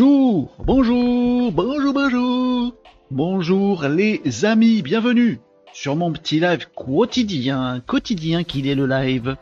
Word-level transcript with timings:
Bonjour, 0.00 0.48
bonjour, 0.64 1.52
bonjour, 1.52 1.92
bonjour, 1.92 2.74
bonjour 3.10 3.84
les 3.86 4.46
amis, 4.46 4.80
bienvenue 4.80 5.40
sur 5.74 5.94
mon 5.94 6.10
petit 6.10 6.40
live 6.40 6.68
quotidien, 6.74 7.82
quotidien 7.86 8.42
qu'il 8.42 8.66
est 8.66 8.74
le 8.74 8.86
live. 8.86 9.36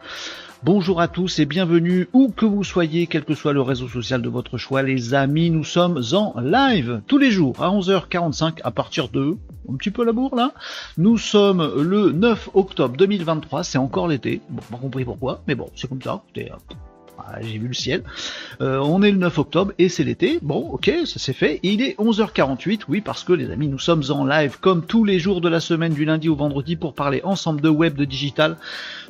Bonjour 0.64 1.00
à 1.00 1.06
tous 1.06 1.38
et 1.38 1.46
bienvenue 1.46 2.08
où 2.12 2.32
que 2.32 2.44
vous 2.44 2.64
soyez, 2.64 3.06
quel 3.06 3.24
que 3.24 3.36
soit 3.36 3.52
le 3.52 3.62
réseau 3.62 3.86
social 3.86 4.20
de 4.20 4.28
votre 4.28 4.58
choix, 4.58 4.82
les 4.82 5.14
amis, 5.14 5.50
nous 5.50 5.62
sommes 5.62 6.02
en 6.12 6.34
live 6.40 7.02
tous 7.06 7.18
les 7.18 7.30
jours 7.30 7.62
à 7.62 7.70
11h45 7.70 8.58
à 8.64 8.72
partir 8.72 9.10
de 9.10 9.36
un 9.72 9.76
petit 9.76 9.92
peu 9.92 10.04
la 10.04 10.10
bourre 10.10 10.34
là. 10.34 10.54
Nous 10.96 11.18
sommes 11.18 11.72
le 11.80 12.10
9 12.10 12.50
octobre 12.54 12.96
2023, 12.96 13.62
c'est 13.62 13.78
encore 13.78 14.08
l'été. 14.08 14.40
Bon, 14.48 14.62
pas 14.72 14.78
compris 14.78 15.04
pourquoi, 15.04 15.40
mais 15.46 15.54
bon, 15.54 15.70
c'est 15.76 15.88
comme 15.88 16.02
ça. 16.02 16.24
J'ai 17.40 17.58
vu 17.58 17.68
le 17.68 17.74
ciel. 17.74 18.02
Euh, 18.60 18.78
on 18.78 19.02
est 19.02 19.10
le 19.10 19.18
9 19.18 19.38
octobre 19.38 19.72
et 19.78 19.88
c'est 19.88 20.04
l'été. 20.04 20.38
Bon, 20.42 20.68
ok, 20.70 20.90
ça 21.04 21.18
c'est 21.18 21.32
fait. 21.32 21.60
Il 21.62 21.82
est 21.82 21.96
11h48, 21.98 22.82
oui, 22.88 23.00
parce 23.00 23.24
que 23.24 23.32
les 23.32 23.50
amis, 23.50 23.68
nous 23.68 23.78
sommes 23.78 24.02
en 24.10 24.24
live 24.24 24.58
comme 24.60 24.84
tous 24.84 25.04
les 25.04 25.18
jours 25.18 25.40
de 25.40 25.48
la 25.48 25.60
semaine, 25.60 25.92
du 25.92 26.04
lundi 26.04 26.28
au 26.28 26.36
vendredi, 26.36 26.76
pour 26.76 26.94
parler 26.94 27.20
ensemble 27.24 27.60
de 27.60 27.68
web, 27.68 27.94
de 27.94 28.04
digital, 28.04 28.56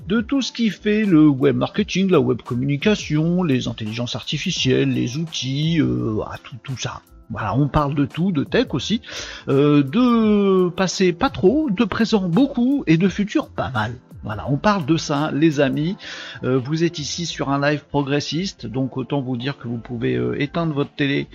de 0.07 0.21
tout 0.21 0.43
ce 0.43 0.53
qui 0.53 0.71
fait 0.71 1.05
le 1.05 1.29
web 1.29 1.57
marketing, 1.57 2.11
la 2.11 2.21
web 2.21 2.43
communication, 2.43 3.43
les 3.43 3.69
intelligences 3.69 4.17
artificielles, 4.17 4.91
les 4.91 5.17
outils, 5.17 5.81
euh, 5.81 6.21
ah, 6.27 6.37
tout, 6.43 6.57
tout 6.63 6.79
ça. 6.79 7.03
Voilà, 7.31 7.55
on 7.55 7.69
parle 7.69 7.95
de 7.95 8.07
tout, 8.07 8.33
de 8.33 8.43
tech 8.43 8.69
aussi, 8.71 9.03
euh, 9.49 9.83
de 9.83 10.71
passé 10.71 11.13
pas 11.13 11.29
trop, 11.29 11.69
de 11.69 11.85
présent 11.85 12.27
beaucoup 12.27 12.85
et 12.87 12.97
de 12.97 13.09
futur 13.09 13.49
pas 13.49 13.71
mal. 13.71 13.95
Voilà, 14.25 14.51
on 14.51 14.57
parle 14.57 14.85
de 14.85 14.97
ça, 14.97 15.31
les 15.33 15.61
amis. 15.61 15.97
Euh, 16.43 16.59
vous 16.59 16.83
êtes 16.83 16.99
ici 16.99 17.25
sur 17.25 17.51
un 17.51 17.61
live 17.61 17.85
progressiste, 17.89 18.67
donc 18.67 18.97
autant 18.97 19.21
vous 19.21 19.37
dire 19.37 19.59
que 19.59 19.69
vous 19.69 19.79
pouvez 19.79 20.17
euh, 20.17 20.41
éteindre 20.41 20.75
votre 20.75 20.91
télé 20.91 21.29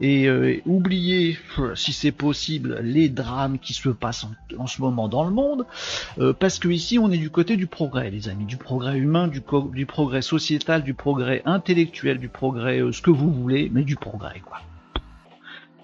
et 0.00 0.26
euh, 0.26 0.56
oublier, 0.64 1.38
si 1.74 1.92
c'est 1.92 2.12
possible, 2.12 2.80
les 2.82 3.10
drames 3.10 3.58
qui 3.58 3.74
se 3.74 3.90
passent 3.90 4.26
en, 4.58 4.66
ce 4.66 4.80
moment 4.80 5.08
dans 5.08 5.24
le 5.24 5.30
monde, 5.30 5.66
parce 6.38 6.58
que 6.58 6.68
ici 6.68 6.98
on 6.98 7.10
est 7.10 7.18
du 7.18 7.30
côté 7.30 7.56
du 7.56 7.66
progrès, 7.66 8.10
les 8.10 8.28
amis, 8.28 8.46
du 8.46 8.56
progrès 8.56 8.96
humain, 8.96 9.28
du, 9.28 9.42
du 9.72 9.86
progrès 9.86 10.22
sociétal, 10.22 10.82
du 10.82 10.94
progrès 10.94 11.42
intellectuel, 11.44 12.18
du 12.18 12.28
progrès 12.28 12.80
ce 12.92 13.02
que 13.02 13.10
vous 13.10 13.30
voulez, 13.30 13.70
mais 13.72 13.82
du 13.82 13.96
progrès 13.96 14.40
quoi. 14.40 14.58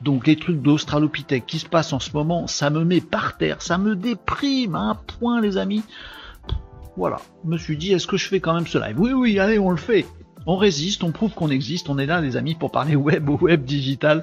Donc 0.02 0.26
les 0.26 0.36
trucs 0.36 0.60
d'Australopithèque 0.60 1.46
qui 1.46 1.58
se 1.58 1.66
passent 1.66 1.92
en 1.92 2.00
ce 2.00 2.12
moment, 2.12 2.46
ça 2.46 2.70
me 2.70 2.84
met 2.84 3.00
par 3.00 3.36
terre, 3.36 3.62
ça 3.62 3.78
me 3.78 3.96
déprime 3.96 4.74
à 4.74 4.80
un 4.80 4.94
point 4.94 5.40
les 5.40 5.56
amis. 5.58 5.82
Voilà, 6.96 7.18
je 7.44 7.50
me 7.50 7.58
suis 7.58 7.76
dit, 7.76 7.92
est-ce 7.92 8.06
que 8.06 8.16
je 8.16 8.26
fais 8.26 8.40
quand 8.40 8.54
même 8.54 8.66
ce 8.66 8.78
live? 8.78 8.98
Oui, 8.98 9.12
oui, 9.12 9.38
allez, 9.38 9.58
on 9.58 9.70
le 9.70 9.76
fait. 9.76 10.06
On 10.48 10.56
résiste, 10.56 11.02
on 11.02 11.10
prouve 11.10 11.34
qu'on 11.34 11.50
existe, 11.50 11.90
on 11.90 11.98
est 11.98 12.06
là 12.06 12.20
les 12.20 12.36
amis 12.36 12.54
pour 12.54 12.70
parler 12.70 12.94
web, 12.94 13.28
web 13.42 13.64
digital, 13.64 14.22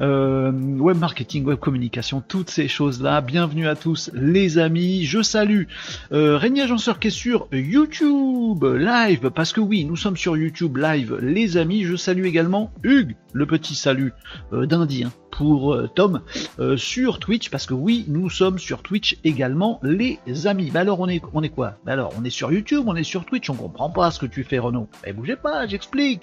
euh, 0.00 0.52
web 0.52 0.96
marketing, 0.96 1.44
web 1.44 1.58
communication, 1.58 2.22
toutes 2.26 2.48
ces 2.48 2.68
choses-là. 2.68 3.20
Bienvenue 3.20 3.66
à 3.66 3.74
tous 3.74 4.10
les 4.14 4.58
amis, 4.58 5.04
je 5.04 5.20
salue 5.20 5.64
euh, 6.12 6.38
Régnier 6.38 6.62
Agenceur 6.62 7.00
qui 7.00 7.08
est 7.08 7.10
sur 7.10 7.48
YouTube 7.52 8.64
live, 8.64 9.30
parce 9.30 9.52
que 9.52 9.60
oui, 9.60 9.84
nous 9.84 9.96
sommes 9.96 10.16
sur 10.16 10.36
YouTube 10.36 10.76
live 10.76 11.18
les 11.20 11.56
amis. 11.56 11.82
Je 11.82 11.96
salue 11.96 12.24
également 12.24 12.72
Hugues, 12.84 13.16
le 13.32 13.44
petit 13.44 13.74
salut 13.74 14.12
euh, 14.52 14.64
d'Indien 14.64 15.10
pour 15.36 15.74
euh, 15.74 15.90
Tom 15.92 16.20
euh, 16.60 16.76
sur 16.76 17.18
Twitch 17.18 17.50
parce 17.50 17.66
que 17.66 17.74
oui 17.74 18.04
nous 18.08 18.30
sommes 18.30 18.58
sur 18.58 18.82
Twitch 18.82 19.18
également 19.24 19.80
les 19.82 20.18
amis 20.46 20.70
bah 20.70 20.80
alors 20.80 21.00
on 21.00 21.08
est 21.08 21.20
on 21.32 21.42
est 21.42 21.48
quoi? 21.48 21.74
Bah 21.84 21.92
alors 21.92 22.12
on 22.18 22.24
est 22.24 22.30
sur 22.30 22.52
YouTube 22.52 22.84
on 22.86 22.94
est 22.94 23.04
sur 23.04 23.24
Twitch 23.24 23.50
on 23.50 23.54
comprend 23.54 23.90
pas 23.90 24.10
ce 24.12 24.20
que 24.20 24.26
tu 24.26 24.44
fais 24.44 24.58
Renaud 24.58 24.88
eh 25.04 25.12
bougez 25.12 25.36
pas 25.36 25.66
j'explique 25.66 26.22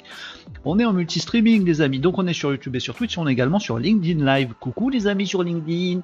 on 0.63 0.79
est 0.79 0.85
en 0.85 0.93
multi-streaming 0.93 1.65
les 1.65 1.81
amis 1.81 1.99
donc 1.99 2.19
on 2.19 2.27
est 2.27 2.33
sur 2.33 2.51
YouTube 2.51 2.75
et 2.75 2.79
sur 2.79 2.95
Twitch 2.95 3.17
on 3.17 3.27
est 3.27 3.33
également 3.33 3.59
sur 3.59 3.77
LinkedIn 3.77 4.25
Live 4.25 4.53
coucou 4.59 4.89
les 4.89 5.07
amis 5.07 5.27
sur 5.27 5.43
LinkedIn 5.43 6.01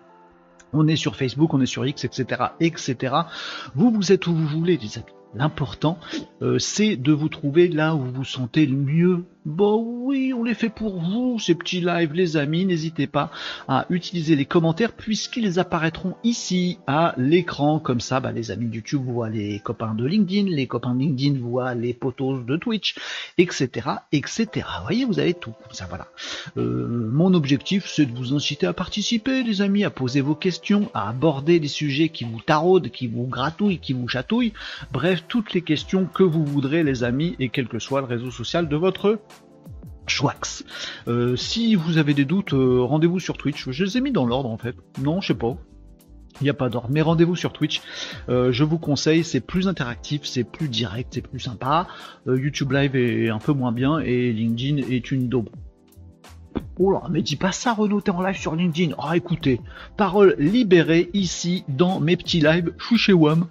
on 0.73 0.85
est 0.90 0.97
sur 0.97 1.16
Facebook, 1.16 1.53
on 1.53 1.62
est 1.62 1.66
sur 1.66 1.85
X, 1.85 2.03
etc., 2.03 2.41
etc. 2.59 3.16
Vous, 3.73 3.90
vous 3.90 4.12
êtes 4.12 4.28
où 4.28 4.35
vous 4.35 4.47
voulez, 4.47 4.75
les. 4.75 5.16
L'important, 5.35 5.99
euh, 6.41 6.57
c'est 6.57 6.95
de 6.95 7.11
vous 7.11 7.29
trouver 7.29 7.67
là 7.67 7.95
où 7.95 7.99
vous 7.99 8.11
vous 8.11 8.23
sentez 8.23 8.65
le 8.65 8.75
mieux. 8.75 9.25
Bon, 9.45 9.81
oui, 10.03 10.33
on 10.33 10.43
les 10.43 10.53
fait 10.53 10.69
pour 10.69 10.99
vous, 10.99 11.39
ces 11.39 11.55
petits 11.55 11.79
lives, 11.79 12.11
les 12.11 12.35
amis. 12.35 12.65
N'hésitez 12.65 13.07
pas 13.07 13.31
à 13.69 13.85
utiliser 13.89 14.35
les 14.35 14.43
commentaires 14.43 14.91
puisqu'ils 14.91 15.57
apparaîtront 15.57 16.16
ici 16.25 16.79
à 16.85 17.13
l'écran. 17.17 17.79
Comme 17.79 18.02
ça, 18.02 18.19
bah, 18.19 18.34
les 18.34 18.52
amis 18.52 18.67
de 18.67 18.75
YouTube 18.75 19.03
voient 19.05 19.29
les 19.29 19.59
copains 19.59 19.96
de 19.96 20.05
LinkedIn, 20.05 20.49
les 20.49 20.67
copains 20.67 20.93
de 20.93 20.99
LinkedIn 20.99 21.40
voient 21.40 21.75
les 21.75 21.93
potos 21.93 22.46
de 22.46 22.57
Twitch, 22.57 22.96
etc., 23.37 23.87
etc. 24.11 24.47
Vous 24.79 24.84
voyez, 24.84 25.05
vous 25.05 25.19
avez 25.19 25.34
tout. 25.34 25.53
Comme 25.63 25.72
ça, 25.72 25.85
voilà. 25.87 26.07
Euh, 26.57 27.09
mon 27.13 27.34
objectif, 27.34 27.85
c'est 27.87 28.05
de 28.05 28.17
vous 28.17 28.34
inciter 28.34 28.67
à 28.67 28.73
participer, 28.73 29.43
les 29.43 29.61
amis, 29.61 29.85
à 29.85 29.90
poser 29.90 30.19
vos 30.19 30.35
questions, 30.35 30.91
à 30.93 31.07
aborder 31.07 31.61
des 31.61 31.69
sujets 31.69 32.09
qui 32.09 32.25
vous 32.25 32.41
taraudent, 32.41 32.90
qui 32.90 33.07
vous 33.07 33.28
gratouillent, 33.28 33.79
qui 33.79 33.93
vous 33.93 34.09
chatouillent. 34.09 34.53
Bref, 34.91 35.16
toutes 35.28 35.53
les 35.53 35.61
questions 35.61 36.05
que 36.05 36.23
vous 36.23 36.46
voudrez, 36.46 36.84
les 36.84 37.03
amis, 37.03 37.35
et 37.40 37.49
quel 37.49 37.67
que 37.67 37.79
soit 37.79 38.02
le 38.02 38.08
réseau 38.08 38.31
social 38.31 38.67
de 38.67 38.75
votre 38.75 39.19
Schwax. 40.08 40.64
Euh, 41.08 41.35
si 41.35 41.75
vous 41.75 41.97
avez 41.97 42.14
des 42.14 42.25
doutes, 42.25 42.53
euh, 42.53 42.81
rendez-vous 42.81 43.19
sur 43.19 43.37
Twitch. 43.37 43.69
Je 43.69 43.84
les 43.84 43.97
ai 43.97 44.02
mis 44.02 44.11
dans 44.11 44.25
l'ordre 44.25 44.49
en 44.49 44.58
fait. 44.58 44.75
Non, 45.02 45.22
je 45.22 45.28
sais 45.28 45.37
pas. 45.37 45.58
Il 46.41 46.43
n'y 46.43 46.49
a 46.49 46.53
pas 46.53 46.69
d'ordre. 46.69 46.90
Mais 46.91 47.02
rendez-vous 47.02 47.35
sur 47.35 47.52
Twitch. 47.52 47.81
Euh, 48.29 48.52
je 48.52 48.64
vous 48.64 48.78
conseille, 48.78 49.23
c'est 49.23 49.41
plus 49.41 49.67
interactif, 49.67 50.22
c'est 50.23 50.43
plus 50.43 50.69
direct, 50.69 51.09
c'est 51.14 51.22
plus 51.22 51.40
sympa. 51.40 51.87
Euh, 52.28 52.40
YouTube 52.40 52.72
Live 52.72 52.96
est 52.96 53.29
un 53.29 53.40
peu 53.40 53.53
moins 53.53 53.72
bien 53.72 53.99
et 53.99 54.31
LinkedIn 54.31 54.87
est 54.90 55.11
une 55.11 55.29
daube. 55.29 55.49
Oh 56.79 56.91
là, 56.91 57.03
mais 57.09 57.22
dis 57.22 57.35
pas 57.35 57.52
ça 57.52 57.73
Renaud, 57.73 58.02
t'es 58.02 58.11
en 58.11 58.22
live 58.22 58.37
sur 58.37 58.55
LinkedIn. 58.55 58.96
Ah 58.99 59.17
écoutez, 59.17 59.61
parole 59.96 60.35
libérée 60.37 61.09
ici 61.14 61.64
dans 61.67 61.99
mes 61.99 62.17
petits 62.17 62.40
lives. 62.40 62.72
Je 62.78 62.85
suis 62.85 62.97
chez 62.97 63.14
WAM. 63.14 63.47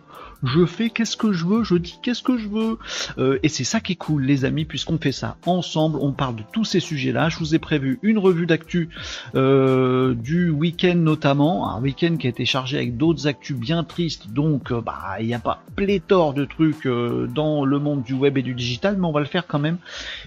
Je 0.46 0.64
fais 0.64 0.90
qu'est-ce 0.90 1.16
que 1.16 1.32
je 1.32 1.44
veux, 1.44 1.64
je 1.64 1.74
dis 1.74 1.98
qu'est-ce 2.02 2.22
que 2.22 2.38
je 2.38 2.48
veux. 2.48 2.78
Euh, 3.18 3.38
et 3.42 3.48
c'est 3.48 3.64
ça 3.64 3.80
qui 3.80 3.92
est 3.92 3.96
cool 3.96 4.22
les 4.22 4.44
amis, 4.44 4.64
puisqu'on 4.64 4.98
fait 4.98 5.12
ça 5.12 5.36
ensemble, 5.44 5.98
on 6.00 6.12
parle 6.12 6.36
de 6.36 6.42
tous 6.52 6.64
ces 6.64 6.78
sujets-là. 6.78 7.28
Je 7.28 7.38
vous 7.38 7.54
ai 7.54 7.58
prévu 7.58 7.98
une 8.02 8.18
revue 8.18 8.46
d'actu 8.46 8.88
euh, 9.34 10.14
du 10.14 10.50
week-end 10.50 10.94
notamment, 10.94 11.68
un 11.70 11.80
week-end 11.80 12.16
qui 12.16 12.28
a 12.28 12.30
été 12.30 12.44
chargé 12.44 12.76
avec 12.76 12.96
d'autres 12.96 13.26
actus 13.26 13.56
bien 13.56 13.82
tristes, 13.82 14.30
donc 14.30 14.70
euh, 14.70 14.80
bah 14.80 15.16
il 15.20 15.26
n'y 15.26 15.34
a 15.34 15.40
pas 15.40 15.62
pléthore 15.74 16.32
de 16.32 16.44
trucs 16.44 16.86
dans 16.86 17.64
le 17.64 17.78
monde 17.78 18.02
du 18.02 18.14
web 18.14 18.38
et 18.38 18.42
du 18.42 18.54
digital, 18.54 18.96
mais 18.98 19.06
on 19.06 19.12
va 19.12 19.20
le 19.20 19.26
faire 19.26 19.46
quand 19.46 19.58
même, 19.58 19.78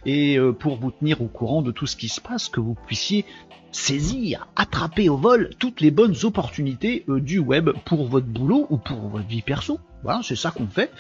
et 0.06 0.38
pour 0.60 0.78
vous 0.78 0.92
tenir 0.92 1.22
au 1.22 1.28
courant 1.28 1.62
de 1.62 1.72
tout 1.72 1.88
ce 1.88 1.96
qui 1.96 2.08
se 2.08 2.22
passe, 2.22 2.50
que 2.50 2.60
vous 2.60 2.76
puissiez 2.86 3.26
saisir, 3.72 4.48
attraper 4.56 5.10
au 5.10 5.18
vol 5.18 5.50
toutes 5.60 5.82
les 5.82 5.92
bonnes 5.92 6.16
opportunités 6.24 7.06
euh, 7.10 7.20
du 7.20 7.40
web 7.40 7.70
pour 7.86 8.08
votre 8.08 8.28
boulot 8.28 8.68
ou 8.70 8.78
pour 8.78 8.98
votre 9.10 9.28
vie 9.28 9.42
perso. 9.42 9.80
Voilà, 10.04 10.22
c'est 10.24 10.36
ça 10.36 10.52
qu'on 10.52 10.68
fait. 10.68 10.92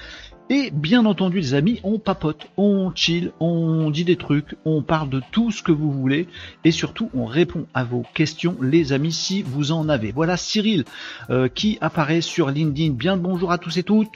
Et 0.52 0.72
bien 0.72 1.06
entendu, 1.06 1.38
les 1.40 1.54
amis, 1.54 1.80
on 1.84 2.00
papote, 2.00 2.48
on 2.58 2.92
chill, 2.96 3.32
on 3.40 3.92
dit 3.92 4.04
des 4.04 4.16
trucs, 4.16 4.56
on 4.66 4.82
parle 4.82 5.08
de 5.10 5.22
tout 5.32 5.52
ce 5.52 5.62
que 5.62 5.72
vous 5.72 5.92
voulez 5.92 6.28
et 6.64 6.72
surtout 6.72 7.12
on 7.14 7.26
répond 7.28 7.68
à 7.76 7.84
vos 7.84 8.04
questions, 8.16 8.56
les 8.60 8.92
amis, 8.92 9.12
si 9.12 9.44
vous 9.44 9.72
en 9.72 9.90
avez. 9.90 10.12
Voilà 10.12 10.38
Cyril 10.38 10.86
euh, 11.30 11.50
qui 11.50 11.78
apparaît 11.82 12.22
sur 12.22 12.50
LinkedIn. 12.50 12.94
Bien 12.94 13.16
le 13.16 13.22
bonjour 13.22 13.52
à 13.52 13.60
tous 13.60 13.78
et 13.78 13.84
toutes. 13.84 14.10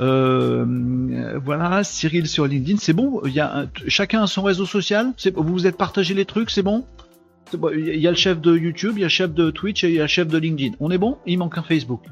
Euh, 0.00 1.38
voilà 1.42 1.82
Cyril 1.82 2.26
sur 2.26 2.46
LinkedIn, 2.46 2.78
c'est 2.78 2.92
bon. 2.92 3.22
Il 3.24 3.32
y 3.32 3.40
a 3.40 3.60
un- 3.60 3.66
chacun 3.88 4.22
a 4.22 4.26
son 4.26 4.42
réseau 4.42 4.66
social. 4.66 5.12
Vous 5.34 5.42
vous 5.52 5.66
êtes 5.66 5.78
partagé 5.78 6.12
les 6.12 6.26
trucs, 6.26 6.50
c'est 6.50 6.62
bon? 6.62 6.84
Il 7.52 7.96
y 7.96 8.06
a 8.06 8.10
le 8.10 8.16
chef 8.16 8.40
de 8.40 8.56
YouTube, 8.56 8.92
il 8.96 9.00
y 9.00 9.04
a 9.04 9.06
le 9.06 9.10
chef 9.10 9.32
de 9.32 9.50
Twitch 9.50 9.84
et 9.84 9.88
il 9.88 9.94
y 9.94 9.98
a 9.98 10.02
le 10.02 10.08
chef 10.08 10.28
de 10.28 10.38
LinkedIn. 10.38 10.76
On 10.80 10.90
est 10.90 10.98
bon? 10.98 11.18
Il 11.26 11.38
manque 11.38 11.58
un 11.58 11.62
Facebook. 11.62 12.02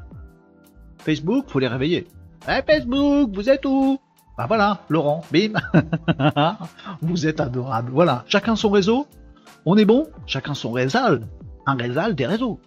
Facebook, 0.99 1.47
faut 1.49 1.59
les 1.59 1.69
réveiller. 1.69 2.07
Eh 2.49 2.63
Facebook, 2.67 3.31
vous 3.35 3.49
êtes 3.49 3.65
où? 3.65 3.99
Bah 4.37 4.47
voilà, 4.47 4.83
Laurent, 4.89 5.25
bim. 5.33 5.53
vous 7.03 7.27
êtes 7.27 7.41
adorable. 7.41 7.91
Voilà, 7.93 8.25
chacun 8.29 8.57
son 8.57 8.71
réseau. 8.71 9.07
On 9.65 9.77
est 9.77 9.85
bon? 9.85 10.07
Chacun 10.27 10.55
son 10.55 10.73
réseau. 10.73 10.99
Un 11.67 11.75
réseau 11.75 12.13
des 12.13 12.27
réseaux. 12.27 12.61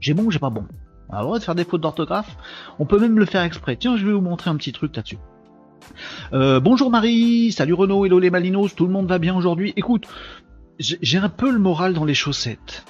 J'ai 0.00 0.14
bon 0.14 0.24
ou 0.24 0.30
j'ai 0.30 0.38
pas 0.38 0.50
bon? 0.50 0.66
On 1.08 1.14
a 1.14 1.18
le 1.20 1.24
droit 1.24 1.38
de 1.38 1.44
faire 1.44 1.54
des 1.54 1.64
fautes 1.64 1.80
d'orthographe. 1.80 2.36
On 2.78 2.86
peut 2.86 2.98
même 2.98 3.18
le 3.18 3.24
faire 3.24 3.42
exprès. 3.42 3.76
Tiens, 3.76 3.96
je 3.96 4.06
vais 4.06 4.12
vous 4.12 4.20
montrer 4.20 4.50
un 4.50 4.56
petit 4.56 4.72
truc 4.72 4.94
là-dessus. 4.96 5.18
Euh, 6.32 6.60
bonjour 6.60 6.90
Marie, 6.90 7.52
salut 7.52 7.74
Renaud, 7.74 8.04
hello 8.04 8.18
les 8.18 8.30
Malinos, 8.30 8.74
tout 8.74 8.86
le 8.86 8.92
monde 8.92 9.06
va 9.06 9.18
bien 9.18 9.36
aujourd'hui. 9.36 9.72
Écoute, 9.76 10.08
j'ai 10.78 11.18
un 11.18 11.28
peu 11.28 11.50
le 11.50 11.58
moral 11.58 11.94
dans 11.94 12.04
les 12.04 12.14
chaussettes. 12.14 12.84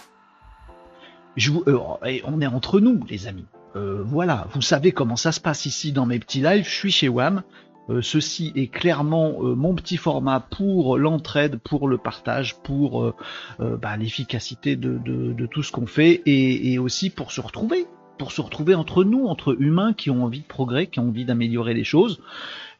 Je 1.36 1.50
vous, 1.50 1.64
euh, 1.66 1.78
on 2.24 2.40
est 2.40 2.46
entre 2.46 2.80
nous, 2.80 3.04
les 3.08 3.26
amis. 3.26 3.46
Euh, 3.76 4.02
voilà, 4.04 4.46
vous 4.52 4.62
savez 4.62 4.92
comment 4.92 5.16
ça 5.16 5.32
se 5.32 5.40
passe 5.40 5.66
ici 5.66 5.92
dans 5.92 6.06
mes 6.06 6.18
petits 6.18 6.40
lives. 6.40 6.64
Je 6.64 6.74
suis 6.74 6.92
chez 6.92 7.08
WAM. 7.08 7.42
Euh, 7.90 8.00
ceci 8.00 8.50
est 8.56 8.68
clairement 8.68 9.34
euh, 9.42 9.54
mon 9.54 9.74
petit 9.74 9.98
format 9.98 10.40
pour 10.40 10.96
l'entraide, 10.96 11.58
pour 11.58 11.86
le 11.86 11.98
partage, 11.98 12.56
pour 12.62 13.02
euh, 13.02 13.14
euh, 13.60 13.76
bah, 13.76 13.96
l'efficacité 13.98 14.74
de, 14.76 14.96
de- 15.04 15.34
de 15.34 15.46
tout 15.46 15.62
ce 15.62 15.70
qu'on 15.70 15.86
fait 15.86 16.22
et, 16.24 16.72
et 16.72 16.78
aussi 16.78 17.10
pour 17.10 17.30
se 17.30 17.42
retrouver, 17.42 17.84
pour 18.16 18.32
se 18.32 18.40
retrouver 18.40 18.74
entre 18.74 19.04
nous, 19.04 19.26
entre 19.26 19.54
humains 19.60 19.92
qui 19.92 20.08
ont 20.08 20.24
envie 20.24 20.40
de 20.40 20.46
progrès, 20.46 20.86
qui 20.86 21.00
ont 21.00 21.08
envie 21.08 21.26
d'améliorer 21.26 21.74
les 21.74 21.84
choses. 21.84 22.22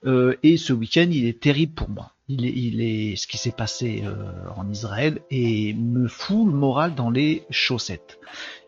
Euh, 0.07 0.37
et 0.43 0.57
ce 0.57 0.73
week-end, 0.73 1.09
il 1.11 1.27
est 1.27 1.39
terrible 1.39 1.75
pour 1.75 1.91
moi. 1.91 2.14
Il 2.29 2.47
est, 2.47 2.53
il 2.53 2.81
est 2.81 3.17
ce 3.17 3.27
qui 3.27 3.37
s'est 3.37 3.53
passé 3.53 4.03
euh, 4.05 4.33
en 4.57 4.69
Israël 4.71 5.21
et 5.31 5.75
me 5.75 6.09
fout 6.09 6.47
le 6.47 6.53
moral 6.53 6.95
dans 6.95 7.11
les 7.11 7.45
chaussettes. 7.51 8.19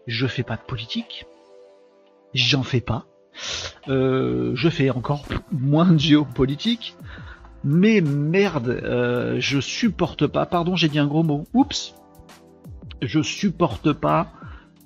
Je 0.06 0.26
fais 0.26 0.42
pas 0.42 0.56
de 0.56 0.62
politique, 0.62 1.26
j'en 2.34 2.62
fais 2.62 2.82
pas. 2.82 3.06
Euh, 3.88 4.52
je 4.54 4.68
fais 4.68 4.90
encore 4.90 5.24
moins 5.52 5.90
de 5.90 5.98
géopolitique, 5.98 6.96
mais 7.64 8.00
merde, 8.00 9.36
je 9.38 9.60
supporte 9.60 10.26
pas. 10.26 10.46
Pardon, 10.46 10.76
j'ai 10.76 10.88
dit 10.88 10.98
un 10.98 11.06
gros 11.06 11.22
mot. 11.22 11.44
Oups. 11.54 11.94
Je 13.02 13.22
supporte 13.22 13.92
pas 13.92 14.32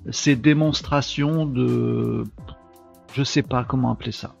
ces 0.09 0.35
démonstrations 0.35 1.45
de, 1.45 2.23
je 3.13 3.23
sais 3.23 3.43
pas 3.43 3.63
comment 3.63 3.91
appeler 3.91 4.11
ça 4.11 4.35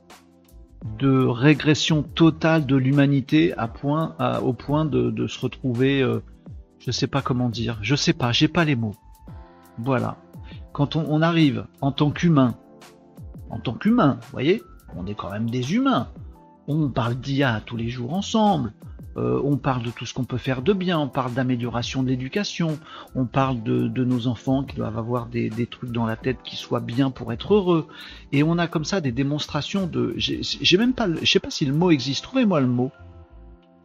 de 0.97 1.25
régression 1.25 2.03
totale 2.03 2.65
de 2.65 2.75
l'humanité 2.75 3.53
à 3.57 3.67
point, 3.67 4.15
au 4.41 4.53
point 4.53 4.85
de, 4.85 5.27
se 5.27 5.39
retrouver, 5.39 6.01
euh, 6.01 6.23
je 6.79 6.91
sais 6.91 7.07
pas 7.07 7.21
comment 7.21 7.49
dire, 7.49 7.77
je 7.81 7.95
sais 7.95 8.13
pas, 8.13 8.31
j'ai 8.31 8.47
pas 8.47 8.65
les 8.65 8.75
mots. 8.75 8.95
Voilà. 9.77 10.17
Quand 10.73 10.95
on, 10.95 11.21
arrive 11.21 11.65
en 11.81 11.91
tant 11.91 12.11
qu'humain, 12.11 12.55
en 13.49 13.59
tant 13.59 13.73
qu'humain, 13.73 14.19
voyez, 14.31 14.61
on 14.95 15.05
est 15.05 15.15
quand 15.15 15.31
même 15.31 15.49
des 15.49 15.73
humains. 15.73 16.09
On 16.67 16.89
parle 16.89 17.15
d'IA 17.15 17.61
tous 17.65 17.77
les 17.77 17.89
jours 17.89 18.13
ensemble. 18.13 18.73
Euh, 19.17 19.41
on 19.43 19.57
parle 19.57 19.83
de 19.83 19.91
tout 19.91 20.05
ce 20.05 20.13
qu'on 20.13 20.23
peut 20.23 20.37
faire 20.37 20.61
de 20.61 20.71
bien, 20.71 20.97
on 20.97 21.09
parle 21.09 21.33
d'amélioration 21.33 22.01
de 22.01 22.07
l'éducation, 22.07 22.79
on 23.13 23.25
parle 23.25 23.61
de, 23.61 23.89
nos 24.05 24.27
enfants 24.27 24.63
qui 24.63 24.77
doivent 24.77 24.97
avoir 24.97 25.25
des, 25.25 25.49
trucs 25.69 25.91
dans 25.91 26.05
la 26.05 26.15
tête 26.15 26.37
qui 26.43 26.55
soient 26.55 26.79
bien 26.79 27.11
pour 27.11 27.33
être 27.33 27.53
heureux. 27.53 27.87
Et 28.31 28.43
on 28.43 28.57
a 28.57 28.67
comme 28.67 28.85
ça 28.85 29.01
des 29.01 29.11
démonstrations 29.11 29.85
de. 29.85 30.13
J'ai 30.17 30.77
même 30.77 30.93
pas. 30.93 31.07
Je 31.21 31.29
sais 31.29 31.39
pas 31.39 31.51
si 31.51 31.65
le 31.65 31.73
mot 31.73 31.91
existe. 31.91 32.23
Trouvez-moi 32.23 32.61
le 32.61 32.67
mot. 32.67 32.91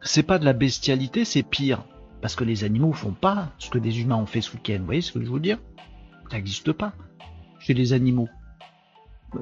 C'est 0.03 0.23
pas 0.23 0.39
de 0.39 0.45
la 0.45 0.53
bestialité, 0.53 1.25
c'est 1.25 1.43
pire. 1.43 1.85
Parce 2.21 2.37
que 2.37 2.45
les 2.45 2.65
animaux 2.65 2.93
font 2.93 3.13
pas 3.13 3.51
ce 3.59 3.69
que 3.69 3.79
des 3.79 4.01
humains 4.01 4.17
ont 4.17 4.27
fait 4.27 4.41
ce 4.41 4.53
week-end. 4.53 4.79
Vous 4.79 4.87
voyez 4.87 5.01
ce 5.01 5.13
que 5.13 5.25
je 5.25 5.31
veux 5.31 5.41
dire? 5.41 5.59
Ça 6.31 6.37
n'existe 6.37 6.73
pas 6.73 6.93
chez 7.59 7.75
les 7.75 7.93
animaux. 7.93 8.29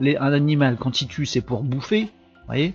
Les, 0.00 0.16
un 0.16 0.32
animal, 0.32 0.76
quand 0.78 1.02
il 1.02 1.08
tue, 1.08 1.26
c'est 1.26 1.40
pour 1.40 1.62
bouffer. 1.62 2.04
Vous 2.04 2.46
voyez? 2.46 2.74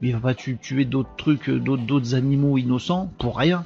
Il 0.00 0.12
va 0.14 0.20
pas 0.20 0.34
tuer 0.34 0.84
d'autres 0.84 1.14
trucs, 1.16 1.48
euh, 1.48 1.58
d'autres 1.58 2.14
animaux 2.14 2.58
innocents 2.58 3.12
pour 3.18 3.36
rien. 3.38 3.64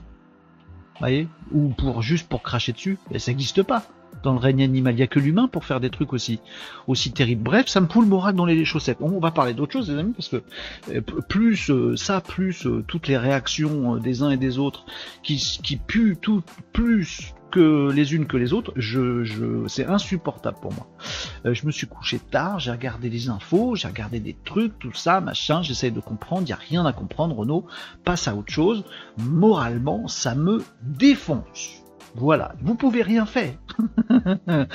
voyez? 1.01 1.29
Ou 1.53 1.69
pour 1.69 2.03
juste 2.03 2.29
pour 2.29 2.43
cracher 2.43 2.73
dessus. 2.73 2.99
Et 3.11 3.19
ça 3.19 3.31
n'existe 3.31 3.63
pas. 3.63 3.85
Dans 4.23 4.33
le 4.33 4.39
règne 4.39 4.63
animal, 4.63 4.95
il 4.95 4.97
n'y 4.97 5.03
a 5.03 5.07
que 5.07 5.19
l'humain 5.19 5.49
pour 5.49 5.65
faire 5.65 5.81
des 5.81 5.91
trucs 5.91 6.13
aussi, 6.13 6.41
aussi 6.87 7.13
terribles. 7.13 7.43
Bref, 7.43 7.67
ça 7.69 7.81
me 7.81 7.87
fout 7.87 8.03
le 8.03 8.09
moral 8.09 8.35
dans 8.35 8.47
les 8.47 8.65
chaussettes. 8.65 8.99
On 9.01 9.19
va 9.19 9.31
parler 9.31 9.55
d'autre 9.55 9.73
chose, 9.73 9.91
les 9.91 9.99
amis, 9.99 10.13
parce 10.13 10.29
que 10.29 10.43
euh, 10.91 11.01
plus 11.01 11.71
euh, 11.71 11.97
ça, 11.97 12.21
plus 12.21 12.67
toutes 12.87 13.09
les 13.09 13.17
réactions 13.17 13.97
des 13.97 14.23
uns 14.23 14.31
et 14.31 14.37
des 14.37 14.59
autres 14.59 14.85
qui, 15.23 15.37
qui 15.63 15.77
puent 15.77 16.17
tout, 16.21 16.43
plus 16.73 17.35
que 17.53 17.91
les 17.93 18.15
unes 18.15 18.27
que 18.27 18.37
les 18.37 18.53
autres, 18.53 18.73
je, 18.77 19.23
je, 19.23 19.69
c'est 19.69 19.85
insupportable 19.85 20.57
pour 20.61 20.73
moi. 20.73 20.89
Euh, 21.45 21.55
je 21.55 21.67
me 21.67 21.71
suis 21.71 21.87
couché 21.87 22.19
tard, 22.19 22.59
j'ai 22.59 22.73
regardé 22.73 23.11
les 23.11 23.29
infos, 23.29 23.77
j'ai 23.77 23.87
regardé 23.87 24.19
des 24.19 24.35
trucs, 24.45 24.77
tout 24.79 24.95
ça, 24.95 25.21
machin, 25.21 25.63
j'essaie 25.63 25.91
de 25.91 26.01
comprendre, 26.01 26.43
il 26.43 26.47
n'y 26.47 26.53
a 26.53 26.57
rien 26.57 26.85
à 26.87 26.93
comprendre, 26.93 27.37
Renault, 27.37 27.67
passe 28.05 28.27
à 28.27 28.35
autre 28.35 28.51
chose. 28.51 28.85
Moralement, 29.19 30.09
ça 30.09 30.35
me 30.35 30.65
défonce. 30.83 31.82
Voilà, 32.15 32.55
vous 32.61 32.75
pouvez 32.75 33.03
rien 33.03 33.27
faire. 33.27 33.55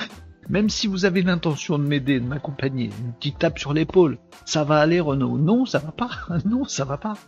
Même 0.48 0.70
si 0.70 0.86
vous 0.86 1.04
avez 1.04 1.20
l'intention 1.22 1.78
de 1.78 1.84
m'aider, 1.84 2.20
de 2.20 2.26
m'accompagner, 2.26 2.84
une 2.86 3.12
petite 3.12 3.38
tape 3.38 3.58
sur 3.58 3.74
l'épaule, 3.74 4.18
ça 4.46 4.64
va 4.64 4.78
aller 4.78 4.98
Renault. 4.98 5.36
Non, 5.36 5.66
ça 5.66 5.78
va 5.78 5.92
pas. 5.92 6.10
Non, 6.46 6.64
ça 6.64 6.84
va 6.84 6.96
pas. 6.96 7.18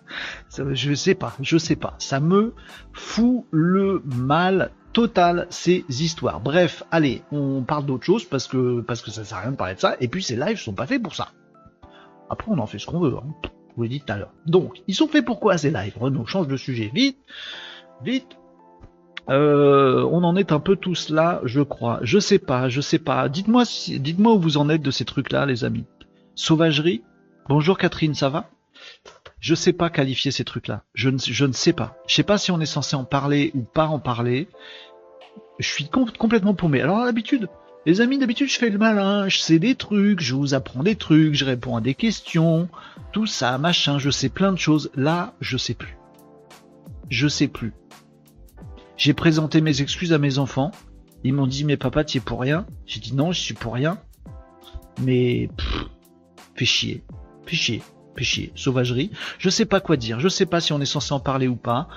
je 0.56 0.94
sais 0.94 1.14
pas, 1.14 1.34
je 1.40 1.58
sais 1.58 1.76
pas. 1.76 1.94
Ça 1.98 2.18
me 2.18 2.54
fout 2.94 3.44
le 3.50 4.02
mal 4.06 4.70
total 4.94 5.46
ces 5.50 5.84
histoires. 5.88 6.40
Bref, 6.40 6.82
allez, 6.90 7.22
on 7.30 7.62
parle 7.62 7.84
d'autre 7.84 8.04
chose 8.04 8.24
parce 8.24 8.48
que 8.48 8.80
parce 8.80 9.02
que 9.02 9.10
ça 9.10 9.24
sert 9.24 9.38
à 9.38 9.42
rien 9.42 9.52
de 9.52 9.56
parler 9.56 9.74
de 9.74 9.80
ça. 9.80 9.96
Et 10.00 10.08
puis 10.08 10.22
ces 10.22 10.36
lives 10.36 10.58
sont 10.58 10.72
pas 10.72 10.86
faits 10.86 11.02
pour 11.02 11.14
ça. 11.14 11.28
Après, 12.30 12.50
on 12.50 12.58
en 12.58 12.66
fait 12.66 12.78
ce 12.78 12.86
qu'on 12.86 13.00
veut. 13.00 13.16
Hein. 13.16 13.50
Vous 13.76 13.82
l'ai 13.82 13.88
dit 13.88 14.00
tout 14.00 14.12
à 14.12 14.16
l'heure. 14.16 14.32
Donc, 14.46 14.82
ils 14.88 14.94
sont 14.94 15.08
faits 15.08 15.24
pour 15.24 15.40
quoi 15.40 15.58
ces 15.58 15.70
lives 15.70 15.96
Renaud, 15.98 16.26
change 16.26 16.48
de 16.48 16.56
sujet 16.56 16.90
vite, 16.94 17.18
vite. 18.02 18.39
Euh, 19.28 20.02
on 20.10 20.24
en 20.24 20.36
est 20.36 20.52
un 20.52 20.60
peu 20.60 20.76
tous 20.76 21.10
là, 21.10 21.40
je 21.44 21.60
crois. 21.60 22.00
Je 22.02 22.18
sais 22.18 22.38
pas, 22.38 22.68
je 22.68 22.80
sais 22.80 22.98
pas. 22.98 23.28
Dites-moi, 23.28 23.64
dites-moi 23.64 24.34
où 24.34 24.40
vous 24.40 24.56
en 24.56 24.68
êtes 24.68 24.82
de 24.82 24.90
ces 24.90 25.04
trucs-là, 25.04 25.46
les 25.46 25.64
amis. 25.64 25.84
Sauvagerie. 26.34 27.02
Bonjour 27.48 27.78
Catherine, 27.78 28.14
ça 28.14 28.28
va? 28.28 28.50
Je 29.40 29.54
sais 29.54 29.72
pas 29.72 29.90
qualifier 29.90 30.30
ces 30.30 30.44
trucs-là. 30.44 30.82
Je 30.94 31.10
ne, 31.10 31.18
je 31.18 31.44
ne 31.44 31.52
sais 31.52 31.72
pas. 31.72 31.96
Je 32.06 32.14
sais 32.14 32.22
pas 32.22 32.38
si 32.38 32.50
on 32.50 32.60
est 32.60 32.66
censé 32.66 32.96
en 32.96 33.04
parler 33.04 33.52
ou 33.54 33.62
pas 33.62 33.86
en 33.86 33.98
parler. 33.98 34.48
Je 35.58 35.68
suis 35.68 35.88
complètement 35.88 36.54
paumé. 36.54 36.80
Alors 36.80 37.04
d'habitude, 37.04 37.48
les 37.86 38.00
amis, 38.00 38.18
d'habitude 38.18 38.48
je 38.48 38.58
fais 38.58 38.70
le 38.70 38.78
malin, 38.78 39.28
je 39.28 39.38
sais 39.38 39.58
des 39.58 39.74
trucs, 39.74 40.20
je 40.20 40.34
vous 40.34 40.54
apprends 40.54 40.82
des 40.82 40.96
trucs, 40.96 41.34
je 41.34 41.44
réponds 41.44 41.76
à 41.76 41.80
des 41.80 41.94
questions, 41.94 42.68
tout 43.12 43.26
ça, 43.26 43.56
machin, 43.58 43.98
je 43.98 44.10
sais 44.10 44.28
plein 44.28 44.52
de 44.52 44.58
choses. 44.58 44.90
Là, 44.94 45.34
je 45.40 45.56
sais 45.56 45.74
plus. 45.74 45.96
Je 47.08 47.26
sais 47.26 47.48
plus. 47.48 47.72
J'ai 49.00 49.14
présenté 49.14 49.62
mes 49.62 49.80
excuses 49.80 50.12
à 50.12 50.18
mes 50.18 50.36
enfants. 50.36 50.72
Ils 51.24 51.32
m'ont 51.32 51.46
dit 51.46 51.64
mais 51.64 51.78
papa 51.78 52.04
tu 52.04 52.18
es 52.18 52.20
pour 52.20 52.38
rien. 52.38 52.66
J'ai 52.84 53.00
dit 53.00 53.14
non, 53.14 53.32
je 53.32 53.40
suis 53.40 53.54
pour 53.54 53.72
rien. 53.72 53.98
Mais 55.00 55.48
pff, 55.56 55.86
fais 56.54 56.66
chier, 56.66 57.02
fais 57.46 57.56
chier 57.56 57.82
péché, 58.14 58.52
sauvagerie. 58.54 59.10
Je 59.38 59.48
sais 59.48 59.64
pas 59.64 59.80
quoi 59.80 59.96
dire. 59.96 60.20
Je 60.20 60.28
sais 60.28 60.44
pas 60.44 60.60
si 60.60 60.74
on 60.74 60.80
est 60.80 60.84
censé 60.84 61.14
en 61.14 61.20
parler 61.20 61.48
ou 61.48 61.56
pas. 61.56 61.88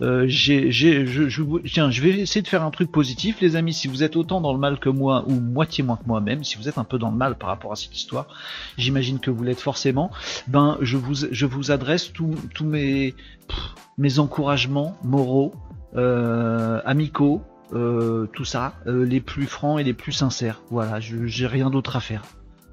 Euh, 0.00 0.26
j'ai, 0.28 0.70
j'ai, 0.70 1.06
je, 1.06 1.28
je, 1.28 1.42
tiens, 1.66 1.90
je 1.90 2.02
vais 2.02 2.10
essayer 2.10 2.42
de 2.42 2.46
faire 2.46 2.62
un 2.62 2.70
truc 2.70 2.92
positif, 2.92 3.40
les 3.40 3.56
amis. 3.56 3.72
Si 3.72 3.88
vous 3.88 4.04
êtes 4.04 4.14
autant 4.14 4.40
dans 4.40 4.52
le 4.52 4.60
mal 4.60 4.78
que 4.78 4.88
moi 4.88 5.24
ou 5.26 5.32
moitié 5.32 5.82
moins 5.82 5.96
que 5.96 6.06
moi-même, 6.06 6.44
si 6.44 6.56
vous 6.56 6.68
êtes 6.68 6.78
un 6.78 6.84
peu 6.84 6.98
dans 6.98 7.10
le 7.10 7.16
mal 7.16 7.36
par 7.36 7.48
rapport 7.48 7.72
à 7.72 7.76
cette 7.76 7.96
histoire, 7.96 8.28
j'imagine 8.78 9.18
que 9.18 9.30
vous 9.30 9.42
l'êtes 9.42 9.60
forcément. 9.60 10.12
Ben, 10.46 10.78
je 10.82 10.96
vous, 10.96 11.14
je 11.14 11.46
vous 11.46 11.72
adresse 11.72 12.12
tous 12.12 12.64
mes, 12.64 13.14
mes 13.98 14.18
encouragements 14.20 14.96
moraux, 15.02 15.52
amicaux. 15.94 17.42
Euh, 17.74 18.26
tout 18.34 18.44
ça, 18.44 18.74
euh, 18.86 19.06
les 19.06 19.22
plus 19.22 19.46
francs 19.46 19.80
et 19.80 19.82
les 19.82 19.94
plus 19.94 20.12
sincères. 20.12 20.60
Voilà, 20.70 21.00
j'ai 21.00 21.46
rien 21.46 21.70
d'autre 21.70 21.96
à 21.96 22.00
faire 22.00 22.22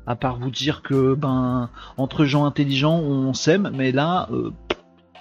à 0.09 0.15
part 0.15 0.39
vous 0.39 0.49
dire 0.49 0.81
que 0.81 1.13
ben 1.13 1.69
entre 1.95 2.25
gens 2.25 2.45
intelligents 2.45 2.97
on 2.97 3.31
s'aime, 3.33 3.71
mais 3.75 3.91
là 3.91 4.27
euh, 4.31 4.51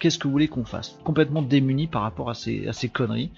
qu'est-ce 0.00 0.18
que 0.18 0.24
vous 0.26 0.32
voulez 0.32 0.48
qu'on 0.48 0.64
fasse? 0.64 0.98
Complètement 1.04 1.42
démuni 1.42 1.86
par 1.86 2.02
rapport 2.02 2.30
à 2.30 2.34
ces, 2.34 2.66
à 2.66 2.72
ces 2.72 2.88
conneries. 2.88 3.30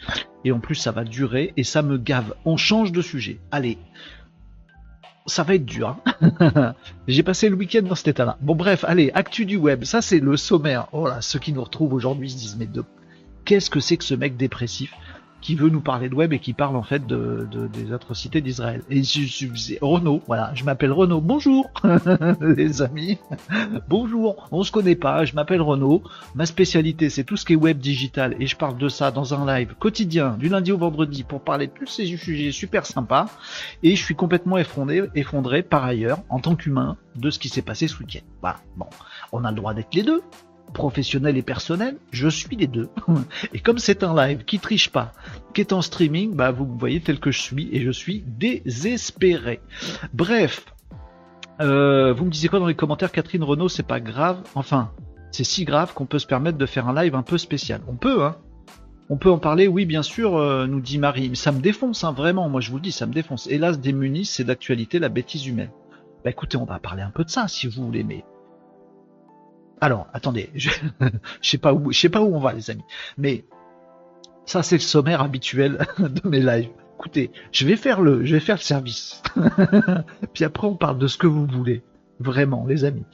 Et 0.44 0.52
en 0.52 0.60
plus 0.60 0.76
ça 0.76 0.92
va 0.92 1.02
durer 1.02 1.52
et 1.56 1.64
ça 1.64 1.82
me 1.82 1.98
gave. 1.98 2.34
On 2.44 2.56
change 2.56 2.92
de 2.92 3.02
sujet. 3.02 3.40
Allez. 3.50 3.78
Ça 5.26 5.42
va 5.42 5.56
être 5.56 5.66
dur. 5.66 5.96
Hein. 6.22 6.74
J'ai 7.08 7.24
passé 7.24 7.48
le 7.48 7.56
week-end 7.56 7.82
dans 7.82 7.96
cet 7.96 8.08
état-là. 8.08 8.38
Bon 8.40 8.54
bref, 8.54 8.84
allez, 8.86 9.10
actu 9.12 9.44
du 9.44 9.56
web. 9.56 9.82
Ça 9.82 10.02
c'est 10.02 10.20
le 10.20 10.36
sommaire. 10.36 10.86
Oh 10.92 11.08
là, 11.08 11.20
ceux 11.20 11.40
qui 11.40 11.52
nous 11.52 11.64
retrouvent 11.64 11.94
aujourd'hui 11.94 12.30
se 12.30 12.36
disent 12.36 12.56
mais 12.56 12.66
de... 12.66 12.84
qu'est-ce 13.50 13.68
que 13.68 13.80
c'est 13.80 13.96
que 13.96 14.04
ce 14.04 14.14
mec 14.14 14.36
dépressif 14.36 14.94
qui 15.40 15.56
veut 15.56 15.70
nous 15.70 15.80
parler 15.80 16.08
de 16.08 16.14
web 16.14 16.32
et 16.32 16.38
qui 16.38 16.52
parle 16.52 16.76
en 16.76 16.84
fait 16.84 17.04
de, 17.04 17.48
des 17.72 17.92
atrocités 17.92 18.40
d'Israël. 18.40 18.84
Et 18.88 19.02
je 19.02 19.24
suis 19.24 19.78
Renaud, 19.80 20.22
voilà, 20.28 20.52
je 20.54 20.62
m'appelle 20.62 20.92
Renaud. 20.92 21.20
Bonjour 21.20 21.68
les 22.40 22.80
amis, 22.80 23.18
bonjour. 23.88 24.48
On 24.52 24.62
se 24.62 24.70
connaît 24.70 24.94
pas, 24.94 25.24
je 25.24 25.34
m'appelle 25.34 25.62
Renaud. 25.62 26.04
Ma 26.36 26.46
spécialité 26.46 27.10
c'est 27.10 27.24
tout 27.24 27.36
ce 27.36 27.44
qui 27.44 27.54
est 27.54 27.56
web 27.56 27.78
digital 27.78 28.36
et 28.38 28.46
je 28.46 28.54
parle 28.54 28.78
de 28.78 28.88
ça 28.88 29.10
dans 29.10 29.34
un 29.34 29.44
live 29.44 29.74
quotidien 29.80 30.36
du 30.38 30.48
lundi 30.48 30.70
au 30.70 30.78
vendredi 30.78 31.24
pour 31.24 31.40
parler 31.40 31.66
de 31.66 31.72
tous 31.72 31.88
ces 31.88 32.06
sujets 32.06 32.52
super 32.52 32.86
sympas. 32.86 33.26
Et 33.82 33.96
je 33.96 34.04
suis 34.04 34.14
complètement 34.14 34.58
effondré, 34.58 35.02
effondré 35.16 35.64
par 35.64 35.84
ailleurs 35.84 36.20
en 36.28 36.38
tant 36.38 36.54
qu'humain 36.54 36.98
de 37.16 37.30
ce 37.30 37.40
qui 37.40 37.48
s'est 37.48 37.62
passé 37.62 37.88
ce 37.88 37.98
week-end. 37.98 38.24
Voilà, 38.42 38.58
bon, 38.76 38.86
on 39.32 39.42
a 39.42 39.50
le 39.50 39.56
droit 39.56 39.74
d'être 39.74 39.92
les 39.92 40.04
deux 40.04 40.22
professionnel 40.72 41.36
et 41.36 41.42
personnel, 41.42 41.96
je 42.10 42.28
suis 42.28 42.56
les 42.56 42.66
deux. 42.66 42.88
Et 43.54 43.60
comme 43.60 43.78
c'est 43.78 44.02
un 44.02 44.14
live 44.14 44.44
qui 44.44 44.58
triche 44.58 44.90
pas, 44.90 45.12
qui 45.54 45.60
est 45.60 45.72
en 45.72 45.82
streaming, 45.82 46.34
bah 46.34 46.50
vous 46.50 46.66
me 46.66 46.78
voyez 46.78 47.00
tel 47.00 47.18
que 47.18 47.30
je 47.30 47.40
suis 47.40 47.68
et 47.72 47.80
je 47.82 47.90
suis 47.90 48.24
désespéré. 48.26 49.60
Bref, 50.12 50.64
euh, 51.60 52.12
vous 52.12 52.24
me 52.24 52.30
disiez 52.30 52.48
quoi 52.48 52.58
dans 52.58 52.66
les 52.66 52.74
commentaires, 52.74 53.12
Catherine 53.12 53.44
Renault, 53.44 53.68
c'est 53.68 53.86
pas 53.86 54.00
grave. 54.00 54.42
Enfin, 54.54 54.92
c'est 55.30 55.44
si 55.44 55.64
grave 55.64 55.92
qu'on 55.94 56.06
peut 56.06 56.18
se 56.18 56.26
permettre 56.26 56.58
de 56.58 56.66
faire 56.66 56.88
un 56.88 57.02
live 57.02 57.14
un 57.14 57.22
peu 57.22 57.38
spécial. 57.38 57.80
On 57.86 57.96
peut, 57.96 58.24
hein. 58.24 58.36
On 59.12 59.16
peut 59.16 59.30
en 59.30 59.38
parler, 59.38 59.66
oui, 59.66 59.86
bien 59.86 60.02
sûr, 60.02 60.36
euh, 60.36 60.66
nous 60.66 60.80
dit 60.80 60.98
Marie. 60.98 61.34
Ça 61.34 61.50
me 61.50 61.60
défonce, 61.60 62.04
hein, 62.04 62.12
vraiment. 62.12 62.48
Moi, 62.48 62.60
je 62.60 62.70
vous 62.70 62.76
le 62.76 62.82
dis, 62.82 62.92
ça 62.92 63.06
me 63.06 63.12
défonce. 63.12 63.48
Hélas, 63.48 63.80
démunis, 63.80 64.24
c'est 64.24 64.44
d'actualité 64.44 65.00
la 65.00 65.08
bêtise 65.08 65.46
humaine. 65.46 65.70
Bah 66.24 66.30
écoutez, 66.30 66.56
on 66.56 66.64
va 66.64 66.78
parler 66.78 67.02
un 67.02 67.10
peu 67.10 67.24
de 67.24 67.30
ça, 67.30 67.48
si 67.48 67.66
vous 67.66 67.84
voulez, 67.84 68.04
mais 68.04 68.24
alors, 69.80 70.08
attendez, 70.12 70.50
je, 70.54 70.70
sais 71.42 71.58
pas 71.58 71.72
où, 71.72 71.92
je 71.92 71.98
sais 71.98 72.08
pas 72.08 72.20
où 72.20 72.34
on 72.34 72.40
va, 72.40 72.52
les 72.52 72.70
amis. 72.70 72.84
Mais 73.16 73.44
ça, 74.46 74.62
c'est 74.62 74.76
le 74.76 74.82
sommaire 74.82 75.22
habituel 75.22 75.86
de 75.98 76.28
mes 76.28 76.40
lives. 76.40 76.70
Écoutez, 76.98 77.30
je 77.50 77.66
vais 77.66 77.76
faire 77.76 78.02
le, 78.02 78.24
je 78.24 78.34
vais 78.34 78.40
faire 78.40 78.56
le 78.56 78.62
service. 78.62 79.22
Puis 80.34 80.44
après, 80.44 80.66
on 80.66 80.76
parle 80.76 80.98
de 80.98 81.06
ce 81.06 81.16
que 81.16 81.26
vous 81.26 81.46
voulez. 81.46 81.82
Vraiment, 82.20 82.66
les 82.68 82.84
amis. 82.84 83.04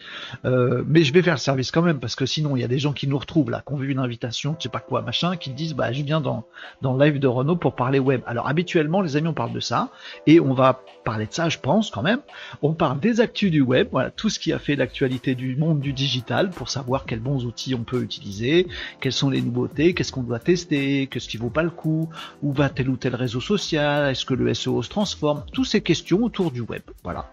Euh, 0.44 0.82
mais 0.86 1.04
je 1.04 1.12
vais 1.12 1.22
faire 1.22 1.34
le 1.34 1.40
service 1.40 1.70
quand 1.70 1.82
même, 1.82 2.00
parce 2.00 2.16
que 2.16 2.26
sinon, 2.26 2.56
il 2.56 2.60
y 2.60 2.64
a 2.64 2.68
des 2.68 2.78
gens 2.78 2.92
qui 2.92 3.06
nous 3.06 3.18
retrouvent 3.18 3.50
là, 3.50 3.62
qui 3.66 3.72
ont 3.72 3.76
vu 3.76 3.90
une 3.90 3.98
invitation, 3.98 4.56
je 4.58 4.64
sais 4.64 4.68
pas 4.68 4.80
quoi, 4.80 5.00
machin, 5.00 5.36
qui 5.36 5.50
disent, 5.50 5.75
bah, 5.75 5.92
je 5.92 6.02
viens 6.02 6.20
dans, 6.20 6.44
dans 6.82 6.94
le 6.94 7.04
live 7.04 7.20
de 7.20 7.28
Renault 7.28 7.56
pour 7.56 7.76
parler 7.76 7.98
web. 7.98 8.20
Alors, 8.26 8.48
habituellement, 8.48 9.00
les 9.00 9.16
amis, 9.16 9.28
on 9.28 9.34
parle 9.34 9.52
de 9.52 9.60
ça, 9.60 9.90
et 10.26 10.40
on 10.40 10.52
va 10.52 10.82
parler 11.04 11.26
de 11.26 11.32
ça, 11.32 11.48
je 11.48 11.58
pense, 11.58 11.90
quand 11.90 12.02
même. 12.02 12.20
On 12.62 12.75
parle 12.75 12.98
des 12.98 13.20
actus 13.20 13.50
du 13.50 13.60
web, 13.60 13.88
voilà, 13.92 14.10
tout 14.10 14.28
ce 14.28 14.38
qui 14.38 14.52
a 14.52 14.58
fait 14.58 14.75
l'actualité 14.76 15.34
du 15.34 15.56
monde 15.56 15.80
du 15.80 15.92
digital, 15.92 16.50
pour 16.50 16.68
savoir 16.68 17.06
quels 17.06 17.20
bons 17.20 17.44
outils 17.44 17.75
on 17.75 17.84
peut 17.84 18.02
utiliser, 18.02 18.66
quelles 19.00 19.12
sont 19.12 19.30
les 19.30 19.40
nouveautés, 19.40 19.94
qu'est-ce 19.94 20.12
qu'on 20.12 20.22
doit 20.22 20.40
tester, 20.40 21.06
qu'est-ce 21.06 21.28
qui 21.28 21.36
vaut 21.36 21.50
pas 21.50 21.62
le 21.62 21.70
coup, 21.70 22.08
où 22.42 22.52
va 22.52 22.68
tel 22.68 22.88
ou 22.88 22.96
tel 22.96 23.14
réseau 23.14 23.40
social, 23.40 24.10
est-ce 24.10 24.25
que 24.25 24.34
le 24.34 24.52
SEO 24.52 24.82
se 24.82 24.88
transforme, 24.88 25.44
toutes 25.52 25.66
ces 25.66 25.80
questions 25.80 26.25
autour 26.25 26.50
du 26.50 26.60
web, 26.60 26.82
voilà. 27.04 27.30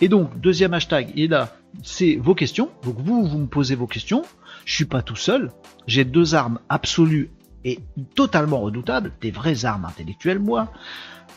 Et 0.00 0.08
donc, 0.08 0.38
deuxième 0.40 0.74
hashtag, 0.74 1.13
et 1.16 1.28
là, 1.28 1.56
c'est 1.82 2.16
vos 2.16 2.34
questions. 2.34 2.70
Donc 2.84 2.96
vous, 2.98 3.26
vous 3.26 3.38
me 3.38 3.46
posez 3.46 3.74
vos 3.74 3.86
questions. 3.86 4.24
Je 4.64 4.74
suis 4.74 4.84
pas 4.84 5.02
tout 5.02 5.16
seul. 5.16 5.50
J'ai 5.86 6.04
deux 6.04 6.34
armes 6.34 6.58
absolues 6.68 7.30
et 7.64 7.80
totalement 8.14 8.60
redoutables, 8.60 9.12
des 9.20 9.30
vraies 9.30 9.64
armes 9.64 9.84
intellectuelles, 9.84 10.38
moi. 10.38 10.70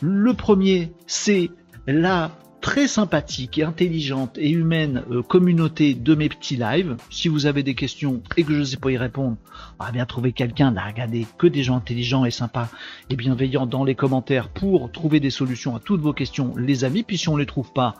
Le 0.00 0.34
premier, 0.34 0.92
c'est 1.06 1.50
la 1.86 2.30
très 2.68 2.86
sympathique 2.86 3.56
et 3.56 3.62
intelligente 3.62 4.36
et 4.36 4.50
humaine 4.50 5.02
euh, 5.10 5.22
communauté 5.22 5.94
de 5.94 6.14
mes 6.14 6.28
petits 6.28 6.56
lives. 6.56 6.98
Si 7.08 7.28
vous 7.28 7.46
avez 7.46 7.62
des 7.62 7.74
questions 7.74 8.20
et 8.36 8.44
que 8.44 8.52
je 8.52 8.58
ne 8.58 8.64
sais 8.64 8.76
pas 8.76 8.90
y 8.90 8.98
répondre, 8.98 9.38
on 9.80 9.84
va 9.84 9.90
bien 9.90 10.04
trouver 10.04 10.32
quelqu'un 10.32 10.70
de 10.70 10.78
regarder 10.78 11.26
que 11.38 11.46
des 11.46 11.62
gens 11.62 11.76
intelligents 11.76 12.26
et 12.26 12.30
sympas 12.30 12.68
et 13.08 13.16
bienveillants 13.16 13.64
dans 13.64 13.84
les 13.84 13.94
commentaires 13.94 14.50
pour 14.50 14.92
trouver 14.92 15.18
des 15.18 15.30
solutions 15.30 15.76
à 15.76 15.80
toutes 15.80 16.02
vos 16.02 16.12
questions, 16.12 16.54
les 16.58 16.84
amis. 16.84 17.04
Puis 17.04 17.16
si 17.16 17.30
on 17.30 17.38
les 17.38 17.46
trouve 17.46 17.72
pas, 17.72 17.94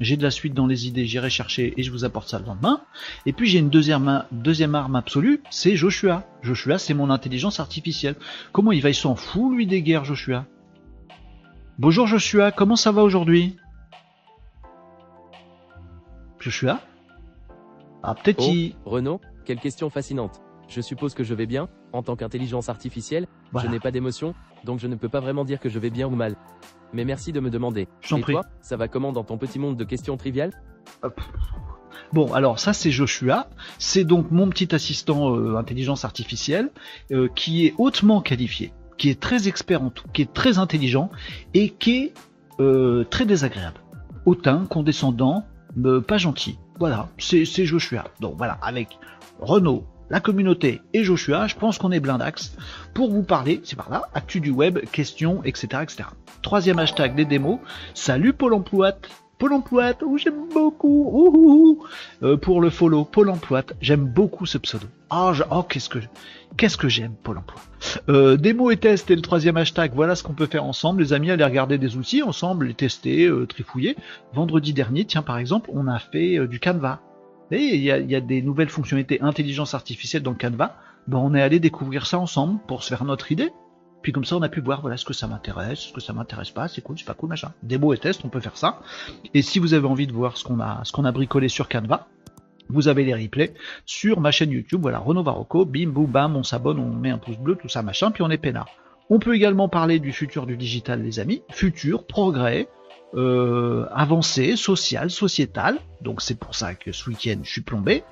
j'ai 0.00 0.18
de 0.18 0.22
la 0.22 0.30
suite 0.30 0.52
dans 0.52 0.66
les 0.66 0.86
idées, 0.86 1.06
j'irai 1.06 1.30
chercher 1.30 1.72
et 1.78 1.82
je 1.82 1.90
vous 1.90 2.04
apporte 2.04 2.28
ça 2.28 2.38
le 2.38 2.44
lendemain. 2.44 2.82
Et 3.24 3.32
puis 3.32 3.48
j'ai 3.48 3.60
une 3.60 3.70
deuxième, 3.70 4.26
deuxième 4.32 4.74
arme 4.74 4.96
absolue, 4.96 5.40
c'est 5.48 5.76
Joshua. 5.76 6.28
Joshua, 6.42 6.76
c'est 6.76 6.92
mon 6.92 7.08
intelligence 7.08 7.58
artificielle. 7.58 8.16
Comment 8.52 8.72
il 8.72 8.82
va, 8.82 8.90
il 8.90 8.94
s'en 8.94 9.14
fout 9.14 9.50
lui 9.50 9.66
des 9.66 9.80
guerres, 9.80 10.04
Joshua? 10.04 10.44
Bonjour 11.78 12.06
Joshua, 12.06 12.52
comment 12.52 12.76
ça 12.76 12.92
va 12.92 13.02
aujourd'hui? 13.02 13.56
Joshua 16.40 16.80
Ah, 18.02 18.14
peut-être 18.14 18.42
oh, 18.42 18.90
Renaud, 18.90 19.20
quelle 19.44 19.60
question 19.60 19.90
fascinante. 19.90 20.40
Je 20.68 20.80
suppose 20.80 21.14
que 21.14 21.22
je 21.22 21.34
vais 21.34 21.46
bien, 21.46 21.68
en 21.92 22.02
tant 22.02 22.16
qu'intelligence 22.16 22.68
artificielle, 22.68 23.26
je 23.54 23.66
n'ai 23.66 23.80
pas 23.80 23.90
d'émotion, 23.90 24.34
donc 24.64 24.80
je 24.80 24.86
ne 24.86 24.94
peux 24.94 25.08
pas 25.08 25.20
vraiment 25.20 25.44
dire 25.44 25.60
que 25.60 25.68
je 25.68 25.78
vais 25.78 25.90
bien 25.90 26.06
ou 26.06 26.14
mal. 26.14 26.36
Mais 26.92 27.04
merci 27.04 27.32
de 27.32 27.40
me 27.40 27.50
demander. 27.50 27.88
Et 28.10 28.20
toi, 28.22 28.46
ça 28.62 28.76
va 28.76 28.88
comment 28.88 29.12
dans 29.12 29.24
ton 29.24 29.36
petit 29.36 29.58
monde 29.58 29.76
de 29.76 29.84
questions 29.84 30.16
triviales? 30.16 30.52
Bon, 32.12 32.32
alors 32.32 32.58
ça 32.58 32.72
c'est 32.72 32.90
Joshua, 32.90 33.48
c'est 33.78 34.04
donc 34.04 34.30
mon 34.30 34.48
petit 34.48 34.74
assistant 34.74 35.36
euh, 35.36 35.56
intelligence 35.56 36.04
artificielle 36.04 36.70
euh, 37.12 37.28
qui 37.34 37.66
est 37.66 37.74
hautement 37.78 38.20
qualifié, 38.20 38.72
qui 38.96 39.10
est 39.10 39.20
très 39.20 39.46
expert 39.46 39.82
en 39.82 39.90
tout, 39.90 40.08
qui 40.12 40.22
est 40.22 40.32
très 40.32 40.58
intelligent 40.58 41.10
et 41.54 41.70
qui 41.70 41.98
est 41.98 42.14
euh, 42.58 43.04
très 43.04 43.26
désagréable. 43.26 43.80
Hautain, 44.26 44.66
condescendant, 44.68 45.44
pas 46.06 46.18
gentil. 46.18 46.58
Voilà, 46.78 47.08
c'est 47.18 47.44
Joshua. 47.64 48.04
Donc 48.20 48.36
voilà, 48.36 48.58
avec 48.62 48.98
Renault, 49.40 49.84
la 50.10 50.20
communauté 50.20 50.80
et 50.92 51.04
Joshua, 51.04 51.46
je 51.46 51.54
pense 51.54 51.78
qu'on 51.78 51.92
est 51.92 52.00
blindax 52.00 52.56
pour 52.94 53.10
vous 53.10 53.22
parler, 53.22 53.60
c'est 53.64 53.76
par 53.76 53.90
là, 53.90 54.02
actu 54.14 54.40
du 54.40 54.50
web, 54.50 54.78
questions, 54.90 55.42
etc., 55.44 55.82
etc. 55.82 56.08
Troisième 56.42 56.78
hashtag 56.78 57.14
des 57.14 57.24
démos. 57.24 57.60
Salut 57.94 58.32
Pôle 58.32 58.54
emploi. 58.54 58.92
Pôle 59.40 59.54
emploi, 59.54 59.94
où 60.04 60.18
j'aime 60.18 60.48
beaucoup. 60.52 61.82
Euh, 62.22 62.36
pour 62.36 62.60
le 62.60 62.68
follow, 62.68 63.04
Pôle 63.06 63.30
emploi, 63.30 63.62
j'aime 63.80 64.04
beaucoup 64.04 64.44
ce 64.44 64.58
pseudo. 64.58 64.86
Oh, 65.10 65.32
oh 65.50 65.62
qu'est-ce 65.62 65.88
que 65.88 65.98
qu'est-ce 66.58 66.76
que 66.76 66.90
j'aime 66.90 67.14
Pôle 67.22 67.38
emploi. 67.38 67.58
Euh, 68.10 68.36
démo 68.36 68.70
et 68.70 68.76
test 68.76 69.10
et 69.10 69.16
le 69.16 69.22
troisième 69.22 69.56
hashtag, 69.56 69.92
voilà 69.94 70.14
ce 70.14 70.22
qu'on 70.22 70.34
peut 70.34 70.44
faire 70.44 70.64
ensemble, 70.64 71.00
les 71.00 71.14
amis, 71.14 71.30
aller 71.30 71.42
regarder 71.42 71.78
des 71.78 71.96
outils 71.96 72.22
ensemble, 72.22 72.66
les 72.66 72.74
tester, 72.74 73.24
euh, 73.24 73.46
trifouiller. 73.46 73.96
Vendredi 74.34 74.74
dernier, 74.74 75.06
tiens 75.06 75.22
par 75.22 75.38
exemple, 75.38 75.70
on 75.72 75.86
a 75.86 75.98
fait 75.98 76.46
du 76.46 76.60
Canva. 76.60 77.00
Et 77.50 77.76
il 77.76 77.82
y 77.82 78.14
a, 78.14 78.20
des 78.20 78.42
nouvelles 78.42 78.68
fonctionnalités 78.68 79.22
intelligence 79.22 79.72
artificielle 79.72 80.22
dans 80.22 80.32
le 80.32 80.36
Canva. 80.36 80.76
Ben, 81.08 81.16
on 81.16 81.34
est 81.34 81.40
allé 81.40 81.60
découvrir 81.60 82.04
ça 82.04 82.18
ensemble 82.18 82.60
pour 82.68 82.84
se 82.84 82.90
faire 82.90 83.04
notre 83.04 83.32
idée. 83.32 83.50
Puis 84.02 84.12
comme 84.12 84.24
ça, 84.24 84.36
on 84.36 84.42
a 84.42 84.48
pu 84.48 84.60
voir, 84.60 84.80
voilà, 84.80 84.96
ce 84.96 85.04
que 85.04 85.12
ça 85.12 85.26
m'intéresse, 85.26 85.78
ce 85.80 85.92
que 85.92 86.00
ça 86.00 86.12
m'intéresse 86.12 86.50
pas, 86.50 86.68
c'est 86.68 86.80
cool, 86.80 86.98
c'est 86.98 87.04
pas 87.04 87.14
cool, 87.14 87.28
machin. 87.28 87.52
Démo 87.62 87.92
et 87.92 87.98
test, 87.98 88.22
on 88.24 88.28
peut 88.28 88.40
faire 88.40 88.56
ça. 88.56 88.80
Et 89.34 89.42
si 89.42 89.58
vous 89.58 89.74
avez 89.74 89.86
envie 89.86 90.06
de 90.06 90.12
voir 90.12 90.36
ce 90.36 90.44
qu'on 90.44 90.60
a, 90.60 90.80
ce 90.84 90.92
qu'on 90.92 91.04
a 91.04 91.12
bricolé 91.12 91.48
sur 91.48 91.68
Canva, 91.68 92.06
vous 92.68 92.88
avez 92.88 93.04
les 93.04 93.14
replays 93.14 93.52
sur 93.84 94.20
ma 94.20 94.30
chaîne 94.30 94.50
YouTube, 94.50 94.80
voilà, 94.80 94.98
Renault 94.98 95.24
Varocco, 95.24 95.64
bim, 95.64 95.88
boum, 95.88 96.06
bam, 96.06 96.36
on 96.36 96.42
s'abonne, 96.42 96.78
on 96.78 96.94
met 96.94 97.10
un 97.10 97.18
pouce 97.18 97.36
bleu, 97.36 97.56
tout 97.56 97.68
ça, 97.68 97.82
machin, 97.82 98.10
puis 98.10 98.22
on 98.22 98.30
est 98.30 98.38
peinard. 98.38 98.68
On 99.10 99.18
peut 99.18 99.34
également 99.34 99.68
parler 99.68 99.98
du 99.98 100.12
futur 100.12 100.46
du 100.46 100.56
digital, 100.56 101.02
les 101.02 101.18
amis. 101.18 101.42
Futur, 101.50 102.06
progrès, 102.06 102.68
euh, 103.14 103.86
avancée, 103.92 104.54
social, 104.54 105.10
sociétal. 105.10 105.78
Donc 106.00 106.22
c'est 106.22 106.38
pour 106.38 106.54
ça 106.54 106.74
que 106.74 106.92
ce 106.92 107.10
week-end, 107.10 107.40
je 107.42 107.50
suis 107.50 107.60
plombé. 107.60 108.04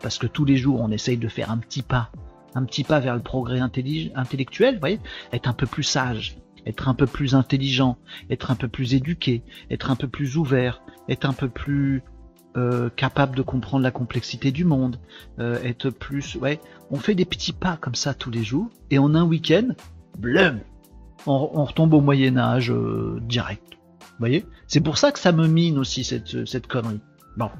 Parce 0.00 0.16
que 0.16 0.26
tous 0.26 0.46
les 0.46 0.56
jours, 0.56 0.80
on 0.80 0.90
essaye 0.90 1.18
de 1.18 1.28
faire 1.28 1.50
un 1.50 1.58
petit 1.58 1.82
pas, 1.82 2.10
un 2.54 2.64
petit 2.64 2.84
pas 2.84 3.00
vers 3.00 3.14
le 3.14 3.22
progrès 3.22 3.60
intellectuel, 3.60 4.74
vous 4.74 4.80
voyez, 4.80 5.00
être 5.32 5.48
un 5.48 5.52
peu 5.52 5.66
plus 5.66 5.82
sage, 5.82 6.38
être 6.66 6.88
un 6.88 6.94
peu 6.94 7.06
plus 7.06 7.34
intelligent, 7.34 7.96
être 8.30 8.50
un 8.50 8.56
peu 8.56 8.68
plus 8.68 8.94
éduqué, 8.94 9.42
être 9.70 9.90
un 9.90 9.96
peu 9.96 10.08
plus 10.08 10.36
ouvert, 10.36 10.82
être 11.08 11.26
un 11.26 11.32
peu 11.32 11.48
plus 11.48 12.02
euh, 12.56 12.88
capable 12.96 13.36
de 13.36 13.42
comprendre 13.42 13.82
la 13.82 13.90
complexité 13.90 14.50
du 14.50 14.64
monde, 14.64 14.98
euh, 15.38 15.62
être 15.62 15.90
plus, 15.90 16.36
ouais, 16.36 16.60
on 16.90 16.96
fait 16.96 17.14
des 17.14 17.26
petits 17.26 17.52
pas 17.52 17.76
comme 17.76 17.94
ça 17.94 18.14
tous 18.14 18.30
les 18.30 18.42
jours, 18.42 18.70
et 18.90 18.98
en 18.98 19.14
un 19.14 19.24
week-end, 19.24 19.68
blum, 20.18 20.60
on, 21.26 21.64
retombe 21.64 21.92
au 21.92 22.00
Moyen 22.00 22.38
Âge 22.38 22.70
euh, 22.70 23.20
direct. 23.22 23.74
Vous 24.00 24.20
voyez 24.20 24.46
C'est 24.68 24.80
pour 24.80 24.96
ça 24.96 25.12
que 25.12 25.18
ça 25.18 25.32
me 25.32 25.46
mine 25.46 25.76
aussi 25.76 26.04
cette, 26.04 26.46
cette 26.46 26.66
connerie. 26.66 27.00
Bon. 27.36 27.50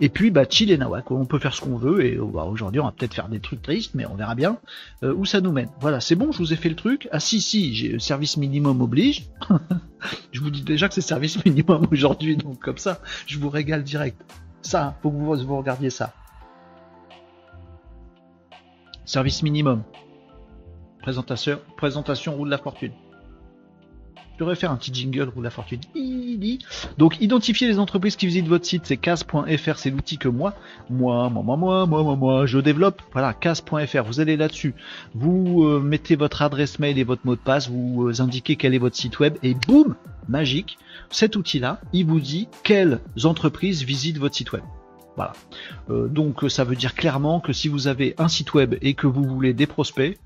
Et 0.00 0.08
puis, 0.08 0.30
bah, 0.30 0.44
chill 0.48 0.70
et 0.70 0.78
nawak, 0.78 1.10
on 1.10 1.26
peut 1.26 1.38
faire 1.38 1.54
ce 1.54 1.60
qu'on 1.60 1.76
veut, 1.76 2.04
et 2.04 2.16
bah, 2.16 2.44
aujourd'hui, 2.44 2.80
on 2.80 2.84
va 2.84 2.92
peut-être 2.92 3.14
faire 3.14 3.28
des 3.28 3.40
trucs 3.40 3.60
tristes, 3.60 3.94
mais 3.94 4.06
on 4.06 4.14
verra 4.14 4.34
bien 4.34 4.58
où 5.02 5.24
ça 5.24 5.40
nous 5.40 5.52
mène. 5.52 5.68
Voilà, 5.80 6.00
c'est 6.00 6.14
bon, 6.14 6.32
je 6.32 6.38
vous 6.38 6.52
ai 6.52 6.56
fait 6.56 6.68
le 6.68 6.76
truc. 6.76 7.08
Ah 7.12 7.20
si, 7.20 7.40
si, 7.40 7.74
j'ai 7.74 7.98
service 7.98 8.36
minimum 8.36 8.80
oblige. 8.80 9.26
je 10.32 10.40
vous 10.40 10.50
dis 10.50 10.62
déjà 10.62 10.88
que 10.88 10.94
c'est 10.94 11.00
service 11.00 11.44
minimum 11.44 11.86
aujourd'hui, 11.92 12.36
donc 12.36 12.58
comme 12.58 12.78
ça, 12.78 13.00
je 13.26 13.38
vous 13.38 13.50
régale 13.50 13.84
direct. 13.84 14.20
Ça, 14.62 14.96
faut 15.02 15.10
que 15.10 15.16
vous, 15.16 15.34
vous 15.34 15.56
regardiez 15.56 15.90
ça. 15.90 16.12
Service 19.04 19.42
minimum. 19.42 19.82
Présentation 21.02 22.34
roue 22.34 22.44
de 22.44 22.50
la 22.50 22.58
fortune. 22.58 22.92
Je 24.38 24.44
devrais 24.44 24.54
faire 24.54 24.70
un 24.70 24.76
petit 24.76 24.94
jingle 24.94 25.32
de 25.34 25.42
la 25.42 25.50
fortune. 25.50 25.80
Donc, 26.96 27.20
identifier 27.20 27.66
les 27.66 27.80
entreprises 27.80 28.14
qui 28.14 28.26
visitent 28.26 28.46
votre 28.46 28.64
site, 28.64 28.82
c'est 28.84 28.96
cas.fr, 28.96 29.78
c'est 29.78 29.90
l'outil 29.90 30.16
que 30.16 30.28
moi, 30.28 30.54
moi, 30.90 31.28
moi, 31.28 31.42
moi, 31.42 31.56
moi, 31.56 31.86
moi, 31.86 32.02
moi, 32.04 32.14
moi, 32.14 32.46
je 32.46 32.60
développe. 32.60 33.02
Voilà, 33.12 33.34
cas.fr, 33.34 34.04
vous 34.04 34.20
allez 34.20 34.36
là-dessus. 34.36 34.76
Vous 35.12 35.64
euh, 35.64 35.80
mettez 35.80 36.14
votre 36.14 36.42
adresse 36.42 36.78
mail 36.78 37.00
et 37.00 37.02
votre 37.02 37.26
mot 37.26 37.34
de 37.34 37.40
passe, 37.40 37.68
vous 37.68 38.06
euh, 38.06 38.20
indiquez 38.20 38.54
quel 38.54 38.74
est 38.74 38.78
votre 38.78 38.94
site 38.94 39.18
web 39.18 39.36
et 39.42 39.54
boum, 39.54 39.96
magique, 40.28 40.78
cet 41.10 41.34
outil-là, 41.34 41.80
il 41.92 42.06
vous 42.06 42.20
dit 42.20 42.46
quelles 42.62 43.00
entreprises 43.24 43.82
visitent 43.82 44.18
votre 44.18 44.36
site 44.36 44.52
web. 44.52 44.62
Voilà. 45.16 45.32
Euh, 45.90 46.06
donc 46.06 46.48
ça 46.48 46.62
veut 46.62 46.76
dire 46.76 46.94
clairement 46.94 47.40
que 47.40 47.52
si 47.52 47.66
vous 47.66 47.88
avez 47.88 48.14
un 48.18 48.28
site 48.28 48.54
web 48.54 48.76
et 48.82 48.94
que 48.94 49.08
vous 49.08 49.24
voulez 49.24 49.52
des 49.52 49.66
prospects, 49.66 50.16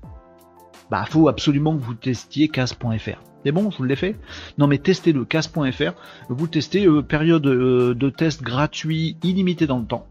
bah 0.93 1.05
faut 1.09 1.27
absolument 1.27 1.75
que 1.75 1.81
vous 1.81 1.95
testiez 1.95 2.49
cas.fr. 2.49 3.19
C'est 3.43 3.51
bon, 3.51 3.71
je 3.71 3.77
vous 3.77 3.83
l'ai 3.83 3.95
fait 3.95 4.15
Non 4.59 4.67
mais 4.67 4.77
testez-le, 4.77 5.25
casse.fr, 5.25 5.93
vous 6.29 6.47
testez, 6.47 6.85
euh, 6.85 7.01
période 7.01 7.47
euh, 7.47 7.95
de 7.95 8.11
test 8.11 8.43
gratuit 8.43 9.17
illimité 9.23 9.65
dans 9.65 9.79
le 9.79 9.87
temps. 9.87 10.05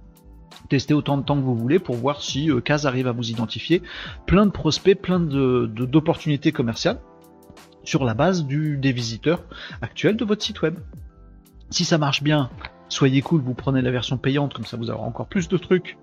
Testez 0.70 0.92
autant 0.92 1.18
de 1.18 1.22
temps 1.22 1.36
que 1.36 1.44
vous 1.44 1.54
voulez 1.54 1.78
pour 1.78 1.94
voir 1.94 2.20
si 2.20 2.50
euh, 2.50 2.60
CAS 2.60 2.84
arrive 2.84 3.06
à 3.06 3.12
vous 3.12 3.30
identifier 3.30 3.80
plein 4.26 4.44
de 4.44 4.50
prospects, 4.50 5.00
plein 5.00 5.20
d'opportunités 5.20 6.50
commerciales 6.50 6.98
sur 7.84 8.04
la 8.04 8.14
base 8.14 8.44
des 8.44 8.92
visiteurs 8.92 9.44
actuels 9.82 10.16
de 10.16 10.24
votre 10.24 10.42
site 10.42 10.62
web. 10.62 10.80
Si 11.70 11.84
ça 11.84 11.96
marche 11.96 12.24
bien, 12.24 12.50
soyez 12.88 13.22
cool, 13.22 13.40
vous 13.40 13.54
prenez 13.54 13.82
la 13.82 13.92
version 13.92 14.18
payante, 14.18 14.52
comme 14.52 14.66
ça 14.66 14.76
vous 14.76 14.90
aurez 14.90 15.04
encore 15.04 15.28
plus 15.28 15.46
de 15.46 15.58
trucs. 15.58 15.96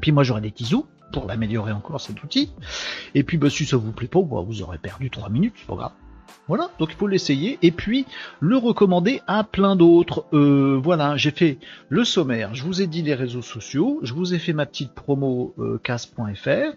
Puis 0.00 0.10
moi 0.10 0.22
j'aurai 0.22 0.40
des 0.40 0.52
tisous 0.52 0.86
pour 1.12 1.26
l'améliorer 1.26 1.72
encore 1.72 2.00
cet 2.00 2.22
outil. 2.22 2.52
Et 3.14 3.22
puis 3.22 3.36
bah, 3.36 3.50
si 3.50 3.66
ça 3.66 3.76
vous 3.76 3.92
plaît 3.92 4.08
pas, 4.08 4.22
bah, 4.22 4.42
vous 4.44 4.62
aurez 4.62 4.78
perdu 4.78 5.10
3 5.10 5.28
minutes, 5.28 5.54
c'est 5.56 5.66
pas 5.66 5.76
grave. 5.76 5.92
Voilà, 6.48 6.70
donc 6.78 6.90
il 6.90 6.96
faut 6.96 7.06
l'essayer 7.06 7.58
et 7.62 7.70
puis 7.70 8.06
le 8.40 8.56
recommander 8.56 9.20
à 9.28 9.44
plein 9.44 9.76
d'autres. 9.76 10.26
Euh, 10.32 10.80
voilà, 10.82 11.16
j'ai 11.16 11.30
fait 11.30 11.58
le 11.88 12.04
sommaire, 12.04 12.54
je 12.54 12.64
vous 12.64 12.82
ai 12.82 12.88
dit 12.88 13.02
les 13.02 13.14
réseaux 13.14 13.42
sociaux, 13.42 14.00
je 14.02 14.14
vous 14.14 14.34
ai 14.34 14.38
fait 14.38 14.52
ma 14.52 14.66
petite 14.66 14.92
promo 14.92 15.54
euh, 15.58 15.78
casse.fr, 15.82 16.76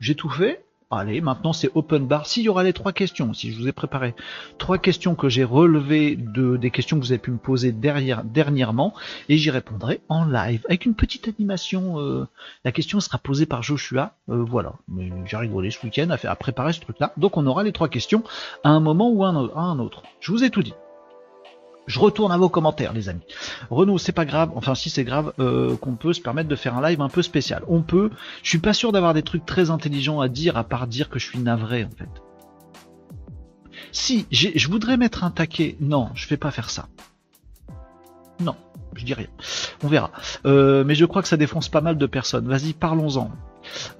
j'ai 0.00 0.14
tout 0.16 0.28
fait. 0.28 0.65
Allez, 0.88 1.20
maintenant 1.20 1.52
c'est 1.52 1.68
open 1.74 2.06
bar. 2.06 2.26
S'il 2.26 2.44
y 2.44 2.48
aura 2.48 2.62
les 2.62 2.72
trois 2.72 2.92
questions, 2.92 3.34
si 3.34 3.50
je 3.50 3.58
vous 3.58 3.66
ai 3.66 3.72
préparé 3.72 4.14
trois 4.56 4.78
questions 4.78 5.16
que 5.16 5.28
j'ai 5.28 5.42
relevées 5.42 6.14
de 6.14 6.56
des 6.56 6.70
questions 6.70 6.96
que 6.96 7.04
vous 7.04 7.10
avez 7.10 7.18
pu 7.18 7.32
me 7.32 7.38
poser 7.38 7.72
derrière, 7.72 8.22
dernièrement, 8.22 8.94
et 9.28 9.36
j'y 9.36 9.50
répondrai 9.50 10.00
en 10.08 10.24
live 10.24 10.64
avec 10.68 10.86
une 10.86 10.94
petite 10.94 11.26
animation. 11.26 11.98
Euh, 11.98 12.28
la 12.64 12.70
question 12.70 13.00
sera 13.00 13.18
posée 13.18 13.46
par 13.46 13.64
Joshua. 13.64 14.14
Euh, 14.28 14.44
voilà, 14.44 14.74
mais 14.86 15.10
j'ai 15.24 15.36
rigolé 15.36 15.72
ce 15.72 15.84
week-end 15.84 16.08
à, 16.10 16.30
à 16.30 16.36
préparer 16.36 16.72
ce 16.72 16.80
truc-là. 16.80 17.12
Donc 17.16 17.36
on 17.36 17.46
aura 17.46 17.64
les 17.64 17.72
trois 17.72 17.88
questions 17.88 18.22
à 18.62 18.68
un 18.70 18.78
moment 18.78 19.10
ou 19.10 19.24
à 19.24 19.28
un 19.28 19.78
autre. 19.80 20.04
Je 20.20 20.30
vous 20.30 20.44
ai 20.44 20.50
tout 20.50 20.62
dit. 20.62 20.74
Je 21.86 22.00
retourne 22.00 22.32
à 22.32 22.36
vos 22.36 22.48
commentaires, 22.48 22.92
les 22.92 23.08
amis. 23.08 23.22
Renaud, 23.70 23.98
c'est 23.98 24.12
pas 24.12 24.24
grave, 24.24 24.50
enfin 24.56 24.74
si 24.74 24.90
c'est 24.90 25.04
grave, 25.04 25.32
euh, 25.38 25.76
qu'on 25.76 25.94
peut 25.94 26.12
se 26.12 26.20
permettre 26.20 26.48
de 26.48 26.56
faire 26.56 26.76
un 26.76 26.88
live 26.88 27.00
un 27.00 27.08
peu 27.08 27.22
spécial. 27.22 27.62
On 27.68 27.82
peut. 27.82 28.10
Je 28.42 28.48
suis 28.48 28.58
pas 28.58 28.72
sûr 28.72 28.90
d'avoir 28.92 29.14
des 29.14 29.22
trucs 29.22 29.46
très 29.46 29.70
intelligents 29.70 30.20
à 30.20 30.28
dire, 30.28 30.56
à 30.56 30.64
part 30.64 30.88
dire 30.88 31.08
que 31.08 31.18
je 31.18 31.26
suis 31.26 31.38
navré, 31.38 31.84
en 31.84 31.90
fait. 31.90 32.08
Si, 33.92 34.26
je 34.30 34.68
voudrais 34.68 34.96
mettre 34.96 35.24
un 35.24 35.30
taquet. 35.30 35.76
Non, 35.80 36.10
je 36.14 36.28
vais 36.28 36.36
pas 36.36 36.50
faire 36.50 36.70
ça. 36.70 36.88
Non, 38.40 38.56
je 38.94 39.04
dis 39.04 39.14
rien. 39.14 39.28
On 39.82 39.88
verra. 39.88 40.10
Euh, 40.44 40.84
mais 40.84 40.94
je 40.94 41.04
crois 41.04 41.22
que 41.22 41.28
ça 41.28 41.36
défonce 41.36 41.68
pas 41.68 41.80
mal 41.80 41.96
de 41.96 42.06
personnes. 42.06 42.48
Vas-y, 42.48 42.72
parlons-en. 42.72 43.30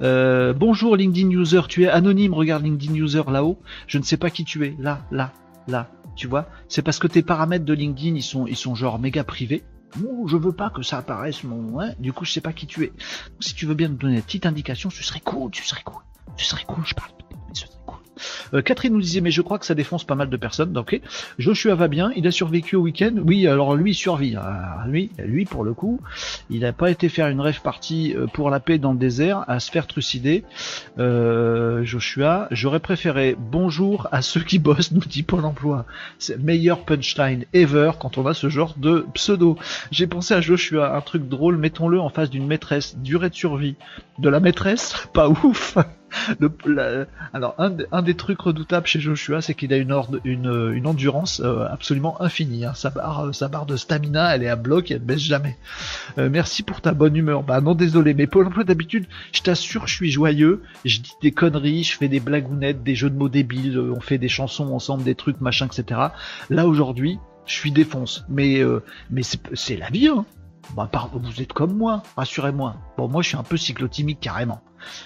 Euh, 0.01 0.53
bonjour 0.53 0.96
LinkedIn 0.96 1.31
User, 1.31 1.62
tu 1.68 1.85
es 1.85 1.88
anonyme, 1.88 2.35
regarde 2.35 2.64
LinkedIn 2.64 2.94
User 2.94 3.22
là-haut. 3.29 3.59
Je 3.87 3.99
ne 3.99 4.03
sais 4.03 4.16
pas 4.16 4.31
qui 4.31 4.44
tu 4.44 4.66
es. 4.66 4.77
Là, 4.79 5.01
là, 5.11 5.33
là 5.68 5.88
tu 6.16 6.26
vois. 6.26 6.48
C'est 6.68 6.83
parce 6.83 6.98
que 6.98 7.07
tes 7.07 7.22
paramètres 7.22 7.64
de 7.64 7.72
LinkedIn, 7.72 8.16
ils 8.16 8.22
sont, 8.22 8.46
ils 8.46 8.57
sont 8.57 8.74
genre 8.74 8.98
méga 8.98 9.22
privés. 9.22 9.64
Ouh, 10.02 10.26
je 10.26 10.37
veux 10.37 10.52
pas 10.52 10.70
que 10.70 10.83
ça 10.83 10.98
apparaisse 10.98 11.44
mon, 11.44 11.70
ouais. 11.74 11.94
Du 11.98 12.12
coup, 12.12 12.24
je 12.24 12.33
sais 12.33 12.40
pas 12.40 12.52
qui 12.52 12.66
tu 12.66 12.85
es. 12.85 12.92
si 13.40 13.55
tu 13.55 13.66
veux 13.66 13.74
bien 13.74 13.88
me 13.88 13.96
donner 13.96 14.16
une 14.16 14.22
petite 14.22 14.46
indication, 14.46 14.90
ce 14.90 15.02
serait 15.02 15.20
cool, 15.20 15.50
tu 15.50 15.62
serais 15.62 15.83
cool. 15.85 16.02
Tu 16.37 16.44
serais 16.44 16.64
cool, 16.64 16.85
je 16.85 16.94
parle. 16.94 17.11
Euh, 18.55 18.62
Catherine 18.62 18.92
nous 18.92 19.00
disait, 19.00 19.20
mais 19.20 19.31
je 19.31 19.42
crois 19.42 19.59
que 19.59 19.66
ça 19.66 19.74
défonce 19.74 20.05
pas 20.05 20.14
mal 20.14 20.31
de 20.31 20.37
personnes. 20.37 20.72
Donc, 20.72 20.87
ok. 20.87 21.00
Joshua 21.38 21.74
va 21.74 21.88
bien, 21.88 22.12
il 22.16 22.26
a 22.26 22.31
survécu 22.31 22.76
au 22.76 22.81
week-end. 22.81 23.14
Oui, 23.24 23.46
alors 23.46 23.74
lui, 23.74 23.94
survit. 23.94 24.37
Ah, 24.37 24.85
lui, 24.88 25.11
lui, 25.18 25.44
pour 25.44 25.64
le 25.64 25.74
coup, 25.74 26.00
il 26.50 26.61
n'a 26.61 26.72
pas 26.72 26.90
été 26.90 27.09
faire 27.09 27.29
une 27.29 27.40
rêve 27.40 27.61
partie 27.61 28.14
euh, 28.16 28.26
pour 28.26 28.50
la 28.50 28.61
paix 28.61 28.79
dans 28.79 28.92
le 28.92 28.98
désert, 28.98 29.44
à 29.48 29.61
se 29.61 29.70
faire 29.70 29.87
trucider. 29.87 30.44
Euh, 30.98 31.85
Joshua, 31.85 32.48
j'aurais 32.50 32.81
préféré 32.81 33.37
bonjour 33.38 34.09
à 34.12 34.22
ceux 34.22 34.42
qui 34.42 34.59
bossent, 34.59 34.92
nous 34.92 35.00
dit 35.00 35.22
Pôle 35.22 35.44
emploi. 35.44 35.85
C'est 36.18 36.38
meilleur 36.42 36.85
punchline 36.85 37.44
ever 37.52 37.92
quand 37.98 38.18
on 38.18 38.26
a 38.26 38.35
ce 38.35 38.48
genre 38.48 38.74
de 38.76 39.07
pseudo. 39.14 39.57
J'ai 39.90 40.07
pensé 40.07 40.35
à 40.35 40.40
Joshua, 40.40 40.96
un 40.96 41.00
truc 41.00 41.29
drôle, 41.29 41.57
mettons-le 41.57 42.00
en 42.00 42.09
face 42.09 42.31
d'une 42.31 42.46
maîtresse. 42.46 42.96
Durée 42.98 43.31
de 43.31 43.35
survie. 43.35 43.76
De 44.18 44.29
la 44.29 44.40
maîtresse? 44.40 45.09
Pas 45.12 45.29
ouf 45.29 45.76
alors 47.33 47.55
un, 47.59 48.02
des 48.02 48.14
trucs 48.14 48.40
redoutables 48.40 48.87
chez 48.87 49.00
Joshua, 49.00 49.40
c'est 49.40 49.55
qu'il 49.55 49.72
a 49.72 49.76
une, 49.76 49.92
endurance 50.87 51.40
euh, 51.44 51.66
absolument 51.70 52.20
infinie. 52.20 52.64
Hein. 52.64 52.72
Sa, 52.74 52.90
barre, 52.90 53.35
sa 53.35 53.48
barre 53.48 53.66
de 53.66 53.76
stamina, 53.76 54.35
elle 54.35 54.42
est 54.42 54.48
à 54.48 54.57
bloc, 54.57 54.90
et 54.90 54.94
elle 54.94 55.00
baisse 55.00 55.20
jamais. 55.20 55.57
Euh, 56.18 56.29
merci 56.31 56.62
pour 56.62 56.81
ta 56.81 56.92
bonne 56.92 57.16
humeur. 57.16 57.42
Bah 57.42 57.61
non, 57.61 57.74
désolé, 57.74 58.14
mais 58.14 58.26
pour 58.26 58.42
l'emploi 58.42 58.64
d'habitude, 58.64 59.07
je 59.33 59.42
t'assure, 59.42 59.87
je 59.87 59.94
suis 59.94 60.11
joyeux. 60.11 60.62
Je 60.85 61.00
dis 61.00 61.12
des 61.22 61.33
conneries, 61.33 61.85
je 61.85 61.96
fais 61.96 62.09
des 62.09 62.20
blagounettes, 62.20 62.83
des 62.83 62.94
jeux 62.94 63.11
de 63.11 63.16
mots 63.16 63.29
débiles, 63.29 63.79
on 63.79 64.00
fait 64.00 64.18
des 64.18 64.29
chansons 64.29 64.72
ensemble, 64.72 65.05
des 65.05 65.14
trucs, 65.14 65.40
machin, 65.40 65.66
etc. 65.66 66.00
Là 66.50 66.66
aujourd'hui, 66.66 67.18
je 67.46 67.52
suis 67.52 67.70
défonce. 67.72 68.24
Mais 68.29 68.61
euh, 68.61 68.83
mais 69.11 69.22
c'est 69.22 69.76
la 69.76 69.88
vie. 69.90 70.09
Hein. 70.09 70.24
Bah, 70.74 70.90
vous 71.12 71.42
êtes 71.42 71.52
comme 71.52 71.74
moi, 71.74 72.02
rassurez-moi. 72.16 72.76
Bon, 72.96 73.09
moi, 73.09 73.22
je 73.22 73.29
suis 73.29 73.37
un 73.37 73.42
peu 73.42 73.57
cyclotimique 73.57 74.20
carrément. 74.20 74.61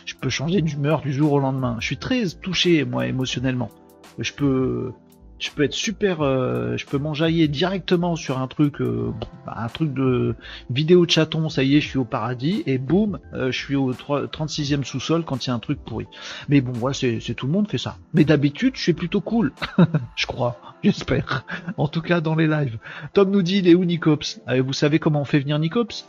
Je 0.05 0.15
peux 0.15 0.29
changer 0.29 0.63
d'humeur 0.63 1.01
du 1.01 1.13
jour 1.13 1.33
au 1.33 1.39
lendemain. 1.39 1.77
Je 1.81 1.87
suis 1.87 1.97
très 1.97 2.27
touché, 2.29 2.85
moi, 2.85 3.07
émotionnellement. 3.07 3.71
Je 4.19 4.33
peux, 4.33 4.93
je 5.41 5.51
peux 5.51 5.65
être 5.65 5.75
super, 5.75 6.21
euh, 6.21 6.77
je 6.77 6.87
peux 6.87 6.99
m'enjailler 6.99 7.49
directement 7.49 8.15
sur 8.15 8.39
un 8.39 8.47
truc, 8.47 8.81
euh, 8.81 9.13
un 9.47 9.69
truc 9.69 9.93
de 9.95 10.37
vidéo 10.69 11.07
de 11.07 11.11
chaton, 11.11 11.49
ça 11.49 11.63
y 11.63 11.77
est, 11.77 11.81
je 11.81 11.89
suis 11.89 11.99
au 11.99 12.05
paradis, 12.05 12.63
et 12.67 12.79
boum, 12.79 13.19
euh, 13.33 13.51
je 13.51 13.59
suis 13.59 13.75
au 13.75 13.93
36e 13.93 14.85
sous-sol 14.85 15.25
quand 15.25 15.47
il 15.47 15.49
y 15.49 15.53
a 15.53 15.55
un 15.55 15.59
truc 15.59 15.81
pourri. 15.85 16.07
Mais 16.49 16.61
bon, 16.61 16.73
voilà, 16.73 16.95
c'est 16.95 17.35
tout 17.35 17.47
le 17.47 17.53
monde 17.53 17.69
fait 17.69 17.79
ça. 17.79 17.97
Mais 18.13 18.25
d'habitude, 18.25 18.77
je 18.77 18.83
suis 18.83 18.93
plutôt 18.93 19.23
cool, 19.23 19.53
je 20.17 20.27
crois, 20.27 20.61
j'espère. 20.85 21.45
En 21.79 21.89
tout 21.89 22.03
cas, 22.03 22.21
dans 22.21 22.35
les 22.35 22.47
lives. 22.47 22.79
Tom 23.15 23.31
nous 23.31 23.43
dit, 23.43 23.59
il 23.59 23.69
est 23.69 23.75
où 23.75 23.85
Nicops? 23.85 24.41
Vous 24.63 24.73
savez 24.75 24.99
comment 24.99 25.23
on 25.23 25.25
fait 25.25 25.41
venir 25.41 25.59
Nicops? 25.59 26.07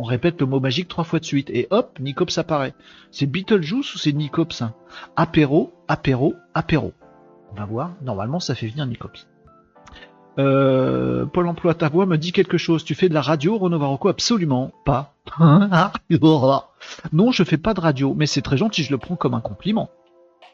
On 0.00 0.04
répète 0.04 0.40
le 0.40 0.46
mot 0.46 0.60
magique 0.60 0.86
trois 0.86 1.02
fois 1.02 1.18
de 1.18 1.24
suite 1.24 1.50
et 1.50 1.66
hop, 1.70 1.98
Nicops 1.98 2.38
apparaît. 2.38 2.74
C'est 3.10 3.26
Beetlejuice 3.26 3.96
ou 3.96 3.98
c'est 3.98 4.12
Nicops 4.12 4.62
hein? 4.62 4.72
Apéro, 5.16 5.72
apéro, 5.88 6.36
apéro. 6.54 6.92
On 7.52 7.54
va 7.54 7.64
voir. 7.64 7.92
Normalement, 8.02 8.40
ça 8.40 8.54
fait 8.54 8.68
venir 8.68 8.86
Nicops. 8.86 9.26
Euh, 10.38 11.26
Pôle 11.26 11.48
emploi, 11.48 11.74
ta 11.74 11.88
voix 11.88 12.06
me 12.06 12.16
dit 12.16 12.32
quelque 12.32 12.58
chose. 12.58 12.84
Tu 12.84 12.94
fais 12.94 13.08
de 13.08 13.14
la 13.14 13.22
radio, 13.22 13.58
Renaud 13.58 13.78
Varocco 13.78 14.08
Absolument 14.08 14.72
pas. 14.84 15.14
non, 17.12 17.32
je 17.32 17.42
fais 17.42 17.58
pas 17.58 17.74
de 17.74 17.80
radio, 17.80 18.14
mais 18.14 18.26
c'est 18.26 18.42
très 18.42 18.56
gentil, 18.56 18.84
je 18.84 18.90
le 18.90 18.98
prends 18.98 19.16
comme 19.16 19.34
un 19.34 19.40
compliment. 19.40 19.90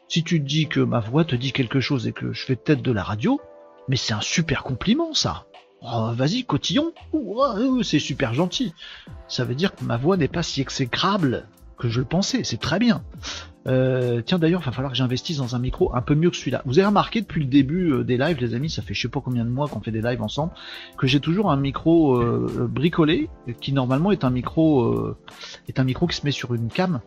Si 0.07 0.23
tu 0.23 0.39
dis 0.39 0.67
que 0.67 0.79
ma 0.79 0.99
voix 0.99 1.23
te 1.23 1.35
dit 1.35 1.51
quelque 1.51 1.79
chose 1.79 2.07
et 2.07 2.13
que 2.13 2.33
je 2.33 2.45
fais 2.45 2.55
peut-être 2.55 2.81
de 2.81 2.91
la 2.91 3.03
radio, 3.03 3.39
mais 3.87 3.95
c'est 3.95 4.13
un 4.13 4.21
super 4.21 4.63
compliment, 4.63 5.13
ça. 5.13 5.45
Oh, 5.81 6.11
vas-y, 6.13 6.45
cotillon. 6.45 6.93
C'est 7.83 7.99
super 7.99 8.33
gentil. 8.33 8.73
Ça 9.27 9.43
veut 9.43 9.55
dire 9.55 9.75
que 9.75 9.83
ma 9.83 9.97
voix 9.97 10.17
n'est 10.17 10.27
pas 10.27 10.43
si 10.43 10.61
exécrable 10.61 11.47
que 11.77 11.89
je 11.89 11.99
le 11.99 12.05
pensais. 12.05 12.43
C'est 12.43 12.59
très 12.59 12.79
bien. 12.79 13.03
Euh, 13.67 14.21
tiens 14.21 14.37
d'ailleurs, 14.37 14.61
il 14.61 14.65
va 14.65 14.71
falloir 14.71 14.91
que 14.91 14.97
j'investisse 14.97 15.37
dans 15.37 15.55
un 15.55 15.59
micro 15.59 15.95
un 15.95 16.01
peu 16.01 16.13
mieux 16.13 16.29
que 16.29 16.37
celui-là. 16.37 16.61
Vous 16.65 16.77
avez 16.77 16.85
remarqué 16.85 17.21
depuis 17.21 17.41
le 17.41 17.47
début 17.47 17.91
euh, 17.91 18.03
des 18.03 18.17
lives, 18.17 18.37
les 18.39 18.53
amis, 18.53 18.69
ça 18.69 18.81
fait 18.81 18.93
je 18.93 19.01
sais 19.01 19.07
pas 19.07 19.21
combien 19.21 19.43
de 19.43 19.49
mois 19.49 19.67
qu'on 19.67 19.81
fait 19.81 19.91
des 19.91 20.01
lives 20.01 20.21
ensemble, 20.21 20.53
que 20.97 21.07
j'ai 21.07 21.19
toujours 21.19 21.51
un 21.51 21.57
micro 21.57 22.15
euh, 22.15 22.69
bricolé 22.69 23.29
qui 23.59 23.73
normalement 23.73 24.11
est 24.11 24.23
un 24.23 24.29
micro 24.29 25.15
est 25.67 25.79
un 25.79 25.83
micro 25.83 26.05
qui 26.07 26.15
se 26.15 26.25
met 26.25 26.31
sur 26.31 26.53
une 26.53 26.67
cam. 26.67 27.01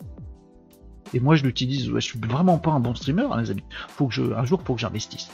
Et 1.14 1.20
moi 1.20 1.36
je 1.36 1.44
l'utilise. 1.44 1.90
je 1.94 2.00
suis 2.00 2.18
vraiment 2.18 2.58
pas 2.58 2.72
un 2.72 2.80
bon 2.80 2.94
streamer, 2.94 3.28
hein, 3.30 3.40
les 3.40 3.50
amis. 3.50 3.64
Faut 3.88 4.08
que 4.08 4.14
je 4.14 4.22
un 4.32 4.44
jour 4.44 4.60
faut 4.64 4.74
que 4.74 4.80
j'investisse. 4.80 5.30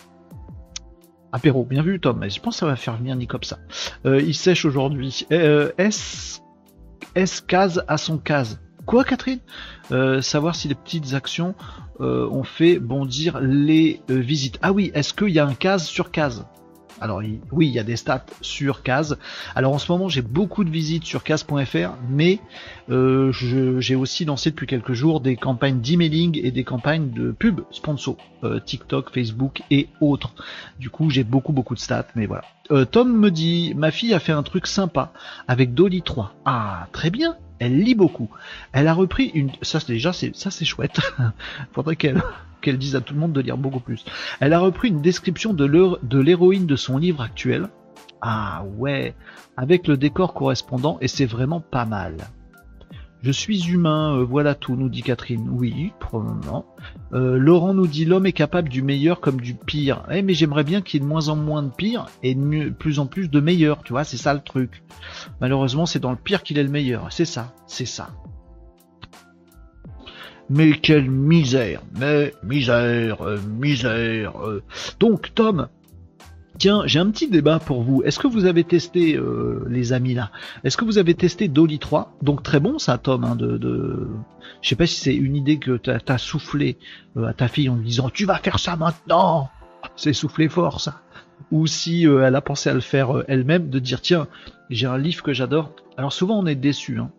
Apéro, 1.33 1.64
bien 1.64 1.83
vu 1.83 1.99
Tom. 2.01 2.23
Je 2.29 2.38
pense 2.38 2.55
que 2.55 2.61
ça 2.61 2.66
va 2.66 2.77
faire 2.77 2.97
venir 2.97 3.16
comme 3.27 3.42
ça. 3.42 3.59
il 4.05 4.35
sèche 4.35 4.66
aujourd'hui. 4.66 5.27
S 5.31 6.42
S 7.14 7.40
case 7.40 7.83
à 7.88 7.97
son 7.97 8.18
case. 8.18 8.61
Quoi, 8.87 9.05
Catherine? 9.05 9.40
Euh, 9.92 10.20
Savoir 10.20 10.55
si 10.55 10.68
les 10.68 10.75
petites 10.75 11.14
actions 11.14 11.55
euh, 12.01 12.29
ont 12.29 12.44
fait 12.44 12.79
bondir 12.79 13.40
les 13.40 14.01
euh, 14.11 14.18
visites. 14.18 14.59
Ah 14.62 14.73
oui, 14.73 14.90
est-ce 14.94 15.14
qu'il 15.14 15.31
y 15.31 15.38
a 15.38 15.47
un 15.47 15.55
case 15.55 15.85
sur 15.85 16.11
case? 16.11 16.44
Alors 17.01 17.20
oui, 17.51 17.66
il 17.66 17.73
y 17.73 17.81
a 17.81 17.83
des 17.83 17.97
stats 17.97 18.25
sur 18.40 18.85
Case. 18.85 19.18
Alors 19.57 19.75
en 19.75 19.79
ce 19.79 19.90
moment, 19.90 20.09
j'ai 20.09 20.23
beaucoup 20.23 20.62
de 20.62 20.70
visites 20.70 21.05
sur 21.05 21.25
case.fr, 21.25 21.90
mais 22.09 22.38
j'ai 22.88 23.94
aussi 23.97 24.25
lancé 24.25 24.51
depuis 24.51 24.68
quelques 24.68 24.92
jours 24.92 25.20
des 25.20 25.35
campagnes 25.37 25.81
d'emailing 25.81 26.40
et 26.42 26.53
des 26.53 26.62
campagnes 26.62 27.11
de 27.11 27.33
pub 27.33 27.62
sponsor, 27.73 28.16
TikTok, 28.64 29.12
Facebook 29.12 29.62
et 29.73 29.88
autres. 30.01 30.33
Du 30.79 30.88
coup, 30.88 31.11
j'ai 31.11 31.25
beaucoup 31.25 31.53
beaucoup 31.53 31.75
de 31.75 31.81
stats, 31.81 32.07
mais 32.14 32.27
voilà. 32.27 32.44
Tom 32.92 33.12
me 33.12 33.31
dit, 33.31 33.75
ma 33.77 33.90
fille 33.90 34.14
a 34.14 34.20
fait 34.20 34.33
un 34.33 34.44
truc 34.44 34.68
sympa 34.68 35.12
avec 35.49 35.75
Dolly 35.75 36.01
3. 36.01 36.33
Ah, 36.44 36.87
très 36.92 37.11
bien 37.11 37.37
elle 37.58 37.78
lit 37.78 37.94
beaucoup. 37.94 38.30
Elle 38.72 38.88
a 38.88 38.94
repris 38.94 39.26
une, 39.34 39.50
ça 39.62 39.78
déjà 39.86 40.12
c'est 40.12 40.34
ça 40.34 40.50
c'est 40.50 40.64
chouette. 40.64 41.00
Faudrait 41.72 41.96
qu'elle 41.96 42.22
qu'elle 42.60 42.78
dise 42.78 42.96
à 42.96 43.00
tout 43.00 43.14
le 43.14 43.20
monde 43.20 43.32
de 43.32 43.40
lire 43.40 43.58
beaucoup 43.58 43.80
plus. 43.80 44.04
Elle 44.40 44.52
a 44.52 44.58
repris 44.58 44.88
une 44.88 45.02
description 45.02 45.52
de 45.52 46.18
l'héroïne 46.18 46.66
de 46.66 46.76
son 46.76 46.98
livre 46.98 47.22
actuel. 47.22 47.68
Ah 48.22 48.64
ouais, 48.78 49.14
avec 49.56 49.86
le 49.86 49.98
décor 49.98 50.32
correspondant 50.32 50.96
et 51.02 51.08
c'est 51.08 51.26
vraiment 51.26 51.60
pas 51.60 51.84
mal. 51.84 52.16
Je 53.24 53.32
suis 53.32 53.70
humain, 53.70 54.18
euh, 54.18 54.22
voilà 54.22 54.54
tout, 54.54 54.76
nous 54.76 54.90
dit 54.90 55.00
Catherine. 55.00 55.48
Oui, 55.50 55.92
probablement. 55.98 56.66
Euh, 57.14 57.38
Laurent 57.38 57.72
nous 57.72 57.87
dit 57.87 58.04
l'homme 58.04 58.26
est 58.26 58.34
capable 58.34 58.68
du 58.68 58.82
meilleur 58.82 59.20
comme 59.20 59.40
du 59.40 59.54
pire. 59.54 60.02
Eh, 60.10 60.20
mais 60.20 60.34
j'aimerais 60.34 60.62
bien 60.62 60.82
qu'il 60.82 61.00
y 61.00 61.02
ait 61.02 61.06
de 61.06 61.10
moins 61.10 61.28
en 61.28 61.37
moins 61.37 61.62
de 61.62 61.70
pire 61.70 62.04
et 62.22 62.34
de 62.34 62.68
plus 62.68 62.98
en 62.98 63.06
plus 63.06 63.30
de 63.30 63.40
meilleur, 63.40 63.82
tu 63.82 63.94
vois, 63.94 64.04
c'est 64.04 64.18
ça 64.18 64.34
le 64.34 64.40
truc. 64.40 64.82
Malheureusement, 65.40 65.87
c'est 65.87 66.00
dans 66.00 66.10
le 66.10 66.18
pire 66.18 66.42
qu'il 66.42 66.58
est 66.58 66.62
le 66.62 66.68
meilleur. 66.68 67.06
C'est 67.10 67.24
ça, 67.24 67.54
c'est 67.66 67.87
ça. 67.87 68.10
Mais 70.50 70.72
quelle 70.72 71.10
misère, 71.10 71.80
mais 71.98 72.34
misère, 72.42 73.22
euh, 73.22 73.38
misère. 73.58 74.34
Donc, 75.00 75.32
Tom, 75.34 75.68
Tiens, 76.58 76.82
j'ai 76.86 77.00
un 77.00 77.10
petit 77.10 77.28
débat 77.28 77.58
pour 77.58 77.82
vous. 77.82 78.02
Est-ce 78.04 78.18
que 78.18 78.28
vous 78.28 78.44
avez 78.44 78.62
testé, 78.62 79.16
euh, 79.16 79.66
les 79.68 79.92
amis 79.92 80.14
là? 80.14 80.30
Est-ce 80.62 80.76
que 80.76 80.84
vous 80.84 80.98
avez 80.98 81.14
testé 81.14 81.48
Dolly 81.48 81.80
3 81.80 82.16
Donc 82.22 82.42
très 82.44 82.60
bon 82.60 82.78
ça, 82.78 82.96
Tom. 82.96 83.24
Hein, 83.24 83.34
de, 83.34 83.58
de... 83.58 84.08
Sais 84.62 84.76
pas 84.76 84.86
si 84.86 85.00
c'est 85.00 85.14
une 85.14 85.34
idée 85.34 85.58
que 85.58 85.76
t'as 85.76 85.98
as 86.06 86.18
soufflé 86.18 86.78
euh, 87.16 87.26
à 87.26 87.32
ta 87.32 87.48
fille 87.48 87.68
en 87.68 87.76
lui 87.76 87.86
disant 87.86 88.08
tu 88.08 88.24
vas 88.24 88.36
faire 88.36 88.60
ça 88.60 88.76
maintenant. 88.76 89.50
C'est 89.96 90.12
soufflé 90.12 90.48
fort 90.48 90.80
ça. 90.80 91.00
Ou 91.50 91.66
si 91.66 92.06
euh, 92.06 92.24
elle 92.24 92.36
a 92.36 92.40
pensé 92.40 92.70
à 92.70 92.74
le 92.74 92.80
faire 92.80 93.24
elle-même, 93.26 93.68
de 93.68 93.80
dire 93.80 94.00
tiens, 94.00 94.28
j'ai 94.70 94.86
un 94.86 94.96
livre 94.96 95.24
que 95.24 95.32
j'adore. 95.32 95.72
Alors 95.96 96.12
souvent 96.12 96.38
on 96.38 96.46
est 96.46 96.54
déçu. 96.54 97.00
Hein. 97.00 97.10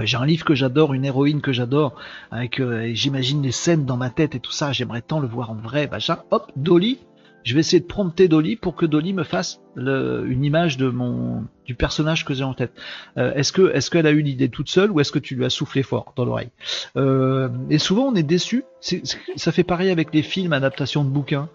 J'ai 0.00 0.16
un 0.16 0.26
livre 0.26 0.44
que 0.44 0.54
j'adore, 0.54 0.92
une 0.92 1.04
héroïne 1.04 1.40
que 1.40 1.52
j'adore, 1.52 1.94
avec 2.30 2.60
j'imagine 2.92 3.42
les 3.42 3.52
scènes 3.52 3.86
dans 3.86 3.96
ma 3.96 4.10
tête 4.10 4.34
et 4.34 4.40
tout 4.40 4.52
ça. 4.52 4.72
J'aimerais 4.72 5.00
tant 5.00 5.20
le 5.20 5.28
voir 5.28 5.52
en 5.52 5.54
vrai. 5.54 5.88
Machin. 5.90 6.18
Hop, 6.32 6.50
Dolly. 6.56 6.98
Je 7.46 7.54
vais 7.54 7.60
essayer 7.60 7.78
de 7.78 7.86
prompter 7.86 8.26
Dolly 8.26 8.56
pour 8.56 8.74
que 8.74 8.84
Dolly 8.84 9.12
me 9.12 9.22
fasse 9.22 9.60
une 9.76 10.44
image 10.44 10.78
du 10.78 11.74
personnage 11.76 12.24
que 12.24 12.34
j'ai 12.34 12.42
en 12.42 12.54
tête. 12.54 12.72
Euh, 13.18 13.32
est-ce 13.34 13.52
que 13.52 13.72
est-ce 13.72 13.88
qu'elle 13.88 14.08
a 14.08 14.10
eu 14.10 14.20
l'idée 14.20 14.48
toute 14.48 14.68
seule 14.68 14.90
ou 14.90 14.98
est-ce 14.98 15.12
que 15.12 15.20
tu 15.20 15.36
lui 15.36 15.44
as 15.44 15.50
soufflé 15.50 15.84
fort 15.84 16.12
dans 16.16 16.24
l'oreille 16.24 16.50
euh, 16.96 17.48
Et 17.70 17.78
souvent 17.78 18.06
on 18.06 18.16
est 18.16 18.24
déçu. 18.24 18.64
ça 18.80 19.52
fait 19.52 19.62
pareil 19.62 19.90
avec 19.90 20.12
les 20.12 20.22
films 20.22 20.52
adaptations 20.52 21.04
de 21.04 21.08
bouquins. 21.08 21.48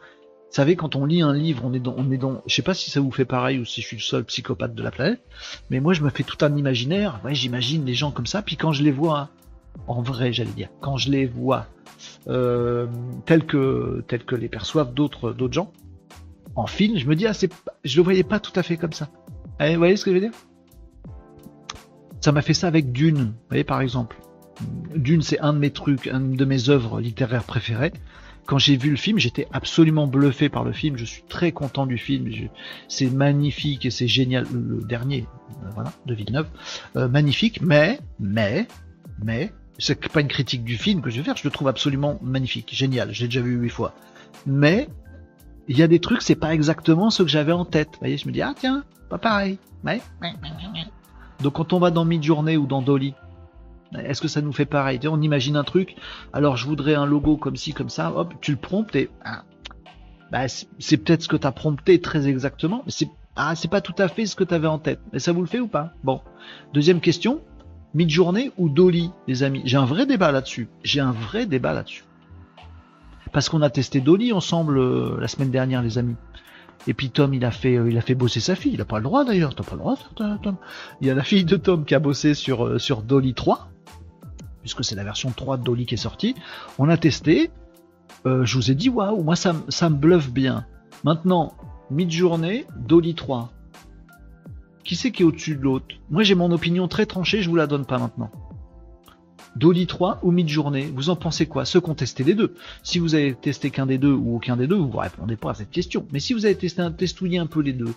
Vous 0.50 0.56
savez, 0.56 0.78
quand 0.78 0.96
on 0.96 1.06
lit 1.06 1.22
un 1.22 1.34
livre, 1.34 1.64
on 1.66 1.74
est 1.74 1.80
dans, 1.80 1.96
on 1.98 2.10
est 2.10 2.18
dans, 2.18 2.42
je 2.46 2.56
sais 2.56 2.62
pas 2.62 2.74
si 2.74 2.90
ça 2.90 3.02
vous 3.02 3.12
fait 3.12 3.26
pareil 3.26 3.60
ou 3.60 3.66
si 3.66 3.82
je 3.82 3.88
suis 3.88 3.98
le 3.98 4.02
seul 4.02 4.24
psychopathe 4.24 4.74
de 4.74 4.84
la 4.84 4.92
planète, 4.92 5.22
mais 5.70 5.82
moi 5.82 5.94
je 5.94 6.04
me 6.04 6.10
fais 6.10 6.24
tout 6.24 6.38
un 6.46 6.56
imaginaire. 6.56 7.20
J'imagine 7.32 7.86
les 7.86 7.96
gens 7.96 8.12
comme 8.12 8.28
ça, 8.28 8.42
puis 8.42 8.56
quand 8.56 8.72
je 8.72 8.84
les 8.84 8.92
vois 8.92 9.30
en 9.88 10.02
vrai, 10.02 10.34
j'allais 10.34 10.52
dire, 10.52 10.70
quand 10.80 10.98
je 10.98 11.12
les 11.12 11.26
vois 11.26 11.68
euh, 12.28 12.88
tels 13.26 13.46
que 13.46 14.04
tels 14.08 14.24
que 14.24 14.36
les 14.36 14.50
perçoivent 14.50 14.94
d'autres 14.94 15.32
d'autres 15.32 15.54
gens 15.54 15.72
en 16.56 16.68
film, 16.68 16.98
je 16.98 17.08
me 17.08 17.16
dis 17.16 17.28
ah 17.28 17.34
c'est, 17.34 17.52
je 17.84 17.98
le 17.98 18.04
voyais 18.04 18.24
pas 18.24 18.40
tout 18.40 18.58
à 18.60 18.64
fait 18.64 18.78
comme 18.78 18.94
ça. 18.94 19.10
Eh, 19.60 19.74
vous 19.74 19.78
voyez 19.78 19.96
ce 19.96 20.06
que 20.06 20.12
je 20.12 20.16
veux 20.16 20.22
dire? 20.22 20.32
Ça 22.20 22.32
m'a 22.32 22.42
fait 22.42 22.54
ça 22.54 22.68
avec 22.68 22.92
Dune. 22.92 23.26
Vous 23.26 23.50
voyez 23.50 23.64
par 23.64 23.82
exemple, 23.82 24.18
Dune 24.96 25.22
c'est 25.22 25.40
un 25.40 25.54
de 25.54 25.60
mes 25.60 25.72
trucs, 25.72 26.08
un 26.08 26.20
de 26.20 26.46
mes 26.46 26.70
œuvres 26.70 27.00
littéraires 27.00 27.44
préférées 27.44 27.94
quand 28.46 28.58
j'ai 28.58 28.76
vu 28.76 28.90
le 28.90 28.98
film, 28.98 29.18
j'étais 29.18 29.48
absolument 29.54 30.08
bluffé 30.08 30.50
par 30.50 30.64
le 30.64 30.74
film. 30.74 30.98
Je 30.98 31.06
suis 31.06 31.24
très 31.24 31.52
content 31.52 31.86
du 31.86 31.98
film. 31.98 32.30
C'est 32.88 33.10
magnifique 33.10 33.86
et 33.86 33.92
c'est 33.92 34.08
génial. 34.08 34.46
Le 34.52 34.84
dernier, 34.84 35.26
euh, 35.64 35.70
voilà, 35.74 35.94
de 36.06 36.14
Villeneuve, 36.14 36.48
euh, 36.96 37.08
magnifique. 37.08 37.62
Mais, 37.62 38.00
mais, 38.20 38.68
mais, 39.24 39.52
c'est 39.78 40.08
pas 40.10 40.22
une 40.22 40.28
critique 40.28 40.64
du 40.64 40.78
film 40.78 41.02
que 41.02 41.10
je 41.10 41.18
vais 41.18 41.24
faire. 41.24 41.38
Je 41.38 41.44
le 41.44 41.52
trouve 41.52 41.68
absolument 41.68 42.20
magnifique, 42.22 42.70
génial. 42.74 43.12
J'ai 43.12 43.26
déjà 43.26 43.42
vu 43.42 43.56
huit 43.56 43.70
fois. 43.70 43.94
Mais 44.46 44.90
il 45.68 45.78
y 45.78 45.84
a 45.84 45.88
des 45.88 46.00
trucs, 46.00 46.22
c'est 46.22 46.36
pas 46.36 46.54
exactement 46.54 47.10
ce 47.10 47.24
que 47.24 47.30
j'avais 47.30 47.52
en 47.52 47.66
tête. 47.66 47.90
Vous 47.94 48.00
voyez, 48.00 48.18
je 48.18 48.28
me 48.28 48.34
dis 48.34 48.42
ah 48.42 48.54
tiens, 48.58 48.84
pas 49.10 49.18
pareil. 49.18 49.58
Donc 51.42 51.54
quand 51.54 51.74
on 51.74 51.80
va 51.80 51.92
dans 51.92 52.06
Midjourney 52.06 52.58
ou 52.58 52.68
dans 52.68 52.82
Dolly, 52.82 53.14
est-ce 53.98 54.22
que 54.22 54.28
ça 54.28 54.42
nous 54.42 54.54
fait 54.54 54.66
pareil? 54.66 55.00
On 55.08 55.22
imagine 55.22 55.58
un 55.58 55.64
truc, 55.64 55.96
alors 56.34 56.58
je 56.58 56.66
voudrais 56.66 56.96
un 56.96 57.06
logo 57.06 57.38
comme 57.38 57.58
ci, 57.58 57.74
comme 57.74 57.90
ça, 57.90 58.14
hop, 58.16 58.34
tu 58.42 58.52
le 58.52 58.58
promptes 58.58 58.96
et... 58.96 59.10
Ah, 59.26 59.44
bah, 60.32 60.48
c'est 60.48 60.98
peut-être 60.98 61.24
ce 61.24 61.28
que 61.28 61.36
tu 61.36 61.46
as 61.46 61.52
prompté 61.52 62.00
très 62.00 62.28
exactement, 62.28 62.84
mais 62.86 62.92
c'est 62.92 63.10
ah, 63.36 63.56
c'est 63.56 63.70
pas 63.70 63.82
tout 63.82 63.96
à 63.98 64.08
fait 64.08 64.26
ce 64.26 64.36
que 64.36 64.44
tu 64.44 64.54
avais 64.54 64.68
en 64.68 64.78
tête. 64.78 65.00
Mais 65.14 65.20
ça 65.20 65.32
vous 65.32 65.42
le 65.42 65.48
fait 65.48 65.60
ou 65.60 65.68
pas? 65.68 65.94
Bon. 66.04 66.22
Deuxième 66.74 67.00
question, 67.00 67.42
mid-journée 67.94 68.52
ou 68.58 68.70
Dolly, 68.70 69.12
les 69.28 69.44
amis? 69.44 69.62
J'ai 69.66 69.78
un 69.78 69.86
vrai 69.86 70.06
débat 70.06 70.32
là-dessus. 70.32 70.68
J'ai 70.84 71.00
un 71.00 71.12
vrai 71.12 71.46
débat 71.46 71.74
là-dessus. 71.74 72.04
Parce 73.32 73.50
qu'on 73.50 73.62
a 73.62 73.70
testé 73.70 74.02
Dolly 74.02 74.34
ensemble 74.34 74.78
euh, 74.78 75.18
la 75.20 75.28
semaine 75.28 75.52
dernière, 75.52 75.82
les 75.82 75.98
amis. 75.98 76.16
Et 76.88 76.94
puis 76.94 77.10
Tom, 77.10 77.34
il 77.34 77.46
a 77.46 77.52
fait, 77.52 77.78
euh, 77.78 77.90
il 77.90 77.98
a 77.98 78.02
fait 78.02 78.16
bosser 78.16 78.40
sa 78.40 78.56
fille. 78.56 78.74
Il 78.74 78.82
a 78.82 78.86
pas 78.86 78.98
le 78.98 79.04
droit 79.04 79.24
d'ailleurs. 79.24 79.56
T'as 79.56 79.64
pas 79.64 79.76
le 79.76 79.80
droit, 79.80 79.98
Tom. 80.16 80.56
Il 81.00 81.08
y 81.08 81.10
a 81.10 81.14
la 81.14 81.24
fille 81.24 81.46
de 81.46 81.56
Tom 81.56 81.86
qui 81.86 81.96
a 81.96 82.00
bossé 82.00 82.34
sur 82.34 82.66
euh, 82.66 82.80
sur 82.80 83.02
Dolly 83.04 83.34
3 83.34 83.70
puisque 84.62 84.84
c'est 84.84 84.96
la 84.96 85.04
version 85.04 85.32
3 85.32 85.58
de 85.58 85.64
Dolly 85.64 85.86
qui 85.88 85.96
est 85.96 85.98
sortie. 85.98 86.36
On 86.78 86.88
a 86.88 86.98
testé. 86.98 87.50
Je 88.24 88.56
vous 88.56 88.70
ai 88.70 88.76
dit, 88.76 88.90
waouh, 88.90 89.24
moi 89.24 89.36
ça, 89.36 89.56
ça 89.70 89.90
me 89.90 89.96
bluffe 89.96 90.30
bien. 90.30 90.68
Maintenant, 91.04 91.56
mid-journée, 91.90 92.68
Dolly 92.78 93.16
3. 93.16 93.52
Qui 94.84 94.96
c'est 94.96 95.12
qui 95.12 95.24
est 95.24 95.26
au-dessus 95.26 95.56
de 95.56 95.62
l'autre 95.62 95.96
Moi 96.10 96.24
j'ai 96.24 96.36
mon 96.36 96.52
opinion 96.52 96.88
très 96.88 97.06
tranchée, 97.06 97.42
je 97.42 97.50
vous 97.50 97.56
la 97.56 97.68
donne 97.68 97.86
pas 97.86 98.00
maintenant. 98.00 98.32
Dolly 99.56 99.86
3 99.86 100.20
ou 100.24 100.32
mid-journée, 100.32 100.90
vous 100.94 101.10
en 101.10 101.16
pensez 101.16 101.46
quoi 101.46 101.66
Ceux 101.66 101.82
qui 101.82 101.90
ont 101.90 101.96
testé 101.96 102.24
les 102.24 102.36
deux. 102.36 102.56
Si 102.84 103.00
vous 103.00 103.16
avez 103.16 103.36
testé 103.36 103.70
qu'un 103.70 103.86
des 103.86 103.98
deux 103.98 104.14
ou 104.14 104.38
aucun 104.38 104.56
des 104.56 104.66
deux, 104.66 104.78
vous 104.78 104.88
ne 104.88 104.98
répondez 104.98 105.36
pas 105.36 105.52
à 105.52 105.54
cette 105.56 105.72
question. 105.72 106.08
Mais 106.14 106.20
si 106.20 106.34
vous 106.34 106.46
avez 106.46 106.56
testé 106.56 106.82
un 106.82 106.92
testouillé 106.92 107.38
un 107.38 107.48
peu 107.48 107.60
les 107.60 107.74
deux, 107.74 107.94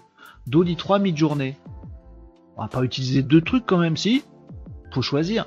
Dolly 0.48 0.74
3, 0.74 0.98
mid-journée, 0.98 1.56
on 2.56 2.62
va 2.62 2.68
pas 2.68 2.82
utiliser 2.82 3.22
deux 3.22 3.40
trucs 3.40 3.66
quand 3.66 3.78
même, 3.78 3.96
si 3.96 4.24
Faut 4.92 5.02
choisir. 5.02 5.46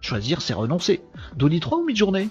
Choisir, 0.00 0.42
c'est 0.42 0.54
renoncer. 0.54 1.02
Dolly 1.36 1.60
3 1.60 1.78
ou 1.78 1.84
mid-journée 1.84 2.28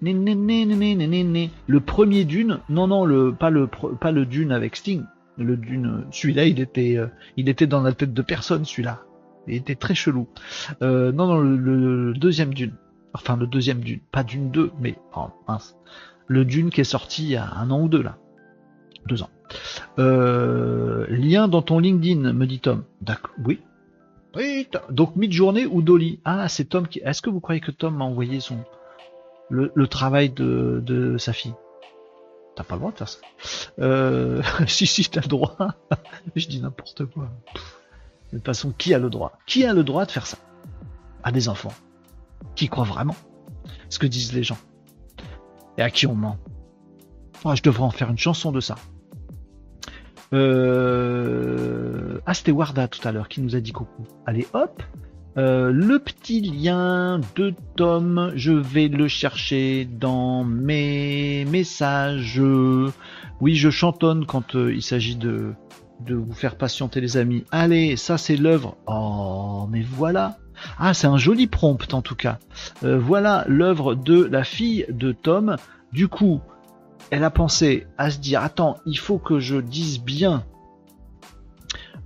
le 0.00 1.78
premier 1.80 2.24
Dune, 2.24 2.60
non 2.68 2.86
non 2.86 3.04
le 3.04 3.34
pas 3.34 3.50
le 3.50 4.26
Dune 4.26 4.52
avec 4.52 4.76
Sting, 4.76 5.02
le 5.38 5.56
Dune, 5.56 6.06
celui-là 6.10 6.44
il 6.44 6.60
était 6.60 6.96
euh, 6.96 7.06
il 7.36 7.48
était 7.48 7.66
dans 7.66 7.82
la 7.82 7.92
tête 7.92 8.12
de 8.12 8.22
personne 8.22 8.64
celui-là, 8.64 9.02
il 9.46 9.54
était 9.54 9.74
très 9.74 9.94
chelou. 9.94 10.28
Euh, 10.82 11.12
non 11.12 11.26
non 11.26 11.38
le, 11.38 12.12
deuxième 12.14 12.52
Dune, 12.52 12.74
enfin 13.14 13.36
le 13.36 13.46
deuxième 13.46 13.80
Dune, 13.80 14.00
pas 14.12 14.24
Dune 14.24 14.50
2 14.50 14.72
mais 14.80 14.96
oh, 15.16 15.28
mince, 15.46 15.76
le 16.26 16.44
Dune 16.44 16.70
qui 16.70 16.80
est 16.80 16.84
sorti 16.84 17.24
il 17.24 17.30
y 17.30 17.36
a 17.36 17.50
un 17.54 17.70
an 17.70 17.82
ou 17.82 17.88
deux 17.88 18.02
là, 18.02 18.18
deux 19.06 19.22
ans. 19.22 19.30
Euh, 19.98 21.06
lien 21.08 21.48
dans 21.48 21.62
ton 21.62 21.78
LinkedIn 21.78 22.34
me 22.34 22.46
dit 22.46 22.60
Tom. 22.60 22.84
D'accord, 23.00 23.32
oui, 23.46 23.60
oui, 24.36 24.68
donc 24.90 25.16
mid-journée 25.16 25.66
ou 25.66 25.82
Dolly? 25.82 26.20
Ah, 26.24 26.48
c'est 26.48 26.64
Tom 26.64 26.86
qui. 26.86 27.00
Est-ce 27.04 27.22
que 27.22 27.30
vous 27.30 27.40
croyez 27.40 27.60
que 27.60 27.70
Tom 27.70 27.96
m'a 27.96 28.04
envoyé 28.04 28.40
son 28.40 28.58
le, 29.50 29.86
travail 29.86 30.30
de, 30.30 30.82
de, 30.84 31.16
sa 31.16 31.32
fille? 31.32 31.54
T'as 32.58 32.64
pas 32.64 32.74
le 32.74 32.80
droit 32.80 32.90
de 32.90 32.96
faire 32.96 33.08
ça. 33.08 33.20
Euh... 33.78 34.42
si 34.66 34.84
si, 34.88 35.08
t'as 35.08 35.20
le 35.20 35.28
droit. 35.28 35.56
Je 36.34 36.48
dis 36.48 36.60
n'importe 36.60 37.04
quoi. 37.04 37.30
De 38.32 38.38
toute 38.38 38.46
façon, 38.46 38.72
qui 38.76 38.92
a 38.92 38.98
le 38.98 39.10
droit? 39.10 39.38
Qui 39.46 39.64
a 39.64 39.72
le 39.72 39.84
droit 39.84 40.04
de 40.04 40.10
faire 40.10 40.26
ça? 40.26 40.38
À 41.22 41.30
des 41.30 41.48
enfants. 41.48 41.72
Qui 42.56 42.68
croient 42.68 42.82
vraiment 42.82 43.14
ce 43.90 44.00
que 44.00 44.08
disent 44.08 44.32
les 44.32 44.42
gens 44.42 44.58
Et 45.76 45.82
à 45.82 45.90
qui 45.90 46.08
on 46.08 46.16
ment. 46.16 46.36
Oh, 47.44 47.54
je 47.54 47.62
devrais 47.62 47.84
en 47.84 47.92
faire 47.92 48.10
une 48.10 48.18
chanson 48.18 48.50
de 48.50 48.58
ça. 48.58 48.74
Euh... 50.32 52.18
Ah, 52.26 52.32
Warda 52.48 52.88
tout 52.88 53.06
à 53.06 53.12
l'heure 53.12 53.28
qui 53.28 53.40
nous 53.40 53.54
a 53.54 53.60
dit 53.60 53.70
coucou. 53.70 54.02
Allez, 54.26 54.48
hop. 54.52 54.82
Euh, 55.36 55.70
le 55.70 55.98
petit 55.98 56.40
lien 56.40 57.20
de 57.36 57.54
Tom, 57.76 58.32
je 58.34 58.52
vais 58.52 58.88
le 58.88 59.06
chercher 59.06 59.84
dans 59.84 60.42
mes 60.42 61.44
messages. 61.44 62.42
Oui, 63.40 63.54
je 63.54 63.70
chantonne 63.70 64.26
quand 64.26 64.56
euh, 64.56 64.74
il 64.74 64.82
s'agit 64.82 65.14
de, 65.14 65.52
de 66.04 66.14
vous 66.14 66.32
faire 66.32 66.56
patienter 66.56 67.00
les 67.00 67.16
amis. 67.16 67.44
Allez, 67.52 67.96
ça 67.96 68.18
c'est 68.18 68.36
l'œuvre. 68.36 68.76
Oh, 68.86 69.68
mais 69.70 69.82
voilà. 69.82 70.38
Ah, 70.78 70.92
c'est 70.92 71.06
un 71.06 71.18
joli 71.18 71.46
prompt 71.46 71.94
en 71.94 72.02
tout 72.02 72.16
cas. 72.16 72.38
Euh, 72.82 72.98
voilà 72.98 73.44
l'œuvre 73.46 73.94
de 73.94 74.24
la 74.24 74.42
fille 74.42 74.86
de 74.88 75.12
Tom. 75.12 75.56
Du 75.92 76.08
coup, 76.08 76.40
elle 77.10 77.22
a 77.22 77.30
pensé 77.30 77.86
à 77.96 78.10
se 78.10 78.18
dire 78.18 78.42
attends, 78.42 78.78
il 78.86 78.98
faut 78.98 79.18
que 79.18 79.38
je 79.38 79.56
dise 79.56 80.00
bien 80.00 80.44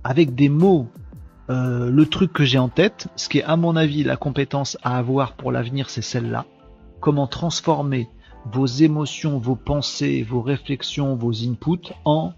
avec 0.03 0.35
des 0.35 0.49
mots 0.49 0.87
euh, 1.49 1.89
le 1.89 2.05
truc 2.05 2.31
que 2.31 2.43
j'ai 2.43 2.59
en 2.59 2.69
tête, 2.69 3.07
ce 3.15 3.29
qui 3.29 3.39
est 3.39 3.43
à 3.43 3.57
mon 3.57 3.75
avis 3.75 4.03
la 4.03 4.15
compétence 4.15 4.77
à 4.83 4.97
avoir 4.97 5.33
pour 5.33 5.51
l'avenir, 5.51 5.89
c'est 5.89 6.01
celle-là. 6.01 6.45
Comment 6.99 7.27
transformer 7.27 8.07
vos 8.45 8.65
émotions, 8.65 9.39
vos 9.39 9.55
pensées, 9.55 10.23
vos 10.23 10.41
réflexions, 10.41 11.15
vos 11.15 11.43
inputs 11.43 11.93
en 12.05 12.33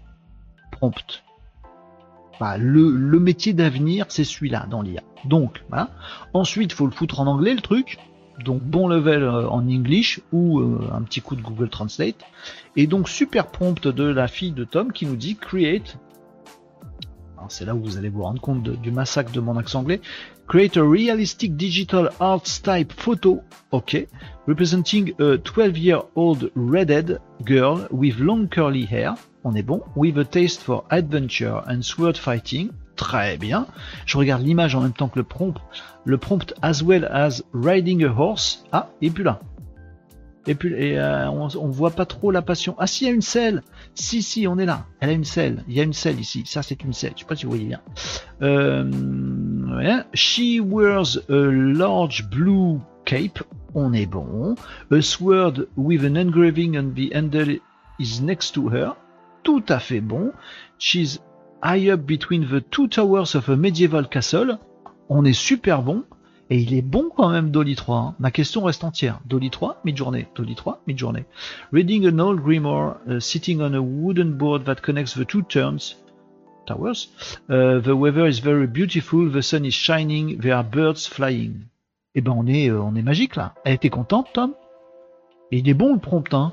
prompt. 0.72 1.22
le, 2.58 2.90
le 2.90 3.20
métier 3.20 3.52
d'avenir, 3.52 4.06
c'est 4.08 4.24
celui-là 4.24 4.66
dans 4.70 4.82
l'IA. 4.82 5.02
Donc, 5.24 5.64
voilà. 5.68 5.90
Ensuite, 6.34 6.72
faut 6.72 6.86
le 6.86 6.92
foutre 6.92 7.20
en 7.20 7.26
anglais, 7.26 7.54
le 7.54 7.60
truc 7.60 7.98
donc 8.44 8.62
bon 8.62 8.88
level 8.88 9.22
euh, 9.22 9.48
en 9.48 9.66
English 9.66 10.20
ou 10.32 10.60
euh, 10.60 10.90
un 10.92 11.02
petit 11.02 11.20
coup 11.20 11.36
de 11.36 11.42
Google 11.42 11.68
Translate. 11.68 12.24
Et 12.76 12.86
donc 12.86 13.08
super 13.08 13.46
prompt 13.48 13.86
de 13.88 14.04
la 14.04 14.28
fille 14.28 14.52
de 14.52 14.64
Tom 14.64 14.92
qui 14.92 15.06
nous 15.06 15.16
dit 15.16 15.36
create. 15.36 15.98
C'est 17.48 17.64
là 17.64 17.74
où 17.74 17.82
vous 17.82 17.98
allez 17.98 18.08
vous 18.08 18.22
rendre 18.22 18.40
compte 18.40 18.62
du 18.62 18.90
massacre 18.90 19.32
de 19.32 19.40
mon 19.40 19.56
accent 19.56 19.80
anglais. 19.80 20.00
Create 20.46 20.76
a 20.76 20.82
realistic 20.82 21.56
digital 21.56 22.10
art 22.20 22.42
type 22.42 22.92
photo, 22.92 23.42
ok, 23.72 24.06
representing 24.46 25.12
a 25.18 25.36
12-year-old 25.36 26.50
redhead 26.54 27.20
girl 27.44 27.88
with 27.90 28.18
long 28.18 28.46
curly 28.48 28.86
hair, 28.88 29.14
on 29.42 29.54
est 29.54 29.62
bon, 29.62 29.82
with 29.96 30.18
a 30.18 30.24
taste 30.24 30.62
for 30.62 30.84
adventure 30.90 31.62
and 31.68 31.82
sword 31.82 32.16
fighting, 32.16 32.70
très 32.94 33.36
bien. 33.36 33.66
Je 34.06 34.18
regarde 34.18 34.42
l'image 34.42 34.74
en 34.74 34.82
même 34.82 34.92
temps 34.92 35.08
que 35.08 35.18
le 35.18 35.24
prompt 35.24 35.60
le 36.06 36.18
prompt 36.18 36.54
as 36.62 36.82
well 36.82 37.04
as 37.12 37.42
riding 37.52 38.04
a 38.04 38.08
horse. 38.08 38.64
Ah, 38.72 38.88
et 39.02 39.10
puis 39.10 39.24
là. 39.24 39.40
Et 40.46 40.54
puis 40.54 40.96
euh, 40.96 41.28
on, 41.30 41.48
on, 41.56 41.68
voit 41.68 41.90
pas 41.90 42.06
trop 42.06 42.30
la 42.30 42.42
passion. 42.42 42.76
Ah 42.78 42.86
si, 42.86 43.04
il 43.04 43.08
y 43.08 43.10
a 43.10 43.14
une 43.14 43.22
selle. 43.22 43.62
Si 43.94 44.22
si, 44.22 44.46
on 44.46 44.58
est 44.58 44.66
là. 44.66 44.86
Elle 45.00 45.10
a 45.10 45.12
une 45.12 45.24
selle. 45.24 45.64
Il 45.68 45.74
y 45.74 45.80
a 45.80 45.82
une 45.82 45.92
selle 45.92 46.20
ici. 46.20 46.44
Ça 46.46 46.62
c'est 46.62 46.82
une 46.82 46.92
selle. 46.92 47.12
Je 47.16 47.20
sais 47.20 47.26
pas 47.26 47.36
si 47.36 47.44
vous 47.44 47.50
voyez 47.50 47.66
bien. 47.66 47.80
Euh, 48.42 48.90
She 50.14 50.60
wears 50.60 51.18
a 51.28 51.50
large 51.50 52.28
blue 52.30 52.78
cape. 53.04 53.42
On 53.74 53.92
est 53.92 54.06
bon. 54.06 54.54
A 54.90 55.02
sword 55.02 55.66
with 55.76 56.04
an 56.04 56.16
engraving 56.16 56.78
on 56.78 56.94
the 56.94 57.12
handle 57.14 57.58
is 57.98 58.22
next 58.22 58.52
to 58.52 58.68
her. 58.70 58.96
Tout 59.42 59.64
à 59.68 59.78
fait 59.78 60.00
bon. 60.00 60.32
She's 60.78 61.20
high 61.62 61.90
up 61.90 62.06
between 62.06 62.46
the 62.46 62.60
two 62.70 62.88
towers 62.88 63.34
of 63.34 63.48
a 63.48 63.56
medieval 63.56 64.06
castle 64.08 64.58
on 65.08 65.24
est 65.24 65.32
super 65.32 65.82
bon. 65.82 66.04
Et 66.48 66.58
il 66.58 66.74
est 66.74 66.82
bon 66.82 67.10
quand 67.14 67.28
même, 67.28 67.50
Dolly 67.50 67.74
3. 67.74 67.96
Hein. 67.96 68.14
Ma 68.20 68.30
question 68.30 68.62
reste 68.62 68.84
entière. 68.84 69.20
Dolly 69.26 69.50
3, 69.50 69.80
mid-journée. 69.84 70.28
Dolly 70.36 70.54
3, 70.54 70.82
mid-journée. 70.86 71.24
Reading 71.72 72.06
an 72.06 72.20
old 72.20 72.40
grimoire, 72.40 72.98
uh, 73.08 73.18
sitting 73.20 73.60
on 73.60 73.74
a 73.74 73.80
wooden 73.80 74.36
board 74.36 74.64
that 74.64 74.76
connects 74.76 75.14
the 75.14 75.26
two 75.26 75.42
turns, 75.42 75.96
towers. 76.66 77.08
Uh, 77.48 77.80
the 77.80 77.94
weather 77.96 78.28
is 78.28 78.40
very 78.40 78.68
beautiful, 78.68 79.28
the 79.28 79.42
sun 79.42 79.64
is 79.64 79.74
shining, 79.74 80.38
there 80.38 80.54
are 80.54 80.64
birds 80.64 81.06
flying. 81.06 81.66
Eh 82.14 82.20
ben 82.20 82.32
on 82.32 82.46
est, 82.46 82.70
euh, 82.70 82.80
on 82.80 82.94
est 82.94 83.02
magique 83.02 83.36
là. 83.36 83.54
Elle 83.64 83.74
était 83.74 83.90
contente, 83.90 84.28
Tom 84.32 84.54
Et 85.50 85.58
il 85.58 85.68
est 85.68 85.74
bon 85.74 85.94
le 85.94 86.00
prompt, 86.00 86.32
hein 86.32 86.52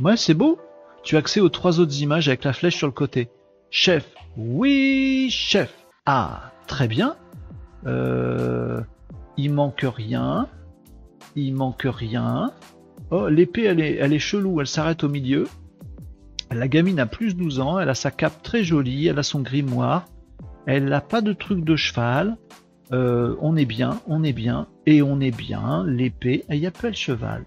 Ouais, 0.00 0.16
c'est 0.16 0.34
beau. 0.34 0.58
Tu 1.02 1.16
as 1.16 1.20
accès 1.20 1.40
aux 1.40 1.48
trois 1.48 1.80
autres 1.80 2.00
images 2.02 2.28
avec 2.28 2.44
la 2.44 2.52
flèche 2.52 2.76
sur 2.76 2.86
le 2.86 2.92
côté. 2.92 3.28
Chef. 3.70 4.08
Oui, 4.36 5.28
chef. 5.30 5.74
Ah, 6.06 6.52
très 6.66 6.86
bien. 6.86 7.16
Euh, 7.86 8.80
il 9.36 9.52
manque 9.52 9.86
rien. 9.86 10.48
Il 11.36 11.54
manque 11.54 11.86
rien. 11.88 12.52
Oh, 13.10 13.28
l'épée, 13.28 13.64
elle 13.64 13.80
est, 13.80 13.94
elle 13.96 14.18
chelou, 14.18 14.60
elle 14.60 14.66
s'arrête 14.66 15.04
au 15.04 15.08
milieu. 15.08 15.46
La 16.50 16.68
gamine 16.68 16.98
a 16.98 17.06
plus 17.06 17.36
12 17.36 17.60
ans, 17.60 17.78
elle 17.78 17.88
a 17.88 17.94
sa 17.94 18.10
cape 18.10 18.42
très 18.42 18.64
jolie, 18.64 19.06
elle 19.06 19.18
a 19.18 19.22
son 19.22 19.40
grimoire, 19.40 20.06
elle 20.66 20.86
n'a 20.86 21.00
pas 21.00 21.20
de 21.20 21.32
truc 21.32 21.64
de 21.64 21.76
cheval. 21.76 22.36
Euh, 22.90 23.36
on 23.40 23.54
est 23.56 23.66
bien, 23.66 24.00
on 24.06 24.24
est 24.24 24.32
bien, 24.32 24.66
et 24.86 25.02
on 25.02 25.20
est 25.20 25.36
bien. 25.36 25.84
L'épée, 25.86 26.44
il 26.48 26.60
n'y 26.60 26.66
a 26.66 26.70
pas 26.70 26.88
le 26.88 26.94
cheval. 26.94 27.44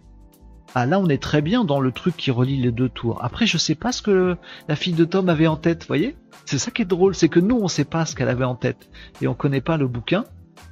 Ah 0.74 0.86
là, 0.86 1.00
on 1.00 1.10
est 1.10 1.22
très 1.22 1.42
bien 1.42 1.66
dans 1.66 1.82
le 1.82 1.92
truc 1.92 2.16
qui 2.16 2.32
relie 2.32 2.58
les 2.58 2.72
deux 2.72 2.88
tours. 2.88 3.22
Après, 3.24 3.46
je 3.46 3.58
sais 3.58 3.76
pas 3.76 3.92
ce 3.92 4.02
que 4.02 4.38
la 4.70 4.76
fille 4.78 4.94
de 4.94 5.04
Tom 5.04 5.28
avait 5.28 5.48
en 5.48 5.58
tête, 5.58 5.86
voyez? 5.86 6.16
C'est 6.46 6.58
ça 6.58 6.72
qui 6.72 6.82
est 6.82 6.86
drôle, 6.86 7.14
c'est 7.14 7.28
que 7.28 7.42
nous, 7.42 7.60
on 7.62 7.68
sait 7.68 7.86
pas 7.86 8.06
ce 8.06 8.16
qu'elle 8.16 8.30
avait 8.30 8.46
en 8.46 8.56
tête 8.56 8.90
et 9.22 9.28
on 9.28 9.34
connaît 9.34 9.62
pas 9.62 9.76
le 9.76 9.88
bouquin. 9.88 10.24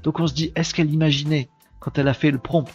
Donc 0.04 0.20
on 0.22 0.28
se 0.28 0.34
dit, 0.34 0.54
est-ce 0.56 0.74
qu'elle 0.74 0.94
imaginait 0.94 1.50
quand 1.82 1.98
elle 1.98 2.08
a 2.08 2.14
fait 2.14 2.32
le 2.32 2.38
prompt 2.38 2.66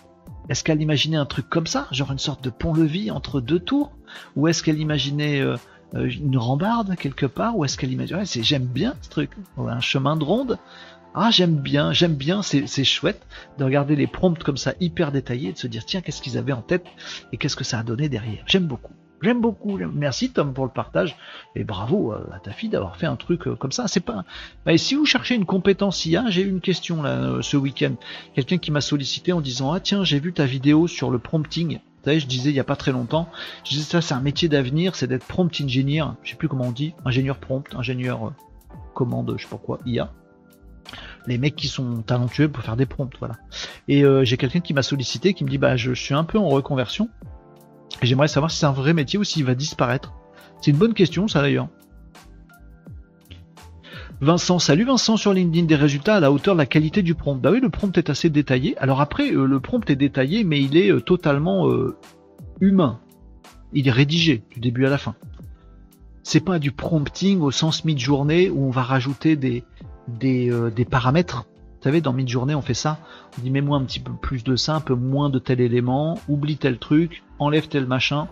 Est-ce 0.50 0.62
qu'elle 0.64 0.82
imaginait 0.82 1.16
un 1.16 1.24
truc 1.24 1.48
comme 1.48 1.66
ça, 1.66 1.88
genre 1.92 2.12
une 2.12 2.18
sorte 2.18 2.44
de 2.44 2.50
pont-levis 2.50 3.10
entre 3.10 3.40
deux 3.40 3.58
tours? 3.58 3.92
Ou 4.36 4.48
est-ce 4.48 4.62
qu'elle 4.62 4.78
imaginait 4.78 5.40
euh, 5.40 5.56
euh, 5.94 6.10
une 6.10 6.36
rambarde 6.36 6.94
quelque 6.96 7.26
part? 7.26 7.56
Ou 7.56 7.64
est-ce 7.64 7.78
qu'elle 7.78 7.92
imaginait 7.92 8.24
J'aime 8.26 8.66
bien 8.66 8.96
ce 9.00 9.08
truc, 9.08 9.30
un 9.56 9.80
chemin 9.80 10.16
de 10.16 10.24
ronde. 10.24 10.58
Ah, 11.16 11.30
j'aime 11.30 11.54
bien, 11.54 11.92
j'aime 11.92 12.16
bien, 12.16 12.42
c'est 12.42 12.84
chouette 12.84 13.24
de 13.58 13.64
regarder 13.64 13.94
les 13.94 14.08
prompts 14.08 14.42
comme 14.42 14.56
ça 14.56 14.74
hyper 14.80 15.12
détaillés 15.12 15.50
et 15.50 15.52
de 15.52 15.58
se 15.58 15.68
dire 15.68 15.84
tiens, 15.84 16.00
qu'est-ce 16.00 16.20
qu'ils 16.20 16.38
avaient 16.38 16.52
en 16.52 16.60
tête 16.60 16.86
et 17.32 17.36
qu'est-ce 17.36 17.54
que 17.54 17.62
ça 17.62 17.78
a 17.78 17.82
donné 17.84 18.08
derrière. 18.08 18.42
J'aime 18.46 18.66
beaucoup. 18.66 18.94
J'aime 19.22 19.40
beaucoup. 19.40 19.78
Merci 19.78 20.30
Tom 20.30 20.52
pour 20.52 20.64
le 20.64 20.72
partage 20.72 21.16
et 21.54 21.62
bravo 21.62 22.12
à 22.12 22.40
ta 22.42 22.50
fille 22.50 22.68
d'avoir 22.68 22.96
fait 22.96 23.06
un 23.06 23.14
truc 23.14 23.46
euh, 23.46 23.54
comme 23.54 23.70
ça. 23.70 23.86
C'est 23.86 24.00
pas. 24.00 24.24
Bah, 24.66 24.76
si 24.76 24.96
vous 24.96 25.06
cherchez 25.06 25.36
une 25.36 25.46
compétence 25.46 26.04
IA, 26.04 26.28
j'ai 26.30 26.42
eu 26.42 26.48
une 26.48 26.60
question 26.60 27.00
là 27.00 27.10
euh, 27.10 27.42
ce 27.42 27.56
week-end. 27.56 27.94
Quelqu'un 28.34 28.58
qui 28.58 28.72
m'a 28.72 28.80
sollicité 28.80 29.32
en 29.32 29.40
disant 29.40 29.72
ah 29.72 29.80
tiens 29.80 30.02
j'ai 30.02 30.18
vu 30.18 30.32
ta 30.32 30.46
vidéo 30.46 30.88
sur 30.88 31.10
le 31.10 31.20
prompting. 31.20 31.76
Vous 31.78 32.04
savez, 32.04 32.20
je 32.20 32.26
disais 32.26 32.50
il 32.50 32.56
y 32.56 32.60
a 32.60 32.64
pas 32.64 32.76
très 32.76 32.92
longtemps, 32.92 33.30
je 33.64 33.70
disais 33.70 33.84
ça 33.84 34.02
c'est 34.02 34.14
un 34.14 34.20
métier 34.20 34.48
d'avenir, 34.48 34.94
c'est 34.94 35.06
d'être 35.06 35.24
prompt 35.24 35.58
engineer. 35.62 36.16
Je 36.22 36.30
sais 36.30 36.36
plus 36.36 36.48
comment 36.48 36.66
on 36.66 36.72
dit, 36.72 36.92
ingénieur 37.04 37.38
prompt, 37.38 37.72
ingénieur 37.74 38.26
euh, 38.26 38.30
commande, 38.94 39.36
je 39.38 39.44
sais 39.44 39.48
pas 39.48 39.56
quoi, 39.56 39.78
IA 39.86 40.10
les 41.26 41.38
mecs 41.38 41.56
qui 41.56 41.68
sont 41.68 42.02
talentueux 42.02 42.48
pour 42.48 42.62
faire 42.62 42.76
des 42.76 42.86
prompts, 42.86 43.14
voilà. 43.18 43.36
Et 43.88 44.04
euh, 44.04 44.24
j'ai 44.24 44.36
quelqu'un 44.36 44.60
qui 44.60 44.74
m'a 44.74 44.82
sollicité, 44.82 45.34
qui 45.34 45.44
me 45.44 45.50
dit 45.50 45.58
bah 45.58 45.76
je, 45.76 45.92
suis 45.92 46.14
un 46.14 46.24
peu 46.24 46.38
en 46.38 46.48
reconversion 46.48 47.08
j'aimerais 48.02 48.28
savoir 48.28 48.50
si 48.50 48.58
c'est 48.58 48.66
un 48.66 48.72
vrai 48.72 48.92
métier 48.92 49.18
ou 49.18 49.24
s'il 49.24 49.44
va 49.44 49.54
disparaître. 49.54 50.12
C'est 50.60 50.70
une 50.70 50.76
bonne 50.76 50.94
question 50.94 51.28
ça 51.28 51.40
d'ailleurs. 51.40 51.68
Vincent, 54.20 54.58
salut 54.58 54.84
Vincent 54.84 55.16
sur 55.16 55.32
LinkedIn 55.32 55.66
des 55.66 55.76
résultats 55.76 56.16
à 56.16 56.20
la 56.20 56.32
hauteur 56.32 56.54
de 56.54 56.58
la 56.58 56.66
qualité 56.66 57.02
du 57.02 57.14
prompt. 57.14 57.36
Bah 57.40 57.50
oui, 57.50 57.60
le 57.60 57.68
prompt 57.68 57.96
est 57.98 58.10
assez 58.10 58.30
détaillé. 58.30 58.76
Alors 58.78 59.00
après, 59.00 59.32
euh, 59.32 59.44
le 59.46 59.60
prompt 59.60 59.88
est 59.90 59.96
détaillé, 59.96 60.44
mais 60.44 60.60
il 60.60 60.76
est 60.76 60.90
euh, 60.90 61.00
totalement 61.00 61.68
humain. 62.60 63.00
Il 63.72 63.88
est 63.88 63.92
rédigé 63.92 64.42
du 64.50 64.60
début 64.60 64.86
à 64.86 64.90
la 64.90 64.98
fin. 64.98 65.14
C'est 66.22 66.40
pas 66.40 66.58
du 66.58 66.72
prompting 66.72 67.40
au 67.40 67.50
sens 67.50 67.84
mid-journée 67.84 68.48
où 68.48 68.66
on 68.66 68.70
va 68.70 68.82
rajouter 68.82 69.36
des, 69.36 69.62
euh, 70.22 70.70
des, 70.70 70.84
paramètres. 70.84 71.44
Vous 71.44 71.84
savez, 71.84 72.00
dans 72.00 72.12
mid-journée, 72.12 72.54
on 72.54 72.62
fait 72.62 72.74
ça. 72.74 72.98
On 73.38 73.42
dit 73.42 73.50
mets-moi 73.50 73.78
un 73.78 73.84
petit 73.84 74.00
peu 74.00 74.12
plus 74.12 74.44
de 74.44 74.56
ça, 74.56 74.74
un 74.74 74.80
peu 74.80 74.94
moins 74.94 75.30
de 75.30 75.38
tel 75.38 75.60
élément, 75.60 76.18
oublie 76.28 76.56
tel 76.56 76.78
truc, 76.78 77.22
enlève 77.38 77.68
tel 77.68 77.86
machin, 77.86 78.28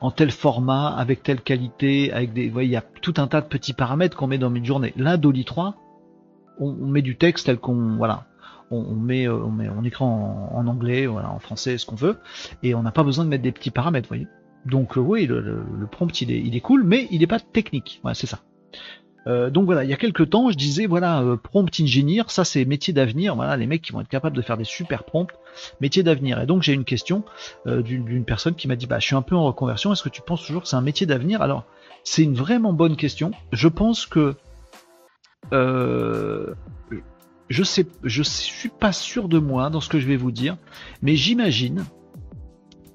en 0.00 0.10
tel 0.10 0.30
format, 0.30 0.88
avec 0.88 1.22
telle 1.22 1.40
qualité, 1.40 2.12
avec 2.12 2.32
des. 2.32 2.48
Vous 2.48 2.52
voyez, 2.52 2.68
il 2.68 2.72
y 2.72 2.76
a 2.76 2.84
tout 3.02 3.14
un 3.16 3.26
tas 3.26 3.40
de 3.40 3.46
petits 3.46 3.72
paramètres 3.72 4.16
qu'on 4.16 4.26
met 4.26 4.38
dans 4.38 4.50
mid-journée. 4.50 4.92
Là, 4.96 5.16
Dolly 5.16 5.44
3, 5.44 5.74
on, 6.58 6.72
met 6.72 7.02
du 7.02 7.16
texte 7.16 7.46
tel 7.46 7.58
qu'on. 7.58 7.96
Voilà. 7.96 8.24
On, 8.72 8.96
met, 8.96 9.28
euh, 9.28 9.44
on, 9.44 9.50
met, 9.52 9.68
on 9.68 9.84
écrit 9.84 10.02
en, 10.02 10.66
anglais, 10.66 11.06
voilà, 11.06 11.30
en 11.30 11.38
français, 11.38 11.78
ce 11.78 11.86
qu'on 11.86 11.94
veut, 11.94 12.18
et 12.64 12.74
on 12.74 12.82
n'a 12.82 12.90
pas 12.90 13.04
besoin 13.04 13.24
de 13.24 13.30
mettre 13.30 13.44
des 13.44 13.52
petits 13.52 13.70
paramètres, 13.70 14.08
vous 14.08 14.16
voyez. 14.16 14.26
Donc 14.64 14.98
euh, 14.98 15.00
oui, 15.00 15.26
le, 15.26 15.64
prompt 15.88 16.20
il 16.20 16.32
est, 16.32 16.40
il 16.40 16.56
est 16.56 16.60
cool, 16.60 16.82
mais 16.82 17.06
il 17.12 17.20
n'est 17.20 17.28
pas 17.28 17.38
technique. 17.38 18.00
Voilà, 18.02 18.16
c'est 18.16 18.26
ça. 18.26 18.40
Euh, 19.26 19.50
donc 19.50 19.64
voilà, 19.64 19.84
il 19.84 19.90
y 19.90 19.92
a 19.92 19.96
quelques 19.96 20.30
temps, 20.30 20.50
je 20.50 20.56
disais 20.56 20.86
voilà, 20.86 21.20
euh, 21.20 21.36
prompt 21.36 21.68
engineer, 21.80 22.24
ça 22.28 22.44
c'est 22.44 22.64
métier 22.64 22.92
d'avenir. 22.92 23.34
Voilà, 23.34 23.56
les 23.56 23.66
mecs 23.66 23.82
qui 23.82 23.92
vont 23.92 24.00
être 24.00 24.08
capables 24.08 24.36
de 24.36 24.42
faire 24.42 24.56
des 24.56 24.64
super 24.64 25.04
prompts, 25.04 25.32
métier 25.80 26.02
d'avenir. 26.02 26.40
Et 26.40 26.46
donc 26.46 26.62
j'ai 26.62 26.72
une 26.72 26.84
question 26.84 27.24
euh, 27.66 27.82
d'une 27.82 28.24
personne 28.24 28.54
qui 28.54 28.68
m'a 28.68 28.76
dit 28.76 28.86
bah 28.86 28.98
je 29.00 29.06
suis 29.06 29.16
un 29.16 29.22
peu 29.22 29.34
en 29.34 29.44
reconversion. 29.44 29.92
Est-ce 29.92 30.02
que 30.02 30.08
tu 30.08 30.22
penses 30.22 30.44
toujours 30.44 30.62
que 30.62 30.68
c'est 30.68 30.76
un 30.76 30.82
métier 30.82 31.06
d'avenir? 31.06 31.42
Alors 31.42 31.64
c'est 32.04 32.22
une 32.22 32.34
vraiment 32.34 32.72
bonne 32.72 32.96
question. 32.96 33.32
Je 33.52 33.68
pense 33.68 34.06
que 34.06 34.34
je 37.48 37.62
sais, 37.62 37.86
je 38.02 38.22
suis 38.22 38.68
pas 38.68 38.92
sûr 38.92 39.28
de 39.28 39.38
moi 39.38 39.70
dans 39.70 39.80
ce 39.80 39.88
que 39.88 40.00
je 40.00 40.06
vais 40.06 40.16
vous 40.16 40.32
dire, 40.32 40.56
mais 41.02 41.14
j'imagine 41.14 41.84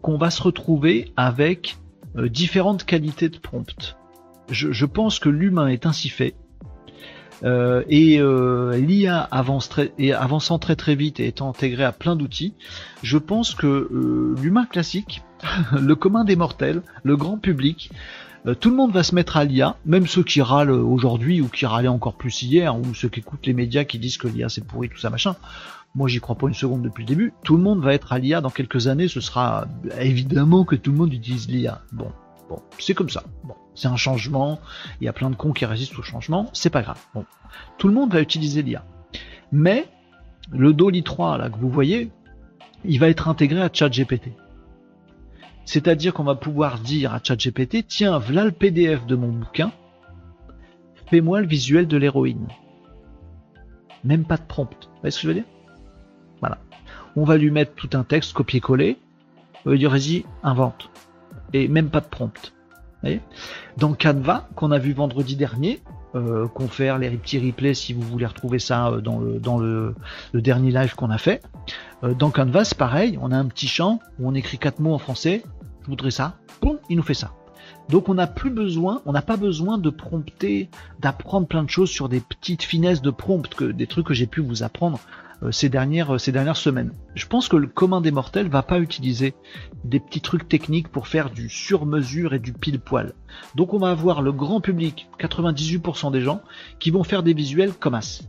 qu'on 0.01 0.17
va 0.17 0.29
se 0.29 0.43
retrouver 0.43 1.13
avec 1.15 1.77
différentes 2.15 2.83
qualités 2.83 3.29
de 3.29 3.37
prompt 3.37 3.95
je, 4.51 4.85
pense 4.85 5.19
que 5.19 5.29
l'humain 5.29 5.67
est 5.67 5.85
ainsi 5.85 6.09
fait. 6.09 6.35
Euh, 7.43 7.83
et 7.89 8.19
euh, 8.19 8.77
l'IA 8.77 9.19
avance 9.19 9.71
avançant 10.15 10.59
très 10.59 10.75
très 10.75 10.93
vite 10.93 11.19
et 11.19 11.27
étant 11.27 11.49
intégré 11.49 11.83
à 11.83 11.91
plein 11.91 12.15
d'outils, 12.15 12.53
je 13.01 13.17
pense 13.17 13.55
que 13.55 13.65
euh, 13.65 14.35
l'humain 14.39 14.65
classique, 14.65 15.23
le 15.79 15.95
commun 15.95 16.23
des 16.23 16.35
mortels, 16.35 16.83
le 17.03 17.17
grand 17.17 17.37
public, 17.37 17.91
tout 18.59 18.71
le 18.71 18.75
monde 18.75 18.91
va 18.91 19.03
se 19.03 19.13
mettre 19.13 19.37
à 19.37 19.43
l'IA, 19.43 19.75
même 19.85 20.07
ceux 20.07 20.23
qui 20.23 20.41
râlent 20.41 20.71
aujourd'hui 20.71 21.41
ou 21.41 21.47
qui 21.47 21.67
râlaient 21.67 21.87
encore 21.87 22.15
plus 22.15 22.41
hier, 22.41 22.75
ou 22.75 22.95
ceux 22.95 23.07
qui 23.07 23.19
écoutent 23.19 23.45
les 23.45 23.53
médias 23.53 23.83
qui 23.83 23.99
disent 23.99 24.17
que 24.17 24.27
l'IA 24.27 24.49
c'est 24.49 24.65
pourri, 24.65 24.89
tout 24.89 24.97
ça 24.97 25.11
machin. 25.11 25.35
Moi 25.93 26.07
j'y 26.07 26.19
crois 26.19 26.35
pas 26.35 26.47
une 26.47 26.55
seconde 26.55 26.81
depuis 26.81 27.03
le 27.03 27.07
début. 27.07 27.33
Tout 27.43 27.55
le 27.55 27.61
monde 27.61 27.81
va 27.81 27.93
être 27.93 28.13
à 28.13 28.19
l'IA 28.19 28.41
dans 28.41 28.49
quelques 28.49 28.87
années, 28.87 29.07
ce 29.07 29.21
sera 29.21 29.67
évidemment 29.99 30.63
que 30.65 30.75
tout 30.75 30.91
le 30.91 30.97
monde 30.97 31.13
utilise 31.13 31.47
l'IA. 31.47 31.81
Bon, 31.91 32.11
bon, 32.49 32.61
c'est 32.79 32.95
comme 32.95 33.09
ça. 33.09 33.23
C'est 33.75 33.87
un 33.87 33.95
changement, 33.95 34.59
il 34.99 35.05
y 35.05 35.07
a 35.07 35.13
plein 35.13 35.29
de 35.29 35.35
cons 35.35 35.53
qui 35.53 35.65
résistent 35.65 35.97
au 35.99 36.03
changement, 36.03 36.49
c'est 36.53 36.69
pas 36.69 36.81
grave. 36.81 36.99
Bon. 37.13 37.25
Tout 37.77 37.87
le 37.87 37.93
monde 37.93 38.13
va 38.13 38.21
utiliser 38.21 38.61
l'IA. 38.61 38.83
Mais 39.51 39.87
le 40.51 40.73
Dolly 40.73 41.03
3 41.03 41.37
là 41.37 41.49
que 41.49 41.57
vous 41.57 41.69
voyez, 41.69 42.11
il 42.83 42.99
va 42.99 43.09
être 43.09 43.27
intégré 43.27 43.61
à 43.61 43.69
ChatGPT. 43.71 44.31
C'est-à-dire 45.65 46.13
qu'on 46.13 46.23
va 46.23 46.35
pouvoir 46.35 46.79
dire 46.79 47.13
à 47.13 47.19
ChatGPT, 47.23 47.85
tiens, 47.87 48.17
voilà 48.17 48.45
le 48.45 48.51
PDF 48.51 49.05
de 49.05 49.15
mon 49.15 49.29
bouquin, 49.29 49.71
fais-moi 51.07 51.41
le 51.41 51.47
visuel 51.47 51.87
de 51.87 51.97
l'héroïne. 51.97 52.47
Même 54.03 54.25
pas 54.25 54.37
de 54.37 54.43
prompt. 54.43 54.69
Vous 54.81 54.99
voyez 55.01 55.11
ce 55.11 55.17
que 55.17 55.23
je 55.23 55.27
veux 55.27 55.33
dire? 55.35 55.45
Voilà. 56.39 56.57
On 57.15 57.23
va 57.23 57.37
lui 57.37 57.51
mettre 57.51 57.75
tout 57.75 57.89
un 57.93 58.03
texte 58.03 58.33
copier-coller. 58.33 58.97
On 59.63 59.69
va 59.69 59.71
lui 59.73 59.79
dire, 59.79 59.91
vas-y, 59.91 60.25
invente. 60.43 60.89
Et 61.53 61.67
même 61.67 61.89
pas 61.89 61.99
de 61.99 62.07
prompt. 62.07 62.53
Dans 63.77 63.93
Canva, 63.93 64.47
qu'on 64.55 64.71
a 64.71 64.77
vu 64.77 64.93
vendredi 64.93 65.35
dernier, 65.35 65.81
euh, 66.13 66.47
confère 66.47 66.97
les 66.97 67.09
petits 67.11 67.39
replays 67.39 67.73
si 67.73 67.93
vous 67.93 68.01
voulez 68.01 68.25
retrouver 68.25 68.59
ça 68.59 68.89
euh, 68.89 69.01
dans 69.01 69.57
le, 69.57 69.95
dernier 70.33 70.71
live 70.71 70.95
qu'on 70.95 71.09
a 71.09 71.17
fait. 71.17 71.41
Euh, 72.03 72.13
dans 72.13 72.29
Canva, 72.31 72.63
c'est 72.65 72.77
pareil, 72.77 73.17
on 73.21 73.31
a 73.31 73.37
un 73.37 73.45
petit 73.45 73.67
champ 73.67 73.99
où 74.19 74.27
on 74.27 74.35
écrit 74.35 74.57
quatre 74.57 74.79
mots 74.79 74.93
en 74.93 74.99
français, 74.99 75.43
je 75.83 75.87
voudrais 75.87 76.11
ça, 76.11 76.35
il 76.89 76.97
nous 76.97 77.03
fait 77.03 77.13
ça. 77.13 77.31
Donc 77.89 78.09
on 78.09 78.13
n'a 78.13 78.27
plus 78.27 78.51
besoin, 78.51 79.01
on 79.05 79.11
n'a 79.11 79.21
pas 79.21 79.37
besoin 79.37 79.77
de 79.77 79.89
prompter, 79.89 80.69
d'apprendre 80.99 81.47
plein 81.47 81.63
de 81.63 81.69
choses 81.69 81.89
sur 81.89 82.09
des 82.09 82.19
petites 82.19 82.63
finesses 82.63 83.01
de 83.01 83.09
prompt, 83.09 83.47
que, 83.53 83.65
des 83.65 83.87
trucs 83.87 84.07
que 84.07 84.13
j'ai 84.13 84.27
pu 84.27 84.41
vous 84.41 84.63
apprendre 84.63 84.99
ces 85.49 85.69
dernières, 85.69 86.15
euh, 86.15 86.17
ces 86.19 86.31
dernières 86.31 86.57
semaines. 86.57 86.93
Je 87.15 87.25
pense 87.25 87.47
que 87.47 87.55
le 87.55 87.67
commun 87.67 88.01
des 88.01 88.11
mortels 88.11 88.47
va 88.47 88.61
pas 88.61 88.79
utiliser 88.79 89.33
des 89.83 89.99
petits 89.99 90.21
trucs 90.21 90.47
techniques 90.47 90.89
pour 90.89 91.07
faire 91.07 91.31
du 91.31 91.49
sur-mesure 91.49 92.35
et 92.35 92.39
du 92.39 92.53
pile-poil. 92.53 93.13
Donc 93.55 93.73
on 93.73 93.79
va 93.79 93.89
avoir 93.89 94.21
le 94.21 94.31
grand 94.31 94.61
public, 94.61 95.09
98% 95.19 96.11
des 96.11 96.21
gens, 96.21 96.41
qui 96.79 96.91
vont 96.91 97.03
faire 97.03 97.23
des 97.23 97.33
visuels 97.33 97.73
comme 97.73 97.95
as. 97.95 98.21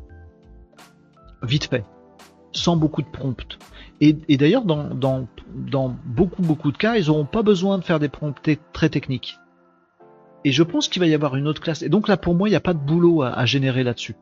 Vite 1.42 1.66
fait. 1.66 1.84
Sans 2.52 2.76
beaucoup 2.76 3.02
de 3.02 3.08
prompt. 3.08 3.58
Et, 4.00 4.36
d'ailleurs, 4.36 4.64
dans, 4.64 4.94
dans, 4.94 5.28
dans, 5.54 5.96
beaucoup, 6.04 6.42
beaucoup 6.42 6.72
de 6.72 6.76
cas, 6.76 6.96
ils 6.96 7.06
n'auront 7.06 7.24
pas 7.24 7.42
besoin 7.42 7.78
de 7.78 7.84
faire 7.84 8.00
des 8.00 8.08
prompts 8.08 8.36
très 8.72 8.88
techniques. 8.88 9.38
Et 10.44 10.50
je 10.50 10.64
pense 10.64 10.88
qu'il 10.88 11.00
va 11.00 11.06
y 11.06 11.14
avoir 11.14 11.36
une 11.36 11.46
autre 11.46 11.60
classe. 11.62 11.82
Et 11.82 11.88
donc 11.88 12.08
là, 12.08 12.16
pour 12.16 12.34
moi, 12.34 12.48
il 12.48 12.52
n'y 12.52 12.56
a 12.56 12.60
pas 12.60 12.74
de 12.74 12.80
boulot 12.80 13.22
à 13.22 13.44
générer 13.46 13.84
là-dessus. 13.84 14.16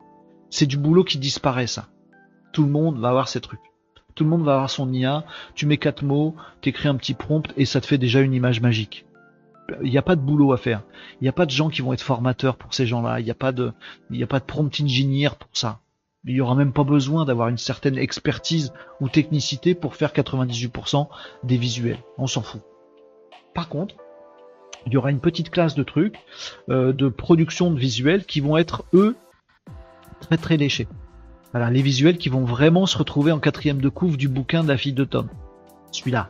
C'est 0.51 0.67
du 0.67 0.77
boulot 0.77 1.03
qui 1.03 1.17
disparaît, 1.17 1.65
ça. 1.65 1.87
Tout 2.51 2.63
le 2.63 2.69
monde 2.69 2.99
va 2.99 3.09
avoir 3.09 3.27
ces 3.27 3.41
trucs. 3.41 3.59
Tout 4.15 4.23
le 4.23 4.29
monde 4.29 4.43
va 4.43 4.53
avoir 4.55 4.69
son 4.69 4.91
IA. 4.91 5.25
Tu 5.55 5.65
mets 5.65 5.77
quatre 5.77 6.03
mots, 6.03 6.35
t'écris 6.61 6.89
un 6.89 6.95
petit 6.95 7.13
prompt 7.13 7.51
et 7.57 7.65
ça 7.65 7.81
te 7.81 7.87
fait 7.87 7.97
déjà 7.97 8.21
une 8.21 8.33
image 8.33 8.61
magique. 8.61 9.05
Il 9.83 9.89
n'y 9.89 9.97
a 9.97 10.01
pas 10.01 10.15
de 10.15 10.21
boulot 10.21 10.51
à 10.51 10.57
faire. 10.57 10.83
Il 11.19 11.23
n'y 11.23 11.29
a 11.29 11.33
pas 11.33 11.45
de 11.45 11.51
gens 11.51 11.69
qui 11.69 11.81
vont 11.81 11.93
être 11.93 12.01
formateurs 12.01 12.57
pour 12.57 12.73
ces 12.73 12.85
gens-là. 12.85 13.19
Il 13.19 13.23
n'y 13.23 13.31
a 13.31 13.35
pas 13.35 13.51
de, 13.51 13.71
il 14.09 14.17
n'y 14.17 14.23
a 14.23 14.27
pas 14.27 14.39
de 14.39 14.45
prompt 14.45 14.81
engineer 14.81 15.29
pour 15.39 15.49
ça. 15.53 15.79
Il 16.25 16.33
n'y 16.33 16.41
aura 16.41 16.55
même 16.55 16.73
pas 16.73 16.83
besoin 16.83 17.25
d'avoir 17.25 17.47
une 17.47 17.57
certaine 17.57 17.97
expertise 17.97 18.73
ou 18.99 19.09
technicité 19.09 19.73
pour 19.73 19.95
faire 19.95 20.11
98% 20.11 21.07
des 21.43 21.57
visuels. 21.57 21.99
On 22.17 22.27
s'en 22.27 22.41
fout. 22.41 22.61
Par 23.55 23.69
contre, 23.69 23.95
il 24.85 24.93
y 24.93 24.97
aura 24.97 25.11
une 25.11 25.19
petite 25.19 25.49
classe 25.49 25.75
de 25.75 25.83
trucs 25.83 26.19
euh, 26.69 26.93
de 26.93 27.07
production 27.07 27.71
de 27.71 27.79
visuels 27.79 28.25
qui 28.25 28.39
vont 28.39 28.57
être 28.57 28.83
eux 28.93 29.15
très 30.19 30.37
très 30.37 30.57
léchés. 30.57 30.87
Voilà, 31.51 31.69
les 31.69 31.81
visuels 31.81 32.17
qui 32.17 32.29
vont 32.29 32.45
vraiment 32.45 32.85
se 32.85 32.97
retrouver 32.97 33.31
en 33.31 33.39
quatrième 33.39 33.81
de 33.81 33.89
couvre 33.89 34.17
du 34.17 34.27
bouquin 34.27 34.63
de 34.63 34.69
la 34.69 34.77
fille 34.77 34.93
de 34.93 35.03
Tom. 35.03 35.27
Celui-là. 35.91 36.29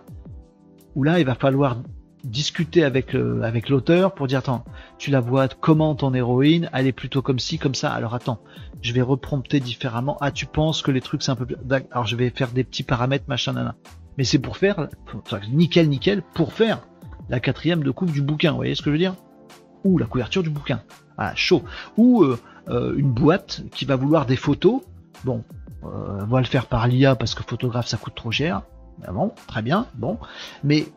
Où 0.96 1.04
là, 1.04 1.20
il 1.20 1.26
va 1.26 1.36
falloir 1.36 1.78
discuter 2.24 2.84
avec 2.84 3.16
avec 3.16 3.70
l'auteur 3.70 4.14
pour 4.14 4.28
dire 4.28 4.40
attends, 4.40 4.64
tu 4.98 5.10
la 5.10 5.20
vois 5.20 5.48
comment 5.48 5.96
ton 5.96 6.14
héroïne, 6.14 6.70
elle 6.74 6.88
est 6.88 6.92
plutôt 6.92 7.22
comme 7.22 7.40
ci, 7.40 7.58
comme 7.58 7.76
ça. 7.76 7.92
Alors 7.92 8.14
attends, 8.14 8.42
je 8.82 8.94
vais 8.94 9.02
reprompter 9.02 9.60
différemment. 9.60 10.18
Ah, 10.22 10.32
tu 10.32 10.46
penses 10.46 10.82
que 10.82 10.92
les 10.92 11.02
trucs 11.02 11.24
c'est 11.24 11.32
un 11.32 11.36
peu 11.36 11.46
plus... 11.46 11.56
Alors 11.92 12.06
je 12.06 12.16
vais 12.16 12.30
faire 12.30 12.50
des 12.52 12.64
petits 12.64 12.84
paramètres, 12.84 13.26
machin, 13.28 13.54
nana. 13.54 13.76
Mais 14.18 14.24
c'est 14.24 14.40
pour 14.40 14.58
faire, 14.58 14.90
nickel, 15.52 15.90
nickel, 15.90 16.22
pour 16.34 16.54
faire 16.54 16.82
la 17.30 17.40
quatrième 17.40 17.84
de 17.84 17.92
couve 17.92 18.12
du 18.12 18.22
bouquin. 18.22 18.52
Vous 18.52 18.58
voyez 18.58 18.76
ce 18.76 18.82
que 18.82 18.90
je 18.90 18.92
veux 18.92 19.00
dire? 19.00 19.16
Ou 19.84 19.98
la 19.98 20.06
couverture 20.06 20.44
du 20.44 20.50
bouquin. 20.50 20.82
Ah, 21.18 21.34
chaud. 21.36 21.64
Ou 21.98 22.24
euh, 22.24 22.38
euh, 22.70 22.94
une 22.98 23.12
boîte 23.12 23.64
qui 23.72 23.86
va 23.86 23.96
vouloir 23.96 24.26
des 24.26 24.36
photos. 24.36 24.82
Bon, 25.24 25.44
euh, 25.84 26.20
on 26.22 26.26
va 26.26 26.40
le 26.40 26.46
faire 26.46 26.66
par 26.66 26.88
l'IA 26.88 27.16
parce 27.16 27.36
que 27.36 27.44
photographe 27.44 27.88
ça 27.88 27.98
coûte 27.98 28.16
trop 28.16 28.32
cher. 28.32 28.62
Ben 29.00 29.14
bon, 29.14 29.32
très 29.48 29.62
bien, 29.62 29.88
bon. 29.96 30.18
Mais 30.64 30.88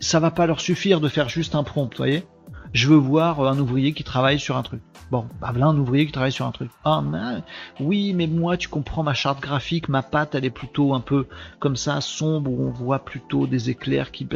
ça 0.00 0.20
va 0.20 0.30
pas 0.30 0.46
leur 0.46 0.60
suffire 0.60 1.00
de 1.00 1.08
faire 1.08 1.28
juste 1.28 1.54
un 1.54 1.62
prompt, 1.62 1.90
vous 1.90 1.96
voyez 1.96 2.24
Je 2.72 2.88
veux 2.88 2.96
voir 2.96 3.40
un 3.46 3.58
ouvrier 3.58 3.92
qui 3.92 4.04
travaille 4.04 4.38
sur 4.38 4.56
un 4.56 4.62
truc. 4.62 4.82
Bon, 5.10 5.26
bah 5.40 5.48
voilà 5.50 5.66
un 5.66 5.76
ouvrier 5.76 6.06
qui 6.06 6.12
travaille 6.12 6.32
sur 6.32 6.46
un 6.46 6.52
truc. 6.52 6.70
Ah, 6.84 7.02
mais, 7.02 7.42
oui, 7.80 8.14
mais 8.14 8.26
moi, 8.26 8.56
tu 8.56 8.68
comprends 8.68 9.02
ma 9.02 9.12
charte 9.12 9.40
graphique, 9.42 9.90
ma 9.90 10.02
patte, 10.02 10.34
elle 10.34 10.46
est 10.46 10.50
plutôt 10.50 10.94
un 10.94 11.00
peu 11.00 11.26
comme 11.58 11.76
ça, 11.76 12.00
sombre, 12.00 12.50
où 12.50 12.66
on 12.66 12.70
voit 12.70 13.04
plutôt 13.04 13.46
des 13.46 13.68
éclairs 13.68 14.10
qui... 14.10 14.26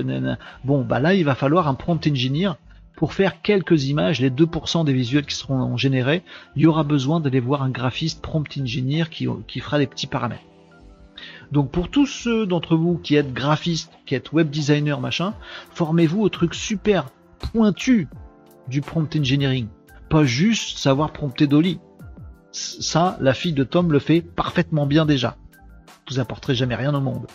Bon, 0.64 0.85
bah 0.85 1.01
là, 1.01 1.14
il 1.14 1.25
va 1.25 1.35
falloir 1.35 1.66
un 1.66 1.75
prompt 1.75 2.07
engineer 2.07 2.51
pour 2.96 3.12
faire 3.12 3.42
quelques 3.42 3.85
images, 3.85 4.20
les 4.20 4.30
2% 4.30 4.85
des 4.85 4.92
visuels 4.92 5.26
qui 5.26 5.35
seront 5.35 5.76
générés, 5.76 6.22
il 6.56 6.62
y 6.62 6.66
aura 6.66 6.82
besoin 6.82 7.20
d'aller 7.20 7.40
voir 7.40 7.62
un 7.62 7.70
graphiste 7.70 8.22
prompt 8.22 8.59
engineer 8.59 9.04
qui, 9.11 9.28
fera 9.61 9.78
des 9.78 9.87
petits 9.87 10.06
paramètres. 10.06 10.42
Donc 11.52 11.70
pour 11.70 11.90
tous 11.90 12.06
ceux 12.06 12.46
d'entre 12.46 12.76
vous 12.76 12.98
qui 12.98 13.14
êtes 13.14 13.32
graphistes, 13.32 13.92
qui 14.06 14.14
êtes 14.14 14.32
web 14.32 14.50
designer, 14.50 15.00
machin, 15.00 15.35
formez-vous 15.70 16.22
au 16.22 16.28
truc 16.28 16.54
super 16.54 17.06
pointu 17.38 18.09
du 18.68 18.80
prompt 18.80 19.14
engineering 19.14 19.68
pas 20.09 20.24
juste 20.24 20.78
savoir 20.78 21.12
prompter 21.12 21.46
Dolly. 21.46 21.80
Ça, 22.52 23.18
la 23.20 23.35
fille 23.35 23.52
de 23.52 23.64
Tom 23.64 23.92
le 23.92 23.98
fait 23.98 24.22
parfaitement 24.22 24.87
bien 24.87 25.04
déjà. 25.04 25.37
Vous 26.09 26.20
apporterez 26.20 26.54
jamais 26.54 26.74
rien 26.74 26.94
au 26.94 27.00
monde. 27.00 27.26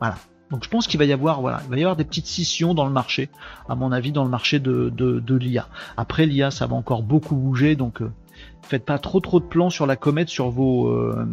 Voilà. 0.00 0.16
Donc 0.52 0.64
je 0.64 0.68
pense 0.68 0.86
qu'il 0.86 0.98
va 0.98 1.06
y 1.06 1.12
avoir, 1.12 1.40
voilà, 1.40 1.62
des 1.96 2.04
petites 2.04 2.26
scissions 2.26 2.74
dans 2.74 2.84
le 2.84 2.92
marché, 2.92 3.30
à 3.70 3.74
mon 3.74 3.90
avis, 3.90 4.12
dans 4.12 4.22
le 4.22 4.28
marché 4.28 4.60
de, 4.60 5.22
l'IA. 5.34 5.66
Après 5.96 6.26
l'IA, 6.26 6.50
ça 6.50 6.66
va 6.66 6.76
encore 6.76 7.02
beaucoup 7.02 7.34
bouger, 7.34 7.74
donc 7.74 8.02
euh, 8.02 8.12
faites 8.60 8.84
pas 8.84 8.98
trop 8.98 9.20
trop 9.20 9.40
de 9.40 9.46
plans 9.46 9.70
sur 9.70 9.86
la 9.86 9.96
comète, 9.96 10.28
sur 10.28 10.50
vos, 10.50 10.88
euh, 10.88 11.26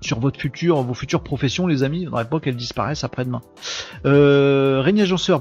sur 0.00 0.20
votre 0.20 0.40
futures 0.40 1.22
professions, 1.22 1.66
les 1.66 1.82
amis. 1.82 2.00
Il 2.00 2.04
faudrait 2.06 2.30
pas 2.30 2.40
qu'elles 2.40 2.56
disparaissent 2.56 3.04
après-demain. 3.04 3.42
Euh, 4.06 4.82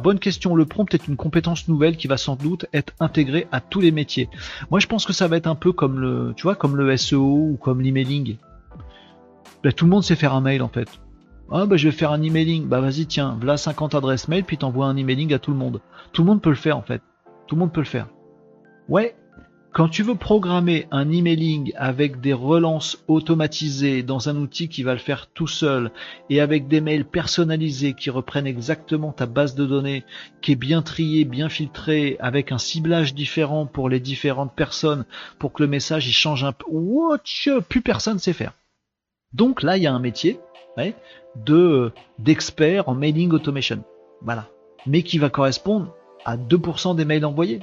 bonne 0.04 0.20
question. 0.20 0.54
Le 0.54 0.66
prompt 0.66 0.94
est 0.94 1.08
une 1.08 1.16
compétence 1.16 1.70
nouvelle 1.70 1.96
qui 1.96 2.08
va 2.08 2.18
sans 2.18 2.36
doute 2.36 2.66
être 2.74 2.92
intégrée 3.00 3.48
à 3.54 3.62
tous 3.62 3.80
les 3.80 3.92
métiers. 3.92 4.28
Moi, 4.72 4.82
je 4.82 4.88
pense 4.88 5.06
que 5.06 5.14
ça 5.14 5.30
va 5.30 5.38
être 5.38 5.48
un 5.48 5.56
peu 5.56 5.72
comme 5.72 6.00
le, 6.02 6.34
tu 6.36 6.46
comme 6.56 6.76
le 6.76 6.98
SEO 6.98 7.22
ou 7.22 7.58
comme 7.62 7.80
l'emailing. 7.80 8.36
Ben, 9.64 9.72
tout 9.72 9.86
le 9.86 9.92
monde 9.92 10.04
sait 10.04 10.18
faire 10.18 10.34
un 10.34 10.42
mail 10.42 10.62
en 10.62 10.70
fait. 10.70 11.00
Ah 11.52 11.66
bah 11.66 11.78
je 11.78 11.88
vais 11.88 11.96
faire 11.96 12.12
un 12.12 12.22
emailing. 12.22 12.68
Bah 12.68 12.80
vas-y 12.80 13.06
tiens, 13.08 13.36
voilà 13.38 13.58
50 13.58 13.96
adresses 13.96 14.28
mail 14.28 14.44
puis 14.44 14.58
t'envoies 14.58 14.86
un 14.86 14.98
emailing 14.98 15.34
à 15.34 15.40
tout 15.40 15.52
le 15.52 15.58
monde. 15.58 15.82
Tout 16.12 16.22
le 16.22 16.28
monde 16.28 16.42
peut 16.42 16.50
le 16.50 16.56
faire 16.56 16.78
en 16.78 16.84
fait. 16.84 17.02
Tout 17.48 17.56
le 17.56 17.60
monde 17.60 17.74
peut 17.74 17.82
le 17.82 17.86
faire. 17.86 18.08
Ouais, 18.88 19.16
quand 19.72 19.88
tu 19.88 20.04
veux 20.04 20.16
programmer 20.16 20.88
un 20.92 21.12
emailing 21.12 21.74
avec 21.76 22.22
des 22.22 22.34
relances 22.34 23.04
automatisées 23.08 24.04
dans 24.04 24.30
un 24.30 24.36
outil 24.36 24.68
qui 24.68 24.84
va 24.84 24.94
le 24.94 25.00
faire 25.00 25.28
tout 25.28 25.48
seul 25.48 25.92
et 26.30 26.40
avec 26.40 26.68
des 26.68 26.82
mails 26.82 27.06
personnalisés 27.06 27.94
qui 27.94 28.10
reprennent 28.10 28.48
exactement 28.48 29.12
ta 29.12 29.28
base 29.28 29.54
de 29.56 29.66
données, 29.66 30.06
qui 30.42 30.54
est 30.54 30.56
bien 30.56 30.82
triée, 30.82 31.24
bien 31.24 31.50
filtrée, 31.50 32.18
avec 32.20 32.52
un 32.52 32.58
ciblage 32.58 33.14
différent 33.14 33.68
pour 33.68 33.90
les 33.90 34.00
différentes 34.00 34.56
personnes 34.56 35.06
pour 35.38 35.54
que 35.54 35.64
le 35.64 35.70
message 35.70 36.08
il 36.08 36.14
change 36.14 36.44
un 36.44 36.52
peu, 36.52 36.66
plus 37.62 37.82
personne 37.82 38.20
sait 38.20 38.34
faire. 38.34 38.54
Donc 39.34 39.62
là, 39.62 39.78
il 39.78 39.84
y 39.84 39.88
a 39.88 39.94
un 39.94 40.00
métier 40.00 40.40
de 41.36 41.92
d'expert 42.18 42.90
en 42.90 42.96
mailing 42.96 43.32
automation. 43.32 43.84
Voilà. 44.22 44.48
Mais 44.86 45.04
qui 45.04 45.18
va 45.18 45.30
correspondre 45.30 45.94
à 46.26 46.38
2% 46.38 46.96
des 46.96 47.06
mails 47.06 47.26
envoyés 47.26 47.60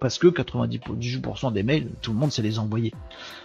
parce 0.00 0.18
que 0.18 0.28
98% 0.28 1.52
des 1.52 1.62
mails, 1.62 1.88
tout 2.02 2.12
le 2.12 2.18
monde 2.18 2.30
sait 2.30 2.42
les 2.42 2.58
envoyer. 2.58 2.92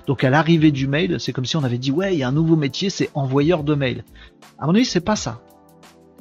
Donc 0.05 0.23
à 0.23 0.29
l'arrivée 0.29 0.71
du 0.71 0.87
mail, 0.87 1.19
c'est 1.19 1.33
comme 1.33 1.45
si 1.45 1.57
on 1.57 1.63
avait 1.63 1.77
dit 1.77 1.91
ouais, 1.91 2.13
il 2.13 2.19
y 2.19 2.23
a 2.23 2.27
un 2.27 2.33
nouveau 2.33 2.55
métier, 2.55 2.89
c'est 2.89 3.09
envoyeur 3.15 3.63
de 3.63 3.73
mail. 3.73 4.03
À 4.59 4.67
mon 4.67 4.75
avis, 4.75 4.85
c'est 4.85 5.01
pas 5.01 5.15
ça. 5.15 5.41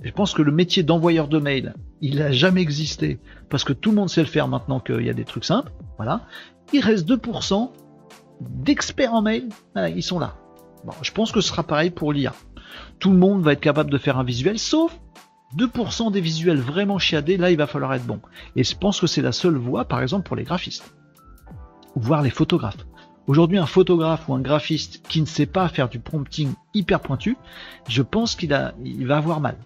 Je 0.03 0.11
pense 0.11 0.35
que 0.35 0.43
le 0.43 0.51
métier 0.51 0.83
d'envoyeur 0.83 1.29
de 1.29 1.39
mail, 1.39 1.75
il 2.01 2.21
a 2.23 2.33
jamais 2.33 2.61
existé 2.61 3.21
parce 3.51 3.63
que 3.63 3.73
tout 3.73 3.91
le 3.91 3.97
monde 3.97 4.11
sait 4.11 4.23
le 4.23 4.27
faire 4.27 4.49
maintenant 4.49 4.81
qu'il 4.81 5.03
y 5.03 5.11
a 5.11 5.15
des 5.15 5.25
trucs 5.25 5.45
simples. 5.45 5.71
Voilà. 5.97 6.23
Il 6.73 6.81
reste 6.81 7.09
2% 7.09 7.71
d'experts 8.41 9.15
en 9.15 9.23
mail. 9.23 9.49
Voilà, 9.75 9.91
ils 9.91 10.03
sont 10.03 10.19
là. 10.19 10.35
Bon, 10.85 10.93
je 11.03 11.13
pense 11.13 11.31
que 11.31 11.41
ce 11.41 11.49
sera 11.49 11.63
pareil 11.63 11.91
pour 11.91 12.13
l'IA. 12.13 12.35
Tout 13.03 13.11
le 13.11 13.19
monde 13.19 13.43
va 13.43 13.55
être 13.55 13.61
capable 13.61 13.91
de 13.91 13.99
faire 13.99 14.17
un 14.17 14.23
visuel, 14.23 14.61
sauf 14.61 14.97
2% 15.57 16.13
des 16.13 16.21
visuels 16.21 16.61
vraiment 16.61 17.01
chiadés, 17.01 17.37
là 17.37 17.51
il 17.51 17.57
va 17.57 17.67
falloir 17.67 17.93
être 17.95 18.07
bon. 18.07 18.21
Et 18.55 18.63
je 18.63 18.77
pense 18.77 19.01
que 19.01 19.09
c'est 19.09 19.23
la 19.23 19.33
seule 19.33 19.57
voie, 19.57 19.87
par 19.87 20.03
exemple, 20.03 20.25
pour 20.25 20.37
les 20.37 20.45
graphistes. 20.45 20.95
Voire 21.97 22.23
les 22.23 22.31
photographes. 22.31 22.87
Aujourd'hui, 23.27 23.59
un 23.59 23.67
photographe 23.67 24.29
ou 24.29 24.35
un 24.35 24.41
graphiste 24.41 25.05
qui 25.09 25.21
ne 25.21 25.27
sait 25.27 25.47
pas 25.47 25.69
faire 25.69 25.89
du 25.89 25.99
prompting 25.99 26.53
hyper 26.75 27.01
pointu, 27.01 27.37
je 27.89 28.03
pense 28.03 28.37
qu'il 28.37 28.51
va 28.51 29.17
avoir 29.17 29.41
mal. 29.41 29.57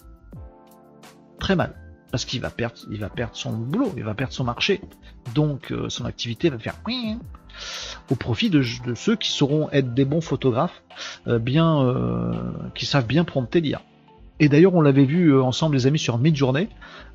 Très 1.39 1.57
mal. 1.57 1.75
Parce 2.11 2.25
qu'il 2.25 2.41
va 2.41 2.51
perdre, 2.51 2.77
il 2.91 3.01
va 3.01 3.09
perdre 3.09 3.37
son 3.37 3.53
boulot, 3.53 3.93
il 3.97 4.05
va 4.05 4.15
perdre 4.15 4.33
son 4.33 4.45
marché. 4.45 4.81
Donc, 5.35 5.73
euh, 5.73 5.89
son 5.89 6.05
activité 6.05 6.51
va 6.51 6.59
faire 6.59 6.75
au 8.11 8.15
profit 8.17 8.51
de, 8.51 8.63
ceux 8.95 9.17
qui 9.17 9.31
sauront 9.31 9.71
être 9.71 9.95
des 9.95 10.05
bons 10.05 10.21
photographes, 10.21 10.83
euh, 11.27 11.41
euh, 11.49 12.33
qui 12.75 12.87
savent 12.87 13.07
bien 13.07 13.25
prompter 13.25 13.61
l'IA. 13.61 13.83
Et 14.39 14.49
d'ailleurs, 14.49 14.75
on 14.75 14.83
l'avait 14.83 15.07
vu 15.07 15.39
ensemble, 15.41 15.77
les 15.77 15.87
amis, 15.87 15.99
sur 15.99 16.19
Midjourney. 16.19 16.69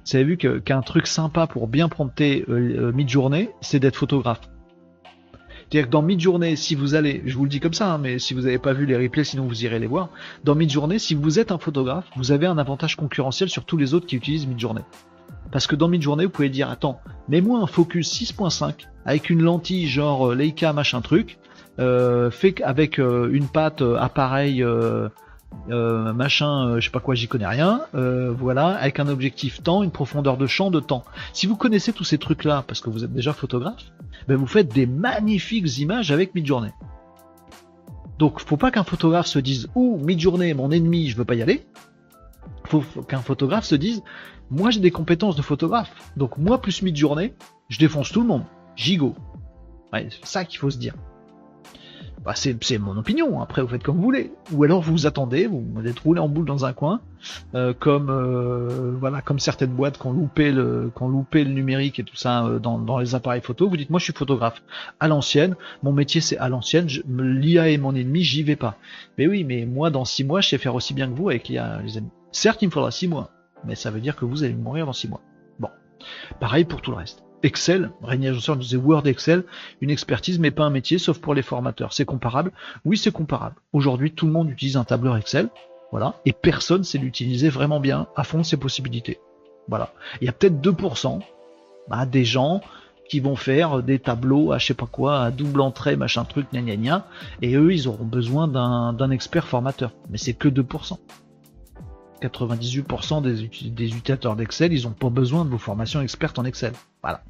Vous 0.06 0.16
avez 0.16 0.26
vu 0.26 0.38
qu'un 0.38 0.82
truc 0.82 1.06
sympa 1.06 1.46
pour 1.46 1.68
bien 1.68 1.88
prompter 1.88 2.44
Midjourney, 2.48 3.50
c'est 3.62 3.80
d'être 3.80 3.96
photographe. 3.96 4.42
C'est-à-dire 5.72 5.88
que 5.88 5.92
dans 5.94 6.02
Midjourney, 6.02 6.58
si 6.58 6.76
vous 6.76 6.96
allez, 6.96 7.24
je 7.26 7.38
vous 7.38 7.46
le 7.46 7.50
dis 7.50 7.62
comme 7.62 7.74
ça, 7.74 7.94
hein, 7.94 7.98
mais 7.98 8.20
si 8.20 8.34
vous 8.34 8.42
n'avez 8.42 8.58
pas 8.58 8.74
vu 8.74 8.86
les 8.86 8.98
replays, 8.98 9.24
sinon 9.24 9.46
vous 9.46 9.64
irez 9.64 9.80
les 9.80 9.88
voir. 9.88 10.10
Dans 10.44 10.54
Midjourney, 10.54 11.00
si 11.00 11.16
vous 11.16 11.40
êtes 11.40 11.50
un 11.54 11.58
photographe, 11.58 12.04
vous 12.18 12.34
avez 12.34 12.46
un 12.46 12.58
avantage 12.58 12.98
concurrentiel 12.98 13.50
sur 13.50 13.64
tous 13.64 13.78
les 13.78 13.94
autres 13.94 14.06
qui 14.06 14.18
utilisent 14.18 14.48
Midjourney. 14.48 14.82
Parce 15.50 15.68
que 15.68 15.78
dans 15.78 15.88
Midjourney, 15.88 16.26
vous 16.26 16.30
pouvez 16.30 16.50
dire, 16.50 16.70
attends, 16.70 17.00
mets-moi 17.30 17.62
un 17.62 17.68
focus 17.68 18.14
6.5 18.14 18.88
avec 19.06 19.30
une 19.30 19.42
lentille 19.42 19.88
genre 19.88 20.34
Leica 20.34 20.74
machin 20.74 21.00
truc, 21.00 21.40
fait 21.78 22.62
avec 22.64 22.98
une 22.98 23.48
patte 23.48 23.82
appareil 23.98 24.66
euh, 25.70 26.12
machin, 26.14 26.68
euh, 26.68 26.80
je 26.80 26.86
sais 26.86 26.92
pas 26.92 27.00
quoi, 27.00 27.16
j'y 27.16 27.28
connais 27.28 27.48
rien, 27.48 27.82
euh, 27.94 28.32
voilà, 28.32 28.70
avec 28.70 29.00
un 29.00 29.08
objectif 29.08 29.62
temps, 29.62 29.84
une 29.84 29.92
profondeur 29.92 30.38
de 30.38 30.48
champ 30.48 30.72
de 30.72 30.80
temps. 30.80 31.04
Si 31.34 31.46
vous 31.46 31.56
connaissez 31.56 31.94
tous 31.94 32.04
ces 32.04 32.18
trucs-là, 32.18 32.64
parce 32.68 32.82
que 32.82 32.90
vous 32.90 33.04
êtes 33.04 33.14
déjà 33.14 33.34
photographe, 33.34 33.92
ben 34.28 34.36
vous 34.38 34.48
faites 34.48 34.74
des 34.74 34.86
magnifiques 34.86 35.78
images 35.78 36.12
avec 36.12 36.34
Midjourney. 36.36 36.72
Donc, 38.18 38.40
faut 38.40 38.58
pas 38.58 38.72
qu'un 38.72 38.84
photographe 38.84 39.28
se 39.28 39.40
dise, 39.40 39.70
ouh, 39.76 39.98
Midjourney, 39.98 40.54
mon 40.54 40.72
ennemi, 40.72 41.10
je 41.10 41.18
veux 41.18 41.26
pas 41.26 41.36
y 41.36 41.42
aller. 41.42 41.66
Faut 42.66 42.82
qu'un 43.08 43.22
photographe 43.22 43.66
se 43.66 43.76
dise, 43.76 44.02
moi 44.50 44.72
j'ai 44.72 44.80
des 44.80 44.92
compétences 44.92 45.36
de 45.36 45.42
photographe, 45.42 45.92
donc 46.18 46.38
moi 46.38 46.62
plus 46.62 46.82
Midjourney, 46.82 47.34
je 47.70 47.80
défonce 47.80 48.12
tout 48.12 48.22
le 48.22 48.28
monde. 48.28 48.44
Gigot. 48.76 49.16
Ouais, 49.94 50.08
c'est 50.10 50.26
ça 50.26 50.46
qu'il 50.46 50.60
faut 50.60 50.70
se 50.70 50.78
dire. 50.78 50.94
Bah, 52.24 52.34
c'est 52.36 52.78
mon 52.78 52.96
opinion, 52.98 53.42
après 53.42 53.64
vous 53.64 53.68
faites 53.68 53.82
comme 53.82 53.98
vous 53.98 54.04
voulez. 54.04 54.32
Ou 54.52 54.64
alors 54.64 54.82
vous 54.82 54.92
vous 54.92 55.08
attendez, 55.08 55.48
vous, 55.48 55.66
êtes 55.88 55.98
roulé 56.00 56.20
en 56.20 56.30
boule 56.30 56.46
dans 56.46 56.66
un 56.66 56.74
coin, 56.74 57.02
euh, 57.56 57.74
comme 57.74 58.12
euh, 58.12 58.96
voilà, 59.00 59.22
comme 59.22 59.40
certaines 59.40 59.72
boîtes 59.72 59.98
qui 59.98 60.06
ont 60.06 60.12
loupé 60.12 60.52
le, 60.52 60.92
numérique 61.46 61.98
et 61.98 62.04
tout 62.04 62.16
ça 62.16 62.46
euh, 62.46 62.60
dans, 62.60 63.00
les 63.00 63.16
appareils 63.16 63.42
photo. 63.42 63.68
Vous 63.68 63.76
dites 63.76 63.90
moi 63.90 63.98
je 63.98 64.04
suis 64.04 64.14
photographe 64.14 64.62
à 65.00 65.08
l'ancienne, 65.08 65.56
mon 65.82 65.94
métier 65.94 66.22
c'est 66.22 66.38
à 66.38 66.48
l'ancienne, 66.48 66.88
l'IA 67.10 67.72
est 67.72 67.78
mon 67.78 67.96
ennemi, 67.96 68.22
j'y 68.22 68.44
vais 68.44 68.56
pas. 68.56 68.78
Mais 69.18 69.26
oui, 69.26 69.44
mais 69.44 69.66
moi 69.66 69.90
dans 69.90 70.06
six 70.06 70.24
mois 70.24 70.42
je 70.42 70.50
sais 70.50 70.58
faire 70.60 70.76
aussi 70.76 70.94
bien 70.94 71.08
que 71.08 71.16
vous 71.16 71.30
avec 71.30 71.48
l'IA. 71.48 71.82
Certes 72.32 72.62
il 72.62 72.68
me 72.68 72.72
faudra 72.72 72.92
six 72.92 73.08
mois, 73.08 73.32
mais 73.66 73.74
ça 73.74 73.90
veut 73.90 74.00
dire 74.00 74.16
que 74.16 74.26
vous 74.26 74.44
allez 74.44 74.54
mourir 74.54 74.86
dans 74.86 74.94
six 74.94 75.08
mois. 75.08 75.22
Bon, 75.60 75.70
pareil 76.40 76.66
pour 76.66 76.84
tout 76.84 76.92
le 76.92 76.98
reste. 76.98 77.24
Excel, 77.44 77.92
Régnier 78.04 78.30
Agenceur 78.30 78.56
disait 78.56 78.78
Word 78.78 79.08
Excel, 79.08 79.44
une 79.82 79.90
expertise 79.90 80.40
mais 80.40 80.52
pas 80.52 80.64
un 80.64 80.70
métier, 80.70 80.98
sauf 80.98 81.20
pour 81.20 81.34
les 81.34 81.42
formateurs. 81.42 81.94
C'est 81.94 82.06
comparable 82.06 82.52
Oui, 82.86 82.98
c'est 82.98 83.12
comparable. 83.12 83.56
Aujourd'hui, 83.74 84.12
tout 84.12 84.26
le 84.26 84.32
monde 84.32 84.50
utilise 84.50 84.78
un 84.78 84.84
tableur 84.84 85.18
Excel, 85.18 85.50
voilà, 85.92 86.16
et 86.26 86.34
personne 86.34 86.84
sait 86.84 86.98
l'utiliser 86.98 87.50
vraiment 87.50 87.80
bien, 87.80 88.08
à 88.16 88.24
fond 88.24 88.40
de 88.40 88.44
ses 88.44 88.58
possibilités. 88.58 89.20
Voilà. 89.68 89.94
Il 90.22 90.26
y 90.26 90.30
a 90.30 90.32
peut-être 90.32 90.62
2% 90.62 91.20
bah, 91.90 92.06
des 92.06 92.26
gens 92.26 92.62
qui 93.10 93.20
vont 93.20 93.36
faire 93.36 93.84
des 93.84 94.00
tableaux 94.00 94.54
à 94.54 94.58
je 94.58 94.68
sais 94.68 94.74
pas 94.74 94.86
quoi, 94.86 95.22
à 95.22 95.32
double 95.32 95.60
entrée, 95.60 95.98
machin 95.98 96.24
truc, 96.24 96.48
gna 96.54 96.62
gna, 96.62 97.08
et 97.42 97.56
eux, 97.56 97.74
ils 97.74 97.90
auront 97.90 98.06
besoin 98.06 98.48
d'un 98.48 99.12
expert 99.12 99.48
formateur. 99.48 99.92
Mais 100.10 100.18
c'est 100.18 100.34
que 100.34 100.48
2%. 100.48 100.98
98% 102.22 103.22
des, 103.22 103.44
utilisateurs 103.44 104.36
d'Excel, 104.36 104.74
ils 104.74 104.84
n'ont 104.84 104.92
pas 104.92 105.10
besoin 105.10 105.46
de 105.46 105.50
vos 105.50 105.58
formations 105.58 106.02
expertes 106.02 106.40
en 106.40 106.46
Excel. 106.46 106.74
Voilà. 107.02 107.24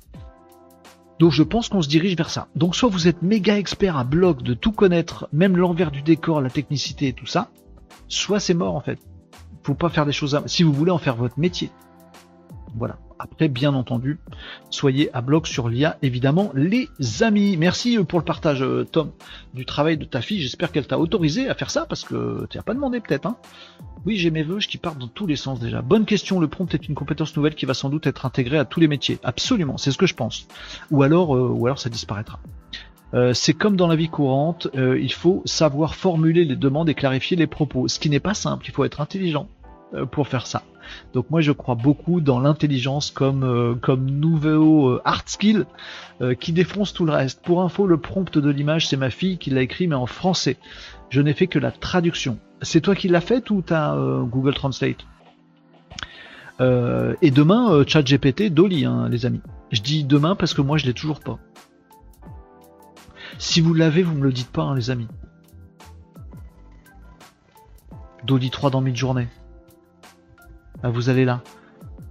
Donc 1.19 1.31
je 1.31 1.43
pense 1.43 1.69
qu'on 1.69 1.81
se 1.81 1.87
dirige 1.87 2.15
vers 2.17 2.29
ça. 2.29 2.47
Donc 2.55 2.75
soit 2.75 2.89
vous 2.89 3.07
êtes 3.07 3.21
méga 3.21 3.57
expert 3.57 3.95
à 3.97 4.03
bloc 4.03 4.41
de 4.41 4.53
tout 4.53 4.71
connaître, 4.71 5.29
même 5.31 5.55
l'envers 5.55 5.91
du 5.91 6.01
décor, 6.01 6.41
la 6.41 6.49
technicité 6.49 7.09
et 7.09 7.13
tout 7.13 7.27
ça, 7.27 7.49
soit 8.07 8.39
c'est 8.39 8.53
mort 8.53 8.75
en 8.75 8.81
fait. 8.81 8.99
Faut 9.63 9.75
pas 9.75 9.89
faire 9.89 10.05
des 10.05 10.11
choses 10.11 10.35
à... 10.35 10.43
si 10.47 10.63
vous 10.63 10.73
voulez 10.73 10.91
en 10.91 10.97
faire 10.97 11.15
votre 11.15 11.39
métier. 11.39 11.69
Voilà. 12.75 12.97
Après, 13.24 13.49
bien 13.49 13.76
entendu, 13.76 14.17
soyez 14.72 15.13
à 15.13 15.22
bloc 15.22 15.45
sur 15.45 15.69
l'IA, 15.69 15.95
évidemment, 16.01 16.51
les 16.55 16.89
amis. 17.22 17.55
Merci 17.55 17.95
euh, 17.95 18.03
pour 18.03 18.17
le 18.17 18.26
partage, 18.26 18.63
euh, 18.63 18.84
Tom, 18.84 19.11
du 19.53 19.63
travail 19.63 19.95
de 19.95 20.05
ta 20.05 20.22
fille. 20.22 20.41
J'espère 20.41 20.72
qu'elle 20.72 20.88
t'a 20.88 20.97
autorisé 20.97 21.47
à 21.47 21.53
faire 21.53 21.69
ça 21.69 21.86
parce 21.86 22.03
que 22.03 22.47
tu 22.49 22.57
n'as 22.57 22.63
pas 22.63 22.74
demandé 22.74 22.99
peut-être. 22.99 23.28
Hein. 23.28 23.38
Oui, 24.07 24.17
j'ai 24.17 24.32
mes 24.32 24.41
vœux 24.41 24.57
qui 24.57 24.80
partent 24.80 24.97
dans 24.97 25.07
tous 25.07 25.28
les 25.28 25.36
sens 25.36 25.59
déjà. 25.59 25.84
Bonne 25.84 26.05
question. 26.05 26.39
Le 26.39 26.47
prompt 26.47 26.74
est 26.74 26.88
une 26.88 26.95
compétence 26.95 27.38
nouvelle 27.38 27.53
qui 27.53 27.67
va 27.67 27.76
sans 27.76 27.89
doute 27.89 28.07
être 28.07 28.26
intégrée 28.26 28.57
à 28.57 28.65
tous 28.65 28.80
les 28.80 28.88
métiers. 28.88 29.19
Absolument, 29.24 29.78
c'est 29.78 29.91
ce 29.91 29.99
que 29.99 30.07
je 30.07 30.15
pense. 30.15 30.47
Ou 30.89 31.03
alors, 31.03 31.36
euh, 31.36 31.47
ou 31.47 31.67
alors 31.67 31.78
ça 31.78 31.91
disparaîtra. 31.91 32.39
c'est 33.34 33.53
comme 33.53 33.76
dans 33.76 33.88
la 33.88 33.95
vie 33.95 34.09
courante, 34.09 34.67
il 34.74 35.13
faut 35.13 35.43
savoir 35.45 35.93
formuler 35.93 36.43
les 36.45 36.55
demandes 36.55 36.89
et 36.89 36.95
clarifier 36.95 37.38
les 37.38 37.45
propos, 37.45 37.88
ce 37.88 37.99
qui 37.99 38.09
n'est 38.09 38.22
pas 38.22 38.34
simple, 38.34 38.65
il 38.67 38.72
faut 38.72 38.86
être 38.86 39.01
intelligent 39.01 39.47
pour 40.11 40.28
faire 40.30 40.47
ça. 40.47 40.63
Donc 41.13 41.29
moi 41.29 41.41
je 41.41 41.51
crois 41.51 41.75
beaucoup 41.75 42.21
dans 42.21 42.39
l'intelligence 42.39 43.11
comme 43.11 43.43
euh, 43.43 43.75
comme 43.75 44.05
nouveau 44.09 44.89
euh, 44.89 45.01
art 45.05 45.23
skill 45.25 45.65
euh, 46.21 46.33
qui 46.33 46.53
défonce 46.53 46.93
tout 46.93 47.05
le 47.05 47.13
reste. 47.13 47.41
Pour 47.43 47.61
info, 47.61 47.87
le 47.87 47.97
prompt 47.97 48.37
de 48.37 48.49
l'image 48.49 48.87
c'est 48.87 48.97
ma 48.97 49.09
fille 49.09 49.37
qui 49.37 49.49
l'a 49.49 49.61
écrit 49.61 49.87
mais 49.87 49.95
en 49.95 50.05
français. 50.05 50.57
Je 51.09 51.21
n'ai 51.21 51.33
fait 51.33 51.47
que 51.47 51.59
la 51.59 51.71
traduction. 51.71 52.39
C'est 52.61 52.81
toi 52.81 52.95
qui 52.95 53.07
l'as 53.07 53.21
fait 53.21 53.49
ou 53.51 53.61
t'as 53.61 53.95
Google 54.23 54.53
Translate? 54.53 55.05
Et 56.59 57.31
demain 57.31 57.83
ChatGPT 57.87 58.53
Dolly 58.53 58.85
hein, 58.85 59.09
les 59.09 59.25
amis. 59.25 59.41
Je 59.71 59.81
dis 59.81 60.03
demain 60.03 60.35
parce 60.35 60.53
que 60.53 60.61
moi 60.61 60.77
je 60.77 60.85
l'ai 60.85 60.93
toujours 60.93 61.19
pas. 61.19 61.39
Si 63.39 63.61
vous 63.61 63.73
l'avez, 63.73 64.03
vous 64.03 64.13
me 64.13 64.23
le 64.23 64.31
dites 64.31 64.51
pas, 64.51 64.61
hein, 64.61 64.75
les 64.75 64.91
amis. 64.91 65.07
Dolly 68.23 68.51
3 68.51 68.69
dans 68.69 68.81
mid-journée. 68.81 69.27
Ah, 70.84 70.89
vous 70.89 71.09
allez 71.09 71.25
là. 71.25 71.41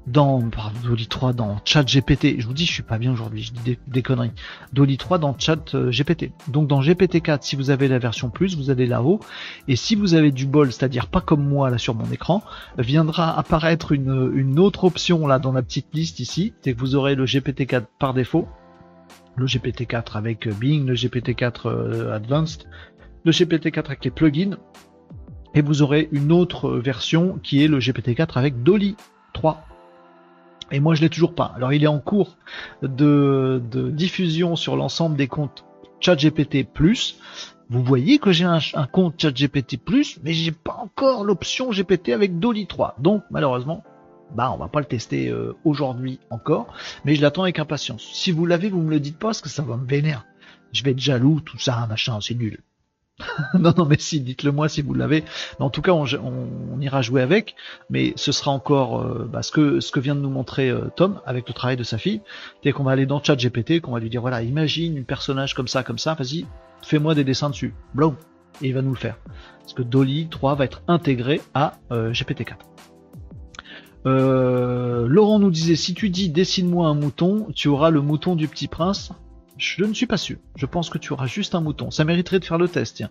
Dans 0.06 0.42
Dolly 0.82 1.06
3, 1.06 1.34
dans 1.34 1.58
Chat 1.64 1.84
GPT, 1.84 2.40
je 2.40 2.46
vous 2.46 2.54
dis, 2.54 2.64
je 2.64 2.72
suis 2.72 2.82
pas 2.82 2.98
bien 2.98 3.12
aujourd'hui, 3.12 3.42
je 3.42 3.52
dis 3.52 3.78
des, 3.86 4.02
conneries. 4.02 4.32
Dolly 4.72 4.96
3 4.96 5.18
dans 5.18 5.38
Chat 5.38 5.74
euh, 5.74 5.90
GPT. 5.90 6.32
Donc 6.48 6.68
dans 6.68 6.80
GPT 6.80 7.20
4, 7.20 7.44
si 7.44 7.54
vous 7.54 7.70
avez 7.70 7.86
la 7.86 7.98
version 7.98 8.30
plus, 8.30 8.56
vous 8.56 8.70
allez 8.70 8.86
là-haut. 8.86 9.20
Et 9.68 9.76
si 9.76 9.94
vous 9.94 10.14
avez 10.14 10.32
du 10.32 10.46
bol, 10.46 10.72
c'est-à-dire 10.72 11.06
pas 11.06 11.20
comme 11.20 11.46
moi 11.46 11.70
là 11.70 11.78
sur 11.78 11.94
mon 11.94 12.10
écran, 12.10 12.42
viendra 12.78 13.38
apparaître 13.38 13.92
une, 13.92 14.32
une 14.34 14.58
autre 14.58 14.84
option 14.84 15.26
là 15.26 15.38
dans 15.38 15.52
la 15.52 15.62
petite 15.62 15.94
liste 15.94 16.18
ici. 16.18 16.54
C'est 16.62 16.72
que 16.72 16.78
vous 16.78 16.96
aurez 16.96 17.14
le 17.14 17.24
GPT 17.24 17.66
4 17.66 17.86
par 17.98 18.14
défaut, 18.14 18.48
le 19.36 19.46
GPT 19.46 19.86
4 19.86 20.16
avec 20.16 20.48
Bing, 20.48 20.86
le 20.86 20.94
GPT 20.94 21.34
4 21.36 21.66
euh, 21.66 22.14
Advanced, 22.14 22.64
le 23.24 23.32
GPT 23.32 23.70
4 23.70 23.90
avec 23.90 24.04
les 24.04 24.10
plugins, 24.10 24.56
et 25.54 25.62
vous 25.62 25.82
aurez 25.82 26.08
une 26.12 26.32
autre 26.32 26.70
version 26.70 27.38
qui 27.42 27.64
est 27.64 27.68
le 27.68 27.78
GPT-4 27.78 28.38
avec 28.38 28.62
Dolly 28.62 28.96
3. 29.32 29.64
Et 30.72 30.80
moi 30.80 30.94
je 30.94 31.00
l'ai 31.00 31.08
toujours 31.08 31.34
pas. 31.34 31.52
Alors 31.56 31.72
il 31.72 31.82
est 31.82 31.88
en 31.88 31.98
cours 31.98 32.36
de, 32.82 33.60
diffusion 33.92 34.56
sur 34.56 34.76
l'ensemble 34.76 35.16
des 35.16 35.26
comptes 35.26 35.64
ChatGPT+. 36.00 36.66
Vous 37.68 37.84
voyez 37.84 38.18
que 38.18 38.32
j'ai 38.32 38.44
un, 38.44 38.60
compte 38.90 39.20
ChatGPT+, 39.20 39.78
mais 40.22 40.32
j'ai 40.32 40.52
pas 40.52 40.76
encore 40.80 41.24
l'option 41.24 41.70
GPT 41.70 42.10
avec 42.10 42.38
Dolly 42.38 42.66
3. 42.66 42.96
Donc 42.98 43.22
malheureusement, 43.30 43.84
bah 44.34 44.52
on 44.52 44.58
va 44.58 44.68
pas 44.68 44.80
le 44.80 44.86
tester 44.86 45.28
euh, 45.28 45.56
aujourd'hui 45.64 46.20
encore, 46.30 46.72
mais 47.04 47.16
je 47.16 47.22
l'attends 47.22 47.42
avec 47.42 47.58
impatience. 47.58 48.08
Si 48.12 48.30
vous 48.30 48.46
l'avez, 48.46 48.68
vous 48.68 48.80
me 48.80 48.90
le 48.90 49.00
dites 49.00 49.18
pas 49.18 49.28
parce 49.28 49.40
que 49.40 49.48
ça 49.48 49.62
va 49.62 49.76
me 49.76 49.86
vénérer. 49.86 50.22
Je 50.72 50.84
vais 50.84 50.92
être 50.92 51.00
jaloux, 51.00 51.40
tout 51.40 51.58
ça, 51.58 51.86
machin, 51.88 52.18
c'est 52.20 52.34
nul. 52.34 52.60
non, 53.58 53.72
non, 53.76 53.84
mais 53.84 53.98
si, 53.98 54.20
dites-le 54.20 54.52
moi 54.52 54.68
si 54.68 54.82
vous 54.82 54.94
l'avez. 54.94 55.24
En 55.58 55.70
tout 55.70 55.82
cas, 55.82 55.92
on, 55.92 56.80
ira 56.80 57.02
jouer 57.02 57.22
avec, 57.22 57.54
mais 57.88 58.12
ce 58.16 58.32
sera 58.32 58.50
encore 58.50 59.00
euh, 59.00 59.28
bah, 59.30 59.42
ce, 59.42 59.52
que, 59.52 59.80
ce 59.80 59.92
que 59.92 60.00
vient 60.00 60.14
de 60.14 60.20
nous 60.20 60.30
montrer 60.30 60.70
euh, 60.70 60.90
Tom 60.96 61.20
avec 61.26 61.48
le 61.48 61.54
travail 61.54 61.76
de 61.76 61.84
sa 61.84 61.98
fille. 61.98 62.20
C'est 62.62 62.72
qu'on 62.72 62.84
va 62.84 62.92
aller 62.92 63.06
dans 63.06 63.22
Chat 63.22 63.36
GPT, 63.36 63.80
qu'on 63.80 63.92
va 63.92 64.00
lui 64.00 64.10
dire 64.10 64.20
voilà, 64.20 64.42
imagine 64.42 64.98
un 64.98 65.02
personnage 65.02 65.54
comme 65.54 65.68
ça, 65.68 65.82
comme 65.82 65.98
ça, 65.98 66.14
vas-y, 66.14 66.46
fais-moi 66.82 67.14
des 67.14 67.24
dessins 67.24 67.50
dessus. 67.50 67.74
Blow 67.94 68.14
Et 68.62 68.68
il 68.68 68.74
va 68.74 68.82
nous 68.82 68.92
le 68.92 68.98
faire. 68.98 69.16
Parce 69.60 69.74
que 69.74 69.82
Dolly 69.82 70.28
3 70.28 70.54
va 70.54 70.64
être 70.64 70.82
intégré 70.88 71.40
à 71.54 71.74
euh, 71.92 72.12
GPT-4. 72.12 72.56
Laurent 74.04 75.38
nous 75.38 75.50
disait 75.50 75.76
si 75.76 75.92
tu 75.92 76.08
dis 76.08 76.30
dessine-moi 76.30 76.88
un 76.88 76.94
mouton, 76.94 77.48
tu 77.54 77.68
auras 77.68 77.90
le 77.90 78.00
mouton 78.00 78.34
du 78.34 78.48
petit 78.48 78.66
prince. 78.66 79.12
Je 79.60 79.84
ne 79.84 79.92
suis 79.92 80.06
pas 80.06 80.16
sûr. 80.16 80.38
Je 80.56 80.64
pense 80.64 80.88
que 80.88 80.96
tu 80.96 81.12
auras 81.12 81.26
juste 81.26 81.54
un 81.54 81.60
mouton. 81.60 81.90
Ça 81.90 82.04
mériterait 82.04 82.40
de 82.40 82.44
faire 82.46 82.56
le 82.56 82.66
test. 82.66 83.04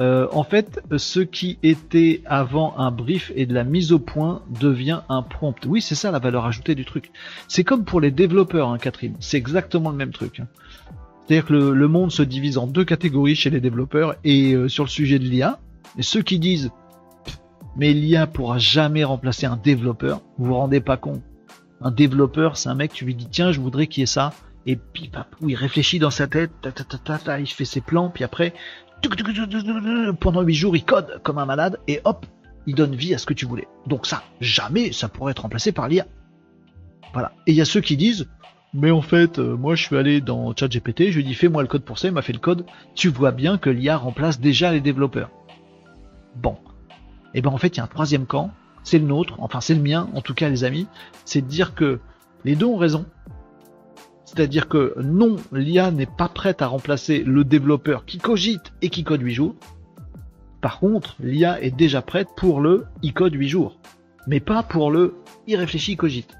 Euh, 0.00 0.26
en 0.32 0.42
fait, 0.42 0.82
ce 0.96 1.20
qui 1.20 1.58
était 1.62 2.22
avant 2.24 2.74
un 2.78 2.90
brief 2.90 3.30
et 3.36 3.44
de 3.44 3.52
la 3.52 3.64
mise 3.64 3.92
au 3.92 3.98
point 3.98 4.42
devient 4.60 5.02
un 5.10 5.22
prompt. 5.22 5.54
Oui, 5.66 5.82
c'est 5.82 5.94
ça 5.94 6.10
la 6.10 6.18
valeur 6.18 6.46
ajoutée 6.46 6.74
du 6.74 6.86
truc. 6.86 7.12
C'est 7.48 7.64
comme 7.64 7.84
pour 7.84 8.00
les 8.00 8.10
développeurs, 8.10 8.70
hein, 8.70 8.78
Catherine. 8.78 9.14
C'est 9.20 9.36
exactement 9.36 9.90
le 9.90 9.96
même 9.96 10.10
truc. 10.10 10.40
Hein. 10.40 10.48
C'est-à-dire 11.26 11.46
que 11.46 11.52
le, 11.52 11.88
monde 11.88 12.10
se 12.10 12.22
divise 12.22 12.56
en 12.56 12.66
deux 12.66 12.84
catégories 12.84 13.36
chez 13.36 13.50
les 13.50 13.60
développeurs 13.60 14.16
et 14.24 14.54
euh, 14.54 14.68
sur 14.68 14.84
le 14.84 14.90
sujet 14.90 15.18
de 15.18 15.24
l'IA. 15.24 15.60
Et 15.98 16.02
ceux 16.02 16.22
qui 16.22 16.38
disent 16.38 16.70
mais 17.76 17.92
l'IA 17.92 18.26
pourra 18.26 18.58
jamais 18.58 19.04
remplacer 19.04 19.46
un 19.46 19.56
développeur, 19.56 20.20
vous 20.38 20.46
vous 20.46 20.54
rendez 20.54 20.80
pas 20.80 20.96
compte. 20.96 21.22
Un 21.80 21.90
développeur, 21.90 22.56
c'est 22.56 22.68
un 22.68 22.74
mec, 22.74 22.92
tu 22.92 23.04
lui 23.04 23.14
dis 23.14 23.26
tiens, 23.30 23.52
je 23.52 23.60
voudrais 23.60 23.86
qu'il 23.86 24.02
y 24.02 24.04
ait 24.04 24.06
ça, 24.06 24.32
et 24.66 24.76
puis 24.76 25.10
il 25.46 25.54
réfléchit 25.54 25.98
dans 25.98 26.10
sa 26.10 26.26
tête, 26.26 26.52
il 27.38 27.46
fait 27.46 27.64
ses 27.64 27.80
plans, 27.80 28.10
puis 28.10 28.24
après, 28.24 28.54
pendant 30.20 30.42
8 30.42 30.54
jours, 30.54 30.76
il 30.76 30.84
code 30.84 31.20
comme 31.22 31.38
un 31.38 31.44
malade, 31.44 31.78
et 31.88 32.00
hop, 32.04 32.26
il 32.66 32.74
donne 32.74 32.94
vie 32.94 33.14
à 33.14 33.18
ce 33.18 33.26
que 33.26 33.34
tu 33.34 33.46
voulais. 33.46 33.68
Donc 33.86 34.06
ça, 34.06 34.22
jamais 34.40 34.92
ça 34.92 35.08
pourrait 35.08 35.32
être 35.32 35.42
remplacé 35.42 35.72
par 35.72 35.88
l'IA. 35.88 36.06
Voilà. 37.12 37.32
Et 37.46 37.52
il 37.52 37.56
y 37.56 37.60
a 37.60 37.66
ceux 37.66 37.80
qui 37.80 37.96
disent, 37.96 38.28
mais 38.72 38.90
en 38.90 39.02
fait, 39.02 39.38
euh, 39.38 39.56
moi 39.56 39.74
je 39.76 39.84
suis 39.84 39.96
allé 39.96 40.20
dans 40.20 40.54
ChatGPT, 40.56 41.10
je 41.10 41.20
lui 41.20 41.30
ai 41.30 41.34
fais-moi 41.34 41.62
le 41.62 41.68
code 41.68 41.84
pour 41.84 41.98
ça, 41.98 42.08
il 42.08 42.14
m'a 42.14 42.22
fait 42.22 42.32
le 42.32 42.38
code. 42.38 42.66
Tu 42.94 43.08
vois 43.08 43.30
bien 43.30 43.58
que 43.58 43.70
l'IA 43.70 43.96
remplace 43.96 44.40
déjà 44.40 44.72
les 44.72 44.80
développeurs. 44.80 45.30
Bon. 46.36 46.56
Et 47.34 47.38
eh 47.38 47.42
ben 47.42 47.50
en 47.50 47.58
fait, 47.58 47.68
il 47.68 47.78
y 47.78 47.80
a 47.80 47.84
un 47.84 47.88
troisième 47.88 48.26
camp, 48.26 48.52
c'est 48.84 48.98
le 48.98 49.06
nôtre, 49.06 49.34
enfin 49.38 49.60
c'est 49.60 49.74
le 49.74 49.82
mien, 49.82 50.08
en 50.14 50.20
tout 50.20 50.34
cas 50.34 50.48
les 50.48 50.62
amis, 50.62 50.86
c'est 51.24 51.40
de 51.40 51.46
dire 51.46 51.74
que 51.74 52.00
les 52.44 52.54
deux 52.54 52.66
ont 52.66 52.76
raison, 52.76 53.06
c'est-à-dire 54.34 54.68
que 54.68 54.94
non, 55.00 55.36
l'IA 55.52 55.90
n'est 55.90 56.06
pas 56.06 56.28
prête 56.28 56.60
à 56.60 56.66
remplacer 56.66 57.22
le 57.22 57.44
développeur 57.44 58.04
qui 58.04 58.18
cogite 58.18 58.72
et 58.82 58.88
qui 58.88 59.04
code 59.04 59.22
8 59.22 59.32
jours. 59.32 59.54
Par 60.60 60.80
contre, 60.80 61.14
l'IA 61.20 61.62
est 61.62 61.70
déjà 61.70 62.02
prête 62.02 62.28
pour 62.36 62.60
le 62.60 62.86
i 63.02 63.12
code 63.12 63.34
8 63.34 63.48
jours, 63.48 63.78
mais 64.26 64.40
pas 64.40 64.62
pour 64.62 64.90
le 64.90 65.14
i 65.46 65.54
réfléchit 65.54 65.96
cogite. 65.96 66.36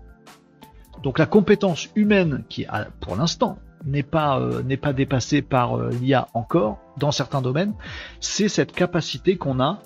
Donc 1.03 1.19
la 1.19 1.27
compétence 1.27 1.89
humaine 1.95 2.45
qui 2.49 2.67
pour 3.01 3.15
l'instant 3.15 3.59
n'est 3.85 4.03
pas 4.03 4.41
euh, 4.41 4.63
dépassée 4.63 5.43
par 5.43 5.77
euh, 5.79 5.91
l'IA 5.91 6.29
encore 6.35 6.79
dans 6.97 7.13
certains 7.13 7.43
domaines, 7.43 7.75
c'est 8.19 8.49
cette 8.49 8.73
capacité 8.73 9.37
qu'on 9.37 9.61
a 9.61 9.81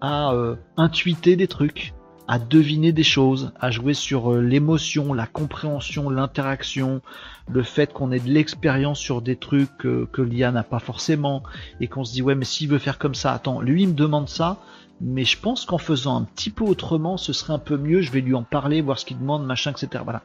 à 0.00 0.32
euh, 0.32 0.56
intuiter 0.76 1.36
des 1.36 1.48
trucs, 1.48 1.94
à 2.30 2.38
deviner 2.38 2.92
des 2.92 3.02
choses, 3.02 3.50
à 3.58 3.72
jouer 3.72 3.92
sur 3.92 4.32
euh, 4.32 4.40
l'émotion, 4.40 5.12
la 5.12 5.26
compréhension, 5.26 6.08
l'interaction, 6.10 7.02
le 7.50 7.64
fait 7.64 7.92
qu'on 7.92 8.12
ait 8.12 8.20
de 8.20 8.28
l'expérience 8.28 9.00
sur 9.00 9.20
des 9.20 9.34
trucs 9.34 9.76
que 9.78 10.22
l'IA 10.22 10.52
n'a 10.52 10.62
pas 10.62 10.78
forcément, 10.78 11.42
et 11.80 11.88
qu'on 11.88 12.04
se 12.04 12.12
dit 12.12 12.22
ouais 12.22 12.36
mais 12.36 12.44
s'il 12.44 12.68
veut 12.68 12.78
faire 12.78 12.98
comme 12.98 13.16
ça, 13.16 13.32
attends, 13.32 13.60
lui 13.60 13.82
il 13.82 13.88
me 13.88 13.94
demande 13.94 14.28
ça, 14.28 14.58
mais 15.00 15.24
je 15.24 15.40
pense 15.40 15.64
qu'en 15.64 15.78
faisant 15.78 16.18
un 16.18 16.22
petit 16.22 16.50
peu 16.50 16.62
autrement, 16.62 17.16
ce 17.16 17.32
serait 17.32 17.52
un 17.52 17.58
peu 17.58 17.76
mieux, 17.76 18.00
je 18.00 18.12
vais 18.12 18.20
lui 18.20 18.34
en 18.34 18.44
parler, 18.44 18.80
voir 18.80 19.00
ce 19.00 19.06
qu'il 19.06 19.18
demande, 19.18 19.44
machin, 19.44 19.72
etc. 19.72 20.04
Voilà. 20.04 20.22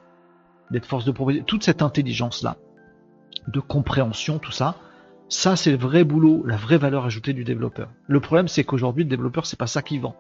D'être 0.70 0.86
force 0.86 1.06
de 1.06 1.12
proposer. 1.12 1.42
Toute 1.42 1.64
cette 1.64 1.82
intelligence-là, 1.82 2.58
de 3.48 3.60
compréhension, 3.60 4.38
tout 4.38 4.52
ça, 4.52 4.76
ça 5.28 5.56
c'est 5.56 5.72
le 5.72 5.78
vrai 5.78 6.04
boulot, 6.04 6.44
la 6.46 6.56
vraie 6.56 6.78
valeur 6.78 7.06
ajoutée 7.06 7.34
du 7.34 7.44
développeur. 7.44 7.90
Le 8.08 8.20
problème 8.20 8.48
c'est 8.48 8.64
qu'aujourd'hui 8.64 9.06
le 9.06 9.10
développeur 9.10 9.48
c'est 9.48 9.58
pas 9.58 9.66
ça 9.66 9.82
qui 9.82 9.98
vend. 9.98 10.16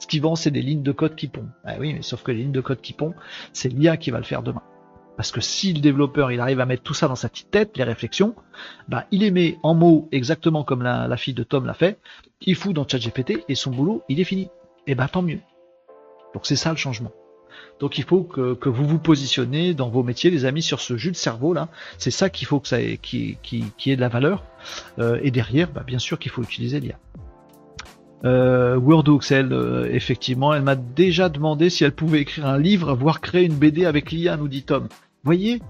Ce 0.00 0.06
qui 0.08 0.18
vend 0.18 0.34
c'est 0.34 0.50
des 0.50 0.62
lignes 0.62 0.82
de 0.82 0.92
code 0.92 1.14
qui 1.14 1.28
pondent. 1.28 1.50
Ah 1.64 1.74
oui, 1.78 1.94
mais 1.94 2.02
sauf 2.02 2.24
que 2.24 2.32
les 2.32 2.38
lignes 2.38 2.52
de 2.52 2.60
code 2.60 2.80
qui 2.80 2.92
pondent, 2.92 3.14
c'est 3.52 3.68
l'IA 3.68 3.96
qui 3.96 4.10
va 4.10 4.18
le 4.18 4.24
faire 4.24 4.42
demain. 4.42 4.62
Parce 5.16 5.32
que 5.32 5.42
si 5.42 5.74
le 5.74 5.80
développeur 5.80 6.32
il 6.32 6.40
arrive 6.40 6.60
à 6.60 6.66
mettre 6.66 6.82
tout 6.82 6.94
ça 6.94 7.06
dans 7.06 7.14
sa 7.14 7.28
petite 7.28 7.50
tête, 7.50 7.76
les 7.76 7.84
réflexions, 7.84 8.34
bah 8.88 9.04
il 9.10 9.20
les 9.20 9.30
met 9.30 9.58
en 9.62 9.74
mots 9.74 10.08
exactement 10.12 10.64
comme 10.64 10.82
la, 10.82 11.16
fille 11.18 11.34
de 11.34 11.42
Tom 11.42 11.66
l'a 11.66 11.74
fait, 11.74 11.98
il 12.40 12.56
fout 12.56 12.74
dans 12.74 12.88
ChatGPT 12.88 13.44
et 13.48 13.54
son 13.54 13.70
boulot 13.70 14.02
il 14.08 14.18
est 14.18 14.24
fini. 14.24 14.48
Et 14.86 14.94
bah 14.94 15.08
tant 15.08 15.22
mieux. 15.22 15.40
Donc 16.32 16.46
c'est 16.46 16.56
ça 16.56 16.70
le 16.70 16.76
changement. 16.76 17.12
Donc 17.80 17.98
il 17.98 18.04
faut 18.04 18.22
que, 18.22 18.68
vous 18.68 18.86
vous 18.86 18.98
positionnez 18.98 19.74
dans 19.74 19.88
vos 19.88 20.02
métiers, 20.02 20.30
les 20.30 20.44
amis, 20.44 20.62
sur 20.62 20.80
ce 20.80 20.96
jus 20.96 21.10
de 21.10 21.16
cerveau 21.16 21.52
là. 21.52 21.68
C'est 21.98 22.10
ça 22.10 22.30
qu'il 22.30 22.46
faut 22.46 22.60
que 22.60 22.68
ça 22.68 22.80
ait, 22.80 22.96
qui, 22.96 23.36
qui, 23.42 23.96
de 23.96 24.00
la 24.00 24.08
valeur. 24.08 24.44
Euh, 24.98 25.18
et 25.22 25.30
derrière, 25.30 25.70
bah, 25.70 25.82
bien 25.86 25.98
sûr 25.98 26.18
qu'il 26.18 26.30
faut 26.30 26.42
utiliser 26.42 26.80
l'IA. 26.80 26.98
Euh, 28.24 28.76
Word 28.76 29.04
euh, 29.32 29.88
effectivement, 29.90 30.52
elle 30.52 30.62
m'a 30.62 30.76
déjà 30.76 31.28
demandé 31.28 31.70
si 31.70 31.84
elle 31.84 31.92
pouvait 31.92 32.20
écrire 32.20 32.46
un 32.46 32.58
livre, 32.58 32.94
voire 32.94 33.20
créer 33.20 33.44
une 33.44 33.54
BD 33.54 33.86
avec 33.86 34.10
l'IA, 34.12 34.36
nous 34.36 34.48
dit 34.48 34.62
Tom. 34.62 34.88
Voyez, 35.24 35.62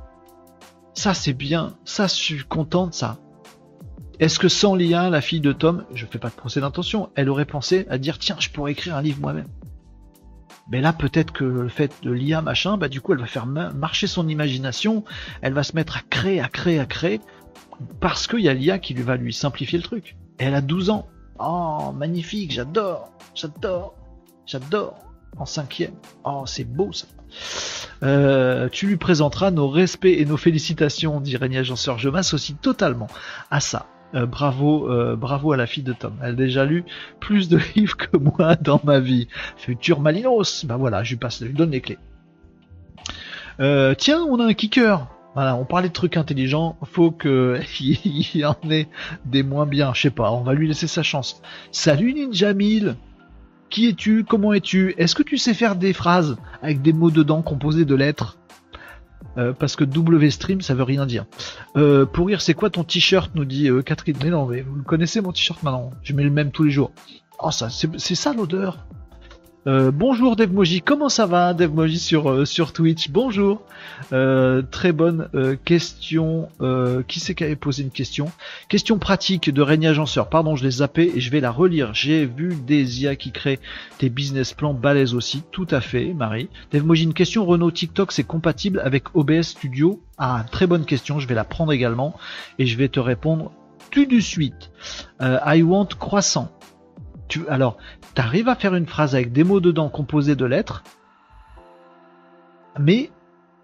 ça 0.95 1.15
c'est 1.15 1.33
bien, 1.33 1.75
ça 1.85 2.07
je 2.07 2.15
suis 2.15 2.45
content 2.45 2.89
de 2.89 2.95
ça. 2.95 3.19
Est-ce 4.19 4.39
que 4.39 4.49
sans 4.49 4.75
l'IA, 4.75 5.11
la 5.11 5.21
fille 5.21 5.41
de 5.41 5.53
Tom, 5.53 5.85
je 5.95 6.05
fais 6.07 6.19
pas 6.19 6.29
de 6.29 6.35
procès 6.35 6.61
d'intention, 6.61 7.11
elle 7.15 7.31
aurait 7.31 7.45
pensé 7.45 7.87
à 7.89 7.99
dire 7.99 8.19
tiens, 8.19 8.37
je 8.39 8.51
pourrais 8.51 8.73
écrire 8.73 8.97
un 8.97 9.03
livre 9.03 9.21
moi-même. 9.21 9.49
Mais 10.71 10.81
là, 10.81 10.93
peut-être 10.93 11.33
que 11.33 11.45
le 11.45 11.69
fait 11.69 11.93
de 12.03 12.11
l'IA, 12.13 12.43
machin, 12.43 12.77
bah 12.77 12.89
du 12.89 13.01
coup, 13.01 13.13
elle 13.13 13.19
va 13.19 13.27
faire 13.27 13.47
marcher 13.47 14.07
son 14.07 14.29
imagination, 14.29 15.05
elle 15.43 15.53
va 15.53 15.63
se 15.63 15.75
mettre 15.75 15.97
à 15.97 16.01
créer, 16.09 16.41
à 16.41 16.49
créer, 16.49 16.79
à 16.79 16.87
créer, 16.87 17.21
parce 17.99 18.27
qu'il 18.27 18.41
y 18.41 18.49
a 18.49 18.55
l'IA 18.55 18.79
qui 18.79 18.95
lui 18.95 19.03
va 19.03 19.17
lui 19.17 19.33
simplifier 19.33 19.79
le 19.79 19.85
truc. 19.85 20.17
elle 20.39 20.55
a 20.55 20.61
12 20.61 20.91
ans. 20.91 21.09
Oh, 21.43 21.93
magnifique, 21.93 22.53
j'adore, 22.53 23.11
j'adore, 23.35 23.95
j'adore. 24.47 24.99
En 25.39 25.47
cinquième. 25.47 25.95
Oh, 26.25 26.43
c'est 26.45 26.65
beau 26.65 26.93
ça. 26.93 27.07
Euh, 28.03 28.69
tu 28.69 28.87
lui 28.87 28.97
présenteras 28.97 29.51
nos 29.51 29.69
respects 29.69 30.07
et 30.07 30.25
nos 30.25 30.37
félicitations, 30.37 31.21
dit 31.21 31.37
Régnier 31.37 31.59
Agenceur. 31.59 31.99
Je 31.99 32.09
m'associe 32.09 32.59
totalement 32.61 33.07
à 33.51 33.61
ça. 33.61 33.87
Euh, 34.15 34.27
bravo, 34.27 34.91
euh, 34.91 35.17
bravo 35.17 35.53
à 35.53 35.57
la 35.57 35.67
fille 35.67 35.85
de 35.85 35.93
Tom. 35.93 36.15
Elle 36.21 36.31
a 36.31 36.33
déjà 36.33 36.65
lu 36.65 36.85
plus 37.21 37.49
de 37.49 37.59
livres 37.77 37.97
que 37.97 38.17
moi 38.17 38.57
dans 38.57 38.81
ma 38.85 39.01
vie. 39.01 39.29
Futur 39.57 40.01
Malinos. 40.01 40.67
Bah 40.67 40.77
voilà, 40.77 41.05
je 41.05 41.11
lui 41.11 41.19
passe, 41.19 41.41
je 41.41 41.47
lui 41.47 41.55
donne 41.55 41.71
les 41.71 41.81
clés. 41.81 41.99
Tiens, 43.59 44.23
on 44.29 44.41
a 44.41 44.47
un 44.47 44.55
kicker. 44.55 45.07
Voilà, 45.35 45.55
on 45.57 45.65
parlait 45.65 45.89
de 45.89 45.93
trucs 45.93 46.17
intelligents. 46.17 46.77
Faut 46.85 47.11
que 47.11 47.61
il 47.81 48.37
y 48.37 48.45
en 48.45 48.57
ait 48.71 48.89
des 49.25 49.43
moins 49.43 49.67
bien. 49.67 49.93
Je 49.95 50.03
sais 50.03 50.11
pas. 50.11 50.31
On 50.33 50.43
va 50.43 50.55
lui 50.55 50.67
laisser 50.67 50.87
sa 50.87 51.03
chance. 51.03 51.41
Salut 51.71 52.13
Ninja 52.15 52.53
1000 52.53 52.97
Qui 53.69 53.89
es-tu 53.89 54.25
Comment 54.25 54.53
es-tu? 54.53 54.95
Est-ce 54.99 55.15
que 55.15 55.23
tu 55.23 55.39
sais 55.39 55.55
faire 55.55 55.77
des 55.77 55.93
phrases 55.93 56.37
avec 56.63 56.83
des 56.83 56.93
mots 56.93 57.11
dedans 57.11 57.43
composés 57.43 57.85
de 57.85 57.95
lettres? 57.95 58.39
Euh, 59.39 59.53
parce 59.53 59.77
que 59.77 59.85
W 59.85 60.29
stream 60.31 60.61
ça 60.61 60.75
veut 60.75 60.83
rien 60.83 61.07
dire. 61.07 61.25
Euh, 61.77 62.05
pour 62.05 62.27
rire, 62.27 62.41
c'est 62.41 62.55
quoi 62.55 62.69
ton 62.69 62.83
t-shirt? 62.83 63.33
nous 63.37 63.45
dit 63.45 63.69
euh, 63.69 63.83
Catherine. 63.83 64.17
Mais 64.25 64.31
non, 64.31 64.47
mais 64.47 64.63
vous 64.63 64.75
le 64.75 64.83
connaissez 64.83 65.21
mon 65.21 65.31
t-shirt 65.31 65.63
maintenant. 65.63 65.91
Je 66.03 66.13
mets 66.15 66.25
le 66.25 66.31
même 66.31 66.51
tous 66.51 66.65
les 66.65 66.73
jours. 66.73 66.91
Oh 67.39 67.53
ça, 67.53 67.69
c'est 67.71 68.15
ça 68.15 68.33
l'odeur. 68.35 68.85
Euh, 69.67 69.91
bonjour 69.91 70.37
DevMoji, 70.37 70.81
comment 70.81 71.11
ça 71.11 71.27
va 71.27 71.53
DevMoji 71.53 71.99
sur, 71.99 72.31
euh, 72.31 72.45
sur 72.47 72.73
Twitch? 72.73 73.11
Bonjour. 73.11 73.61
Euh, 74.11 74.63
très 74.63 74.93
bonne 74.93 75.29
question. 75.65 76.49
qui 77.07 77.21
c'est 77.21 77.35
qui 77.35 77.45
avait 77.45 77.57
posé 77.57 77.83
une 77.83 77.91
question? 77.91 78.33
Question 78.69 78.99
pratique 78.99 79.51
de 79.51 79.61
Régnier 79.61 79.89
Agenceur. 79.89 80.31
Pardon, 80.31 80.57
je 80.57 80.65
l'ai 80.65 80.71
zappé 80.71 81.13
et 81.15 81.21
je 81.21 81.31
vais 81.31 81.41
la 81.41 81.51
relire. 81.51 81.93
J'ai 81.93 82.25
vu 82.25 82.55
des 82.55 83.03
IA 83.03 83.17
qui 83.17 83.33
créent 83.33 83.59
des 83.99 84.09
business 84.09 84.55
plans 84.55 84.73
balèzes 84.73 85.15
aussi. 85.15 85.43
Tout 85.51 85.69
à 85.71 85.83
fait, 85.83 86.15
Marie. 86.15 86.49
DevMoji, 86.73 87.05
une 87.05 87.15
question. 87.15 87.45
Renault 87.45 87.71
TikTok, 87.71 88.13
c'est 88.13 88.25
compatible 88.25 88.81
avec 88.83 89.15
OBS 89.15 89.43
Studio? 89.43 90.01
Ah, 90.17 90.45
très 90.51 90.67
bonne 90.67 90.87
question. 90.87 91.19
Je 91.19 91.29
vais 91.29 91.35
la 91.35 91.45
prendre 91.45 91.73
également 91.73 92.17
et 92.59 92.65
je 92.65 92.79
vais 92.79 92.89
te 92.89 93.01
répondre 93.01 93.53
tout 93.91 94.07
de 94.07 94.21
suite. 94.21 94.71
I 95.21 95.63
want 95.63 95.89
croissant 95.99 96.51
alors, 97.49 97.77
tu 98.15 98.21
arrives 98.21 98.49
à 98.49 98.55
faire 98.55 98.75
une 98.75 98.87
phrase 98.87 99.15
avec 99.15 99.33
des 99.33 99.45
mots 99.45 99.61
dedans 99.61 99.89
composés 99.89 100.37
de 100.37 100.45
lettres, 100.45 100.83
mais 102.79 103.11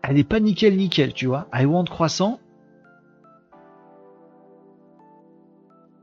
elle 0.02 0.16
n'est 0.16 0.24
pas 0.24 0.40
nickel 0.40 0.76
nickel, 0.76 1.12
tu 1.12 1.26
vois. 1.26 1.48
I 1.52 1.64
want 1.64 1.84
croissant. 1.84 2.40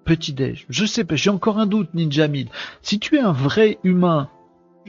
Petit 0.06 0.34
déj. 0.34 0.66
Je 0.70 0.86
sais 0.86 1.06
pas, 1.06 1.16
j'ai 1.16 1.30
encore 1.30 1.60
un 1.60 1.66
doute, 1.66 1.94
Ninja 1.94 2.28
Mid. 2.28 2.50
Si 2.82 3.00
tu 3.00 3.16
es 3.16 3.22
un 3.22 3.32
vrai 3.32 3.80
humain, 3.84 4.30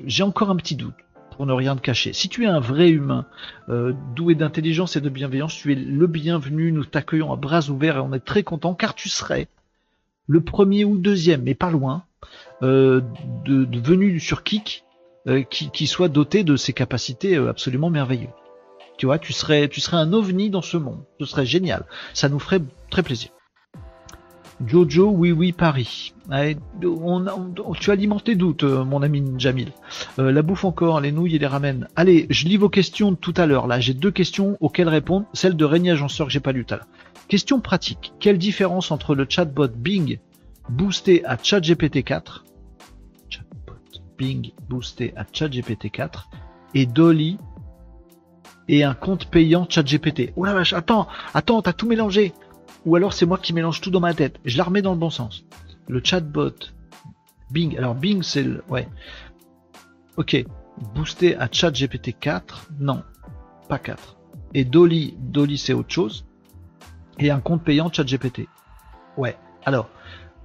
j'ai 0.04 0.24
encore 0.24 0.50
un 0.50 0.56
petit 0.56 0.74
doute, 0.74 0.94
pour 1.36 1.46
ne 1.46 1.52
rien 1.52 1.76
te 1.76 1.80
cacher. 1.80 2.12
Si 2.12 2.28
tu 2.28 2.44
es 2.44 2.48
un 2.48 2.58
vrai 2.58 2.90
humain, 2.90 3.26
euh, 3.68 3.92
doué 4.16 4.34
d'intelligence 4.34 4.96
et 4.96 5.00
de 5.00 5.08
bienveillance, 5.08 5.54
tu 5.54 5.70
es 5.70 5.76
le 5.76 6.06
bienvenu, 6.08 6.72
nous 6.72 6.84
t'accueillons 6.84 7.32
à 7.32 7.36
bras 7.36 7.68
ouverts 7.70 7.98
et 7.98 8.00
on 8.00 8.12
est 8.12 8.24
très 8.24 8.42
content 8.42 8.74
car 8.74 8.96
tu 8.96 9.08
serais 9.08 9.46
le 10.26 10.40
premier 10.40 10.84
ou 10.84 10.96
deuxième, 10.96 11.42
mais 11.42 11.54
pas 11.54 11.70
loin, 11.70 12.04
euh, 12.62 13.02
de, 13.44 13.66
venu 13.78 14.18
sur 14.20 14.42
Kik 14.42 14.84
euh, 15.26 15.42
qui, 15.42 15.86
soit 15.86 16.08
doté 16.08 16.44
de 16.44 16.56
ces 16.56 16.72
capacités 16.72 17.36
euh, 17.36 17.48
absolument 17.48 17.90
merveilleuses. 17.90 18.28
Tu 18.96 19.06
vois, 19.06 19.18
tu 19.18 19.32
serais, 19.32 19.68
tu 19.68 19.80
serais 19.80 19.96
un 19.96 20.12
ovni 20.12 20.50
dans 20.50 20.62
ce 20.62 20.76
monde. 20.76 21.02
Ce 21.20 21.26
serait 21.26 21.46
génial. 21.46 21.84
Ça 22.12 22.28
nous 22.28 22.38
ferait 22.38 22.62
très 22.90 23.02
plaisir. 23.02 23.30
Jojo, 24.64 25.10
oui, 25.10 25.32
oui, 25.32 25.52
Paris. 25.52 26.14
tu 27.80 27.90
alimentes 27.90 28.24
tes 28.24 28.36
doutes, 28.36 28.62
mon 28.62 29.02
ami 29.02 29.24
Jamil. 29.36 29.72
la 30.16 30.42
bouffe 30.42 30.64
encore, 30.64 31.00
les 31.00 31.10
nouilles 31.10 31.34
et 31.34 31.40
les 31.40 31.46
ramen. 31.46 31.88
Allez, 31.96 32.28
je 32.30 32.46
lis 32.46 32.56
vos 32.56 32.68
questions 32.68 33.10
de 33.10 33.16
tout 33.16 33.34
à 33.36 33.46
l'heure. 33.46 33.66
Là, 33.66 33.80
j'ai 33.80 33.94
deux 33.94 34.12
questions 34.12 34.56
auxquelles 34.60 34.88
répondre. 34.88 35.26
Celle 35.32 35.56
de 35.56 35.64
Régnier 35.64 35.90
Agenceur 35.90 36.28
que 36.28 36.32
j'ai 36.32 36.38
pas 36.38 36.52
lu 36.52 36.64
tout 36.64 36.74
à 36.74 36.76
l'heure. 36.76 36.86
Question 37.28 37.60
pratique. 37.60 38.12
Quelle 38.20 38.38
différence 38.38 38.90
entre 38.90 39.14
le 39.14 39.26
chatbot 39.28 39.68
Bing 39.68 40.18
boosté 40.68 41.24
à 41.24 41.36
ChatGPT 41.42 42.04
4, 42.04 42.44
chatbot 43.28 43.74
Bing 44.18 44.52
boosté 44.68 45.14
à 45.16 45.24
ChatGPT 45.30 45.90
4 45.90 46.28
et 46.74 46.86
Dolly 46.86 47.38
et 48.68 48.84
un 48.84 48.94
compte 48.94 49.26
payant 49.26 49.66
ChatGPT? 49.68 50.32
Oh 50.36 50.44
la 50.44 50.54
vache, 50.54 50.72
attends, 50.72 51.08
attends, 51.32 51.62
t'as 51.62 51.72
tout 51.72 51.86
mélangé. 51.86 52.32
Ou 52.84 52.96
alors 52.96 53.14
c'est 53.14 53.26
moi 53.26 53.38
qui 53.38 53.54
mélange 53.54 53.80
tout 53.80 53.90
dans 53.90 54.00
ma 54.00 54.12
tête. 54.12 54.38
Je 54.44 54.58
la 54.58 54.64
remets 54.64 54.82
dans 54.82 54.92
le 54.92 54.98
bon 54.98 55.10
sens. 55.10 55.44
Le 55.88 56.02
chatbot 56.04 56.52
Bing. 57.50 57.76
Alors 57.78 57.94
Bing 57.94 58.22
c'est 58.22 58.42
le. 58.42 58.62
Ouais. 58.68 58.88
Ok. 60.16 60.44
Boosté 60.94 61.36
à 61.36 61.48
ChatGPT 61.50 62.18
4. 62.18 62.68
Non. 62.80 63.02
Pas 63.68 63.78
4. 63.78 64.16
Et 64.52 64.64
Dolly. 64.64 65.14
Dolly 65.18 65.56
c'est 65.56 65.72
autre 65.72 65.92
chose. 65.92 66.26
Et 67.18 67.30
un 67.30 67.40
compte 67.40 67.62
payant 67.62 67.90
ChatGPT. 67.92 68.48
Ouais. 69.16 69.36
Alors. 69.64 69.88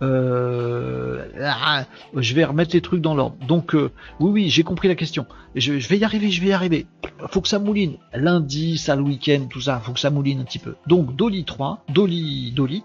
Euh, 0.01 1.25
ah, 1.43 1.83
je 2.15 2.33
vais 2.33 2.45
remettre 2.45 2.73
les 2.73 2.79
trucs 2.79 3.01
dans 3.01 3.15
l'ordre. 3.15 3.35
Donc 3.45 3.75
euh, 3.75 3.91
oui, 4.21 4.31
oui, 4.31 4.49
j'ai 4.49 4.63
compris 4.63 4.87
la 4.87 4.95
question. 4.95 5.25
Je, 5.55 5.73
vais 5.73 5.97
y 5.97 6.05
arriver, 6.05 6.31
je 6.31 6.41
vais 6.41 6.47
y 6.47 6.53
arriver. 6.53 6.87
Faut 7.27 7.41
que 7.41 7.49
ça 7.49 7.59
mouline. 7.59 7.97
Lundi, 8.13 8.77
ça 8.77 8.95
le 8.95 9.01
week-end, 9.01 9.47
tout 9.49 9.59
ça, 9.59 9.79
faut 9.79 9.91
que 9.91 9.99
ça 9.99 10.09
mouline 10.09 10.39
un 10.39 10.43
petit 10.45 10.59
peu. 10.59 10.75
Donc 10.87 11.17
Dolly 11.17 11.43
3, 11.43 11.83
Dolly, 11.89 12.53
Dolly, 12.53 12.83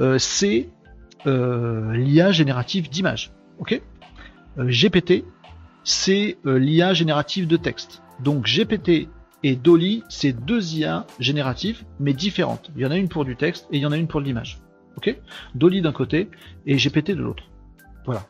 euh, 0.00 0.18
c'est 0.18 0.70
l'IA 1.26 2.32
générative 2.32 2.88
d'image. 2.88 3.32
Ok? 3.58 3.82
GPT, 4.56 5.24
c'est 5.84 6.38
l'IA 6.46 6.94
générative 6.94 7.46
de 7.46 7.58
texte. 7.58 8.02
Donc 8.20 8.46
GPT 8.46 9.08
et 9.42 9.54
Dolly, 9.54 10.02
c'est 10.08 10.32
deux 10.32 10.74
IA 10.74 11.06
génératives, 11.20 11.84
mais 12.00 12.12
différentes. 12.12 12.70
Il 12.76 12.82
y 12.82 12.86
en 12.86 12.90
a 12.90 12.96
une 12.96 13.08
pour 13.08 13.24
du 13.24 13.36
texte 13.36 13.68
et 13.70 13.76
il 13.76 13.82
y 13.82 13.86
en 13.86 13.92
a 13.92 13.96
une 13.96 14.08
pour 14.08 14.20
l'image. 14.20 14.60
Ok? 14.96 15.16
Dolly 15.54 15.80
d'un 15.80 15.92
côté 15.92 16.28
et 16.66 16.76
GPT 16.76 17.10
de 17.12 17.22
l'autre. 17.22 17.44
Voilà. 18.04 18.26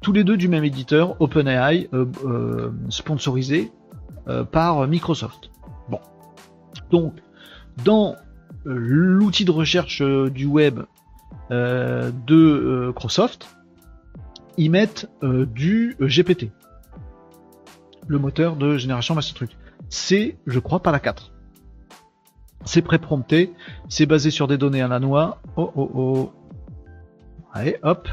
Tous 0.00 0.12
les 0.12 0.24
deux 0.24 0.36
du 0.36 0.48
même 0.48 0.64
éditeur, 0.64 1.20
OpenAI, 1.20 1.88
euh, 1.92 2.06
euh, 2.24 2.70
sponsorisé 2.88 3.70
euh, 4.28 4.44
par 4.44 4.86
Microsoft. 4.86 5.50
Bon. 5.90 6.00
Donc, 6.90 7.14
dans 7.84 8.16
l'outil 8.64 9.44
de 9.44 9.50
recherche 9.50 10.02
du 10.02 10.46
web 10.46 10.80
de 11.50 12.86
Microsoft, 12.88 13.46
ils 14.56 14.70
mettent 14.70 15.08
du 15.22 15.96
GPT. 16.00 16.50
le 18.08 18.18
moteur 18.18 18.56
de 18.56 18.76
génération 18.76 19.14
machin 19.14 19.34
truc. 19.34 19.50
C'est, 19.88 20.36
je 20.46 20.58
crois, 20.58 20.80
pas 20.80 20.92
la 20.92 21.00
4. 21.00 21.32
C'est 22.64 22.82
pré-prompté, 22.82 23.52
c'est 23.88 24.06
basé 24.06 24.30
sur 24.30 24.48
des 24.48 24.58
données 24.58 24.82
à 24.82 24.88
la 24.88 24.98
noix. 24.98 25.40
Oh 25.56 25.72
oh 25.76 25.90
oh. 25.94 26.32
Allez, 27.52 27.78
hop, 27.82 28.08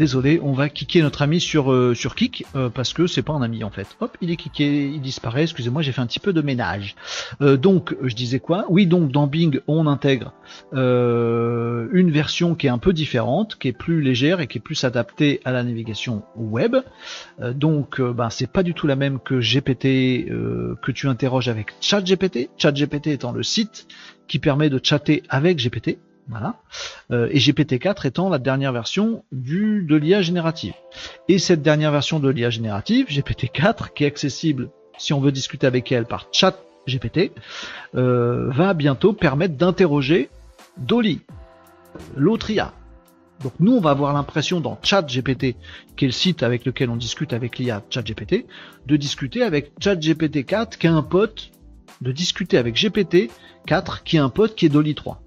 Désolé, 0.00 0.40
on 0.42 0.52
va 0.52 0.70
kicker 0.70 1.02
notre 1.02 1.20
ami 1.20 1.42
sur, 1.42 1.70
euh, 1.70 1.94
sur 1.94 2.14
Kick, 2.14 2.46
euh, 2.56 2.70
parce 2.70 2.94
que 2.94 3.06
c'est 3.06 3.20
pas 3.20 3.34
un 3.34 3.42
ami 3.42 3.64
en 3.64 3.68
fait. 3.68 3.86
Hop, 4.00 4.16
il 4.22 4.30
est 4.30 4.36
kické, 4.36 4.86
il 4.86 5.02
disparaît, 5.02 5.42
excusez-moi, 5.42 5.82
j'ai 5.82 5.92
fait 5.92 6.00
un 6.00 6.06
petit 6.06 6.20
peu 6.20 6.32
de 6.32 6.40
ménage. 6.40 6.94
Euh, 7.42 7.58
donc, 7.58 7.94
je 8.02 8.14
disais 8.14 8.40
quoi? 8.40 8.64
Oui, 8.70 8.86
donc 8.86 9.12
dans 9.12 9.26
Bing, 9.26 9.60
on 9.66 9.86
intègre 9.86 10.32
une 10.72 12.10
version 12.10 12.54
qui 12.54 12.66
est 12.66 12.70
un 12.70 12.78
peu 12.78 12.94
différente, 12.94 13.56
qui 13.58 13.68
est 13.68 13.72
plus 13.72 14.00
légère 14.00 14.40
et 14.40 14.46
qui 14.46 14.56
est 14.56 14.62
plus 14.62 14.84
adaptée 14.84 15.42
à 15.44 15.52
la 15.52 15.62
navigation 15.62 16.22
web. 16.34 16.76
donc, 17.38 18.00
ben, 18.00 18.30
c'est 18.30 18.50
pas 18.50 18.62
du 18.62 18.72
tout 18.72 18.86
la 18.86 18.96
même 18.96 19.18
que 19.20 19.38
GPT 19.38 20.30
que 20.80 20.92
tu 20.92 21.08
interroges 21.08 21.48
avec 21.48 21.74
ChatGPT. 21.82 22.48
ChatGPT 22.56 23.08
étant 23.08 23.32
le 23.32 23.42
site 23.42 23.86
qui 24.28 24.38
permet 24.38 24.70
de 24.70 24.80
chatter 24.82 25.22
avec 25.28 25.58
GPT. 25.58 25.98
Voilà. 26.30 26.56
Euh, 27.10 27.28
et 27.32 27.38
GPT-4 27.38 28.06
étant 28.06 28.28
la 28.28 28.38
dernière 28.38 28.72
version 28.72 29.24
du, 29.32 29.82
de 29.82 29.96
l'IA 29.96 30.22
générative. 30.22 30.74
Et 31.28 31.38
cette 31.38 31.62
dernière 31.62 31.90
version 31.90 32.20
de 32.20 32.28
l'IA 32.28 32.50
générative, 32.50 33.08
GPT-4, 33.08 33.92
qui 33.94 34.04
est 34.04 34.06
accessible 34.06 34.70
si 34.96 35.12
on 35.12 35.20
veut 35.20 35.32
discuter 35.32 35.66
avec 35.66 35.90
elle 35.90 36.04
par 36.04 36.28
chat 36.30 36.56
GPT, 36.86 37.32
euh, 37.94 38.50
va 38.50 38.74
bientôt 38.74 39.12
permettre 39.12 39.56
d'interroger 39.56 40.28
Dolly, 40.76 41.20
l'autre 42.16 42.50
IA. 42.50 42.72
Donc 43.42 43.54
nous, 43.58 43.72
on 43.72 43.80
va 43.80 43.90
avoir 43.90 44.12
l'impression 44.12 44.60
dans 44.60 44.78
ChatGPT, 44.82 45.56
qui 45.96 46.04
est 46.04 46.08
le 46.08 46.12
site 46.12 46.42
avec 46.42 46.64
lequel 46.64 46.90
on 46.90 46.96
discute 46.96 47.32
avec 47.32 47.58
l'IA 47.58 47.82
ChatGPT, 47.88 48.46
de 48.86 48.96
discuter 48.96 49.42
avec 49.42 49.72
ChatGPT 49.80 50.44
4, 50.44 50.78
qui 50.78 50.86
est 50.86 50.90
un 50.90 51.02
pote, 51.02 51.50
de 52.02 52.12
discuter 52.12 52.58
avec 52.58 52.74
GPT 52.74 53.30
4, 53.66 54.04
qui 54.04 54.16
est 54.16 54.20
un 54.20 54.28
pote 54.28 54.54
qui 54.54 54.66
est 54.66 54.68
Dolly 54.68 54.94
3. 54.94 55.22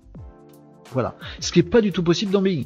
Voilà. 0.93 1.15
Ce 1.39 1.51
qui 1.51 1.59
n'est 1.59 1.69
pas 1.69 1.81
du 1.81 1.91
tout 1.91 2.03
possible 2.03 2.31
dans 2.31 2.41
Bing. 2.41 2.65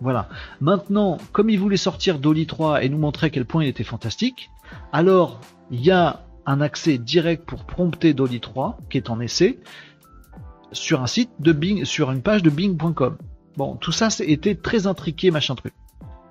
Voilà. 0.00 0.28
Maintenant, 0.60 1.18
comme 1.32 1.50
il 1.50 1.58
voulait 1.58 1.76
sortir 1.76 2.18
Dolly 2.18 2.46
3 2.46 2.82
et 2.82 2.88
nous 2.88 2.98
montrer 2.98 3.28
à 3.28 3.30
quel 3.30 3.44
point 3.44 3.64
il 3.64 3.68
était 3.68 3.84
fantastique, 3.84 4.50
alors 4.92 5.40
il 5.70 5.80
y 5.84 5.90
a 5.90 6.24
un 6.46 6.60
accès 6.60 6.98
direct 6.98 7.44
pour 7.46 7.64
prompter 7.64 8.12
Dolly 8.12 8.40
3 8.40 8.78
qui 8.90 8.98
est 8.98 9.10
en 9.10 9.20
essai 9.20 9.60
sur 10.72 11.02
un 11.02 11.06
site 11.06 11.30
de 11.38 11.52
Bing, 11.52 11.84
sur 11.84 12.10
une 12.10 12.22
page 12.22 12.42
de 12.42 12.50
Bing.com. 12.50 13.16
Bon, 13.56 13.76
tout 13.76 13.92
ça 13.92 14.10
c'était 14.10 14.56
très 14.56 14.86
intriqué, 14.86 15.30
machin 15.30 15.54
truc. 15.54 15.72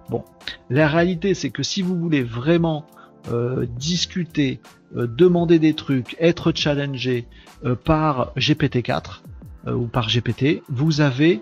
Bon, 0.09 0.23
la 0.69 0.87
réalité 0.87 1.33
c'est 1.33 1.49
que 1.49 1.63
si 1.63 1.81
vous 1.81 1.97
voulez 1.97 2.23
vraiment 2.23 2.85
euh, 3.31 3.65
discuter, 3.77 4.59
euh, 4.97 5.07
demander 5.07 5.57
des 5.57 5.73
trucs, 5.73 6.15
être 6.19 6.51
challengé 6.53 7.25
euh, 7.63 7.75
par 7.75 8.33
GPT-4, 8.35 9.21
euh, 9.67 9.73
ou 9.73 9.87
par 9.87 10.07
GPT, 10.07 10.61
vous 10.69 11.01
avez 11.01 11.41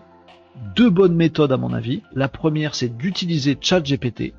deux 0.75 0.89
bonnes 0.89 1.15
méthodes 1.15 1.51
à 1.51 1.57
mon 1.57 1.73
avis. 1.73 2.01
La 2.13 2.27
première, 2.27 2.75
c'est 2.75 2.89
d'utiliser 2.89 3.57
ChatGPT 3.59 4.33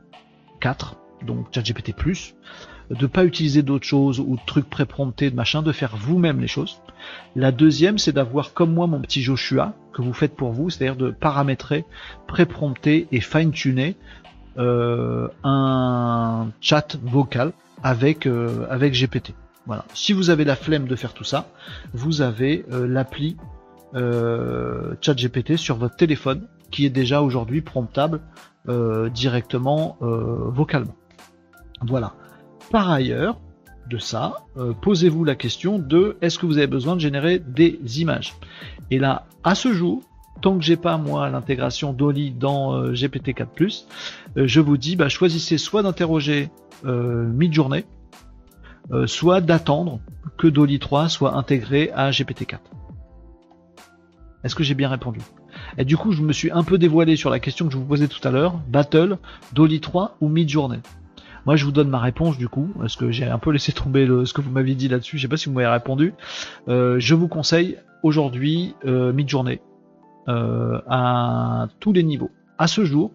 4, 0.61 0.97
donc 1.27 1.47
ChatGPT+, 1.53 1.95
de 2.91 3.07
pas 3.07 3.25
utiliser 3.25 3.63
d'autres 3.63 3.87
choses 3.87 4.21
ou 4.21 4.37
de 4.37 4.41
trucs 4.47 4.69
pré-promptés, 4.69 5.31
de 5.31 5.37
machin, 5.37 5.63
de 5.63 5.73
faire 5.73 5.97
vous-même 5.97 6.41
les 6.41 6.47
choses. 6.47 6.81
La 7.35 7.51
deuxième, 7.51 7.99
c'est 7.99 8.13
d'avoir 8.13 8.53
comme 8.53 8.73
moi 8.73 8.87
mon 8.87 9.01
petit 9.01 9.23
Joshua 9.23 9.75
que 9.93 10.03
vous 10.03 10.13
faites 10.13 10.37
pour 10.37 10.53
vous, 10.53 10.71
c'est-à-dire 10.71 10.97
de 10.97 11.11
paramétrer, 11.11 11.85
pré-prompter 12.27 13.09
et 13.11 13.21
fine-tuner 13.21 13.97
euh, 14.59 15.29
un 15.43 16.51
chat 16.61 16.97
vocal 17.03 17.53
avec, 17.83 18.27
euh, 18.27 18.67
avec 18.71 18.95
GPT. 18.95 19.35
Voilà. 19.67 19.85
Si 19.95 20.13
vous 20.13 20.31
avez 20.31 20.45
la 20.45 20.57
flemme 20.57 20.87
de 20.87 20.97
faire 20.97 21.15
tout 21.15 21.25
ça, 21.25 21.49
vous 21.95 22.21
avez 22.21 22.65
l'appli 22.69 23.37
euh, 23.95 24.95
ChatGPT 25.01 25.57
sur 25.57 25.77
votre 25.77 25.97
téléphone, 25.97 26.47
qui 26.71 26.87
est 26.87 26.91
déjà 26.91 27.23
aujourd'hui 27.23 27.61
promptable 27.61 28.21
euh, 28.69 29.11
directement 29.11 29.99
euh, 30.01 30.49
vocalement. 30.49 30.95
Voilà. 31.83 32.15
Par 32.71 32.91
ailleurs 32.91 33.39
de 33.91 33.99
ça, 33.99 34.35
posez-vous 34.81 35.25
la 35.25 35.35
question 35.35 35.79
de 35.79 36.17
est-ce 36.23 36.39
que 36.39 36.47
vous 36.47 36.57
avez 36.57 36.69
besoin 36.69 36.95
de 36.95 37.01
générer 37.01 37.41
des 37.41 38.01
images? 38.01 38.35
Et 38.91 38.99
là, 38.99 39.27
à 39.45 39.55
ce 39.55 39.73
jour, 39.75 40.03
tant 40.41 40.57
que 40.57 40.65
j'ai 40.65 40.77
pas 40.77 40.97
moi 40.97 41.29
l'intégration 41.29 41.93
Dolly 41.93 42.31
dans 42.31 42.93
GPT-4+, 42.93 43.85
je 44.37 44.61
vous 44.61 44.77
dis 44.79 44.97
bah, 44.97 45.11
choisissez 45.11 45.59
soit 45.59 45.83
d'interroger 45.83 46.49
mid-journée, 46.85 47.85
soit 49.07 49.41
d'attendre 49.41 49.99
que 50.39 50.47
Dolly 50.47 50.79
3 50.79 51.09
soit 51.09 51.35
intégré 51.35 51.91
à 51.95 52.11
GPT-4. 52.11 52.61
Est-ce 54.45 54.55
que 54.55 54.65
j'ai 54.65 54.75
bien 54.75 54.89
répondu? 54.89 55.21
Et 55.79 55.85
du 55.85 55.97
coup, 55.97 56.13
je 56.13 56.23
me 56.23 56.33
suis 56.33 56.51
un 56.51 56.65
peu 56.65 56.79
dévoilé 56.79 57.17
sur 57.17 57.31
la 57.31 57.39
question 57.39 57.67
que 57.67 57.73
je 57.73 57.79
vous 57.79 57.85
posais 57.85 58.09
tout 58.09 58.27
à 58.27 58.31
l'heure. 58.31 58.55
Battle, 58.69 59.19
Dolly 59.53 59.81
3 59.81 60.17
ou 60.21 60.29
Mid-Journée? 60.29 60.81
Moi, 61.47 61.57
je 61.57 61.65
vous 61.65 61.73
donne 61.73 61.89
ma 61.89 61.99
réponse 61.99 62.39
du 62.39 62.49
coup, 62.49 62.69
parce 62.79 62.97
que 62.97 63.11
j'ai 63.11 63.27
un 63.27 63.39
peu 63.39 63.51
laissé 63.51 63.73
tomber 63.73 64.07
ce 64.25 64.33
que 64.33 64.41
vous 64.41 64.51
m'aviez 64.51 64.75
dit 64.75 64.89
là-dessus. 64.89 65.19
Je 65.19 65.23
sais 65.23 65.29
pas 65.29 65.37
si 65.37 65.49
vous 65.49 65.55
m'avez 65.55 65.69
répondu. 65.69 66.15
Euh, 66.69 66.99
je 66.99 67.15
vous 67.15 67.29
conseille 67.29 67.79
aujourd'hui 68.03 68.75
euh, 68.85 69.13
Mid-Journée 69.13 69.61
euh, 70.29 70.81
à 70.89 71.69
tous 71.81 71.93
les 71.93 72.03
niveaux. 72.03 72.31
À 72.59 72.67
ce 72.67 72.85
jour, 72.85 73.13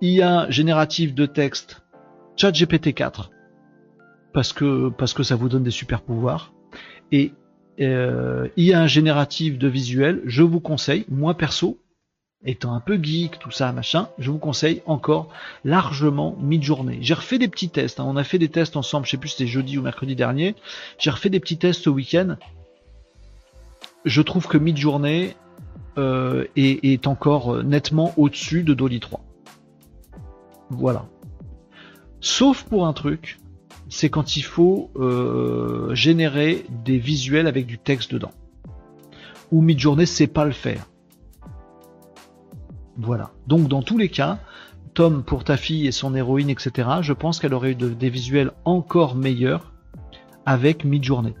IA 0.00 0.50
générative 0.50 1.14
de 1.14 1.26
texte 1.26 1.82
ChatGPT 2.36 2.94
4 2.94 3.30
parce 4.32 4.52
que 4.52 4.90
parce 4.90 5.14
que 5.14 5.22
ça 5.22 5.36
vous 5.36 5.48
donne 5.48 5.62
des 5.62 5.70
super 5.70 6.02
pouvoirs 6.02 6.52
et 7.12 7.32
euh, 7.80 8.48
IA 8.56 8.86
générative 8.86 9.58
de 9.58 9.68
visuel, 9.68 10.22
je 10.24 10.42
vous 10.42 10.60
conseille, 10.60 11.04
moi 11.08 11.34
perso, 11.34 11.78
étant 12.44 12.74
un 12.74 12.80
peu 12.80 13.02
geek, 13.02 13.38
tout 13.38 13.50
ça, 13.50 13.72
machin, 13.72 14.08
je 14.18 14.30
vous 14.30 14.38
conseille 14.38 14.82
encore 14.86 15.28
largement 15.64 16.36
mid-journée. 16.40 16.98
J'ai 17.00 17.14
refait 17.14 17.38
des 17.38 17.48
petits 17.48 17.70
tests, 17.70 18.00
hein. 18.00 18.04
on 18.06 18.16
a 18.16 18.24
fait 18.24 18.38
des 18.38 18.48
tests 18.48 18.76
ensemble, 18.76 19.06
je 19.06 19.12
sais 19.12 19.16
plus 19.16 19.30
si 19.30 19.38
c'était 19.38 19.50
jeudi 19.50 19.78
ou 19.78 19.82
mercredi 19.82 20.14
dernier, 20.14 20.54
j'ai 20.98 21.10
refait 21.10 21.30
des 21.30 21.40
petits 21.40 21.58
tests 21.58 21.82
ce 21.82 21.90
week-end. 21.90 22.36
Je 24.04 24.22
trouve 24.22 24.46
que 24.46 24.58
mid-journée 24.58 25.34
euh, 25.96 26.44
est, 26.56 26.84
est, 26.84 27.06
encore 27.06 27.64
nettement 27.64 28.12
au-dessus 28.16 28.62
de 28.62 28.74
Dolly 28.74 29.00
3. 29.00 29.20
Voilà. 30.70 31.06
Sauf 32.20 32.64
pour 32.64 32.86
un 32.86 32.92
truc, 32.92 33.38
c'est 33.88 34.08
quand 34.08 34.36
il 34.36 34.42
faut 34.42 34.90
euh, 34.96 35.94
générer 35.94 36.64
des 36.84 36.98
visuels 36.98 37.46
avec 37.46 37.66
du 37.66 37.78
texte 37.78 38.12
dedans. 38.12 38.32
Ou 39.52 39.60
Midjourney 39.60 40.06
sait 40.06 40.26
pas 40.26 40.44
le 40.44 40.52
faire. 40.52 40.86
Voilà. 42.96 43.30
Donc 43.46 43.68
dans 43.68 43.82
tous 43.82 43.98
les 43.98 44.08
cas, 44.08 44.38
Tom 44.94 45.22
pour 45.22 45.44
ta 45.44 45.56
fille 45.56 45.86
et 45.86 45.92
son 45.92 46.14
héroïne, 46.14 46.50
etc., 46.50 46.88
je 47.02 47.12
pense 47.12 47.38
qu'elle 47.38 47.54
aurait 47.54 47.72
eu 47.72 47.74
des 47.74 48.10
visuels 48.10 48.52
encore 48.64 49.14
meilleurs 49.14 49.72
avec 50.46 50.84
Midjourney. 50.84 51.34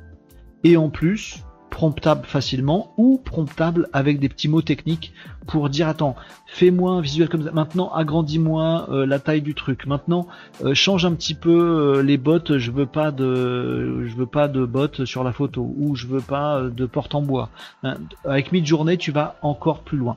Et 0.64 0.76
en 0.76 0.90
plus, 0.90 1.44
promptable 1.74 2.24
facilement 2.24 2.94
ou 2.96 3.18
promptable 3.18 3.88
avec 3.92 4.20
des 4.20 4.28
petits 4.28 4.46
mots 4.46 4.62
techniques 4.62 5.12
pour 5.48 5.68
dire 5.68 5.88
attends 5.88 6.14
fais-moi 6.46 6.92
un 6.92 7.00
visuel 7.00 7.28
comme 7.28 7.42
ça. 7.42 7.50
Maintenant 7.50 7.92
agrandis-moi 7.92 8.86
euh, 8.90 9.06
la 9.06 9.18
taille 9.18 9.42
du 9.42 9.54
truc. 9.54 9.84
Maintenant 9.86 10.28
euh, 10.64 10.72
change 10.72 11.04
un 11.04 11.12
petit 11.14 11.34
peu 11.34 11.50
euh, 11.50 12.02
les 12.02 12.16
bottes. 12.16 12.58
Je 12.58 12.70
veux 12.70 12.86
pas 12.86 13.10
de 13.10 14.06
je 14.06 14.14
veux 14.14 14.26
pas 14.26 14.46
de 14.46 14.64
bottes 14.64 15.04
sur 15.04 15.24
la 15.24 15.32
photo 15.32 15.74
ou 15.76 15.96
je 15.96 16.06
veux 16.06 16.20
pas 16.20 16.62
de 16.62 16.86
porte 16.86 17.16
en 17.16 17.22
bois. 17.22 17.50
Hein, 17.82 17.96
avec 18.24 18.52
Midjourney 18.52 18.96
tu 18.96 19.10
vas 19.10 19.34
encore 19.42 19.80
plus 19.80 19.98
loin 19.98 20.16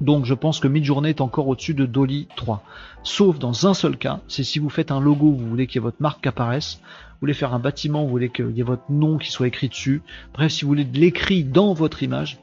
donc 0.00 0.24
je 0.24 0.34
pense 0.34 0.60
que 0.60 0.68
Midjourney 0.68 1.10
est 1.10 1.20
encore 1.20 1.48
au-dessus 1.48 1.74
de 1.74 1.86
Dolly 1.86 2.28
3 2.36 2.62
sauf 3.02 3.38
dans 3.38 3.66
un 3.66 3.74
seul 3.74 3.96
cas 3.96 4.20
c'est 4.28 4.44
si 4.44 4.58
vous 4.58 4.70
faites 4.70 4.90
un 4.90 5.00
logo 5.00 5.30
vous 5.32 5.48
voulez 5.48 5.66
qu'il 5.66 5.76
y 5.76 5.78
ait 5.78 5.82
votre 5.82 6.00
marque 6.00 6.26
apparaisse 6.26 6.80
voulez 7.20 7.34
faire 7.34 7.54
un 7.54 7.58
bâtiment, 7.58 8.02
vous 8.02 8.10
voulez 8.10 8.30
qu'il 8.30 8.50
y 8.56 8.60
ait 8.60 8.64
votre 8.64 8.90
nom 8.90 9.18
qui 9.18 9.30
soit 9.30 9.46
écrit 9.46 9.68
dessus, 9.68 10.02
bref, 10.34 10.52
si 10.52 10.64
vous 10.64 10.68
voulez 10.68 10.84
de 10.84 10.98
l'écrit 10.98 11.44
dans 11.44 11.74
votre 11.74 12.02
image, 12.02 12.38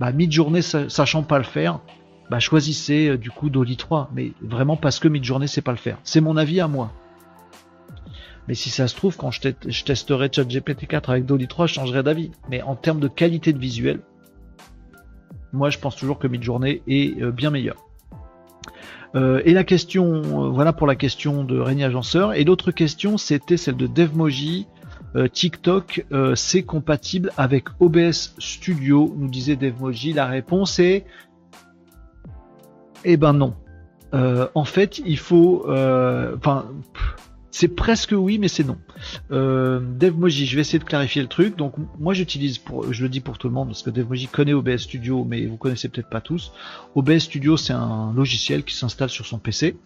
bah, 0.00 0.12
mid-journée 0.12 0.62
sachant 0.62 1.22
pas 1.22 1.38
le 1.38 1.44
faire, 1.44 1.80
bah, 2.30 2.38
choisissez 2.38 3.08
euh, 3.08 3.18
du 3.18 3.30
coup 3.30 3.50
Dolly 3.50 3.76
3, 3.76 4.10
mais 4.14 4.32
vraiment 4.40 4.76
parce 4.76 4.98
que 4.98 5.08
mid-journée 5.08 5.46
sait 5.46 5.62
pas 5.62 5.72
le 5.72 5.78
faire. 5.78 5.98
C'est 6.04 6.20
mon 6.20 6.36
avis 6.36 6.60
à 6.60 6.68
moi. 6.68 6.92
Mais 8.46 8.54
si 8.54 8.70
ça 8.70 8.88
se 8.88 8.96
trouve, 8.96 9.16
quand 9.16 9.30
je, 9.30 9.40
je 9.66 9.84
testerai 9.84 10.30
ChatGPT 10.32 10.86
4 10.86 11.10
avec 11.10 11.26
Dolly 11.26 11.48
3, 11.48 11.66
je 11.66 11.74
changerai 11.74 12.02
d'avis. 12.02 12.30
Mais 12.48 12.62
en 12.62 12.76
termes 12.76 13.00
de 13.00 13.08
qualité 13.08 13.52
de 13.52 13.58
visuel, 13.58 14.00
moi 15.52 15.70
je 15.70 15.78
pense 15.78 15.96
toujours 15.96 16.18
que 16.18 16.26
mid-journée 16.26 16.82
est 16.86 17.20
euh, 17.20 17.30
bien 17.30 17.50
meilleur. 17.50 17.76
Euh, 19.14 19.40
et 19.44 19.54
la 19.54 19.64
question, 19.64 20.22
euh, 20.22 20.48
voilà 20.50 20.72
pour 20.72 20.86
la 20.86 20.94
question 20.94 21.42
de 21.44 21.58
Régnier 21.58 21.84
Agenceur. 21.84 22.34
Et 22.34 22.44
l'autre 22.44 22.70
question, 22.72 23.16
c'était 23.16 23.56
celle 23.56 23.76
de 23.76 23.86
Devmoji. 23.86 24.66
TikTok, 25.32 26.04
c'est 26.34 26.62
compatible 26.64 27.32
avec 27.38 27.64
OBS 27.80 28.34
Studio, 28.38 29.14
nous 29.16 29.28
disait 29.28 29.56
Devmoji. 29.56 30.12
La 30.12 30.26
réponse 30.26 30.78
est, 30.78 31.06
eh 33.04 33.16
ben 33.16 33.32
non. 33.32 33.54
en 34.12 34.64
fait, 34.64 34.98
il 34.98 35.18
faut, 35.18 35.64
enfin, 35.66 36.66
c'est 37.50 37.68
presque 37.68 38.12
oui, 38.12 38.38
mais 38.38 38.48
c'est 38.48 38.64
non. 38.64 38.78
Euh, 39.30 39.80
DevMoji, 39.80 40.46
je 40.46 40.54
vais 40.54 40.60
essayer 40.60 40.78
de 40.78 40.84
clarifier 40.84 41.22
le 41.22 41.28
truc. 41.28 41.56
Donc, 41.56 41.74
moi, 41.98 42.14
j'utilise, 42.14 42.58
pour, 42.58 42.92
je 42.92 43.02
le 43.02 43.08
dis 43.08 43.20
pour 43.20 43.38
tout 43.38 43.48
le 43.48 43.54
monde, 43.54 43.68
parce 43.68 43.82
que 43.82 43.90
DevMoji 43.90 44.28
connaît 44.28 44.52
OBS 44.52 44.78
Studio, 44.78 45.24
mais 45.24 45.46
vous 45.46 45.56
connaissez 45.56 45.88
peut-être 45.88 46.10
pas 46.10 46.20
tous. 46.20 46.52
OBS 46.94 47.20
Studio, 47.20 47.56
c'est 47.56 47.72
un 47.72 48.12
logiciel 48.14 48.64
qui 48.64 48.74
s'installe 48.74 49.10
sur 49.10 49.26
son 49.26 49.38
PC 49.38 49.76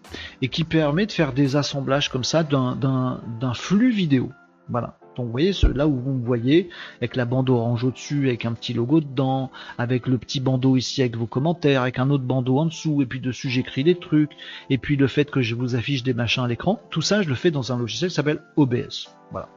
et 0.41 0.49
qui 0.49 0.63
permet 0.63 1.05
de 1.05 1.11
faire 1.11 1.33
des 1.33 1.55
assemblages 1.55 2.09
comme 2.09 2.23
ça 2.23 2.43
d'un 2.43 3.53
flux 3.53 3.91
vidéo. 3.91 4.31
Voilà. 4.69 4.97
Donc 5.15 5.27
vous 5.27 5.31
voyez, 5.31 5.51
là 5.75 5.87
où 5.87 5.99
vous 5.99 6.13
me 6.13 6.25
voyez, 6.25 6.69
avec 6.97 7.15
la 7.15 7.25
bandeau 7.25 7.55
orange 7.55 7.83
au-dessus, 7.83 8.27
avec 8.27 8.45
un 8.45 8.53
petit 8.53 8.73
logo 8.73 8.99
dedans, 8.99 9.51
avec 9.77 10.07
le 10.07 10.17
petit 10.17 10.39
bandeau 10.39 10.75
ici 10.75 11.01
avec 11.01 11.17
vos 11.17 11.27
commentaires, 11.27 11.81
avec 11.81 11.99
un 11.99 12.09
autre 12.09 12.23
bandeau 12.23 12.57
en 12.57 12.65
dessous, 12.65 13.01
et 13.01 13.05
puis 13.05 13.19
dessus 13.19 13.49
j'écris 13.49 13.83
des 13.83 13.95
trucs, 13.95 14.31
et 14.69 14.77
puis 14.77 14.95
le 14.95 15.07
fait 15.07 15.29
que 15.29 15.41
je 15.41 15.53
vous 15.53 15.75
affiche 15.75 16.01
des 16.01 16.13
machins 16.13 16.43
à 16.43 16.47
l'écran, 16.47 16.81
tout 16.89 17.01
ça 17.01 17.21
je 17.21 17.29
le 17.29 17.35
fais 17.35 17.51
dans 17.51 17.71
un 17.71 17.77
logiciel 17.77 18.09
qui 18.09 18.15
s'appelle 18.15 18.41
OBS. 18.55 19.09
Voilà. 19.31 19.49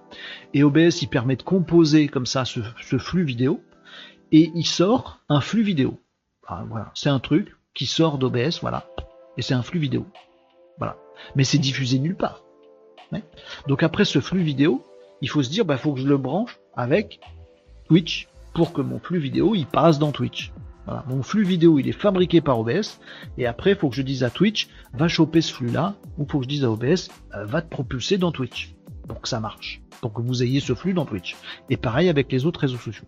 Et 0.52 0.62
OBS 0.62 1.00
il 1.00 1.08
permet 1.08 1.36
de 1.36 1.42
composer 1.42 2.08
comme 2.08 2.26
ça 2.26 2.44
ce, 2.44 2.60
flux 2.98 3.24
vidéo, 3.24 3.62
et 4.32 4.50
il 4.54 4.66
sort 4.66 5.20
un 5.28 5.40
flux 5.40 5.62
vidéo. 5.62 6.00
Ah, 6.46 6.64
voilà, 6.68 6.90
c'est 6.94 7.08
un 7.08 7.20
truc 7.20 7.56
qui 7.72 7.86
sort 7.86 8.18
d'OBS, 8.18 8.60
voilà, 8.60 8.86
et 9.38 9.42
c'est 9.42 9.54
un 9.54 9.62
flux 9.62 9.78
vidéo. 9.78 10.06
Voilà. 10.78 10.98
Mais 11.34 11.44
c'est 11.44 11.58
diffusé 11.58 11.98
nulle 11.98 12.16
part. 12.16 12.42
Donc 13.68 13.82
après 13.82 14.04
ce 14.04 14.20
flux 14.20 14.42
vidéo, 14.42 14.84
il 15.22 15.28
faut 15.28 15.42
se 15.42 15.50
dire, 15.50 15.64
bah, 15.64 15.76
faut 15.76 15.92
que 15.92 16.00
je 16.00 16.06
le 16.06 16.18
branche 16.18 16.58
avec 16.74 17.20
Twitch 17.88 18.28
pour 18.54 18.72
que 18.72 18.80
mon 18.80 18.98
flux 18.98 19.18
vidéo 19.18 19.54
il 19.54 19.66
passe 19.66 19.98
dans 19.98 20.12
Twitch. 20.12 20.52
Voilà. 20.86 21.04
Mon 21.08 21.22
flux 21.22 21.42
vidéo 21.42 21.78
il 21.78 21.88
est 21.88 21.92
fabriqué 21.92 22.40
par 22.40 22.58
OBS 22.60 23.00
et 23.38 23.46
après 23.46 23.72
il 23.72 23.76
faut 23.76 23.88
que 23.88 23.96
je 23.96 24.02
dise 24.02 24.22
à 24.22 24.30
Twitch 24.30 24.68
va 24.94 25.08
choper 25.08 25.40
ce 25.40 25.52
flux 25.52 25.68
là 25.68 25.94
ou 26.16 26.26
faut 26.26 26.38
que 26.38 26.44
je 26.44 26.48
dise 26.48 26.64
à 26.64 26.70
OBS 26.70 27.10
euh, 27.34 27.44
va 27.44 27.60
te 27.60 27.68
propulser 27.68 28.18
dans 28.18 28.32
Twitch. 28.32 28.74
Donc 29.08 29.26
ça 29.26 29.40
marche. 29.40 29.82
Donc 30.02 30.14
que 30.14 30.22
vous 30.22 30.42
ayez 30.42 30.60
ce 30.60 30.74
flux 30.74 30.94
dans 30.94 31.04
Twitch. 31.04 31.36
Et 31.70 31.76
pareil 31.76 32.08
avec 32.08 32.30
les 32.30 32.46
autres 32.46 32.60
réseaux 32.60 32.78
sociaux. 32.78 33.06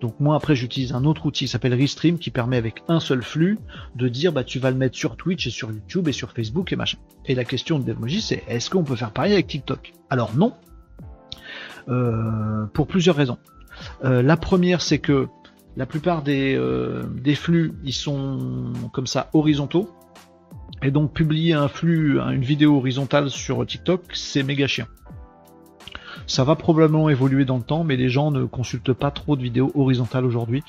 Donc 0.00 0.18
moi 0.20 0.36
après 0.36 0.54
j'utilise 0.54 0.92
un 0.92 1.04
autre 1.04 1.26
outil 1.26 1.44
qui 1.44 1.48
s'appelle 1.48 1.74
Restream 1.74 2.18
qui 2.18 2.30
permet 2.30 2.56
avec 2.56 2.82
un 2.88 3.00
seul 3.00 3.22
flux 3.22 3.58
de 3.96 4.08
dire 4.08 4.32
bah 4.32 4.44
tu 4.44 4.58
vas 4.58 4.70
le 4.70 4.76
mettre 4.76 4.96
sur 4.96 5.16
Twitch 5.16 5.46
et 5.46 5.50
sur 5.50 5.70
YouTube 5.70 6.08
et 6.08 6.12
sur 6.12 6.30
Facebook 6.32 6.72
et 6.72 6.76
machin. 6.76 6.98
Et 7.26 7.34
la 7.34 7.44
question 7.44 7.78
de 7.78 7.84
Devmoji 7.84 8.20
c'est 8.22 8.44
est-ce 8.48 8.70
qu'on 8.70 8.84
peut 8.84 8.96
faire 8.96 9.10
pareil 9.10 9.32
avec 9.32 9.48
TikTok? 9.48 9.92
Alors 10.08 10.34
non, 10.36 10.54
pour 11.86 12.86
plusieurs 12.86 13.16
raisons. 13.16 13.38
Euh, 14.04 14.22
la 14.22 14.36
première, 14.36 14.80
c'est 14.80 14.98
que 14.98 15.28
la 15.76 15.86
plupart 15.86 16.22
des, 16.22 16.54
euh, 16.56 17.04
des, 17.22 17.34
flux, 17.34 17.72
ils 17.84 17.92
sont 17.92 18.72
comme 18.92 19.06
ça 19.06 19.30
horizontaux. 19.32 19.90
Et 20.82 20.90
donc 20.90 21.12
publier 21.12 21.52
un 21.52 21.68
flux, 21.68 22.18
une 22.18 22.42
vidéo 22.42 22.76
horizontale 22.76 23.28
sur 23.28 23.64
TikTok, 23.66 24.02
c'est 24.14 24.42
méga 24.42 24.66
chiant. 24.66 24.86
Ça 26.26 26.44
va 26.44 26.54
probablement 26.54 27.10
évoluer 27.10 27.44
dans 27.44 27.56
le 27.56 27.62
temps, 27.62 27.84
mais 27.84 27.96
les 27.96 28.08
gens 28.08 28.30
ne 28.30 28.44
consultent 28.44 28.92
pas 28.92 29.10
trop 29.10 29.36
de 29.36 29.42
vidéos 29.42 29.72
horizontales 29.74 30.24
aujourd'hui 30.24 30.62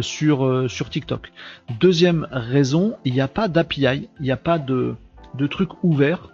sur, 0.00 0.70
sur 0.70 0.90
TikTok. 0.90 1.32
Deuxième 1.80 2.26
raison, 2.30 2.96
il 3.04 3.12
n'y 3.12 3.20
a 3.20 3.28
pas 3.28 3.46
d'API, 3.46 4.08
il 4.18 4.22
n'y 4.22 4.30
a 4.30 4.36
pas 4.36 4.58
de, 4.58 4.94
de 5.34 5.46
truc 5.46 5.84
ouvert 5.84 6.30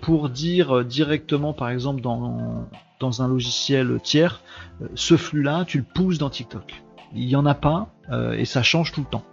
pour 0.00 0.30
dire 0.30 0.84
directement, 0.84 1.52
par 1.52 1.70
exemple, 1.70 2.00
dans, 2.00 2.66
dans 3.00 3.22
un 3.22 3.28
logiciel 3.28 3.98
tiers, 4.02 4.42
euh, 4.82 4.86
ce 4.94 5.16
flux-là, 5.16 5.64
tu 5.64 5.78
le 5.78 5.84
pousses 5.84 6.18
dans 6.18 6.30
TikTok. 6.30 6.82
Il 7.14 7.26
n'y 7.26 7.34
en 7.34 7.46
a 7.46 7.54
pas 7.54 7.88
euh, 8.12 8.34
et 8.34 8.44
ça 8.44 8.62
change 8.62 8.92
tout 8.92 9.00
le 9.00 9.06
temps. 9.06 9.24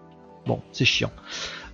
Bon, 0.47 0.61
c'est 0.71 0.85
chiant. 0.85 1.11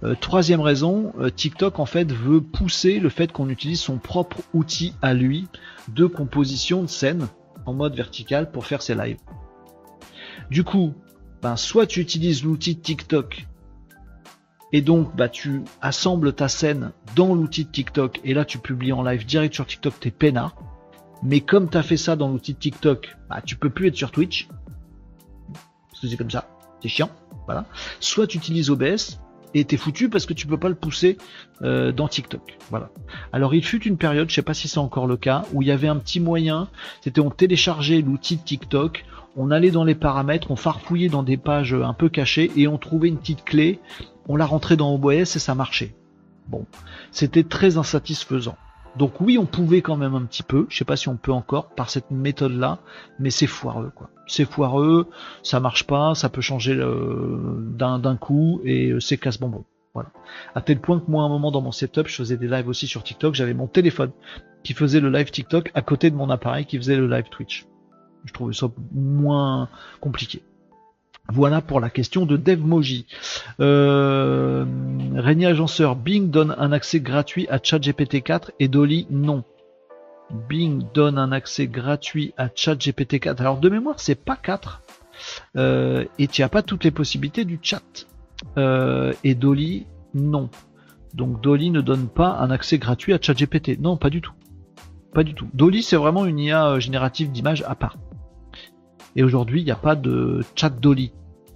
Euh, 0.03 0.15
troisième 0.19 0.59
raison, 0.59 1.13
TikTok 1.35 1.79
en 1.79 1.85
fait 1.85 2.11
veut 2.11 2.41
pousser 2.41 2.99
le 2.99 3.07
fait 3.07 3.31
qu'on 3.31 3.47
utilise 3.47 3.79
son 3.79 3.97
propre 3.97 4.41
outil 4.53 4.95
à 5.01 5.13
lui 5.13 5.47
de 5.87 6.05
composition 6.07 6.81
de 6.81 6.87
scène 6.87 7.27
en 7.65 7.73
mode 7.73 7.95
vertical 7.95 8.51
pour 8.51 8.65
faire 8.65 8.81
ses 8.81 8.95
lives. 8.95 9.19
Du 10.49 10.63
coup, 10.63 10.93
ben, 11.41 11.55
soit 11.55 11.85
tu 11.85 12.01
utilises 12.01 12.43
l'outil 12.43 12.75
de 12.75 12.81
TikTok 12.81 13.47
et 14.73 14.81
donc 14.81 15.15
bah, 15.15 15.29
tu 15.29 15.61
assembles 15.81 16.33
ta 16.33 16.49
scène 16.49 16.91
dans 17.15 17.35
l'outil 17.35 17.63
de 17.63 17.71
TikTok 17.71 18.19
et 18.23 18.33
là 18.33 18.43
tu 18.43 18.57
publies 18.57 18.91
en 18.91 19.03
live 19.03 19.25
direct 19.25 19.53
sur 19.53 19.67
TikTok 19.67 19.99
tes 19.99 20.11
peinards 20.11 20.55
mais 21.23 21.39
comme 21.39 21.69
tu 21.69 21.77
as 21.77 21.83
fait 21.83 21.97
ça 21.97 22.15
dans 22.15 22.29
l'outil 22.29 22.55
TikTok, 22.55 23.15
bah, 23.29 23.41
tu 23.45 23.55
peux 23.55 23.69
plus 23.69 23.87
être 23.87 23.95
sur 23.95 24.11
Twitch. 24.11 24.47
Parce 25.89 26.01
que 26.01 26.07
c'est 26.07 26.17
comme 26.17 26.31
ça. 26.31 26.49
C'est 26.81 26.89
chiant. 26.89 27.09
Voilà. 27.45 27.65
Soit 27.99 28.27
tu 28.27 28.37
utilises 28.37 28.69
OBS 28.69 29.19
et 29.53 29.65
t'es 29.65 29.77
foutu 29.77 30.09
parce 30.09 30.25
que 30.25 30.33
tu 30.33 30.47
peux 30.47 30.57
pas 30.57 30.69
le 30.69 30.75
pousser 30.75 31.17
euh, 31.61 31.91
dans 31.91 32.07
TikTok. 32.07 32.57
Voilà. 32.69 32.89
Alors 33.31 33.53
il 33.53 33.63
fut 33.63 33.83
une 33.83 33.97
période, 33.97 34.29
je 34.29 34.35
sais 34.35 34.41
pas 34.41 34.53
si 34.53 34.67
c'est 34.67 34.79
encore 34.79 35.07
le 35.07 35.17
cas, 35.17 35.43
où 35.53 35.61
il 35.61 35.67
y 35.67 35.71
avait 35.71 35.87
un 35.87 35.97
petit 35.97 36.19
moyen, 36.19 36.67
c'était 37.01 37.21
on 37.21 37.29
téléchargeait 37.29 38.01
l'outil 38.01 38.37
TikTok, 38.37 39.05
on 39.35 39.51
allait 39.51 39.71
dans 39.71 39.83
les 39.83 39.95
paramètres, 39.95 40.51
on 40.51 40.55
farfouillait 40.55 41.09
dans 41.09 41.23
des 41.23 41.37
pages 41.37 41.73
un 41.73 41.93
peu 41.93 42.09
cachées 42.09 42.51
et 42.55 42.67
on 42.67 42.77
trouvait 42.77 43.07
une 43.07 43.17
petite 43.17 43.43
clé, 43.43 43.79
on 44.27 44.35
la 44.35 44.45
rentrait 44.45 44.77
dans 44.77 44.93
OBS 44.93 45.11
et 45.11 45.25
ça 45.25 45.55
marchait. 45.55 45.95
Bon, 46.47 46.65
c'était 47.11 47.43
très 47.43 47.77
insatisfaisant. 47.77 48.57
Donc 48.97 49.19
oui, 49.21 49.37
on 49.37 49.45
pouvait 49.45 49.81
quand 49.81 49.97
même 49.97 50.13
un 50.13 50.23
petit 50.23 50.43
peu, 50.43 50.67
je 50.69 50.77
sais 50.77 50.85
pas 50.85 50.95
si 50.95 51.09
on 51.09 51.17
peut 51.17 51.31
encore 51.31 51.69
par 51.69 51.89
cette 51.89 52.11
méthode-là, 52.11 52.79
mais 53.19 53.31
c'est 53.31 53.47
foireux 53.47 53.91
quoi. 53.95 54.09
C'est 54.27 54.45
foireux, 54.45 55.09
ça 55.41 55.59
marche 55.59 55.85
pas, 55.85 56.13
ça 56.13 56.29
peut 56.29 56.41
changer 56.41 56.75
euh, 56.77 57.57
d'un 57.75 58.15
coup 58.15 58.61
et 58.63 58.91
euh, 58.91 58.99
c'est 58.99 59.17
casse-bonbon. 59.17 59.65
Voilà. 59.95 60.09
À 60.55 60.61
tel 60.61 60.79
point 60.79 60.99
que 60.99 61.09
moi, 61.09 61.23
à 61.23 61.25
un 61.25 61.29
moment 61.29 61.51
dans 61.51 61.61
mon 61.61 61.71
setup, 61.71 62.07
je 62.07 62.15
faisais 62.15 62.37
des 62.37 62.47
lives 62.47 62.67
aussi 62.67 62.87
sur 62.87 63.03
TikTok, 63.03 63.35
j'avais 63.35 63.53
mon 63.53 63.67
téléphone 63.67 64.11
qui 64.63 64.73
faisait 64.73 64.99
le 64.99 65.09
live 65.09 65.29
TikTok 65.29 65.71
à 65.73 65.81
côté 65.81 66.09
de 66.09 66.15
mon 66.15 66.29
appareil 66.29 66.65
qui 66.65 66.77
faisait 66.77 66.95
le 66.95 67.07
live 67.07 67.29
Twitch. 67.29 67.65
Je 68.25 68.33
trouvais 68.33 68.53
ça 68.53 68.67
moins 68.93 69.69
compliqué. 69.99 70.41
Voilà 71.31 71.61
pour 71.61 71.79
la 71.79 71.89
question 71.89 72.25
de 72.25 72.35
DevMoji. 72.35 73.07
Euh, 73.59 74.65
Agenceur, 75.15 75.95
Bing 75.95 76.29
donne 76.29 76.53
un 76.57 76.71
accès 76.71 76.99
gratuit 76.99 77.47
à 77.49 77.59
ChatGPT 77.61 78.21
4 78.21 78.51
et 78.59 78.67
Dolly 78.67 79.07
non. 79.09 79.43
Bing 80.49 80.83
donne 80.93 81.17
un 81.17 81.31
accès 81.31 81.67
gratuit 81.67 82.33
à 82.37 82.49
ChatGPT 82.53 83.19
4. 83.19 83.39
Alors 83.39 83.57
de 83.57 83.69
mémoire, 83.69 83.99
c'est 83.99 84.15
pas 84.15 84.35
4. 84.35 84.81
Euh, 85.55 86.05
et 86.19 86.27
tu 86.27 86.41
n'as 86.41 86.49
pas 86.49 86.61
toutes 86.61 86.83
les 86.83 86.91
possibilités 86.91 87.45
du 87.45 87.59
chat. 87.61 88.05
Euh, 88.57 89.13
et 89.23 89.35
Dolly, 89.35 89.85
non. 90.13 90.49
Donc 91.13 91.41
Dolly 91.41 91.71
ne 91.71 91.81
donne 91.81 92.09
pas 92.09 92.37
un 92.39 92.51
accès 92.51 92.77
gratuit 92.77 93.13
à 93.13 93.19
ChatGPT. 93.21 93.79
Non, 93.79 93.95
pas 93.95 94.09
du 94.09 94.21
tout. 94.21 94.33
Pas 95.13 95.23
du 95.23 95.35
tout. 95.35 95.47
Dolly, 95.53 95.83
c'est 95.83 95.95
vraiment 95.95 96.25
une 96.25 96.39
IA 96.39 96.79
générative 96.79 97.31
d'images 97.31 97.63
à 97.67 97.75
part. 97.75 97.97
Et 99.15 99.23
aujourd'hui, 99.23 99.61
il 99.61 99.65
n'y 99.65 99.71
a 99.71 99.75
pas 99.75 99.95
de 99.95 100.43
chat 100.55 100.69
Dolly. 100.69 101.11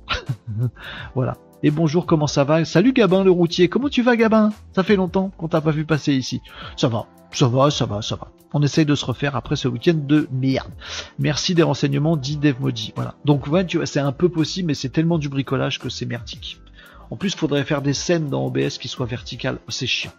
voilà. 1.16 1.38
Et 1.64 1.72
bonjour, 1.72 2.05
comment 2.05 2.28
ça 2.28 2.43
va? 2.43 2.64
Salut 2.66 2.93
Gabin 2.93 3.24
le 3.24 3.32
routier, 3.32 3.68
comment 3.68 3.89
tu 3.89 4.03
vas 4.03 4.16
Gabin? 4.16 4.51
Ça 4.74 4.84
fait 4.84 4.95
longtemps 4.95 5.32
qu'on 5.38 5.47
t'a 5.47 5.60
pas 5.60 5.72
vu 5.72 5.86
passer 5.86 6.14
ici. 6.14 6.41
Ça 6.76 6.88
va, 6.88 7.08
ça 7.32 7.47
va, 7.47 7.72
ça 7.72 7.86
va, 7.86 8.01
ça 8.03 8.16
va. 8.16 8.28
On 8.53 8.62
essaye 8.62 8.86
de 8.86 8.93
se 8.93 9.03
refaire 9.03 9.36
après 9.36 9.55
ce 9.55 9.68
week-end 9.68 9.95
de 9.95 10.28
merde. 10.32 10.72
Merci 11.18 11.55
des 11.55 11.64
renseignements, 11.64 12.16
dit 12.16 12.38
DevMoji. 12.38 12.93
Voilà. 12.95 13.16
Donc 13.26 13.47
ouais, 13.47 13.66
tu 13.66 13.78
vois, 13.78 13.88
c'est 13.88 13.99
un 13.99 14.12
peu 14.12 14.30
possible, 14.30 14.68
mais 14.68 14.76
c'est 14.76 14.89
tellement 14.89 15.18
du 15.18 15.30
bricolage 15.30 15.80
que 15.80 15.89
c'est 15.89 16.05
merdique. 16.05 16.62
En 17.10 17.16
plus, 17.16 17.34
il 17.34 17.38
faudrait 17.38 17.64
faire 17.64 17.82
des 17.82 17.93
scènes 17.93 18.30
dans 18.30 18.45
OBS 18.45 18.78
qui 18.78 18.88
soient 18.88 19.05
verticales. 19.05 19.58
C'est 19.68 19.88
chiant. 19.88 20.12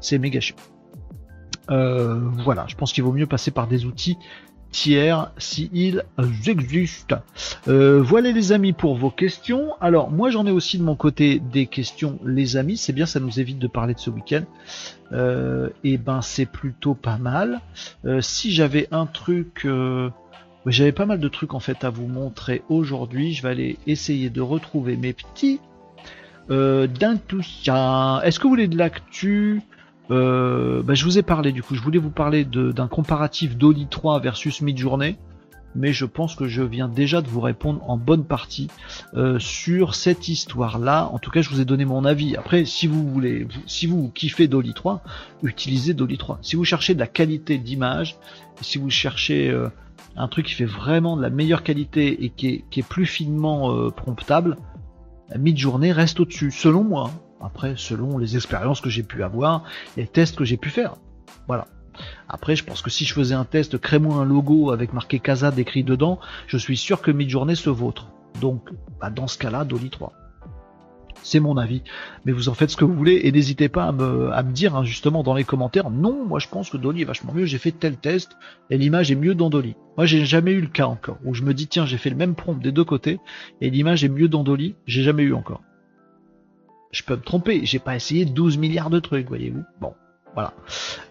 C'est 0.00 0.18
méga 0.18 0.40
chiant. 0.40 0.56
Euh, 1.70 2.20
voilà, 2.44 2.64
je 2.68 2.74
pense 2.74 2.92
qu'il 2.92 3.04
vaut 3.04 3.12
mieux 3.12 3.26
passer 3.26 3.50
par 3.50 3.66
des 3.66 3.84
outils 3.84 4.16
tiers 4.70 5.30
s'ils 5.38 6.02
existent. 6.46 7.16
Euh, 7.68 8.02
voilà 8.02 8.32
les 8.32 8.52
amis 8.52 8.72
pour 8.72 8.96
vos 8.96 9.10
questions. 9.10 9.74
Alors 9.80 10.10
moi 10.10 10.30
j'en 10.30 10.46
ai 10.46 10.50
aussi 10.50 10.78
de 10.78 10.82
mon 10.82 10.96
côté 10.96 11.40
des 11.40 11.66
questions 11.66 12.18
les 12.24 12.56
amis, 12.56 12.76
c'est 12.76 12.92
bien 12.92 13.06
ça 13.06 13.20
nous 13.20 13.40
évite 13.40 13.58
de 13.58 13.66
parler 13.66 13.94
de 13.94 13.98
ce 13.98 14.10
week-end. 14.10 14.44
Euh, 15.12 15.70
et 15.82 15.98
ben 15.98 16.22
c'est 16.22 16.46
plutôt 16.46 16.94
pas 16.94 17.18
mal. 17.18 17.60
Euh, 18.04 18.20
si 18.20 18.52
j'avais 18.52 18.88
un 18.90 19.06
truc... 19.06 19.66
j'avais 20.66 20.92
pas 20.92 21.06
mal 21.06 21.20
de 21.20 21.28
trucs 21.28 21.54
en 21.54 21.60
fait 21.60 21.84
à 21.84 21.90
vous 21.90 22.06
montrer 22.06 22.62
aujourd'hui. 22.68 23.32
Je 23.32 23.42
vais 23.42 23.48
aller 23.50 23.78
essayer 23.86 24.30
de 24.30 24.40
retrouver 24.40 24.96
mes 24.96 25.12
petits 25.12 25.60
d'un 26.48 27.16
tout 27.16 27.42
ça. 27.42 28.20
Est-ce 28.24 28.40
que 28.40 28.44
vous 28.44 28.50
voulez 28.50 28.66
de 28.66 28.76
l'actu? 28.76 29.62
Euh, 30.10 30.82
bah, 30.82 30.94
je 30.94 31.04
vous 31.04 31.18
ai 31.18 31.22
parlé 31.22 31.52
du 31.52 31.62
coup, 31.62 31.74
je 31.74 31.82
voulais 31.82 31.98
vous 31.98 32.10
parler 32.10 32.44
d'un 32.44 32.88
comparatif 32.88 33.56
d'Oli 33.56 33.86
3 33.88 34.20
versus 34.20 34.60
Midjourney, 34.60 35.16
mais 35.76 35.92
je 35.92 36.04
pense 36.04 36.34
que 36.34 36.48
je 36.48 36.62
viens 36.62 36.88
déjà 36.88 37.22
de 37.22 37.28
vous 37.28 37.40
répondre 37.40 37.80
en 37.88 37.96
bonne 37.96 38.24
partie 38.24 38.68
euh, 39.14 39.38
sur 39.38 39.94
cette 39.94 40.28
histoire-là. 40.28 41.08
En 41.12 41.18
tout 41.18 41.30
cas, 41.30 41.42
je 41.42 41.50
vous 41.50 41.60
ai 41.60 41.64
donné 41.64 41.84
mon 41.84 42.04
avis. 42.04 42.36
Après, 42.36 42.64
si 42.64 42.88
vous 42.88 43.08
voulez, 43.08 43.46
si 43.66 43.86
vous 43.86 44.10
kiffez 44.10 44.48
Dolly 44.48 44.74
3, 44.74 45.02
utilisez 45.44 45.94
Dolly 45.94 46.18
3. 46.18 46.40
Si 46.42 46.56
vous 46.56 46.64
cherchez 46.64 46.94
de 46.94 47.00
la 47.00 47.06
qualité 47.06 47.58
d'image, 47.58 48.16
si 48.60 48.78
vous 48.78 48.90
cherchez 48.90 49.48
euh, 49.48 49.68
un 50.16 50.26
truc 50.26 50.46
qui 50.46 50.54
fait 50.54 50.64
vraiment 50.64 51.16
de 51.16 51.22
la 51.22 51.30
meilleure 51.30 51.62
qualité 51.62 52.24
et 52.24 52.30
qui 52.30 52.64
est, 52.72 52.88
plus 52.88 53.06
finement 53.06 53.90
promptable, 53.92 54.56
Midjourney 55.38 55.92
reste 55.92 56.18
au-dessus, 56.18 56.50
selon 56.50 56.82
moi. 56.82 57.12
Après, 57.40 57.74
selon 57.76 58.18
les 58.18 58.36
expériences 58.36 58.80
que 58.80 58.90
j'ai 58.90 59.02
pu 59.02 59.22
avoir, 59.22 59.64
les 59.96 60.06
tests 60.06 60.36
que 60.36 60.44
j'ai 60.44 60.56
pu 60.56 60.68
faire. 60.68 60.94
Voilà. 61.48 61.66
Après, 62.28 62.56
je 62.56 62.64
pense 62.64 62.82
que 62.82 62.90
si 62.90 63.04
je 63.04 63.14
faisais 63.14 63.34
un 63.34 63.44
test, 63.44 63.78
crée-moi 63.78 64.16
un 64.16 64.24
logo 64.24 64.70
avec 64.70 64.92
marqué 64.92 65.18
Casa 65.18 65.50
décrit 65.50 65.84
dedans, 65.84 66.18
je 66.46 66.56
suis 66.56 66.76
sûr 66.76 67.00
que 67.02 67.10
Midjourney 67.10 67.56
se 67.56 67.70
vôtre. 67.70 68.08
Donc, 68.40 68.70
bah, 69.00 69.10
dans 69.10 69.26
ce 69.26 69.38
cas-là, 69.38 69.64
Dolly 69.64 69.90
3. 69.90 70.12
C'est 71.22 71.40
mon 71.40 71.56
avis. 71.56 71.82
Mais 72.24 72.32
vous 72.32 72.48
en 72.48 72.54
faites 72.54 72.70
ce 72.70 72.76
que 72.76 72.84
vous 72.84 72.94
voulez 72.94 73.20
et 73.24 73.32
n'hésitez 73.32 73.68
pas 73.68 73.84
à 73.84 73.92
me, 73.92 74.32
à 74.32 74.42
me 74.42 74.52
dire 74.52 74.74
hein, 74.74 74.84
justement 74.84 75.22
dans 75.22 75.34
les 75.34 75.44
commentaires. 75.44 75.90
Non, 75.90 76.24
moi 76.24 76.38
je 76.38 76.48
pense 76.48 76.70
que 76.70 76.78
Dolly 76.78 77.02
est 77.02 77.04
vachement 77.04 77.34
mieux. 77.34 77.44
J'ai 77.44 77.58
fait 77.58 77.72
tel 77.72 77.96
test 77.96 78.38
et 78.70 78.78
l'image 78.78 79.10
est 79.10 79.16
mieux 79.16 79.34
dans 79.34 79.50
Dolly. 79.50 79.76
Moi 79.98 80.06
j'ai 80.06 80.24
jamais 80.24 80.52
eu 80.52 80.62
le 80.62 80.68
cas 80.68 80.86
encore 80.86 81.18
où 81.24 81.34
je 81.34 81.42
me 81.42 81.52
dis 81.52 81.66
tiens 81.66 81.84
j'ai 81.84 81.98
fait 81.98 82.08
le 82.08 82.16
même 82.16 82.34
prompt 82.34 82.54
des 82.54 82.72
deux 82.72 82.84
côtés 82.84 83.20
et 83.60 83.68
l'image 83.68 84.02
est 84.02 84.08
mieux 84.08 84.28
dans 84.28 84.44
Dolly. 84.44 84.76
J'ai 84.86 85.02
jamais 85.02 85.24
eu 85.24 85.34
encore. 85.34 85.60
Je 86.92 87.02
peux 87.02 87.16
me 87.16 87.22
tromper. 87.22 87.64
J'ai 87.64 87.78
pas 87.78 87.96
essayé 87.96 88.24
12 88.24 88.58
milliards 88.58 88.90
de 88.90 89.00
trucs, 89.00 89.28
voyez-vous. 89.28 89.64
Bon. 89.80 89.94
Voilà. 90.34 90.52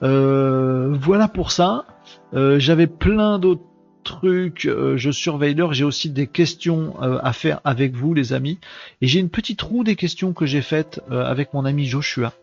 Euh, 0.03 0.95
voilà 0.99 1.27
pour 1.27 1.51
ça. 1.51 1.86
Euh, 2.34 2.59
j'avais 2.59 2.88
plein 2.88 3.39
d'autres 3.39 3.63
trucs. 4.03 4.65
Euh, 4.65 4.97
je 4.97 5.11
surveille 5.11 5.53
l'heure. 5.53 5.73
J'ai 5.73 5.84
aussi 5.84 6.09
des 6.09 6.27
questions 6.27 6.99
à 6.99 7.34
faire 7.34 7.61
avec 7.63 7.95
vous, 7.95 8.13
les 8.13 8.34
amis. 8.34 8.59
Et 9.01 9.07
j'ai 9.07 9.19
une 9.19 9.30
petite 9.30 9.61
roue 9.61 9.84
des 9.84 9.95
questions 9.95 10.34
que 10.34 10.45
j'ai 10.45 10.61
faites 10.61 11.01
avec 11.11 11.53
mon 11.53 11.65
ami 11.65 11.86
Joshua. 11.86 12.34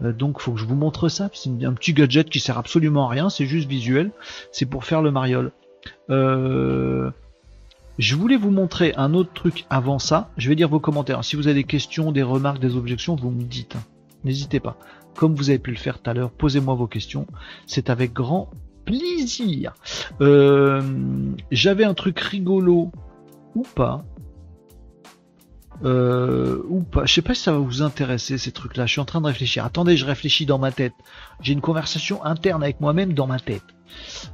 donc, 0.00 0.40
faut 0.40 0.52
que 0.52 0.60
je 0.60 0.64
vous 0.64 0.74
montre 0.74 1.08
ça. 1.08 1.30
C'est 1.32 1.50
un 1.64 1.72
petit 1.72 1.92
gadget 1.92 2.28
qui 2.28 2.40
sert 2.40 2.58
absolument 2.58 3.06
à 3.06 3.10
rien. 3.10 3.30
C'est 3.30 3.46
juste 3.46 3.68
visuel. 3.68 4.10
C'est 4.52 4.66
pour 4.66 4.84
faire 4.84 5.02
le 5.02 5.10
mariole. 5.10 5.52
Je 7.98 8.14
voulais 8.14 8.36
vous 8.36 8.50
montrer 8.50 8.92
un 8.96 9.14
autre 9.14 9.32
truc 9.32 9.66
avant 9.70 9.98
ça. 9.98 10.30
Je 10.36 10.48
vais 10.48 10.54
lire 10.54 10.68
vos 10.68 10.80
commentaires. 10.80 11.24
Si 11.24 11.36
vous 11.36 11.46
avez 11.46 11.54
des 11.54 11.64
questions, 11.64 12.12
des 12.12 12.22
remarques, 12.22 12.60
des 12.60 12.76
objections, 12.76 13.16
vous 13.16 13.30
me 13.30 13.42
dites. 13.42 13.76
N'hésitez 14.24 14.60
pas 14.60 14.76
comme 15.16 15.34
vous 15.34 15.50
avez 15.50 15.58
pu 15.58 15.70
le 15.70 15.76
faire 15.76 16.00
tout 16.00 16.10
à 16.10 16.14
l'heure, 16.14 16.30
posez-moi 16.30 16.74
vos 16.74 16.86
questions. 16.86 17.26
C'est 17.66 17.90
avec 17.90 18.12
grand 18.12 18.50
plaisir. 18.84 19.74
Euh, 20.20 20.82
j'avais 21.50 21.84
un 21.84 21.94
truc 21.94 22.20
rigolo 22.20 22.92
ou 23.54 23.62
pas. 23.62 24.04
Euh, 25.84 26.62
ou 26.68 26.82
pas. 26.82 27.04
Je 27.04 27.12
sais 27.12 27.22
pas 27.22 27.34
si 27.34 27.42
ça 27.42 27.52
va 27.52 27.58
vous 27.58 27.82
intéresser 27.82 28.38
ces 28.38 28.52
trucs-là. 28.52 28.86
Je 28.86 28.92
suis 28.92 29.00
en 29.00 29.04
train 29.04 29.20
de 29.20 29.26
réfléchir. 29.26 29.64
Attendez, 29.64 29.96
je 29.96 30.06
réfléchis 30.06 30.46
dans 30.46 30.58
ma 30.58 30.70
tête. 30.70 30.94
J'ai 31.40 31.52
une 31.52 31.60
conversation 31.60 32.24
interne 32.24 32.62
avec 32.62 32.80
moi-même 32.80 33.12
dans 33.12 33.26
ma 33.26 33.40
tête. 33.40 33.64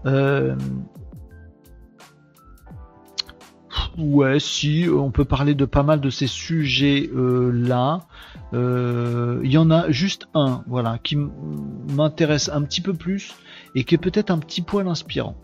Euh, 0.06 0.56
Ouais, 3.98 4.40
si, 4.40 4.86
on 4.90 5.10
peut 5.10 5.26
parler 5.26 5.54
de 5.54 5.66
pas 5.66 5.82
mal 5.82 6.00
de 6.00 6.08
ces 6.08 6.26
sujets-là. 6.26 8.06
Euh, 8.54 9.40
il 9.44 9.50
y 9.50 9.58
en 9.58 9.70
a 9.70 9.90
juste 9.90 10.28
un, 10.34 10.62
voilà, 10.66 10.98
qui 11.02 11.16
m'intéresse 11.16 12.48
un 12.48 12.62
petit 12.62 12.80
peu 12.80 12.94
plus 12.94 13.34
et 13.74 13.84
qui 13.84 13.94
est 13.94 13.98
peut-être 13.98 14.30
un 14.30 14.38
petit 14.38 14.62
poil 14.62 14.88
inspirant. 14.88 15.36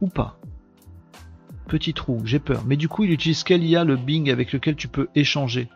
Ou 0.00 0.08
pas. 0.08 0.38
Petit 1.68 1.92
trou, 1.92 2.22
j'ai 2.24 2.38
peur. 2.38 2.64
Mais 2.66 2.76
du 2.76 2.88
coup, 2.88 3.04
il 3.04 3.10
utilise 3.10 3.44
quel 3.44 3.62
IA, 3.62 3.84
le 3.84 3.96
Bing, 3.96 4.30
avec 4.30 4.52
lequel 4.52 4.74
tu 4.74 4.88
peux 4.88 5.08
échanger? 5.14 5.68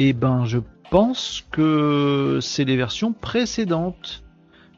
Eh 0.00 0.12
ben, 0.12 0.44
je 0.46 0.58
pense 0.90 1.44
que 1.50 2.38
c'est 2.42 2.64
les 2.64 2.76
versions 2.76 3.12
précédentes. 3.12 4.24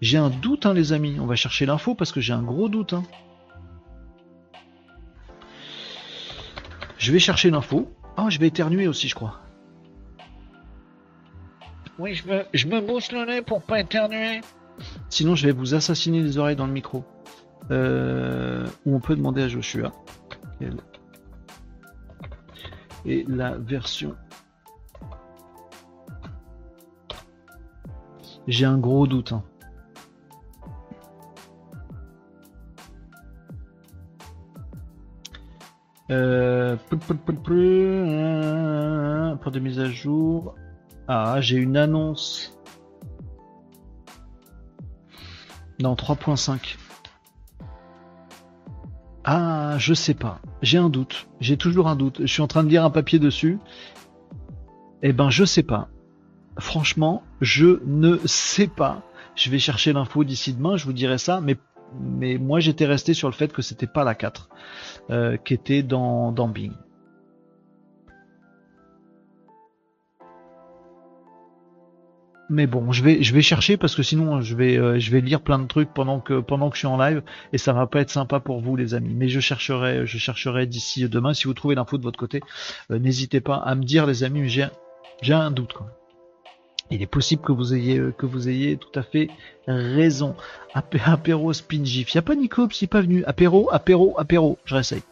J'ai 0.01 0.19
un 0.19 0.31
doute, 0.31 0.67
hein, 0.67 0.75
les 0.75 0.93
amis. 0.93 1.19
On 1.21 1.27
va 1.27 1.35
chercher 1.35 1.67
l'info 1.67 1.95
parce 1.95 2.13
que 2.13 2.21
j'ai 2.21 2.33
un 2.33 2.43
gros 2.43 2.69
doute. 2.69 2.93
Hein. 2.93 3.03
Je 7.01 7.13
vais 7.13 7.19
chercher 7.19 7.51
l'info. 7.51 7.89
Ah, 8.19 8.29
je 8.29 8.39
vais 8.39 8.49
éternuer 8.49 8.87
aussi, 8.87 9.09
je 9.09 9.15
crois. 9.15 9.41
Oui, 11.99 12.15
je 12.15 12.29
me, 12.29 12.45
je 12.53 12.67
me 12.67 12.83
bousse 12.83 13.11
le 13.11 13.25
nez 13.25 13.41
pour 13.41 13.63
pas 13.63 13.81
éternuer. 13.81 14.43
Sinon, 15.09 15.35
je 15.35 15.47
vais 15.47 15.53
vous 15.53 15.75
assassiner 15.75 16.23
les 16.23 16.37
oreilles 16.37 16.57
dans 16.57 16.67
le 16.67 16.73
micro. 16.73 17.03
Euh, 17.71 18.67
ou 18.85 18.95
on 18.95 19.01
peut 19.01 19.17
demander 19.17 19.43
à 19.43 19.49
Joshua. 19.49 19.93
Et 23.07 23.25
la 23.27 23.57
version? 23.57 24.15
J'ai 28.47 28.67
un 28.67 28.77
gros 28.77 29.07
doute. 29.07 29.33
Hein. 29.33 29.43
Euh, 36.11 36.77
pour 39.37 39.53
des 39.53 39.61
mises 39.61 39.79
à 39.79 39.89
jour. 39.91 40.55
Ah, 41.07 41.41
j'ai 41.41 41.57
une 41.57 41.77
annonce. 41.77 42.59
Non, 45.81 45.95
3.5. 45.95 46.77
Ah, 49.25 49.77
je 49.79 49.95
sais 49.95 50.15
pas. 50.15 50.41
J'ai 50.63 50.79
un 50.79 50.89
doute. 50.89 51.29
J'ai 51.41 51.57
toujours 51.57 51.89
un 51.89 51.97
doute. 51.97 52.19
Je 52.21 52.27
suis 52.27 52.43
en 52.43 52.49
train 52.49 52.65
de 52.65 52.69
lire 52.69 52.85
un 52.85 52.91
papier 52.91 53.19
dessus. 53.19 53.59
Eh 55.03 55.13
ben, 55.13 55.31
je 55.31 55.45
sais 55.45 55.63
pas. 55.63 55.89
Franchement, 56.59 57.23
je 57.41 57.81
ne 57.87 58.19
sais 58.27 58.67
pas. 58.67 59.03
Je 59.37 59.49
vais 59.51 59.59
chercher 59.59 59.93
l'info 59.93 60.25
d'ici 60.25 60.53
demain, 60.53 60.77
je 60.77 60.85
vous 60.85 60.93
dirai 60.93 61.17
ça, 61.17 61.41
mais 61.41 61.57
mais 61.99 62.39
moi 62.39 62.61
j'étais 62.61 62.87
resté 62.87 63.15
sur 63.15 63.29
le 63.29 63.35
fait 63.35 63.53
que 63.53 63.63
c'était 63.63 63.87
pas 63.87 64.05
la 64.05 64.15
4 64.15 64.49
euh, 65.11 65.37
qui 65.37 65.55
était 65.55 65.83
dans, 65.83 66.33
Bing. 66.49 66.73
Mais 72.53 72.67
bon, 72.67 72.91
je 72.91 73.05
vais, 73.05 73.23
je 73.23 73.33
vais 73.33 73.43
chercher 73.43 73.77
parce 73.77 73.95
que 73.95 74.03
sinon 74.03 74.41
je 74.41 74.57
vais, 74.57 74.77
euh, 74.77 74.99
je 74.99 75.11
vais 75.13 75.21
lire 75.21 75.41
plein 75.41 75.61
de 75.61 75.67
trucs 75.67 75.95
pendant 75.95 76.19
que, 76.19 76.41
pendant 76.41 76.69
que 76.69 76.75
je 76.75 76.81
suis 76.81 76.89
en 76.89 76.97
live 76.97 77.23
et 77.53 77.59
ça 77.59 77.73
va 77.73 77.87
pas 77.87 78.01
être 78.01 78.11
sympa 78.11 78.41
pour 78.41 78.61
vous 78.61 78.75
les 78.75 78.95
amis. 78.95 79.15
Mais 79.15 79.29
je 79.29 79.39
chercherai, 79.39 80.05
je 80.05 80.19
chercherai 80.19 80.67
d'ici 80.67 81.09
demain. 81.09 81.33
Si 81.33 81.45
vous 81.45 81.55
trouvez 81.55 81.77
l'info 81.77 81.97
de 81.97 82.03
votre 82.03 82.19
côté, 82.19 82.41
euh, 82.91 82.99
n'hésitez 82.99 83.41
pas 83.41 83.57
à 83.57 83.77
me 83.77 83.85
dire 83.85 84.05
les 84.05 84.25
amis. 84.25 84.49
J'ai, 84.49 84.67
j'ai 85.23 85.35
un 85.35 85.53
doute 85.53 85.75
quand 85.75 85.85
même. 85.85 86.00
Il 86.91 87.03
est 87.03 87.07
possible 87.07 87.43
que 87.43 87.53
vous 87.53 87.75
ayez, 87.75 88.01
que 88.19 88.27
vous 88.27 88.49
ayez 88.49 88.77
tout 88.77 88.99
à 88.99 89.03
fait 89.03 89.29
raison. 89.67 90.35
apéro 90.75 91.53
spin 91.53 91.85
gif. 91.85 92.13
Il 92.15 92.19
a 92.19 92.23
pas 92.23 92.35
Nicops, 92.35 92.81
il 92.81 92.85
n'est 92.85 92.89
pas 92.89 93.01
venu. 93.01 93.25
Apéro, 93.25 93.69
apéro, 93.73 94.15
apéro. 94.19 94.59
Je 94.65 94.75
réessaye. 94.75 95.03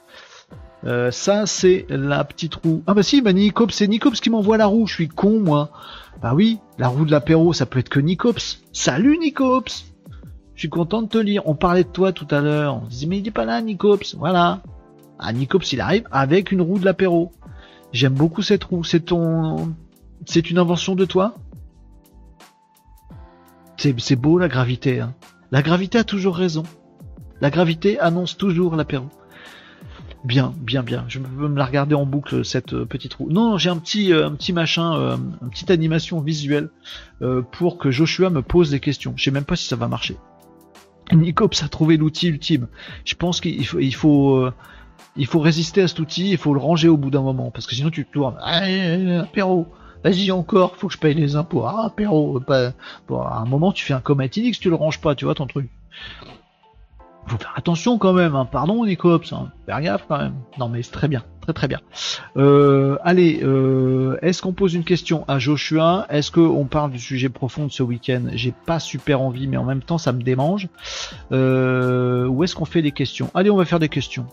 Euh, 0.84 1.10
ça, 1.10 1.46
c'est 1.46 1.86
la 1.88 2.24
petite 2.24 2.54
roue. 2.56 2.82
Ah 2.86 2.94
bah 2.94 3.02
si, 3.02 3.20
bah 3.20 3.32
Nicops, 3.32 3.74
c'est 3.74 3.88
Nicops 3.88 4.20
qui 4.20 4.30
m'envoie 4.30 4.56
la 4.56 4.66
roue. 4.66 4.86
Je 4.86 4.94
suis 4.94 5.08
con, 5.08 5.40
moi. 5.40 5.70
Bah 6.20 6.34
oui, 6.34 6.58
la 6.78 6.88
roue 6.88 7.04
de 7.04 7.10
l'apéro, 7.10 7.52
ça 7.52 7.66
peut 7.66 7.78
être 7.78 7.88
que 7.88 8.00
Nicops. 8.00 8.62
Salut 8.72 9.18
Nicops 9.18 9.86
Je 10.54 10.60
suis 10.60 10.68
content 10.68 11.02
de 11.02 11.08
te 11.08 11.18
lire. 11.18 11.42
On 11.46 11.54
parlait 11.54 11.84
de 11.84 11.88
toi 11.88 12.12
tout 12.12 12.28
à 12.30 12.40
l'heure. 12.40 12.80
On 12.82 12.86
disait, 12.86 13.06
mais 13.06 13.18
il 13.18 13.24
n'est 13.24 13.30
pas 13.30 13.44
là, 13.44 13.60
Nicops. 13.60 14.14
Voilà. 14.16 14.62
Ah, 15.18 15.32
Nicops, 15.32 15.72
il 15.72 15.80
arrive 15.80 16.08
avec 16.10 16.52
une 16.52 16.62
roue 16.62 16.78
de 16.78 16.84
l'apéro. 16.84 17.32
J'aime 17.92 18.14
beaucoup 18.14 18.42
cette 18.42 18.64
roue. 18.64 18.84
C'est 18.84 19.00
ton... 19.00 19.74
C'est 20.26 20.50
une 20.50 20.58
invention 20.58 20.94
de 20.94 21.04
toi? 21.04 21.34
C'est 23.78 24.16
beau 24.16 24.38
la 24.38 24.48
gravité. 24.48 25.00
Hein. 25.00 25.14
La 25.50 25.62
gravité 25.62 25.98
a 25.98 26.04
toujours 26.04 26.36
raison. 26.36 26.64
La 27.40 27.50
gravité 27.50 27.98
annonce 28.00 28.36
toujours 28.36 28.74
l'apéro. 28.76 29.08
Bien, 30.24 30.52
bien, 30.58 30.82
bien. 30.82 31.04
Je 31.06 31.20
peux 31.20 31.48
me 31.48 31.56
la 31.56 31.64
regarder 31.64 31.94
en 31.94 32.04
boucle 32.04 32.44
cette 32.44 32.72
euh, 32.74 32.84
petite 32.84 33.14
roue. 33.14 33.30
Non, 33.30 33.56
j'ai 33.56 33.70
un 33.70 33.76
petit, 33.76 34.12
euh, 34.12 34.26
un 34.26 34.32
petit 34.32 34.52
machin, 34.52 34.98
euh, 34.98 35.16
une 35.42 35.50
petite 35.50 35.70
animation 35.70 36.20
visuelle 36.20 36.70
pour 37.52 37.78
que 37.78 37.90
Joshua 37.90 38.30
me 38.30 38.42
pose 38.42 38.70
des 38.70 38.80
questions. 38.80 39.14
Je 39.16 39.24
sais 39.24 39.30
même 39.30 39.44
pas 39.44 39.56
si 39.56 39.66
ça 39.66 39.76
va 39.76 39.88
marcher. 39.88 40.16
Nicops 41.12 41.62
a 41.62 41.68
trouvé 41.68 41.96
l'outil 41.96 42.28
ultime. 42.28 42.68
Je 43.04 43.14
pense 43.14 43.40
qu'il 43.40 43.66
faut, 43.66 43.78
il 43.78 43.94
faut, 43.94 44.48
il 45.16 45.26
faut 45.26 45.40
résister 45.40 45.82
à 45.82 45.88
cet 45.88 45.98
outil. 45.98 46.30
Il 46.30 46.36
faut 46.36 46.52
le 46.52 46.60
ranger 46.60 46.88
au 46.88 46.96
bout 46.96 47.10
d'un 47.10 47.22
moment 47.22 47.50
parce 47.50 47.66
que 47.66 47.74
sinon 47.74 47.90
tu 47.90 48.04
tournes. 48.04 48.36
apéro. 48.38 49.68
Vas-y 50.04 50.30
encore, 50.30 50.76
faut 50.76 50.88
que 50.88 50.94
je 50.94 50.98
paye 50.98 51.14
les 51.14 51.36
impôts. 51.36 51.64
Ah, 51.64 51.86
apéro, 51.86 52.40
pas... 52.40 52.72
bon, 53.08 53.20
à 53.20 53.38
un 53.38 53.44
moment 53.44 53.72
tu 53.72 53.84
fais 53.84 53.94
un 53.94 54.00
coma 54.00 54.24
si 54.30 54.52
tu 54.52 54.68
le 54.68 54.76
ranges 54.76 55.00
pas, 55.00 55.14
tu 55.14 55.24
vois 55.24 55.34
ton 55.34 55.46
truc. 55.46 55.68
Faut 57.26 57.36
faire 57.36 57.52
attention 57.56 57.98
quand 57.98 58.14
même, 58.14 58.34
hein. 58.36 58.46
pardon 58.46 58.86
Nicops, 58.86 59.32
hein. 59.32 59.50
faire 59.66 59.82
gaffe 59.82 60.04
quand 60.08 60.18
même. 60.18 60.34
Non 60.58 60.68
mais 60.68 60.82
c'est 60.82 60.92
très 60.92 61.08
bien, 61.08 61.24
très 61.42 61.52
très 61.52 61.68
bien. 61.68 61.80
Euh, 62.38 62.96
allez, 63.02 63.40
euh, 63.42 64.16
est-ce 64.22 64.40
qu'on 64.40 64.54
pose 64.54 64.74
une 64.74 64.84
question 64.84 65.24
à 65.28 65.38
Joshua? 65.38 66.06
Est-ce 66.08 66.30
qu'on 66.30 66.64
parle 66.64 66.90
du 66.90 66.98
sujet 66.98 67.28
profond 67.28 67.66
de 67.66 67.72
ce 67.72 67.82
week-end? 67.82 68.22
J'ai 68.32 68.54
pas 68.64 68.80
super 68.80 69.20
envie, 69.20 69.46
mais 69.46 69.58
en 69.58 69.64
même 69.64 69.82
temps 69.82 69.98
ça 69.98 70.12
me 70.12 70.22
démange. 70.22 70.68
Ou 71.30 72.44
est-ce 72.44 72.54
qu'on 72.54 72.64
fait 72.64 72.82
des 72.82 72.92
questions? 72.92 73.30
Allez, 73.34 73.50
on 73.50 73.56
va 73.56 73.66
faire 73.66 73.80
des 73.80 73.90
questions. 73.90 74.26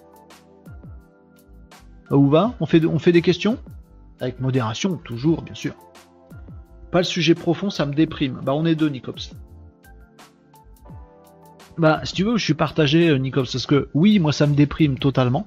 Où 2.12 2.30
va? 2.30 2.54
On 2.60 2.66
fait, 2.66 2.86
on 2.86 3.00
fait 3.00 3.12
des 3.12 3.24
questions? 3.24 3.58
Avec 4.20 4.40
modération, 4.40 4.98
toujours, 4.98 5.42
bien 5.42 5.56
sûr. 5.56 5.74
Pas 6.92 7.00
le 7.00 7.06
sujet 7.06 7.36
profond, 7.36 7.70
ça 7.70 7.86
me 7.86 7.94
déprime. 7.94 8.40
Bah, 8.44 8.54
on 8.54 8.66
est 8.66 8.76
deux, 8.76 8.90
Nicops. 8.90 9.36
Bah, 11.78 12.00
si 12.04 12.14
tu 12.14 12.24
veux, 12.24 12.38
je 12.38 12.44
suis 12.44 12.54
partagé, 12.54 13.10
euh, 13.10 13.18
Nicops, 13.18 13.52
parce 13.52 13.66
que 13.66 13.90
oui, 13.94 14.20
moi, 14.20 14.32
ça 14.32 14.48
me 14.48 14.56
déprime 14.56 14.98
totalement. 14.98 15.46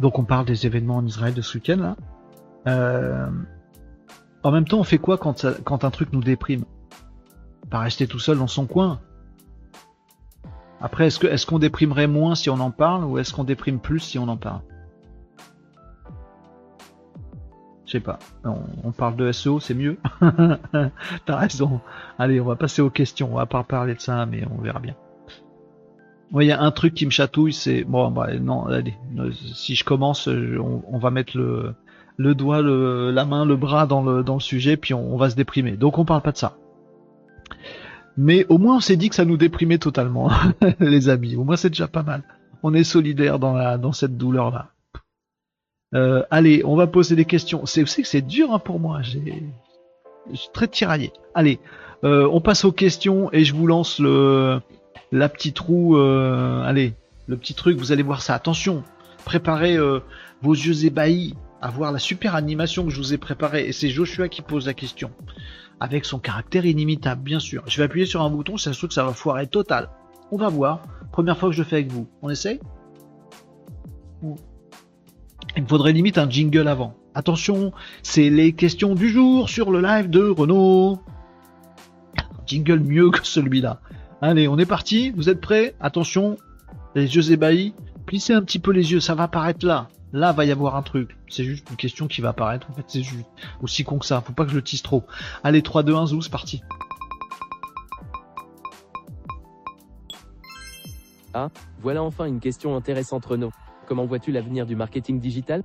Donc, 0.00 0.18
on 0.18 0.24
parle 0.24 0.44
des 0.44 0.66
événements 0.66 0.96
en 0.96 1.06
Israël 1.06 1.32
de 1.32 1.40
ce 1.40 1.56
week-end, 1.56 1.78
là. 1.78 1.96
Euh, 2.66 3.28
En 4.42 4.50
même 4.52 4.68
temps, 4.68 4.78
on 4.78 4.84
fait 4.84 4.98
quoi 4.98 5.16
quand, 5.16 5.44
un 5.84 5.90
truc 5.90 6.12
nous 6.12 6.22
déprime? 6.22 6.64
Pas 7.70 7.80
rester 7.80 8.06
tout 8.06 8.18
seul 8.20 8.38
dans 8.38 8.46
son 8.46 8.66
coin. 8.66 9.00
Après, 10.80 11.06
est-ce 11.06 11.18
qu'on 11.18 11.28
est 11.28 11.46
qu'on 11.46 11.58
déprimerait 11.58 12.06
moins 12.06 12.34
si 12.34 12.50
on 12.50 12.60
en 12.60 12.70
parle 12.70 13.04
ou 13.04 13.18
est-ce 13.18 13.32
qu'on 13.32 13.44
déprime 13.44 13.80
plus 13.80 14.00
si 14.00 14.18
on 14.18 14.28
en 14.28 14.36
parle? 14.36 14.60
Je 17.86 17.92
sais 17.92 18.00
pas. 18.00 18.18
On, 18.44 18.90
parle 18.90 19.16
de 19.16 19.30
SEO, 19.30 19.60
c'est 19.60 19.74
mieux. 19.74 19.96
T'as 21.26 21.36
raison. 21.36 21.80
Allez, 22.18 22.40
on 22.40 22.44
va 22.44 22.56
passer 22.56 22.82
aux 22.82 22.90
questions. 22.90 23.28
On 23.32 23.36
va 23.36 23.46
pas 23.46 23.62
parler 23.62 23.94
de 23.94 24.00
ça, 24.00 24.26
mais 24.26 24.42
on 24.50 24.60
verra 24.60 24.80
bien. 24.80 24.96
Moi, 26.32 26.42
il 26.42 26.48
y 26.48 26.52
a 26.52 26.60
un 26.60 26.72
truc 26.72 26.94
qui 26.94 27.06
me 27.06 27.12
chatouille, 27.12 27.52
c'est 27.52 27.84
bon, 27.84 28.10
bah, 28.10 28.34
non, 28.40 28.66
allez. 28.66 28.96
Si 29.54 29.76
je 29.76 29.84
commence, 29.84 30.26
on, 30.26 30.98
va 30.98 31.10
mettre 31.10 31.36
le, 31.36 31.74
le 32.16 32.34
doigt, 32.34 32.60
la 32.60 33.24
main, 33.24 33.44
le 33.44 33.54
bras 33.54 33.86
dans 33.86 34.02
le, 34.02 34.24
sujet, 34.40 34.76
puis 34.76 34.92
on, 34.92 35.14
on 35.14 35.16
va 35.16 35.30
se 35.30 35.36
déprimer. 35.36 35.76
Donc, 35.76 35.98
on 35.98 36.04
parle 36.04 36.22
pas 36.22 36.32
de 36.32 36.38
ça. 36.38 36.56
Mais 38.16 38.46
au 38.48 38.58
moins 38.58 38.76
on 38.76 38.80
s'est 38.80 38.96
dit 38.96 39.08
que 39.10 39.14
ça 39.14 39.24
nous 39.24 39.36
déprimait 39.36 39.78
totalement, 39.78 40.30
les 40.80 41.08
amis. 41.08 41.36
Au 41.36 41.44
moins 41.44 41.56
c'est 41.56 41.70
déjà 41.70 41.88
pas 41.88 42.02
mal. 42.02 42.22
On 42.62 42.72
est 42.72 42.84
solidaires 42.84 43.38
dans, 43.38 43.78
dans 43.78 43.92
cette 43.92 44.16
douleur-là. 44.16 44.70
Euh, 45.94 46.22
allez, 46.30 46.62
on 46.64 46.76
va 46.76 46.86
poser 46.86 47.16
des 47.16 47.24
questions. 47.24 47.66
C'est 47.66 47.84
que 47.84 47.90
c'est 47.90 48.22
dur 48.22 48.52
hein, 48.52 48.58
pour 48.58 48.80
moi. 48.80 49.02
J'ai, 49.02 49.42
je 50.30 50.36
suis 50.36 50.50
très 50.52 50.68
tiraillé. 50.68 51.12
Allez, 51.34 51.60
euh, 52.04 52.28
on 52.30 52.40
passe 52.40 52.64
aux 52.64 52.72
questions 52.72 53.30
et 53.32 53.44
je 53.44 53.54
vous 53.54 53.66
lance 53.66 53.98
le 53.98 54.60
la 55.12 55.28
petite 55.28 55.58
roue. 55.58 55.96
Euh, 55.96 56.62
allez, 56.62 56.94
le 57.26 57.36
petit 57.36 57.54
truc. 57.54 57.78
Vous 57.78 57.92
allez 57.92 58.02
voir 58.02 58.22
ça. 58.22 58.34
Attention, 58.34 58.82
préparez 59.24 59.78
vos 60.42 60.54
yeux 60.54 60.84
ébahis 60.84 61.34
à 61.62 61.70
voir 61.70 61.92
la 61.92 61.98
super 61.98 62.34
animation 62.34 62.84
que 62.84 62.90
je 62.90 62.98
vous 62.98 63.14
ai 63.14 63.18
préparée. 63.18 63.66
Et 63.66 63.72
c'est 63.72 63.88
Joshua 63.88 64.28
qui 64.28 64.42
pose 64.42 64.66
la 64.66 64.74
question 64.74 65.10
avec 65.80 66.04
son 66.04 66.18
caractère 66.18 66.64
inimitable, 66.64 67.22
bien 67.22 67.40
sûr. 67.40 67.62
Je 67.66 67.76
vais 67.78 67.84
appuyer 67.84 68.06
sur 68.06 68.22
un 68.22 68.30
bouton, 68.30 68.56
se 68.56 68.70
trouve 68.70 68.88
que 68.88 68.94
ça 68.94 69.04
va 69.04 69.12
foirer 69.12 69.46
total. 69.46 69.90
On 70.30 70.36
va 70.36 70.48
voir. 70.48 70.82
Première 71.12 71.38
fois 71.38 71.48
que 71.50 71.54
je 71.54 71.62
le 71.62 71.68
fais 71.68 71.76
avec 71.76 71.92
vous. 71.92 72.08
On 72.22 72.30
essaye? 72.30 72.60
Il 75.56 75.62
me 75.62 75.68
faudrait 75.68 75.92
limite 75.92 76.18
un 76.18 76.28
jingle 76.28 76.68
avant. 76.68 76.94
Attention, 77.14 77.72
c'est 78.02 78.28
les 78.28 78.52
questions 78.52 78.94
du 78.94 79.08
jour 79.08 79.48
sur 79.48 79.70
le 79.70 79.80
live 79.80 80.10
de 80.10 80.28
Renault. 80.28 81.00
Jingle 82.46 82.80
mieux 82.80 83.10
que 83.10 83.26
celui-là. 83.26 83.80
Allez, 84.20 84.48
on 84.48 84.58
est 84.58 84.66
parti. 84.66 85.12
Vous 85.12 85.30
êtes 85.30 85.40
prêts? 85.40 85.74
Attention, 85.80 86.36
les 86.94 87.16
yeux 87.16 87.32
ébahis. 87.32 87.74
Plissez 88.04 88.34
un 88.34 88.42
petit 88.42 88.58
peu 88.58 88.70
les 88.70 88.92
yeux, 88.92 89.00
ça 89.00 89.14
va 89.14 89.24
apparaître 89.24 89.64
là. 89.64 89.88
Là, 90.12 90.32
va 90.32 90.44
y 90.44 90.52
avoir 90.52 90.76
un 90.76 90.82
truc. 90.82 91.16
C'est 91.28 91.44
juste 91.44 91.68
une 91.70 91.76
question 91.76 92.06
qui 92.06 92.20
va 92.20 92.28
apparaître. 92.28 92.70
En 92.70 92.74
fait, 92.74 92.84
c'est 92.86 93.02
juste 93.02 93.26
aussi 93.62 93.82
con 93.82 93.98
que 93.98 94.06
ça. 94.06 94.20
Faut 94.20 94.34
pas 94.34 94.44
que 94.44 94.50
je 94.50 94.56
le 94.56 94.62
tisse 94.62 94.82
trop. 94.82 95.04
Allez, 95.42 95.62
3, 95.62 95.82
2, 95.82 95.94
1, 95.94 96.06
zou, 96.06 96.20
c'est 96.20 96.30
parti. 96.30 96.62
Ah, 101.34 101.48
voilà 101.82 102.02
enfin 102.02 102.26
une 102.26 102.40
question 102.40 102.76
intéressante 102.76 103.26
Renault. 103.26 103.52
Comment 103.86 104.04
vois-tu 104.04 104.32
l'avenir 104.32 104.66
du 104.66 104.74
marketing 104.74 105.20
digital? 105.20 105.62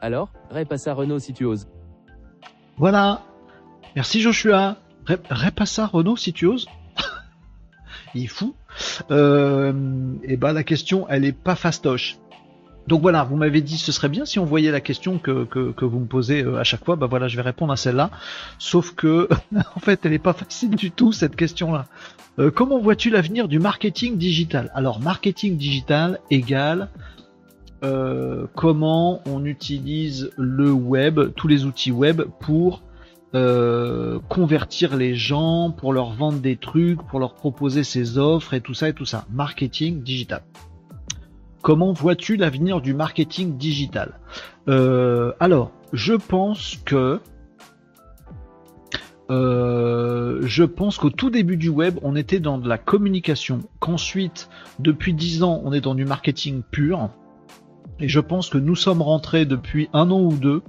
Alors, 0.00 0.30
répasse 0.50 0.86
à 0.86 0.94
Renault 0.94 1.18
si 1.18 1.32
tu 1.32 1.44
oses. 1.44 1.68
Voilà. 2.76 3.22
Merci 3.94 4.20
Joshua. 4.20 4.76
Répasse 5.30 5.78
à 5.78 5.86
Renault 5.86 6.16
si 6.16 6.32
tu 6.32 6.46
oses. 6.46 6.66
Il 8.14 8.24
est 8.24 8.26
fou. 8.26 8.54
Euh, 9.10 9.72
et 10.22 10.36
bah 10.36 10.52
la 10.52 10.62
question, 10.62 11.06
elle 11.08 11.24
est 11.24 11.32
pas 11.32 11.56
fastoche. 11.56 12.18
Donc 12.86 13.02
voilà, 13.02 13.22
vous 13.22 13.36
m'avez 13.36 13.60
dit 13.60 13.76
ce 13.76 13.92
serait 13.92 14.08
bien 14.08 14.24
si 14.24 14.38
on 14.38 14.46
voyait 14.46 14.70
la 14.70 14.80
question 14.80 15.18
que, 15.18 15.44
que, 15.44 15.84
vous 15.84 16.00
me 16.00 16.06
posez 16.06 16.42
euh, 16.42 16.56
à 16.56 16.64
chaque 16.64 16.86
fois. 16.86 16.96
Bah 16.96 17.06
voilà, 17.06 17.28
je 17.28 17.36
vais 17.36 17.42
répondre 17.42 17.70
à 17.70 17.76
celle-là. 17.76 18.10
Sauf 18.58 18.94
que, 18.94 19.28
en 19.76 19.80
fait, 19.80 20.00
elle 20.04 20.12
n'est 20.12 20.18
pas 20.18 20.32
facile 20.32 20.70
du 20.70 20.90
tout 20.90 21.12
cette 21.12 21.36
question-là. 21.36 21.84
Euh, 22.38 22.50
comment 22.50 22.78
vois-tu 22.78 23.10
l'avenir 23.10 23.46
du 23.46 23.58
marketing 23.58 24.16
digital? 24.16 24.70
Alors, 24.74 25.00
marketing 25.00 25.58
digital 25.58 26.18
égale 26.30 26.88
euh, 27.82 28.46
comment 28.54 29.20
on 29.26 29.44
utilise 29.44 30.30
le 30.36 30.72
web, 30.72 31.20
tous 31.36 31.48
les 31.48 31.64
outils 31.64 31.92
web 31.92 32.22
pour 32.40 32.82
convertir 34.28 34.96
les 34.96 35.14
gens, 35.14 35.70
pour 35.70 35.92
leur 35.92 36.12
vendre 36.12 36.38
des 36.38 36.56
trucs, 36.56 37.02
pour 37.02 37.20
leur 37.20 37.34
proposer 37.34 37.84
ses 37.84 38.16
offres 38.16 38.54
et 38.54 38.62
tout 38.62 38.72
ça 38.72 38.88
et 38.88 38.94
tout 38.94 39.04
ça. 39.04 39.26
Marketing 39.30 40.02
digital. 40.02 40.40
Comment 41.62 41.92
vois-tu 41.92 42.36
l'avenir 42.36 42.80
du 42.80 42.94
marketing 42.94 43.58
digital? 43.58 44.18
Euh, 44.68 45.32
Alors, 45.40 45.72
je 45.92 46.14
pense 46.14 46.78
que 46.84 47.20
euh, 49.30 50.40
je 50.42 50.64
pense 50.64 50.96
qu'au 50.96 51.10
tout 51.10 51.28
début 51.28 51.56
du 51.56 51.68
web, 51.68 51.98
on 52.02 52.16
était 52.16 52.40
dans 52.40 52.58
de 52.58 52.68
la 52.68 52.78
communication, 52.78 53.60
qu'ensuite, 53.80 54.48
depuis 54.78 55.12
10 55.12 55.42
ans, 55.42 55.60
on 55.64 55.72
est 55.72 55.82
dans 55.82 55.94
du 55.94 56.06
marketing 56.06 56.62
pur. 56.62 57.10
Et 58.00 58.08
je 58.08 58.20
pense 58.20 58.48
que 58.48 58.58
nous 58.58 58.76
sommes 58.76 59.02
rentrés 59.02 59.44
depuis 59.44 59.88
un 59.92 60.10
an 60.10 60.20
ou 60.20 60.36
deux 60.36 60.62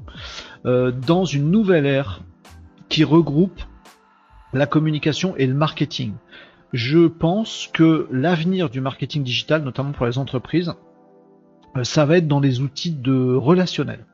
euh, 0.65 0.91
dans 0.91 1.25
une 1.25 1.51
nouvelle 1.51 1.86
ère 1.86 2.21
qui 2.89 3.03
regroupe 3.03 3.61
la 4.51 4.65
communication 4.65 5.36
et 5.38 5.45
le 5.45 5.53
marketing 5.53 6.13
je 6.73 7.07
pense 7.07 7.69
que 7.73 8.07
l'avenir 8.11 8.69
du 8.69 8.82
marketing 8.82 9.23
digital, 9.23 9.63
notamment 9.63 9.91
pour 9.91 10.05
les 10.05 10.17
entreprises, 10.17 10.73
euh, 11.75 11.84
ça 11.84 12.05
va 12.05 12.17
être 12.17 12.27
dans 12.27 12.39
les 12.39 12.61
outils 12.61 12.91
de 12.91 13.36
relationnel. 13.36 14.05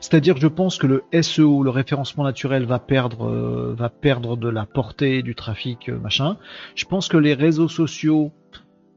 C'est-à-dire 0.00 0.34
que 0.34 0.40
je 0.40 0.48
pense 0.48 0.78
que 0.78 0.86
le 0.86 1.04
SEO, 1.22 1.62
le 1.62 1.70
référencement 1.70 2.24
naturel, 2.24 2.64
va 2.64 2.80
perdre, 2.80 3.28
euh, 3.28 3.74
va 3.76 3.88
perdre 3.88 4.36
de 4.36 4.48
la 4.48 4.66
portée 4.66 5.22
du 5.22 5.34
trafic, 5.34 5.88
euh, 5.88 5.98
machin. 5.98 6.38
Je 6.74 6.84
pense 6.84 7.08
que 7.08 7.16
les 7.16 7.34
réseaux 7.34 7.68
sociaux, 7.68 8.32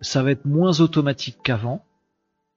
ça 0.02 0.24
va 0.24 0.32
être 0.32 0.46
moins 0.46 0.80
automatique 0.80 1.38
qu'avant. 1.44 1.86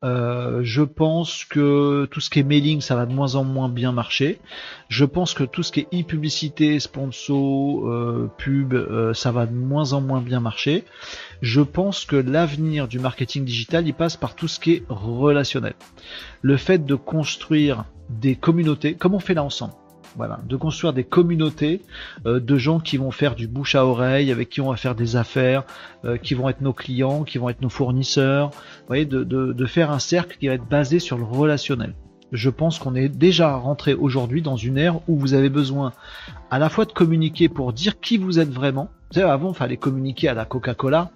Euh, 0.05 0.61
je 0.63 0.83
pense 0.83 1.45
que 1.45 2.07
tout 2.11 2.21
ce 2.21 2.31
qui 2.31 2.39
est 2.39 2.45
mailing, 2.45 2.81
ça 2.81 2.95
va 2.95 3.05
de 3.05 3.13
moins 3.13 3.35
en 3.35 3.43
moins 3.43 3.69
bien 3.69 3.91
marcher. 3.91 4.39
Je 4.89 5.05
pense 5.05 5.35
que 5.35 5.43
tout 5.43 5.63
ce 5.63 5.73
qui 5.73 5.81
est 5.81 6.03
e-publicité, 6.03 6.79
sponsor, 6.79 7.89
euh, 7.89 8.31
pub, 8.39 8.75
euh, 8.75 9.13
ça 9.13 9.33
va 9.33 9.47
de 9.47 9.55
moins 9.55 9.93
en 9.93 10.01
moins 10.01 10.21
bien 10.21 10.41
marcher. 10.41 10.85
Je 11.43 11.61
pense 11.61 12.05
que 12.05 12.17
l'avenir 12.17 12.87
du 12.87 13.01
marketing 13.01 13.45
digital, 13.45 13.87
il 13.89 13.95
passe 13.95 14.17
par 14.17 14.37
tout 14.37 14.49
ce 14.49 14.61
qui 14.61 14.75
est 14.75 14.83
relationnel. 14.89 15.75
Le 16.43 16.57
fait 16.57 16.85
de 16.85 16.95
construire 16.95 17.85
des 18.09 18.37
communautés, 18.37 18.95
comme 18.95 19.15
on 19.15 19.21
fait 19.21 19.35
là 19.35 19.43
ensemble. 19.43 19.75
Voilà, 20.17 20.41
de 20.49 20.57
construire 20.57 20.93
des 20.93 21.05
communautés 21.05 21.83
euh, 22.27 22.41
de 22.41 22.57
gens 22.57 22.81
qui 22.81 22.97
vont 22.97 23.11
faire 23.11 23.35
du 23.35 23.47
bouche 23.47 23.75
à 23.75 23.85
oreille, 23.85 24.33
avec 24.33 24.49
qui 24.49 24.61
on 24.61 24.71
va 24.71 24.77
faire 24.77 24.95
des 24.95 25.17
affaires, 25.17 25.65
euh, 26.05 26.17
qui 26.17 26.35
vont 26.35 26.49
être 26.49 26.61
nos 26.61 26.73
clients, 26.73 27.25
qui 27.25 27.39
vont 27.39 27.49
être 27.49 27.63
nos 27.63 27.69
fournisseurs. 27.69 28.51
De, 28.91 29.67
faire 29.67 29.91
un 29.91 29.99
cercle 29.99 30.39
qui 30.39 30.49
va 30.49 30.55
être 30.55 30.67
basé 30.67 30.99
sur 30.99 31.19
le 31.19 31.25
relationnel. 31.25 31.95
Je 32.33 32.51
pense 32.51 32.79
qu'on 32.79 32.95
est 32.95 33.09
déjà 33.09 33.55
rentré 33.55 33.95
aujourd'hui 33.95 34.43
dans 34.43 34.57
une 34.57 34.79
ère 34.79 35.01
où 35.09 35.19
vous 35.19 35.35
avez 35.35 35.51
besoin 35.51 35.93
à 36.51 36.59
la 36.59 36.69
fois 36.69 36.85
de 36.85 36.93
communiquer 36.93 37.49
pour 37.49 37.73
dire 37.73 38.01
qui 38.01 38.17
vous 38.17 38.39
êtes 38.39 38.51
vraiment. 38.51 38.89
Avant, 39.15 39.53
il 39.53 39.55
fallait 39.55 39.77
communiquer 39.77 40.29
à 40.29 40.35
la 40.35 40.45
Coca-Cola 40.45 41.11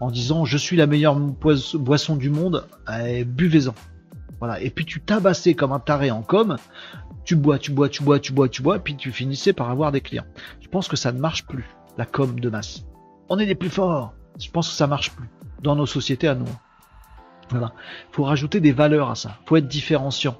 en 0.00 0.10
disant 0.10 0.44
je 0.44 0.56
suis 0.56 0.76
la 0.76 0.86
meilleure 0.86 1.16
boisson 1.16 2.16
du 2.16 2.30
monde, 2.30 2.64
buvez-en. 3.26 3.74
Voilà. 4.40 4.60
Et 4.60 4.70
puis 4.70 4.84
tu 4.84 5.00
tabassais 5.00 5.54
comme 5.54 5.72
un 5.72 5.80
taré 5.80 6.10
en 6.10 6.22
com 6.22 6.56
tu 7.28 7.36
bois, 7.36 7.58
tu 7.58 7.72
bois, 7.72 7.90
tu 7.90 8.02
bois, 8.02 8.18
tu 8.18 8.32
bois, 8.32 8.48
tu 8.48 8.62
bois, 8.62 8.78
puis 8.78 8.96
tu 8.96 9.12
finissais 9.12 9.52
par 9.52 9.68
avoir 9.68 9.92
des 9.92 10.00
clients. 10.00 10.24
Je 10.62 10.68
pense 10.68 10.88
que 10.88 10.96
ça 10.96 11.12
ne 11.12 11.20
marche 11.20 11.44
plus, 11.44 11.66
la 11.98 12.06
com 12.06 12.40
de 12.40 12.48
masse. 12.48 12.86
On 13.28 13.38
est 13.38 13.44
les 13.44 13.54
plus 13.54 13.68
forts. 13.68 14.14
Je 14.40 14.50
pense 14.50 14.70
que 14.70 14.74
ça 14.74 14.86
marche 14.86 15.10
plus 15.10 15.28
dans 15.62 15.76
nos 15.76 15.84
sociétés 15.84 16.26
à 16.26 16.34
nous. 16.34 16.48
Voilà. 17.50 17.74
Faut 18.12 18.24
rajouter 18.24 18.60
des 18.60 18.72
valeurs 18.72 19.10
à 19.10 19.14
ça. 19.14 19.36
Faut 19.44 19.56
être 19.56 19.68
différenciant. 19.68 20.38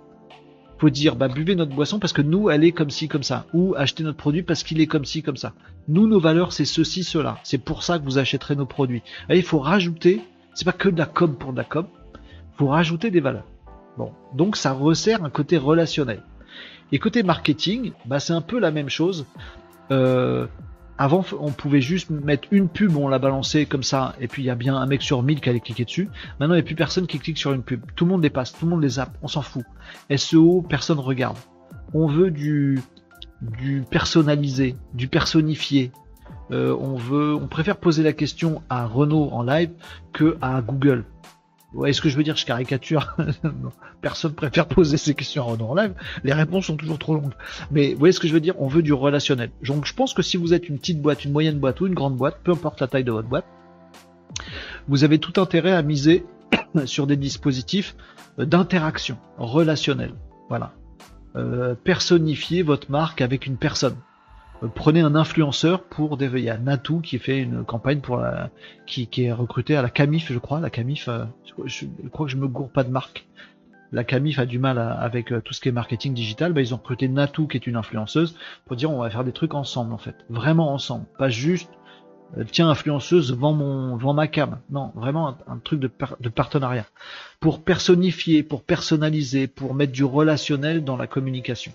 Faut 0.79 0.89
dire, 0.89 1.15
bah, 1.15 1.29
buvez 1.29 1.57
notre 1.57 1.75
boisson 1.75 1.99
parce 1.99 2.15
que 2.15 2.23
nous, 2.23 2.49
elle 2.49 2.65
est 2.65 2.73
comme 2.73 2.89
ci, 2.89 3.07
comme 3.07 3.23
ça. 3.23 3.45
Ou 3.53 3.75
achetez 3.77 4.03
notre 4.03 4.17
produit 4.17 4.43
parce 4.43 4.63
qu'il 4.63 4.81
est 4.81 4.87
comme 4.87 5.05
ci, 5.05 5.23
comme 5.23 5.37
ça. 5.37 5.53
Nous, 5.89 6.07
nos 6.07 6.21
valeurs, 6.21 6.55
c'est 6.55 6.65
ceci, 6.65 7.05
cela. 7.05 7.39
C'est 7.45 7.59
pour 7.59 7.83
ça 7.83 7.99
que 7.99 8.05
vous 8.05 8.17
achèterez 8.17 8.57
nos 8.57 8.65
produits. 8.65 9.03
il 9.29 9.43
faut 9.43 9.59
rajouter, 9.59 10.23
c'est 10.55 10.65
pas 10.65 10.73
que 10.73 10.89
de 10.89 10.97
la 10.97 11.05
com 11.05 11.37
pour 11.37 11.53
de 11.53 11.59
la 11.59 11.65
com. 11.65 11.87
Faut 12.57 12.69
rajouter 12.69 13.11
des 13.11 13.21
valeurs. 13.21 13.45
Donc, 14.35 14.57
ça 14.57 14.73
resserre 14.73 15.25
un 15.25 15.31
côté 15.31 15.57
relationnel. 15.57 16.23
Et 16.93 16.99
côté 16.99 17.23
marketing, 17.23 17.93
bah, 18.07 18.21
c'est 18.21 18.33
un 18.33 18.41
peu 18.41 18.59
la 18.59 18.71
même 18.71 18.89
chose. 18.89 19.27
Euh, 19.91 20.47
avant, 20.97 21.25
on 21.39 21.53
pouvait 21.53 21.81
juste 21.81 22.11
mettre 22.11 22.49
une 22.51 22.69
pub, 22.69 22.97
on 22.97 23.09
la 23.09 23.21
balançait 23.21 23.67
comme 23.67 23.85
ça, 23.85 24.17
et 24.21 24.27
puis 24.27 24.43
il 24.43 24.47
y 24.47 24.51
a 24.51 24.57
bien 24.57 24.75
un 24.77 24.87
mec 24.87 25.01
sur 25.01 25.23
1000 25.23 25.41
qui 25.41 25.49
allait 25.49 25.61
cliquer 25.61 25.85
dessus. 25.85 26.09
Maintenant, 26.41 26.55
il 26.55 26.59
n'y 26.59 26.63
a 26.63 26.67
plus 26.67 26.75
personne 26.75 27.07
qui 27.07 27.21
clique 27.21 27.39
sur 27.39 27.53
une 27.53 27.63
pub. 27.63 27.83
Tout 27.95 28.05
le 28.05 28.11
monde 28.11 28.21
dépasse, 28.21 28.53
tout 28.53 28.65
le 28.65 28.71
monde 28.71 28.83
les 28.83 28.89
zappe, 28.89 29.17
on 29.23 29.29
s'en 29.29 29.43
fout. 29.43 29.65
SEO, 30.15 30.63
personne 30.69 30.99
regarde. 30.99 31.37
On 31.95 32.09
veut 32.09 32.33
du, 32.33 32.83
personnalisé, 33.91 34.75
du 34.95 35.07
personnifié. 35.07 35.93
Euh, 36.51 36.75
on 36.75 36.99
on 37.13 37.47
préfère 37.47 37.77
poser 37.77 38.03
la 38.03 38.13
question 38.13 38.63
à 38.69 38.87
Renault 38.87 39.29
en 39.31 39.43
live 39.43 39.71
que 40.13 40.37
à 40.41 40.61
Google. 40.63 41.05
Ouais, 41.75 41.93
ce 41.93 42.01
que 42.01 42.09
je 42.09 42.17
veux 42.17 42.23
dire, 42.23 42.37
je 42.37 42.47
caricature. 42.47 43.15
Personne 44.01 44.33
préfère 44.33 44.67
poser 44.67 44.97
ces 44.97 45.15
questions 45.15 45.47
en 45.47 45.75
live. 45.75 45.93
Les 46.25 46.33
réponses 46.33 46.67
sont 46.67 46.77
toujours 46.77 46.99
trop 46.99 47.15
longues. 47.15 47.35
Mais 47.71 47.93
vous 47.93 47.99
voyez 47.99 48.13
ce 48.13 48.21
que 48.21 48.29
je 48.29 48.33
veux 48.33 48.41
dire? 48.41 48.55
On 48.59 48.69
veut 48.69 48.83
du 48.83 48.95
relationnel. 48.95 49.51
Donc 49.63 49.85
je 49.85 49.93
pense 49.93 50.15
que 50.15 50.23
si 50.23 50.39
vous 50.39 50.55
êtes 50.55 50.69
une 50.69 50.79
petite 50.79 51.03
boîte, 51.03 51.25
une 51.25 51.33
moyenne 51.33 51.59
boîte 51.59 51.81
ou 51.81 51.87
une 51.87 51.95
grande 51.95 52.17
boîte, 52.17 52.39
peu 52.43 52.53
importe 52.53 52.81
la 52.81 52.87
taille 52.87 53.05
de 53.05 53.13
votre 53.13 53.29
boîte, 53.29 53.45
vous 54.89 55.05
avez 55.05 55.19
tout 55.19 55.39
intérêt 55.41 55.73
à 55.73 55.83
miser 55.83 56.25
sur 56.87 57.07
des 57.07 57.17
dispositifs 57.17 57.97
d'interaction 58.39 59.19
relationnelle. 59.37 60.15
Voilà. 60.49 60.73
Euh, 61.37 61.75
personnifier 61.75 62.63
votre 62.63 62.91
marque 62.91 63.21
avec 63.21 63.47
une 63.47 63.59
personne. 63.59 63.97
Euh, 64.63 64.69
prenez 64.75 65.01
un 65.01 65.15
influenceur 65.15 65.83
pour 65.83 66.17
des. 66.17 66.27
Il 66.27 66.41
y 66.41 66.51
a 66.51 66.59
Natou 66.59 67.01
qui 67.01 67.19
fait 67.19 67.41
une 67.41 67.65
campagne 67.65 68.01
pour 68.01 68.19
la, 68.19 68.51
qui, 68.87 69.09
est 69.19 69.33
recruté 69.33 69.77
à 69.77 69.83
la 69.83 69.91
Camif, 69.91 70.33
je 70.33 70.39
crois. 70.39 70.61
La 70.61 70.71
Camif, 70.71 71.09
euh, 71.09 71.25
je, 71.65 71.87
crois 72.11 72.27
que 72.27 72.33
je 72.33 72.37
me 72.37 72.49
gourre 72.49 72.71
pas 72.71 72.85
de 72.85 72.91
marque. 72.91 73.27
La 73.91 74.05
Camif 74.05 74.39
a 74.39 74.45
du 74.45 74.59
mal 74.59 74.79
avec 74.79 75.33
tout 75.45 75.55
ce 75.55 75.61
qui 75.61 75.71
est 75.71 75.73
marketing 75.73 76.13
digital. 76.13 76.53
Bah, 76.53 76.61
ils 76.61 76.75
ont 76.75 76.77
recruté 76.77 77.09
Natou 77.09 77.47
qui 77.47 77.57
est 77.57 77.67
une 77.67 77.77
influenceuse 77.77 78.37
pour 78.67 78.77
dire 78.77 78.91
on 78.91 79.01
va 79.01 79.09
faire 79.09 79.25
des 79.25 79.33
trucs 79.33 79.55
ensemble 79.55 79.95
en 79.95 79.99
fait, 79.99 80.17
vraiment 80.29 80.75
ensemble, 80.75 81.07
pas 81.19 81.31
juste 81.31 81.71
euh, 82.37 82.45
tiens 82.51 82.69
influenceuse 82.69 83.33
vend 83.33 83.55
mon 83.55 83.97
vend 83.97 84.13
ma 84.13 84.27
cam 84.27 84.59
non 84.69 84.93
vraiment 84.95 85.35
un, 85.47 85.59
truc 85.59 85.81
de, 85.81 85.91
de, 86.21 86.29
partenariat 86.29 86.85
pour 87.41 87.65
personnifier 87.65 88.43
pour 88.43 88.65
personnaliser 88.65 89.47
pour 89.47 89.75
mettre 89.75 89.93
du 89.93 90.05
relationnel 90.05 90.85
dans 90.85 90.99
la 90.99 91.07
communication 91.07 91.73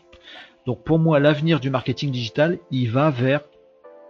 donc 0.66 0.84
pour 0.84 1.00
moi 1.00 1.20
l'avenir 1.20 1.60
du 1.60 1.70
marketing 1.70 2.12
digital 2.12 2.60
il 2.72 2.92
va 2.92 3.10
vers 3.10 3.42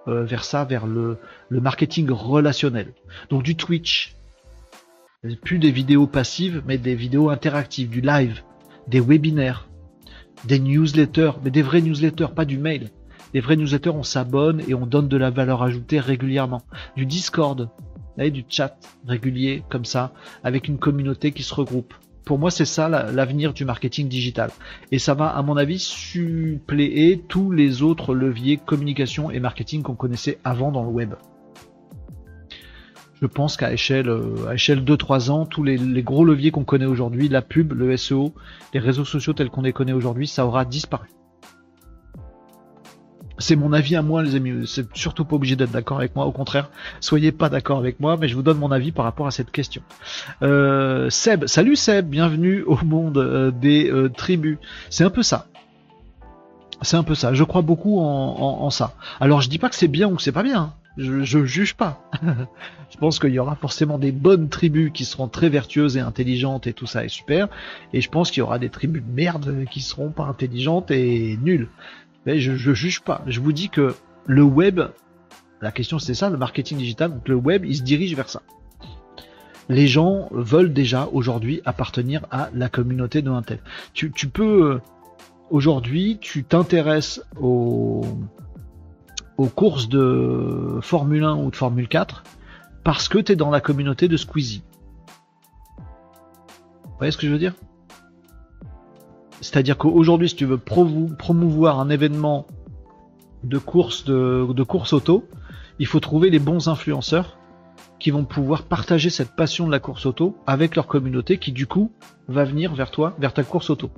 euh, 0.08 0.24
vers 0.24 0.44
ça 0.44 0.66
vers 0.66 0.86
le, 0.86 1.18
le 1.50 1.62
marketing 1.62 2.10
relationnel 2.12 2.94
donc 3.30 3.44
du 3.44 3.56
Twitch 3.56 4.16
plus 5.42 5.60
des 5.60 5.72
vidéos 5.72 6.08
passives 6.08 6.62
mais 6.66 6.78
des 6.78 6.96
vidéos 6.96 7.30
interactives 7.30 7.90
du 7.90 8.02
live 8.02 8.42
des 8.88 9.00
webinaires 9.00 9.68
des 10.46 10.60
newsletters 10.60 11.32
mais 11.44 11.52
des 11.52 11.62
vrais 11.62 11.82
newsletters 11.82 12.34
pas 12.36 12.46
du 12.46 12.58
mail 12.58 12.90
les 13.34 13.40
vrais 13.40 13.56
newsletters, 13.56 13.90
on 13.90 14.04
s'abonne 14.04 14.62
et 14.68 14.76
on 14.76 14.86
donne 14.86 15.08
de 15.08 15.18
la 15.18 15.32
valeur 15.32 15.64
ajoutée 15.64 16.00
régulièrement. 16.00 16.62
Du 16.96 17.08
Discord, 17.08 17.70
du 18.18 18.46
chat 18.48 18.78
régulier 19.08 19.64
comme 19.70 19.86
ça, 19.86 20.14
avec 20.44 20.68
une 20.68 20.78
communauté 20.78 21.32
qui 21.32 21.42
se 21.42 21.54
regroupe. 21.54 21.96
Pour 22.26 22.40
moi, 22.40 22.52
c'est 22.52 22.66
ça 22.66 22.88
l'avenir 22.88 23.54
du 23.54 23.66
marketing 23.66 24.08
digital. 24.08 24.50
Et 24.92 25.00
ça 25.00 25.14
va, 25.14 25.28
à 25.28 25.42
mon 25.42 25.58
avis, 25.58 25.80
suppléer 25.80 27.22
tous 27.28 27.52
les 27.52 27.82
autres 27.82 28.16
leviers 28.16 28.58
communication 28.58 29.30
et 29.30 29.40
marketing 29.40 29.82
qu'on 29.82 29.96
connaissait 29.96 30.40
avant 30.44 30.72
dans 30.72 30.84
le 30.84 30.90
web. 30.90 31.16
Je 33.22 33.28
pense 33.28 33.56
qu'à 33.56 33.72
échelle, 33.72 34.10
euh, 34.10 34.48
à 34.50 34.56
échelle 34.56 34.84
2-3 34.84 35.32
ans, 35.32 35.46
tous 35.46 35.64
les, 35.64 35.78
les 35.78 36.04
gros 36.04 36.26
leviers 36.26 36.52
qu'on 36.52 36.66
connaît 36.66 36.86
aujourd'hui, 36.86 37.30
la 37.30 37.42
pub, 37.42 37.72
le 37.72 37.96
SEO, 37.96 38.34
les 38.74 38.82
réseaux 38.82 39.06
sociaux 39.06 39.32
tels 39.32 39.50
qu'on 39.50 39.62
les 39.62 39.72
connaît 39.72 39.94
aujourd'hui, 39.94 40.28
ça 40.28 40.46
aura 40.46 40.66
disparu. 40.66 41.08
C'est 43.44 43.58
mon 43.58 43.74
avis 43.74 43.98
à 43.98 44.02
moi, 44.02 44.24
les 44.24 44.36
amis. 44.36 44.66
C'est 44.68 44.88
surtout 44.96 45.26
pas 45.26 45.36
obligé 45.36 45.58
d'être 45.58 45.72
d'accord 45.72 45.98
avec 45.98 46.16
moi. 46.16 46.26
Au 46.26 46.32
contraire, 46.32 46.70
soyez 47.02 47.34
pas 47.34 47.50
d'accord 47.50 47.78
avec 47.78 48.00
moi, 48.00 48.16
mais 48.16 48.30
je 48.30 48.36
vous 48.36 48.42
donne 48.42 48.58
mon 48.58 48.72
avis 48.72 48.94
par 48.94 49.04
rapport 49.04 49.28
à 49.28 49.32
cette 49.32 49.52
question. 49.52 49.82
Euh, 50.44 51.10
Seb, 51.10 51.46
salut 51.48 51.76
Seb, 51.76 52.08
bienvenue 52.08 52.62
au 52.62 52.78
monde 52.86 53.18
euh, 53.18 53.52
des 53.52 53.92
euh, 53.92 54.08
tribus. 54.08 54.60
C'est 54.90 55.04
un 55.04 55.10
peu 55.10 55.24
ça. 55.24 55.48
C'est 56.84 56.96
un 56.96 57.04
peu 57.04 57.16
ça. 57.16 57.34
Je 57.34 57.44
crois 57.44 57.62
beaucoup 57.62 58.00
en, 58.00 58.70
ça. 58.70 58.96
Alors 59.20 59.42
je 59.42 59.50
dis 59.50 59.60
pas 59.60 59.68
que 59.68 59.76
c'est 59.76 59.90
bien 59.90 60.08
ou 60.08 60.16
que 60.16 60.22
c'est 60.22 60.32
pas 60.32 60.44
bien. 60.44 60.62
Hein. 60.62 60.74
Je, 60.96 61.24
je 61.24 61.44
juge 61.44 61.74
pas. 61.74 62.02
je 62.92 62.98
pense 62.98 63.20
qu'il 63.20 63.32
y 63.32 63.40
aura 63.40 63.56
forcément 63.56 63.98
des 63.98 64.14
bonnes 64.14 64.48
tribus 64.48 64.92
qui 64.94 65.04
seront 65.04 65.28
très 65.28 65.50
vertueuses 65.50 65.98
et 65.98 66.00
intelligentes 66.02 66.66
et 66.66 66.72
tout 66.74 66.86
ça 66.86 67.04
est 67.04 67.10
super. 67.10 67.50
Et 67.92 68.00
je 68.00 68.10
pense 68.10 68.32
qu'il 68.32 68.40
y 68.40 68.44
aura 68.44 68.60
des 68.60 68.70
tribus 68.70 69.04
de 69.04 69.12
merde 69.12 69.66
qui 69.70 69.82
seront 69.82 70.12
pas 70.12 70.24
intelligentes 70.24 70.92
et 70.92 71.38
nulles. 71.42 71.68
Je, 72.26 72.56
je 72.56 72.74
juge 72.74 73.02
pas. 73.02 73.22
Je 73.28 73.40
vous 73.40 73.52
dis 73.52 73.70
que 73.70 73.96
le 74.26 74.44
web, 74.44 74.82
la 75.62 75.72
question 75.72 76.00
c'est 76.00 76.14
ça, 76.14 76.30
le 76.30 76.38
marketing 76.38 76.78
digital, 76.78 77.12
donc 77.12 77.28
le 77.28 77.36
web, 77.36 77.66
il 77.66 77.76
se 77.76 77.84
dirige 77.84 78.16
vers 78.16 78.30
ça. 78.30 78.42
Les 79.70 79.88
gens 79.88 80.28
veulent 80.32 80.74
déjà 80.74 81.08
aujourd'hui 81.12 81.62
appartenir 81.66 82.26
à 82.32 82.50
la 82.54 82.68
communauté 82.70 83.22
de 83.22 83.30
Intel. 83.32 83.60
Tu, 83.94 84.10
peux 84.10 84.82
aujourd'hui, 85.50 86.18
tu 86.20 86.44
t'intéresses 86.44 87.22
aux, 87.40 88.02
aux 89.38 89.48
courses 89.48 89.88
de 89.88 90.80
Formule 90.82 91.24
1 91.24 91.36
ou 91.36 91.50
de 91.50 91.56
Formule 91.56 91.88
4 91.88 92.24
parce 92.84 93.08
que 93.08 93.20
tu 93.20 93.32
es 93.32 93.36
dans 93.38 93.50
la 93.50 93.62
communauté 93.62 94.10
de 94.10 94.18
Squeezie. 94.18 94.64
Vous 96.84 96.98
voyez 96.98 97.12
ce 97.12 97.18
que 97.18 97.26
je 97.26 97.32
veux 97.32 97.40
dire? 97.40 97.54
C'est-à-dire 99.44 99.78
qu'aujourd'hui, 99.78 100.30
si 100.30 100.36
tu 100.36 100.46
veux 100.46 100.58
promouvoir 100.58 101.80
un 101.80 101.90
événement 101.90 102.48
de 103.44 103.58
course, 103.58 104.06
de, 104.06 104.64
course 104.64 104.94
auto, 104.94 105.28
il 105.80 105.86
faut 105.86 106.00
trouver 106.00 106.30
les 106.30 106.40
bons 106.40 106.70
influenceurs 106.70 107.38
qui 108.00 108.10
vont 108.10 108.24
pouvoir 108.24 108.64
partager 108.64 109.10
cette 109.10 109.36
passion 109.36 109.68
de 109.68 109.72
la 109.72 109.80
course 109.80 110.06
auto 110.06 110.38
avec 110.48 110.76
leur 110.76 110.88
communauté 110.88 111.38
qui 111.38 111.52
du 111.52 111.68
coup 111.68 111.92
va 112.30 112.46
venir 112.46 112.74
vers 112.74 112.90
toi, 112.90 113.16
vers 113.20 113.34
ta 113.34 113.44
course 113.44 113.70
auto. 113.70 113.92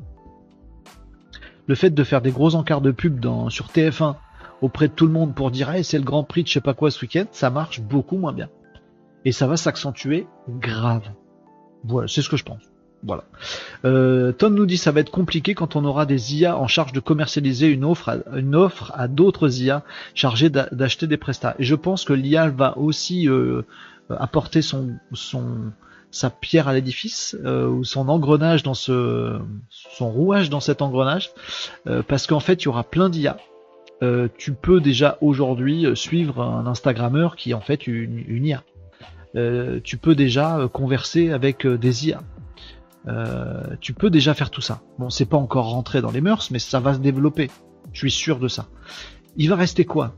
Le 1.68 1.76
fait 1.76 1.92
de 1.92 2.04
faire 2.04 2.22
des 2.22 2.32
gros 2.32 2.56
encarts 2.56 2.82
de 2.82 2.92
pub 2.92 3.20
dans, 3.20 3.50
sur 3.50 3.68
TF1 3.68 4.16
auprès 4.62 4.88
de 4.88 4.94
tout 4.94 5.06
le 5.06 5.14
monde 5.14 5.36
pour 5.36 5.52
dire 5.52 5.72
c'est 5.84 6.00
le 6.00 6.04
grand 6.04 6.24
prix 6.24 6.42
de 6.42 6.48
je 6.48 6.54
sais 6.54 6.62
pas 6.62 6.74
quoi 6.74 6.90
ce 6.90 7.02
week-end, 7.02 7.26
ça 7.32 7.52
marche 7.52 7.82
beaucoup 7.82 8.18
moins 8.18 8.34
bien. 8.34 8.50
Et 9.26 9.32
ça 9.32 9.46
va 9.48 9.58
s'accentuer 9.58 10.28
grave. 10.50 11.08
Voilà, 11.84 12.08
c'est 12.08 12.24
ce 12.24 12.30
que 12.30 12.38
je 12.38 12.44
pense. 12.44 12.75
Voilà. 13.06 13.24
Euh, 13.86 14.32
Tom 14.32 14.56
nous 14.56 14.66
dit 14.66 14.78
ça 14.78 14.92
va 14.92 15.00
être 15.02 15.12
compliqué 15.12 15.54
quand 15.54 15.76
on 15.76 15.86
aura 15.86 16.06
des 16.06 16.36
IA 16.36 16.58
en 16.58 16.68
charge 16.68 16.92
de 16.92 17.00
commercialiser 17.00 17.68
une 17.68 17.86
offre 17.86 18.92
à, 18.96 19.08
d'autres 19.08 19.62
IA 19.62 19.84
chargées 20.16 20.50
d'acheter 20.50 21.06
des 21.06 21.18
prestats. 21.18 21.56
Et 21.60 21.64
je 21.64 21.76
pense 21.76 22.04
que 22.04 22.14
l'IA 22.14 22.50
va 22.50 22.78
aussi 22.78 23.30
euh, 23.30 23.62
apporter 24.10 24.64
son, 24.64 24.98
sa 26.10 26.30
pierre 26.32 26.68
à 26.68 26.74
l'édifice 26.74 27.38
euh, 27.46 27.68
ou 27.68 27.84
son 27.84 28.10
engrenage 28.10 28.64
dans 28.64 28.74
ce 28.74 29.38
son 29.70 30.10
rouage 30.10 30.50
dans 30.50 30.60
cet 30.60 30.82
engrenage 30.82 31.32
parce 32.08 32.26
qu'en 32.26 32.40
fait 32.40 32.64
il 32.64 32.66
y 32.66 32.68
aura 32.70 32.84
plein 32.84 33.10
d'IA. 33.10 33.38
Tu 34.38 34.52
peux 34.52 34.82
déjà 34.82 35.18
aujourd'hui 35.22 35.86
suivre 35.96 36.42
un 36.42 36.66
Instagrammeur 36.66 37.36
qui 37.36 37.52
est 37.52 37.56
en 37.56 37.62
fait 37.62 37.86
une 37.86 38.46
IA. 38.46 38.64
tu 39.84 39.98
peux 39.98 40.16
déjà 40.16 40.68
converser 40.74 41.32
avec 41.32 41.68
des 41.68 42.08
IA. 42.08 42.22
Euh, 43.08 43.76
tu 43.82 43.94
peux 43.94 44.10
déjà 44.10 44.34
faire 44.34 44.50
tout 44.50 44.62
ça. 44.62 44.82
Bon, 44.98 45.10
c'est 45.10 45.26
pas 45.26 45.38
encore 45.38 45.70
rentré 45.70 46.02
dans 46.02 46.12
les 46.12 46.22
mœurs, 46.22 46.50
mais 46.52 46.60
ça 46.60 46.80
va 46.80 46.94
se 46.94 47.00
développer. 47.00 47.50
Je 47.94 48.00
suis 48.00 48.12
sûr 48.12 48.40
de 48.40 48.48
ça. 48.48 48.68
Il 49.38 49.50
va 49.50 49.56
rester 49.56 49.86
quoi? 49.86 50.16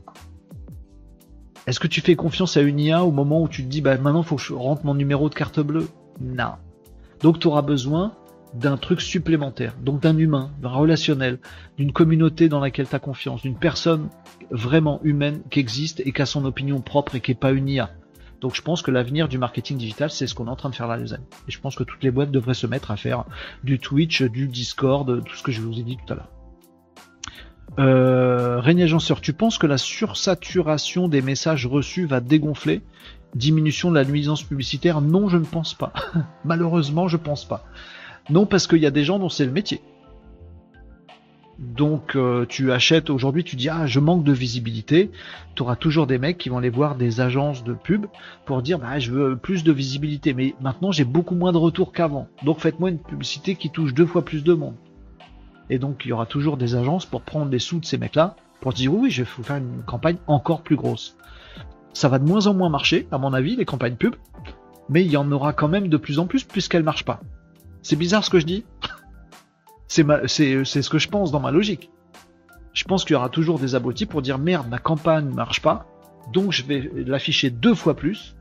Est-ce 1.66 1.80
que 1.80 1.86
tu 1.86 2.00
fais 2.00 2.16
confiance 2.16 2.56
à 2.56 2.62
une 2.62 2.80
IA 2.80 3.04
au 3.04 3.10
moment 3.10 3.42
où 3.42 3.48
tu 3.48 3.62
te 3.62 3.68
dis, 3.68 3.82
bah 3.82 3.98
maintenant 3.98 4.22
faut 4.22 4.36
que 4.36 4.42
je 4.42 4.54
rentre 4.54 4.86
mon 4.86 4.94
numéro 4.94 5.28
de 5.28 5.34
carte 5.34 5.60
bleue? 5.60 5.88
Non. 6.20 6.52
Donc 7.20 7.40
tu 7.40 7.46
auras 7.46 7.62
besoin 7.62 8.14
d'un 8.54 8.78
truc 8.78 9.02
supplémentaire, 9.02 9.74
donc 9.82 10.00
d'un 10.00 10.16
humain, 10.16 10.50
d'un 10.62 10.70
relationnel, 10.70 11.38
d'une 11.76 11.92
communauté 11.92 12.48
dans 12.48 12.60
laquelle 12.60 12.88
tu 12.88 12.94
as 12.94 12.98
confiance, 12.98 13.42
d'une 13.42 13.58
personne 13.58 14.08
vraiment 14.50 15.00
humaine 15.02 15.42
qui 15.50 15.60
existe 15.60 16.00
et 16.00 16.12
qui 16.12 16.22
a 16.22 16.26
son 16.26 16.46
opinion 16.46 16.80
propre 16.80 17.16
et 17.16 17.20
qui 17.20 17.32
n'est 17.32 17.36
pas 17.36 17.52
une 17.52 17.68
IA. 17.68 17.90
Donc 18.40 18.54
je 18.54 18.62
pense 18.62 18.82
que 18.82 18.90
l'avenir 18.90 19.28
du 19.28 19.38
marketing 19.38 19.78
digital, 19.78 20.10
c'est 20.10 20.26
ce 20.26 20.34
qu'on 20.34 20.46
est 20.46 20.50
en 20.50 20.56
train 20.56 20.70
de 20.70 20.74
faire 20.74 20.86
là, 20.86 20.96
les 20.96 21.12
amis. 21.12 21.26
Et 21.48 21.50
je 21.50 21.60
pense 21.60 21.74
que 21.74 21.82
toutes 21.82 22.02
les 22.02 22.10
boîtes 22.10 22.30
devraient 22.30 22.54
se 22.54 22.66
mettre 22.66 22.90
à 22.90 22.96
faire 22.96 23.24
du 23.64 23.78
Twitch, 23.78 24.22
du 24.22 24.46
Discord, 24.48 25.24
tout 25.24 25.36
ce 25.36 25.42
que 25.42 25.52
je 25.52 25.60
vous 25.60 25.78
ai 25.78 25.82
dit 25.82 25.96
tout 25.96 26.12
à 26.12 26.16
l'heure. 26.16 26.28
Euh, 27.78 28.60
Régnier 28.60 28.84
Agenceur, 28.84 29.20
tu 29.20 29.32
penses 29.32 29.58
que 29.58 29.66
la 29.66 29.78
sursaturation 29.78 31.08
des 31.08 31.22
messages 31.22 31.66
reçus 31.66 32.06
va 32.06 32.20
dégonfler 32.20 32.82
Diminution 33.34 33.90
de 33.90 33.94
la 33.94 34.04
nuisance 34.04 34.42
publicitaire? 34.42 35.00
Non, 35.00 35.28
je 35.28 35.36
ne 35.36 35.44
pense 35.44 35.74
pas. 35.74 35.92
Malheureusement, 36.44 37.08
je 37.08 37.16
pense 37.16 37.44
pas. 37.44 37.64
Non, 38.30 38.46
parce 38.46 38.66
qu'il 38.66 38.78
y 38.78 38.86
a 38.86 38.90
des 38.90 39.04
gens 39.04 39.18
dont 39.18 39.28
c'est 39.28 39.44
le 39.44 39.52
métier. 39.52 39.80
Donc 41.58 42.14
euh, 42.14 42.46
tu 42.48 42.70
achètes 42.70 43.10
aujourd'hui, 43.10 43.42
tu 43.42 43.56
dis 43.56 43.68
ah 43.68 43.86
je 43.86 43.98
manque 43.98 44.22
de 44.22 44.32
visibilité, 44.32 45.10
tu 45.56 45.62
auras 45.62 45.74
toujours 45.74 46.06
des 46.06 46.18
mecs 46.18 46.38
qui 46.38 46.50
vont 46.50 46.58
aller 46.58 46.70
voir 46.70 46.94
des 46.94 47.20
agences 47.20 47.64
de 47.64 47.72
pub 47.72 48.06
pour 48.46 48.62
dire 48.62 48.78
bah 48.78 49.00
je 49.00 49.10
veux 49.10 49.36
plus 49.36 49.64
de 49.64 49.72
visibilité, 49.72 50.34
mais 50.34 50.54
maintenant 50.60 50.92
j'ai 50.92 51.04
beaucoup 51.04 51.34
moins 51.34 51.50
de 51.50 51.58
retours 51.58 51.92
qu'avant. 51.92 52.28
Donc 52.44 52.60
faites-moi 52.60 52.90
une 52.90 53.00
publicité 53.00 53.56
qui 53.56 53.70
touche 53.70 53.92
deux 53.92 54.06
fois 54.06 54.24
plus 54.24 54.44
de 54.44 54.54
monde. 54.54 54.76
Et 55.68 55.80
donc 55.80 56.02
il 56.04 56.08
y 56.08 56.12
aura 56.12 56.26
toujours 56.26 56.58
des 56.58 56.76
agences 56.76 57.06
pour 57.06 57.22
prendre 57.22 57.50
les 57.50 57.58
sous 57.58 57.80
de 57.80 57.84
ces 57.84 57.98
mecs-là 57.98 58.36
pour 58.60 58.72
dire 58.72 58.94
oui, 58.94 59.10
je 59.10 59.24
vais 59.24 59.42
faire 59.42 59.56
une 59.56 59.82
campagne 59.84 60.18
encore 60.28 60.62
plus 60.62 60.76
grosse. 60.76 61.16
Ça 61.92 62.08
va 62.08 62.20
de 62.20 62.24
moins 62.24 62.46
en 62.46 62.54
moins 62.54 62.68
marcher, 62.68 63.08
à 63.10 63.18
mon 63.18 63.32
avis, 63.32 63.56
les 63.56 63.64
campagnes 63.64 63.96
pub, 63.96 64.14
mais 64.88 65.04
il 65.04 65.10
y 65.10 65.16
en 65.16 65.32
aura 65.32 65.52
quand 65.52 65.68
même 65.68 65.88
de 65.88 65.96
plus 65.96 66.20
en 66.20 66.26
plus 66.26 66.44
puisqu'elles 66.44 66.84
marchent 66.84 67.04
pas. 67.04 67.20
C'est 67.82 67.96
bizarre 67.96 68.24
ce 68.24 68.30
que 68.30 68.38
je 68.38 68.46
dis 68.46 68.64
c'est 69.88 70.02
ce 70.04 70.90
que 70.90 70.98
je 70.98 71.08
pense 71.08 71.32
dans 71.32 71.40
ma 71.40 71.50
logique. 71.50 71.90
Je 72.72 72.84
pense 72.84 73.04
qu'il 73.04 73.14
y 73.14 73.16
aura 73.16 73.28
toujours 73.28 73.58
des 73.58 73.74
abrutis 73.74 74.06
pour 74.06 74.22
dire 74.22 74.38
merde, 74.38 74.68
ma 74.68 74.78
campagne 74.78 75.26
ne 75.26 75.34
marche 75.34 75.60
pas, 75.62 75.86
donc 76.32 76.52
je 76.52 76.62
vais 76.62 76.90
l'afficher 76.94 77.50
deux 77.50 77.74
fois 77.74 77.94
plus 77.94 78.36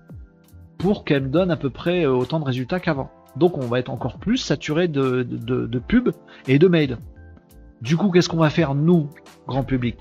pour 0.77 1.05
qu'elle 1.05 1.23
me 1.23 1.29
donne 1.29 1.49
à 1.49 1.57
peu 1.57 1.69
près 1.69 2.05
euh, 2.05 2.11
autant 2.11 2.39
de 2.39 2.45
résultats 2.45 2.79
qu'avant. 2.79 3.09
Donc 3.35 3.57
on 3.57 3.67
va 3.67 3.79
être 3.79 3.89
encore 3.89 4.17
plus 4.17 4.37
saturé 4.37 4.87
de, 4.87 5.23
de, 5.23 5.79
pubs 5.79 6.11
et 6.47 6.59
de 6.59 6.67
mails. 6.67 6.97
Du 7.81 7.95
coup, 7.95 8.09
qu'est-ce 8.09 8.29
qu'on 8.29 8.37
va 8.37 8.49
faire, 8.49 8.73
nous, 8.73 9.09
grand 9.47 9.63
public? 9.63 9.97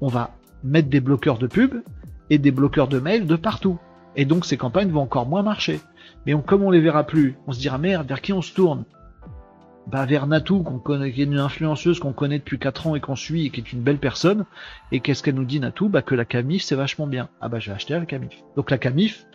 On 0.00 0.08
va 0.08 0.30
mettre 0.62 0.88
des 0.88 1.00
bloqueurs 1.00 1.38
de 1.38 1.46
pubs 1.46 1.82
et 2.30 2.38
des 2.38 2.50
bloqueurs 2.50 2.88
de 2.88 2.98
mails 2.98 3.26
de 3.26 3.36
partout. 3.36 3.78
Et 4.16 4.24
donc 4.24 4.44
ces 4.44 4.56
campagnes 4.56 4.90
vont 4.90 5.02
encore 5.02 5.26
moins 5.26 5.42
marcher. 5.42 5.80
Mais 6.26 6.34
comme 6.46 6.62
on 6.62 6.70
les 6.70 6.80
verra 6.80 7.04
plus, 7.04 7.36
on 7.46 7.52
se 7.52 7.60
dira 7.60 7.78
merde, 7.78 8.06
vers 8.08 8.20
qui 8.20 8.32
on 8.32 8.42
se 8.42 8.54
tourne? 8.54 8.84
Bah, 9.90 10.04
vers 10.04 10.26
Natou, 10.26 10.62
qu'on 10.62 10.78
connaît, 10.78 11.12
qui 11.12 11.22
est 11.22 11.24
une 11.24 11.38
influenceuse 11.38 11.98
qu'on 11.98 12.12
connaît 12.12 12.38
depuis 12.38 12.58
4 12.58 12.88
ans 12.88 12.94
et 12.94 13.00
qu'on 13.00 13.16
suit 13.16 13.46
et 13.46 13.50
qui 13.50 13.60
est 13.60 13.72
une 13.72 13.80
belle 13.80 13.98
personne. 13.98 14.44
Et 14.92 15.00
qu'est-ce 15.00 15.22
qu'elle 15.22 15.34
nous 15.34 15.46
dit 15.46 15.60
Natou? 15.60 15.88
Bah 15.88 16.02
que 16.02 16.14
la 16.14 16.26
Camif 16.26 16.62
c'est 16.62 16.74
vachement 16.74 17.06
bien. 17.06 17.30
Ah 17.40 17.48
bah 17.48 17.58
je 17.58 17.70
vais 17.70 17.76
acheter 17.76 17.94
la 17.94 18.04
Camif. 18.04 18.42
Donc 18.54 18.70
la 18.70 18.76
Camif, 18.76 19.26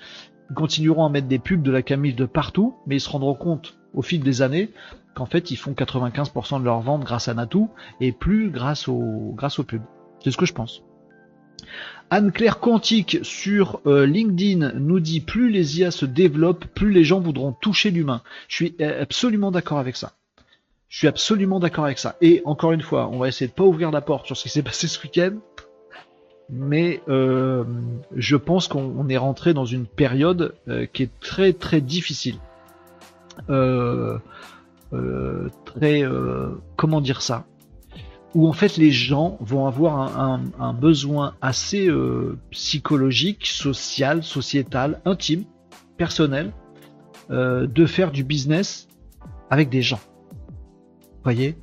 ils 0.52 0.54
continueront 0.54 1.06
à 1.06 1.10
mettre 1.10 1.28
des 1.28 1.40
pubs 1.40 1.64
de 1.64 1.72
la 1.72 1.82
Camif 1.82 2.16
de 2.16 2.26
partout, 2.26 2.76
mais 2.86 2.98
ils 2.98 3.02
se 3.02 3.10
rendront 3.10 3.34
compte 3.34 3.80
au 3.96 4.04
fil 4.04 4.22
des 4.22 4.44
années 4.44 4.70
qu'en 5.16 5.26
fait 5.26 5.50
ils 5.50 5.56
font 5.56 5.72
95% 5.72 6.60
de 6.60 6.66
leurs 6.66 6.82
ventes 6.82 7.04
grâce 7.04 7.28
à 7.28 7.34
Natou 7.34 7.70
et 8.00 8.12
plus 8.12 8.52
grâce 8.52 8.88
aux 8.88 9.34
grâce 9.36 9.58
aux 9.58 9.64
pubs. 9.64 9.82
C'est 10.24 10.30
ce 10.30 10.38
que 10.38 10.46
je 10.46 10.54
pense. 10.54 10.84
Anne-Claire 12.12 12.60
Quantique 12.60 13.18
sur 13.24 13.82
euh, 13.88 14.06
LinkedIn 14.06 14.74
nous 14.74 15.00
dit 15.00 15.20
plus 15.20 15.50
les 15.50 15.80
IA 15.80 15.90
se 15.90 16.06
développent, 16.06 16.66
plus 16.66 16.92
les 16.92 17.04
gens 17.04 17.20
voudront 17.20 17.54
toucher 17.54 17.90
l'humain. 17.90 18.22
Je 18.48 18.56
suis 18.56 18.76
euh, 18.82 19.02
absolument 19.02 19.50
d'accord 19.50 19.80
avec 19.80 19.96
ça. 19.96 20.14
Je 20.94 21.00
suis 21.00 21.08
absolument 21.08 21.60
d'accord 21.60 21.86
avec 21.86 21.98
ça. 21.98 22.16
Et 22.22 22.44
encore 22.46 22.72
une 22.72 22.84
fois, 22.84 23.10
on 23.12 23.18
va 23.18 23.28
essayer 23.28 23.48
de 23.48 23.52
pas 23.52 23.64
ouvrir 23.64 23.90
la 23.90 24.00
porte 24.00 24.28
sur 24.28 24.38
ce 24.38 24.44
qui 24.44 24.50
s'est 24.50 24.62
passé 24.62 24.88
ce 24.88 25.02
week-end. 25.02 25.38
Mais 26.52 27.02
euh, 27.10 27.64
je 28.16 28.36
pense 28.36 28.68
qu'on 28.68 29.10
est 29.10 29.18
rentré 29.18 29.56
dans 29.56 29.66
une 29.66 29.88
période 29.88 30.54
euh, 30.68 30.86
qui 30.86 31.02
est 31.02 31.20
très 31.20 31.52
très 31.54 31.82
difficile. 31.82 32.36
Euh, 33.50 34.20
très 35.66 36.04
comment 36.76 37.02
dire 37.02 37.24
ça? 37.24 37.48
Où 38.36 38.48
en 38.48 38.54
fait 38.54 38.78
les 38.78 38.92
gens 38.92 39.40
vont 39.42 39.66
avoir 39.66 40.20
un 40.20 40.74
besoin 40.74 41.34
assez 41.42 41.90
psychologique, 42.52 43.48
social, 43.48 44.22
sociétal, 44.22 45.02
intime, 45.06 45.46
personnel, 45.98 46.54
de 47.32 47.86
faire 47.88 48.12
du 48.12 48.24
business 48.24 48.88
avec 49.50 49.70
des 49.70 49.82
gens 49.82 50.00
voyez 51.24 51.56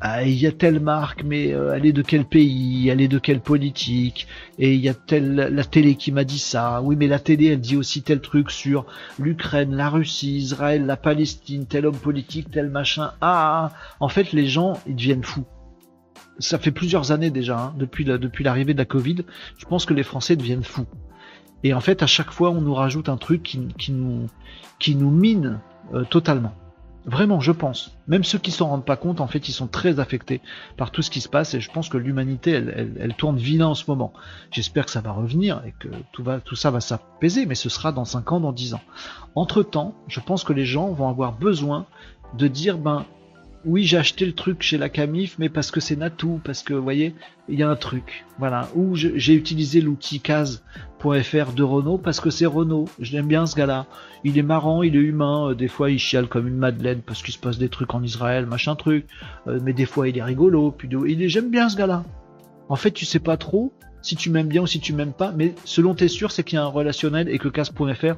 ah, 0.00 0.22
il 0.22 0.34
y 0.34 0.46
a 0.46 0.52
telle 0.52 0.78
marque, 0.78 1.24
mais 1.24 1.52
euh, 1.52 1.74
elle 1.74 1.84
est 1.84 1.92
de 1.92 2.02
quel 2.02 2.24
pays, 2.24 2.88
elle 2.88 3.00
est 3.00 3.08
de 3.08 3.18
quelle 3.18 3.40
politique, 3.40 4.28
et 4.56 4.72
il 4.72 4.80
y 4.80 4.88
a 4.88 4.94
telle 4.94 5.34
la 5.34 5.64
télé 5.64 5.96
qui 5.96 6.12
m'a 6.12 6.22
dit 6.22 6.38
ça. 6.38 6.80
Oui, 6.82 6.94
mais 6.94 7.08
la 7.08 7.18
télé, 7.18 7.46
elle 7.46 7.60
dit 7.60 7.76
aussi 7.76 8.02
tel 8.02 8.20
truc 8.20 8.52
sur 8.52 8.86
l'Ukraine, 9.18 9.74
la 9.74 9.90
Russie, 9.90 10.36
Israël, 10.36 10.86
la 10.86 10.96
Palestine, 10.96 11.66
tel 11.66 11.84
homme 11.84 11.96
politique, 11.96 12.48
tel 12.52 12.70
machin. 12.70 13.10
Ah, 13.20 13.72
en 13.98 14.08
fait, 14.08 14.32
les 14.32 14.46
gens, 14.46 14.78
ils 14.86 14.94
deviennent 14.94 15.24
fous. 15.24 15.46
Ça 16.38 16.60
fait 16.60 16.70
plusieurs 16.70 17.10
années 17.10 17.30
déjà, 17.30 17.58
hein, 17.58 17.74
depuis 17.76 18.04
depuis 18.04 18.44
l'arrivée 18.44 18.74
de 18.74 18.78
la 18.78 18.84
Covid. 18.84 19.24
Je 19.56 19.64
pense 19.64 19.84
que 19.84 19.94
les 19.94 20.04
Français 20.04 20.36
deviennent 20.36 20.62
fous. 20.62 20.86
Et 21.64 21.74
en 21.74 21.80
fait, 21.80 22.04
à 22.04 22.06
chaque 22.06 22.30
fois, 22.30 22.50
on 22.50 22.60
nous 22.60 22.74
rajoute 22.74 23.08
un 23.08 23.16
truc 23.16 23.42
qui, 23.42 23.66
qui 23.76 23.90
nous 23.90 24.28
qui 24.78 24.94
nous 24.94 25.10
mine 25.10 25.58
euh, 25.92 26.04
totalement. 26.04 26.54
Vraiment, 27.06 27.40
je 27.40 27.52
pense. 27.52 27.96
Même 28.06 28.24
ceux 28.24 28.38
qui 28.38 28.50
s'en 28.50 28.68
rendent 28.68 28.84
pas 28.84 28.96
compte, 28.96 29.20
en 29.20 29.26
fait, 29.26 29.48
ils 29.48 29.52
sont 29.52 29.66
très 29.66 29.98
affectés 29.98 30.40
par 30.76 30.90
tout 30.90 31.00
ce 31.00 31.10
qui 31.10 31.20
se 31.20 31.28
passe 31.28 31.54
et 31.54 31.60
je 31.60 31.70
pense 31.70 31.88
que 31.88 31.96
l'humanité, 31.96 32.52
elle, 32.52 33.14
tourne 33.16 33.38
vilain 33.38 33.68
en 33.68 33.74
ce 33.74 33.84
moment. 33.88 34.12
J'espère 34.50 34.84
que 34.84 34.90
ça 34.90 35.00
va 35.00 35.12
revenir 35.12 35.62
et 35.64 35.74
que 35.78 35.88
tout, 36.12 36.22
va, 36.22 36.40
tout 36.40 36.56
ça 36.56 36.70
va 36.70 36.80
s'apaiser, 36.80 37.46
mais 37.46 37.54
ce 37.54 37.68
sera 37.68 37.92
dans 37.92 38.04
5 38.04 38.32
ans, 38.32 38.40
dans 38.40 38.52
10 38.52 38.74
ans. 38.74 38.82
Entre 39.34 39.62
temps, 39.62 39.94
je 40.08 40.20
pense 40.20 40.44
que 40.44 40.52
les 40.52 40.66
gens 40.66 40.92
vont 40.92 41.08
avoir 41.08 41.32
besoin 41.32 41.86
de 42.36 42.46
dire, 42.46 42.76
ben, 42.76 43.06
oui, 43.68 43.84
j'ai 43.84 43.98
acheté 43.98 44.24
le 44.24 44.32
truc 44.32 44.62
chez 44.62 44.78
la 44.78 44.88
Camif, 44.88 45.36
mais 45.38 45.50
parce 45.50 45.70
que 45.70 45.78
c'est 45.78 45.94
Natou, 45.94 46.40
parce 46.42 46.62
que, 46.62 46.72
vous 46.72 46.82
voyez, 46.82 47.14
il 47.50 47.58
y 47.58 47.62
a 47.62 47.68
un 47.68 47.76
truc. 47.76 48.24
Voilà. 48.38 48.70
Ou 48.74 48.94
j'ai 48.94 49.34
utilisé 49.34 49.82
l'outil 49.82 50.20
Case.fr 50.20 51.52
de 51.52 51.62
Renault 51.62 51.98
parce 51.98 52.18
que 52.18 52.30
c'est 52.30 52.46
Renault. 52.46 52.86
Je 52.98 53.12
l'aime 53.12 53.26
bien 53.26 53.44
ce 53.44 53.54
gars-là. 53.54 53.84
Il 54.24 54.38
est 54.38 54.42
marrant, 54.42 54.82
il 54.82 54.96
est 54.96 55.00
humain. 55.00 55.50
Euh, 55.50 55.54
des 55.54 55.68
fois, 55.68 55.90
il 55.90 55.98
chiale 55.98 56.28
comme 56.28 56.48
une 56.48 56.56
madeleine 56.56 57.02
parce 57.04 57.22
qu'il 57.22 57.34
se 57.34 57.38
passe 57.38 57.58
des 57.58 57.68
trucs 57.68 57.94
en 57.94 58.02
Israël, 58.02 58.46
machin 58.46 58.74
truc. 58.74 59.06
Euh, 59.46 59.60
mais 59.62 59.74
des 59.74 59.86
fois, 59.86 60.08
il 60.08 60.16
est 60.16 60.24
rigolo. 60.24 60.70
Puis 60.70 60.88
j'aime 61.28 61.50
bien 61.50 61.68
ce 61.68 61.76
gars-là. 61.76 62.04
En 62.70 62.76
fait, 62.76 62.90
tu 62.90 63.04
sais 63.04 63.20
pas 63.20 63.36
trop 63.36 63.72
si 64.02 64.16
tu 64.16 64.30
m'aimes 64.30 64.48
bien 64.48 64.62
ou 64.62 64.66
si 64.66 64.80
tu 64.80 64.92
m'aimes 64.92 65.12
pas, 65.12 65.32
mais 65.32 65.54
selon 65.64 65.94
t'es 65.94 66.08
sûr, 66.08 66.30
c'est 66.30 66.44
qu'il 66.44 66.56
y 66.56 66.58
a 66.58 66.64
un 66.64 66.68
relationnel 66.68 67.28
et 67.28 67.38
que 67.38 67.48
casse.fr, 67.48 68.16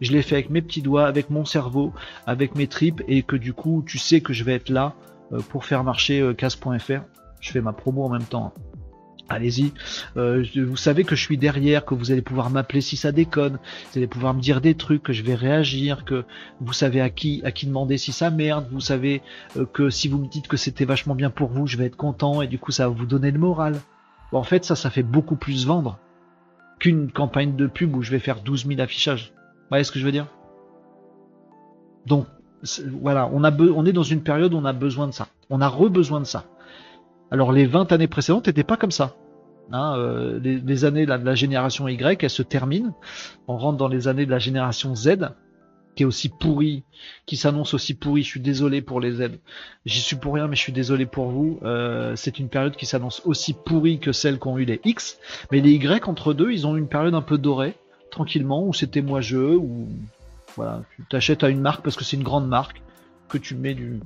je 0.00 0.12
l'ai 0.12 0.22
fait 0.22 0.36
avec 0.36 0.50
mes 0.50 0.62
petits 0.62 0.82
doigts, 0.82 1.06
avec 1.06 1.30
mon 1.30 1.44
cerveau, 1.44 1.92
avec 2.26 2.54
mes 2.54 2.66
tripes, 2.66 3.02
et 3.08 3.22
que 3.22 3.36
du 3.36 3.52
coup, 3.52 3.82
tu 3.86 3.98
sais 3.98 4.20
que 4.20 4.32
je 4.32 4.44
vais 4.44 4.54
être 4.54 4.68
là 4.68 4.94
euh, 5.32 5.40
pour 5.40 5.64
faire 5.64 5.84
marcher 5.84 6.20
euh, 6.20 6.34
casse.fr. 6.34 7.02
Je 7.40 7.50
fais 7.50 7.60
ma 7.60 7.72
promo 7.72 8.04
en 8.04 8.10
même 8.10 8.24
temps. 8.24 8.52
Allez-y. 9.28 9.72
Euh, 10.16 10.44
vous 10.54 10.76
savez 10.76 11.04
que 11.04 11.16
je 11.16 11.22
suis 11.22 11.38
derrière, 11.38 11.86
que 11.86 11.94
vous 11.94 12.10
allez 12.12 12.20
pouvoir 12.20 12.50
m'appeler 12.50 12.82
si 12.82 12.96
ça 12.96 13.12
déconne, 13.12 13.54
vous 13.54 13.98
allez 13.98 14.06
pouvoir 14.06 14.34
me 14.34 14.40
dire 14.40 14.60
des 14.60 14.74
trucs, 14.74 15.02
que 15.02 15.14
je 15.14 15.22
vais 15.22 15.34
réagir, 15.34 16.04
que 16.04 16.24
vous 16.60 16.74
savez 16.74 17.00
à 17.00 17.08
qui 17.08 17.40
à 17.44 17.50
qui 17.50 17.66
demander 17.66 17.96
si 17.96 18.12
ça 18.12 18.30
merde, 18.30 18.66
vous 18.70 18.80
savez 18.80 19.22
que 19.72 19.88
si 19.88 20.08
vous 20.08 20.18
me 20.18 20.26
dites 20.26 20.48
que 20.48 20.58
c'était 20.58 20.84
vachement 20.84 21.14
bien 21.14 21.30
pour 21.30 21.48
vous, 21.48 21.66
je 21.66 21.78
vais 21.78 21.86
être 21.86 21.96
content 21.96 22.42
et 22.42 22.46
du 22.46 22.58
coup 22.58 22.72
ça 22.72 22.88
va 22.88 22.94
vous 22.94 23.06
donner 23.06 23.30
le 23.30 23.38
moral 23.38 23.80
en 24.32 24.42
fait, 24.42 24.64
ça, 24.64 24.76
ça 24.76 24.90
fait 24.90 25.02
beaucoup 25.02 25.36
plus 25.36 25.66
vendre 25.66 25.98
qu'une 26.78 27.10
campagne 27.12 27.54
de 27.54 27.66
pub 27.66 27.94
où 27.94 28.02
je 28.02 28.10
vais 28.10 28.18
faire 28.18 28.40
12 28.40 28.66
000 28.66 28.80
affichages. 28.80 29.32
Vous 29.36 29.68
voyez 29.70 29.84
ce 29.84 29.92
que 29.92 29.98
je 29.98 30.04
veux 30.04 30.12
dire? 30.12 30.26
Donc, 32.06 32.26
voilà, 33.00 33.28
on, 33.32 33.44
est 33.86 33.92
dans 33.92 34.02
une 34.02 34.22
période 34.22 34.54
où 34.54 34.56
on 34.56 34.64
a 34.64 34.72
besoin 34.72 35.06
de 35.06 35.12
ça. 35.12 35.28
On 35.50 35.60
a 35.60 35.68
re-besoin 35.68 36.20
de 36.20 36.26
ça. 36.26 36.44
Alors, 37.30 37.52
les 37.52 37.66
20 37.66 37.92
années 37.92 38.08
précédentes 38.08 38.46
n'étaient 38.46 38.64
pas 38.64 38.76
comme 38.76 38.90
ça. 38.90 39.14
Hein, 39.70 39.94
euh, 39.96 40.40
les, 40.40 40.84
années 40.84 41.06
de 41.06 41.10
la 41.10 41.34
génération 41.34 41.88
Y, 41.88 42.22
elles 42.22 42.30
se 42.30 42.42
terminent. 42.42 42.94
On 43.48 43.56
rentre 43.56 43.78
dans 43.78 43.88
les 43.88 44.08
années 44.08 44.26
de 44.26 44.30
la 44.30 44.38
génération 44.38 44.94
Z 44.94 45.30
qui 45.94 46.04
est 46.04 46.06
aussi 46.06 46.28
pourri, 46.28 46.84
qui 47.26 47.36
s'annonce 47.36 47.74
aussi 47.74 47.94
pourri. 47.94 48.22
Je 48.22 48.28
suis 48.28 48.40
désolé 48.40 48.82
pour 48.82 49.00
les 49.00 49.22
aides. 49.22 49.38
J'y 49.84 50.00
suis 50.00 50.16
pour 50.16 50.34
rien, 50.34 50.48
mais 50.48 50.56
je 50.56 50.60
suis 50.60 50.72
désolé 50.72 51.06
pour 51.06 51.30
vous. 51.30 51.58
Euh, 51.62 52.16
c'est 52.16 52.38
une 52.38 52.48
période 52.48 52.76
qui 52.76 52.86
s'annonce 52.86 53.22
aussi 53.24 53.52
pourrie 53.52 53.98
que 53.98 54.12
celle 54.12 54.38
qu'ont 54.38 54.58
eu 54.58 54.64
les 54.64 54.80
X. 54.84 55.18
Mais 55.50 55.60
les 55.60 55.72
Y 55.72 56.08
entre 56.08 56.32
deux, 56.32 56.52
ils 56.52 56.66
ont 56.66 56.76
eu 56.76 56.78
une 56.78 56.88
période 56.88 57.14
un 57.14 57.22
peu 57.22 57.38
dorée, 57.38 57.74
tranquillement, 58.10 58.66
où 58.66 58.72
c'était 58.72 59.02
moi 59.02 59.20
je, 59.20 59.38
où 59.38 59.88
voilà, 60.56 60.82
tu 60.96 61.04
t'achètes 61.08 61.44
à 61.44 61.48
une 61.48 61.60
marque 61.60 61.82
parce 61.82 61.96
que 61.96 62.04
c'est 62.04 62.16
une 62.16 62.22
grande 62.22 62.48
marque, 62.48 62.82
que 63.28 63.38
tu 63.38 63.54
mets 63.54 63.74
du 63.74 64.00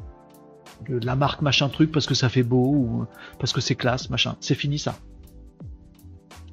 de 0.89 1.05
la 1.05 1.17
marque 1.17 1.41
machin 1.41 1.71
truc 1.71 1.91
parce 1.91 2.07
que 2.07 2.15
ça 2.15 2.29
fait 2.29 2.43
beau 2.43 2.67
ou 2.67 3.07
parce 3.39 3.53
que 3.53 3.61
c'est 3.61 3.75
classe 3.75 4.11
machin. 4.11 4.37
C'est 4.41 4.55
fini 4.55 4.79
ça. 4.79 4.97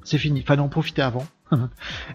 C'est 0.02 0.18
fini. 0.18 0.42
Fallait 0.42 0.62
en 0.62 0.68
profiter 0.68 1.02
avant. 1.02 1.26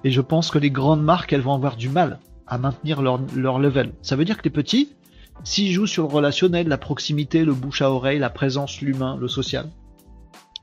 Et 0.03 0.11
je 0.11 0.21
pense 0.21 0.49
que 0.51 0.57
les 0.57 0.71
grandes 0.71 1.03
marques, 1.03 1.33
elles 1.33 1.41
vont 1.41 1.53
avoir 1.53 1.75
du 1.75 1.89
mal 1.89 2.19
à 2.49 2.57
maintenir 2.57 3.01
leur, 3.01 3.19
leur 3.35 3.59
level. 3.59 3.93
Ça 4.01 4.15
veut 4.15 4.25
dire 4.25 4.37
que 4.37 4.43
les 4.43 4.49
petits, 4.49 4.95
s'ils 5.43 5.71
jouent 5.71 5.87
sur 5.87 6.07
le 6.07 6.13
relationnel, 6.13 6.67
la 6.67 6.77
proximité, 6.77 7.45
le 7.45 7.53
bouche 7.53 7.81
à 7.81 7.91
oreille, 7.91 8.19
la 8.19 8.29
présence, 8.29 8.81
l'humain, 8.81 9.17
le 9.19 9.27
social, 9.27 9.69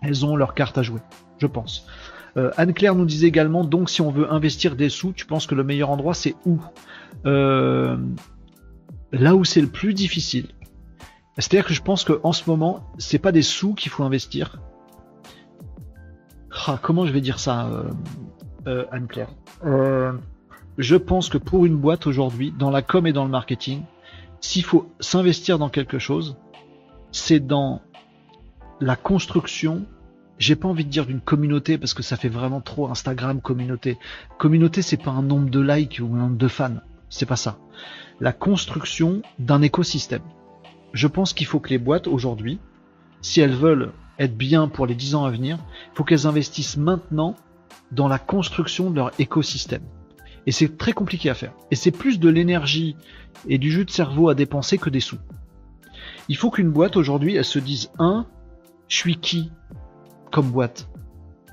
elles 0.02 0.26
ont 0.26 0.36
leur 0.36 0.54
carte 0.54 0.76
à 0.78 0.82
jouer, 0.82 1.00
je 1.38 1.46
pense. 1.46 1.86
Euh, 2.36 2.50
Anne-Claire 2.58 2.94
nous 2.94 3.06
disait 3.06 3.28
également, 3.28 3.64
donc 3.64 3.88
si 3.88 4.02
on 4.02 4.10
veut 4.10 4.30
investir 4.30 4.76
des 4.76 4.90
sous, 4.90 5.12
tu 5.12 5.24
penses 5.24 5.46
que 5.46 5.54
le 5.54 5.64
meilleur 5.64 5.90
endroit 5.90 6.14
c'est 6.14 6.34
où? 6.44 6.60
Euh, 7.24 7.96
Là 9.12 9.34
où 9.34 9.44
c'est 9.44 9.60
le 9.60 9.68
plus 9.68 9.94
difficile. 9.94 10.48
C'est-à-dire 11.38 11.66
que 11.66 11.74
je 11.74 11.82
pense 11.82 12.04
qu'en 12.04 12.32
ce 12.32 12.48
moment, 12.50 12.84
c'est 12.98 13.18
pas 13.18 13.32
des 13.32 13.42
sous 13.42 13.74
qu'il 13.74 13.90
faut 13.90 14.02
investir. 14.02 14.60
Ah, 16.66 16.78
comment 16.82 17.06
je 17.06 17.12
vais 17.12 17.20
dire 17.20 17.38
ça, 17.38 17.70
euh, 18.66 18.84
Anne-Claire? 18.90 19.28
Je 20.78 20.97
pense 20.97 21.28
que 21.28 21.39
pour 21.39 21.65
une 21.65 21.77
boîte 21.77 22.07
aujourd'hui, 22.07 22.53
dans 22.57 22.70
la 22.70 22.82
com 22.82 23.07
et 23.07 23.12
dans 23.12 23.24
le 23.24 23.31
marketing, 23.31 23.82
s'il 24.40 24.65
faut 24.65 24.90
s'investir 25.01 25.59
dans 25.59 25.70
quelque 25.70 25.98
chose, 25.98 26.36
c'est 27.12 27.40
dans 27.40 27.81
la 28.81 28.97
construction. 28.97 29.86
J'ai 30.39 30.55
pas 30.55 30.69
envie 30.69 30.85
de 30.85 30.90
dire 30.90 31.07
d'une 31.07 31.20
communauté 31.20 31.78
parce 31.78 31.94
que 31.94 32.03
ça 32.03 32.16
fait 32.16 32.28
vraiment 32.28 32.61
trop 32.61 32.89
Instagram 32.89 33.40
communauté. 33.40 33.97
Communauté, 34.39 34.82
c'est 34.82 35.03
pas 35.03 35.12
un 35.12 35.23
nombre 35.23 35.48
de 35.48 35.61
likes 35.61 36.01
ou 36.03 36.15
un 36.15 36.19
nombre 36.19 36.36
de 36.36 36.48
fans. 36.48 36.77
C'est 37.09 37.27
pas 37.27 37.36
ça. 37.36 37.57
La 38.20 38.32
construction 38.32 39.23
d'un 39.39 39.62
écosystème. 39.62 40.23
Je 40.93 41.07
pense 41.07 41.32
qu'il 41.32 41.47
faut 41.47 41.61
que 41.61 41.70
les 41.70 41.78
boîtes 41.78 42.07
aujourd'hui, 42.07 42.59
si 43.23 43.40
elles 43.40 43.55
veulent 43.55 43.93
être 44.19 44.36
bien 44.36 44.69
pour 44.69 44.86
les 44.86 44.94
10 44.94 45.15
ans 45.15 45.24
à 45.24 45.31
venir, 45.31 45.59
il 45.93 45.97
faut 45.97 46.05
qu'elles 46.05 46.27
investissent 46.27 46.77
maintenant 46.77 47.35
dans 47.93 48.09
la 48.09 48.19
construction 48.19 48.90
de 48.90 48.97
leur 48.97 49.12
écosystème. 49.19 49.82
Et 50.47 50.52
c'est 50.52 50.78
très 50.78 50.93
compliqué 50.93 51.28
à 51.28 51.35
faire. 51.35 51.52
Et 51.70 51.77
c'est 51.77 51.90
plus 51.90 52.20
de 52.20 52.28
l'énergie 52.28 52.97
et 53.48 53.59
du 53.59 53.70
jus 53.70 53.85
de 53.85 53.90
cerveau 53.90 54.28
à 54.28 54.35
dépenser 54.35 54.78
que 54.78 54.90
des 54.90 55.01
sous. 55.01 55.18
Il 56.28 56.36
faut 56.36 56.51
qu'une 56.51 56.70
boîte 56.70 56.97
aujourd'hui, 56.97 57.36
elle 57.36 57.44
se 57.44 57.59
dise 57.59 57.90
un, 57.98 58.27
je 58.89 58.97
suis 58.97 59.16
qui 59.16 59.51
comme 60.31 60.51
boîte? 60.51 60.89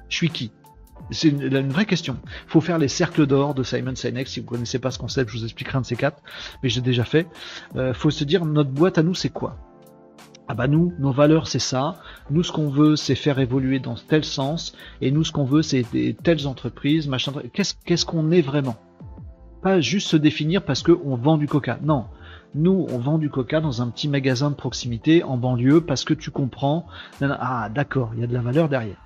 Je 0.10 0.18
suis 0.18 0.30
qui? 0.30 0.52
C'est 1.11 1.30
une, 1.30 1.70
vraie 1.70 1.86
question. 1.86 2.18
Il 2.26 2.49
faut 2.49 2.61
faire 2.61 2.78
les 2.78 2.88
cercles 2.88 3.28
d'or 3.28 3.53
de 3.53 3.64
Simon 3.64 3.95
Sinek. 3.95 4.28
Si 4.28 4.40
vous 4.40 4.45
connaissez 4.45 4.80
pas 4.80 4.91
ce 4.91 4.99
concept, 4.99 5.30
je 5.32 5.38
vous 5.38 5.44
expliquerai 5.44 5.78
un 5.78 5.82
de 5.82 5.86
ces 5.86 5.95
quatre, 5.95 6.22
mais 6.61 6.70
j'ai 6.70 6.82
déjà 6.82 7.03
fait. 7.03 7.28
Euh, 7.76 7.94
faut 7.94 8.10
se 8.10 8.24
dire 8.24 8.45
notre 8.45 8.72
boîte 8.72 8.98
à 8.98 9.03
nous, 9.03 9.14
c'est 9.14 9.30
quoi? 9.30 9.57
Ah 10.48 10.53
bah 10.53 10.68
nous, 10.68 10.94
nos 10.99 11.11
valeurs 11.11 11.48
c'est 11.48 11.60
ça, 11.60 11.95
nous 12.30 12.44
ce 12.44 12.52
qu'on 12.52 12.70
veut 12.70 12.95
c'est 12.95 13.15
faire 13.15 13.40
évoluer 13.40 13.80
dans 13.80 13.95
tel 13.95 14.24
sens, 14.24 14.76
et 15.02 15.11
nous 15.11 15.24
ce 15.24 15.32
qu'on 15.32 15.45
veut 15.45 15.61
c'est 15.61 15.86
des 15.91 16.14
telles 16.14 16.48
entreprises, 16.48 17.07
machin, 17.07 17.32
qu'est-ce 17.53 18.06
qu'on 18.06 18.32
est 18.32 18.41
vraiment? 18.41 18.76
Pas 19.61 19.80
juste 19.80 20.10
se 20.10 20.18
définir 20.18 20.64
parce 20.64 20.84
qu'on 20.84 21.15
vend 21.15 21.38
du 21.38 21.48
coca, 21.48 21.80
non. 21.82 22.06
Nous, 22.56 22.86
on 22.91 22.99
vend 22.99 23.18
du 23.18 23.30
coca 23.30 23.61
dans 23.61 23.82
un 23.82 23.90
petit 23.90 24.07
magasin 24.07 24.52
de 24.52 24.56
proximité 24.56 25.24
en 25.24 25.38
banlieue 25.38 25.82
parce 25.82 26.03
que 26.03 26.14
tu 26.14 26.30
comprends. 26.30 26.86
Ah, 27.22 27.70
d'accord, 27.74 28.11
il 28.14 28.22
y 28.22 28.24
a 28.24 28.28
de 28.28 28.34
la 28.34 28.41
valeur 28.41 28.70
derrière. 28.70 28.98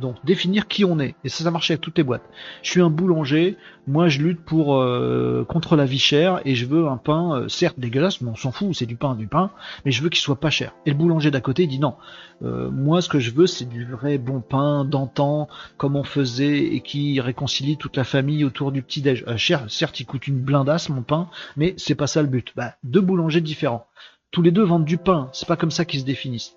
Donc 0.00 0.16
définir 0.24 0.68
qui 0.68 0.84
on 0.84 0.98
est. 0.98 1.14
Et 1.24 1.28
ça, 1.28 1.44
ça 1.44 1.50
marche 1.50 1.70
avec 1.70 1.80
toutes 1.80 1.98
les 1.98 2.04
boîtes. 2.04 2.28
Je 2.62 2.70
suis 2.70 2.80
un 2.80 2.90
boulanger, 2.90 3.56
moi 3.86 4.08
je 4.08 4.20
lutte 4.20 4.40
pour 4.40 4.76
euh, 4.76 5.44
contre 5.48 5.76
la 5.76 5.84
vie 5.84 5.98
chère 5.98 6.40
et 6.44 6.54
je 6.54 6.66
veux 6.66 6.86
un 6.88 6.96
pain, 6.96 7.36
euh, 7.36 7.48
certes 7.48 7.78
dégueulasse, 7.78 8.20
mais 8.20 8.30
on 8.30 8.36
s'en 8.36 8.52
fout, 8.52 8.74
c'est 8.74 8.86
du 8.86 8.96
pain, 8.96 9.14
du 9.14 9.26
pain, 9.26 9.50
mais 9.84 9.92
je 9.92 10.02
veux 10.02 10.08
qu'il 10.08 10.20
soit 10.20 10.40
pas 10.40 10.50
cher. 10.50 10.74
Et 10.86 10.90
le 10.90 10.96
boulanger 10.96 11.30
d'à 11.30 11.40
côté 11.40 11.66
dit 11.66 11.78
non. 11.78 11.94
Euh, 12.42 12.70
moi 12.70 13.00
ce 13.00 13.08
que 13.08 13.18
je 13.18 13.30
veux 13.30 13.46
c'est 13.46 13.64
du 13.64 13.84
vrai 13.84 14.18
bon 14.18 14.40
pain 14.40 14.84
d'antan, 14.84 15.48
comme 15.76 15.96
on 15.96 16.04
faisait 16.04 16.58
et 16.58 16.80
qui 16.80 17.20
réconcilie 17.20 17.76
toute 17.76 17.96
la 17.96 18.04
famille 18.04 18.44
autour 18.44 18.72
du 18.72 18.82
petit 18.82 19.02
déj. 19.02 19.24
cher, 19.36 19.64
certes 19.68 20.00
il 20.00 20.06
coûte 20.06 20.26
une 20.26 20.40
blindasse 20.40 20.88
mon 20.88 21.02
pain, 21.02 21.28
mais 21.56 21.74
c'est 21.76 21.94
pas 21.94 22.06
ça 22.06 22.22
le 22.22 22.28
but. 22.28 22.52
Bah, 22.56 22.74
deux 22.84 23.00
boulangers 23.00 23.40
différents. 23.40 23.86
Tous 24.30 24.42
les 24.42 24.50
deux 24.50 24.64
vendent 24.64 24.84
du 24.84 24.98
pain, 24.98 25.30
c'est 25.32 25.48
pas 25.48 25.56
comme 25.56 25.70
ça 25.70 25.84
qu'ils 25.84 26.00
se 26.00 26.04
définissent. 26.04 26.56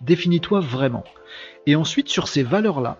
Définis-toi 0.00 0.60
vraiment. 0.60 1.04
Et 1.66 1.76
ensuite, 1.76 2.08
sur 2.08 2.28
ces 2.28 2.42
valeurs-là, 2.42 2.98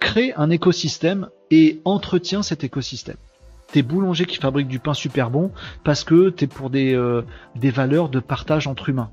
crée 0.00 0.32
un 0.36 0.50
écosystème 0.50 1.28
et 1.50 1.80
entretiens 1.84 2.42
cet 2.42 2.64
écosystème. 2.64 3.16
T'es 3.72 3.82
boulanger 3.82 4.26
qui 4.26 4.36
fabrique 4.36 4.68
du 4.68 4.78
pain 4.78 4.94
super 4.94 5.30
bon 5.30 5.50
parce 5.82 6.04
que 6.04 6.28
t'es 6.30 6.46
pour 6.46 6.70
des, 6.70 6.94
euh, 6.94 7.22
des 7.56 7.70
valeurs 7.70 8.08
de 8.08 8.20
partage 8.20 8.66
entre 8.66 8.88
humains. 8.88 9.10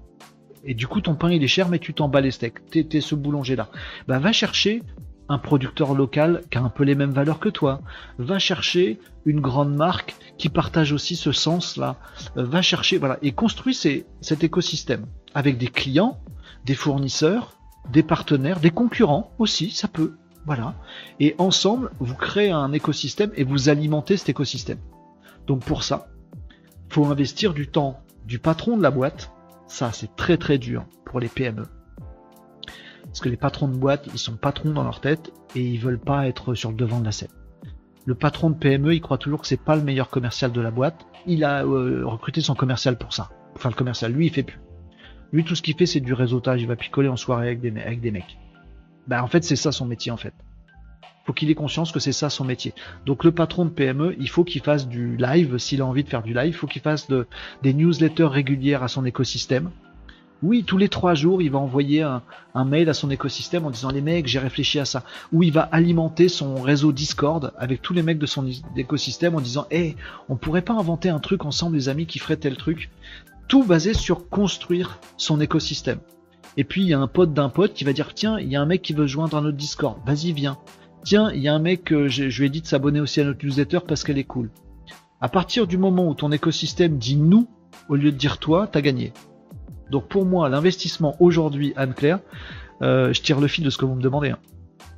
Et 0.63 0.73
du 0.73 0.87
coup, 0.87 1.01
ton 1.01 1.15
pain 1.15 1.31
il 1.31 1.43
est 1.43 1.47
cher, 1.47 1.69
mais 1.69 1.79
tu 1.79 1.93
t'en 1.93 2.09
bats 2.09 2.21
les 2.21 2.31
steaks. 2.31 2.65
T'es, 2.69 2.85
es 2.91 3.01
ce 3.01 3.15
boulanger-là. 3.15 3.69
Bah, 4.07 4.19
va 4.19 4.31
chercher 4.31 4.83
un 5.29 5.37
producteur 5.37 5.95
local 5.95 6.43
qui 6.51 6.57
a 6.57 6.61
un 6.61 6.69
peu 6.69 6.83
les 6.83 6.93
mêmes 6.93 7.11
valeurs 7.11 7.39
que 7.39 7.49
toi. 7.49 7.81
Va 8.19 8.37
chercher 8.37 8.99
une 9.25 9.39
grande 9.39 9.73
marque 9.73 10.15
qui 10.37 10.49
partage 10.49 10.91
aussi 10.91 11.15
ce 11.15 11.31
sens-là. 11.31 11.95
Euh, 12.37 12.43
va 12.43 12.61
chercher, 12.61 12.97
voilà, 12.97 13.17
et 13.21 13.31
construis 13.31 13.73
cet 13.73 14.43
écosystème 14.43 15.05
avec 15.33 15.57
des 15.57 15.67
clients, 15.67 16.19
des 16.65 16.75
fournisseurs, 16.75 17.53
des 17.89 18.03
partenaires, 18.03 18.59
des 18.59 18.69
concurrents 18.69 19.31
aussi, 19.39 19.71
ça 19.71 19.87
peut. 19.87 20.15
Voilà. 20.45 20.75
Et 21.19 21.35
ensemble, 21.37 21.91
vous 21.99 22.15
créez 22.15 22.49
un 22.49 22.71
écosystème 22.73 23.31
et 23.35 23.43
vous 23.43 23.69
alimentez 23.69 24.17
cet 24.17 24.29
écosystème. 24.29 24.79
Donc 25.47 25.63
pour 25.63 25.83
ça, 25.83 26.07
faut 26.89 27.05
investir 27.05 27.53
du 27.53 27.67
temps 27.67 27.99
du 28.25 28.39
patron 28.39 28.77
de 28.77 28.83
la 28.83 28.91
boîte. 28.91 29.31
Ça, 29.67 29.91
c'est 29.93 30.15
très 30.15 30.37
très 30.37 30.57
dur 30.57 30.85
pour 31.05 31.19
les 31.19 31.29
PME. 31.29 31.63
Parce 33.03 33.19
que 33.19 33.29
les 33.29 33.37
patrons 33.37 33.67
de 33.67 33.75
boîte, 33.75 34.07
ils 34.13 34.19
sont 34.19 34.35
patrons 34.35 34.71
dans 34.71 34.83
leur 34.83 35.01
tête 35.01 35.31
et 35.55 35.61
ils 35.61 35.79
veulent 35.79 35.99
pas 35.99 36.27
être 36.27 36.53
sur 36.55 36.71
le 36.71 36.77
devant 36.77 36.99
de 36.99 37.05
la 37.05 37.11
scène. 37.11 37.29
Le 38.05 38.15
patron 38.15 38.49
de 38.49 38.55
PME, 38.55 38.95
il 38.95 39.01
croit 39.01 39.17
toujours 39.17 39.41
que 39.41 39.47
c'est 39.47 39.61
pas 39.61 39.75
le 39.75 39.83
meilleur 39.83 40.09
commercial 40.09 40.51
de 40.51 40.61
la 40.61 40.71
boîte. 40.71 41.05
Il 41.27 41.43
a 41.43 41.63
euh, 41.63 42.03
recruté 42.05 42.41
son 42.41 42.55
commercial 42.55 42.97
pour 42.97 43.13
ça. 43.13 43.29
Enfin, 43.55 43.69
le 43.69 43.75
commercial, 43.75 44.11
lui, 44.11 44.27
il 44.27 44.31
fait 44.31 44.43
plus. 44.43 44.59
Lui, 45.33 45.43
tout 45.43 45.55
ce 45.55 45.61
qu'il 45.61 45.75
fait, 45.75 45.85
c'est 45.85 45.99
du 45.99 46.13
réseautage. 46.13 46.61
Il 46.61 46.67
va 46.67 46.75
picoler 46.75 47.07
en 47.07 47.17
soirée 47.17 47.47
avec 47.47 47.61
des, 47.61 48.11
mecs. 48.11 48.37
Bah, 49.07 49.23
en 49.23 49.27
fait, 49.27 49.43
c'est 49.43 49.55
ça 49.55 49.71
son 49.71 49.85
métier, 49.85 50.11
en 50.11 50.17
fait. 50.17 50.33
Faut 51.25 51.33
qu'il 51.33 51.49
ait 51.49 51.55
conscience 51.55 51.91
que 51.91 51.99
c'est 51.99 52.11
ça 52.11 52.29
son 52.29 52.43
métier. 52.43 52.73
Donc, 53.05 53.23
le 53.23 53.31
patron 53.31 53.65
de 53.65 53.69
PME, 53.69 54.15
il 54.19 54.29
faut 54.29 54.43
qu'il 54.43 54.61
fasse 54.61 54.87
du 54.87 55.15
live. 55.17 55.57
S'il 55.57 55.81
a 55.81 55.85
envie 55.85 56.03
de 56.03 56.09
faire 56.09 56.23
du 56.23 56.33
live, 56.33 56.47
il 56.47 56.53
faut 56.53 56.67
qu'il 56.67 56.81
fasse 56.81 57.07
de, 57.07 57.27
des 57.61 57.73
newsletters 57.73 58.25
régulières 58.25 58.83
à 58.83 58.87
son 58.87 59.05
écosystème. 59.05 59.71
Oui, 60.43 60.63
tous 60.63 60.77
les 60.77 60.89
trois 60.89 61.13
jours, 61.13 61.43
il 61.43 61.51
va 61.51 61.59
envoyer 61.59 62.01
un, 62.01 62.23
mail 62.65 62.89
à 62.89 62.95
son 62.95 63.11
écosystème 63.11 63.65
en 63.65 63.69
disant 63.69 63.91
les 63.91 64.01
mecs, 64.01 64.25
j'ai 64.25 64.39
réfléchi 64.39 64.79
à 64.79 64.85
ça. 64.85 65.03
Ou 65.31 65.43
il 65.43 65.53
va 65.53 65.61
alimenter 65.61 66.29
son 66.29 66.55
réseau 66.55 66.91
Discord 66.91 67.53
avec 67.57 67.83
tous 67.83 67.93
les 67.93 68.01
mecs 68.01 68.17
de 68.17 68.25
son 68.25 68.49
écosystème 68.75 69.35
en 69.35 69.41
disant, 69.41 69.67
hé, 69.69 69.95
on 70.29 70.37
pourrait 70.37 70.63
pas 70.63 70.73
inventer 70.73 71.09
un 71.09 71.19
truc 71.19 71.45
ensemble, 71.45 71.75
les 71.75 71.89
amis, 71.89 72.07
qui 72.07 72.17
ferait 72.17 72.37
tel 72.37 72.57
truc? 72.57 72.89
Tout 73.51 73.65
basé 73.65 73.93
sur 73.93 74.29
construire 74.29 75.01
son 75.17 75.41
écosystème. 75.41 75.99
Et 76.55 76.63
puis 76.63 76.83
il 76.83 76.87
y 76.87 76.93
a 76.93 76.99
un 76.99 77.07
pote 77.07 77.33
d'un 77.33 77.49
pote 77.49 77.73
qui 77.73 77.83
va 77.83 77.91
dire 77.91 78.13
tiens, 78.13 78.39
il 78.39 78.47
y 78.47 78.55
a 78.55 78.61
un 78.61 78.65
mec 78.65 78.81
qui 78.81 78.93
veut 78.93 79.07
joindre 79.07 79.35
un 79.35 79.43
autre 79.43 79.57
Discord, 79.57 79.97
vas-y 80.05 80.31
viens. 80.31 80.57
Tiens, 81.03 81.33
il 81.33 81.41
y 81.41 81.49
a 81.49 81.53
un 81.53 81.59
mec 81.59 81.89
je, 82.07 82.39
lui 82.39 82.45
ai 82.45 82.49
dit 82.49 82.61
de 82.61 82.65
s'abonner 82.65 83.01
aussi 83.01 83.19
à 83.19 83.25
notre 83.25 83.45
newsletter 83.45 83.79
parce 83.85 84.05
qu'elle 84.05 84.17
est 84.17 84.23
cool. 84.23 84.51
À 85.19 85.27
partir 85.27 85.67
du 85.67 85.77
moment 85.77 86.07
où 86.07 86.13
ton 86.13 86.31
écosystème 86.31 86.97
dit 86.97 87.17
nous 87.17 87.45
au 87.89 87.95
lieu 87.95 88.13
de 88.13 88.17
dire 88.17 88.37
toi, 88.37 88.67
t'as 88.71 88.79
gagné. 88.79 89.11
Donc 89.89 90.07
pour 90.07 90.25
moi, 90.25 90.47
l'investissement 90.47 91.17
aujourd'hui, 91.19 91.73
Anne-Claire, 91.75 92.19
euh, 92.81 93.11
je 93.11 93.21
tire 93.21 93.41
le 93.41 93.47
fil 93.47 93.65
de 93.65 93.69
ce 93.69 93.77
que 93.77 93.83
vous 93.83 93.95
me 93.95 94.01
demandez. 94.01 94.29
Hein. 94.29 94.39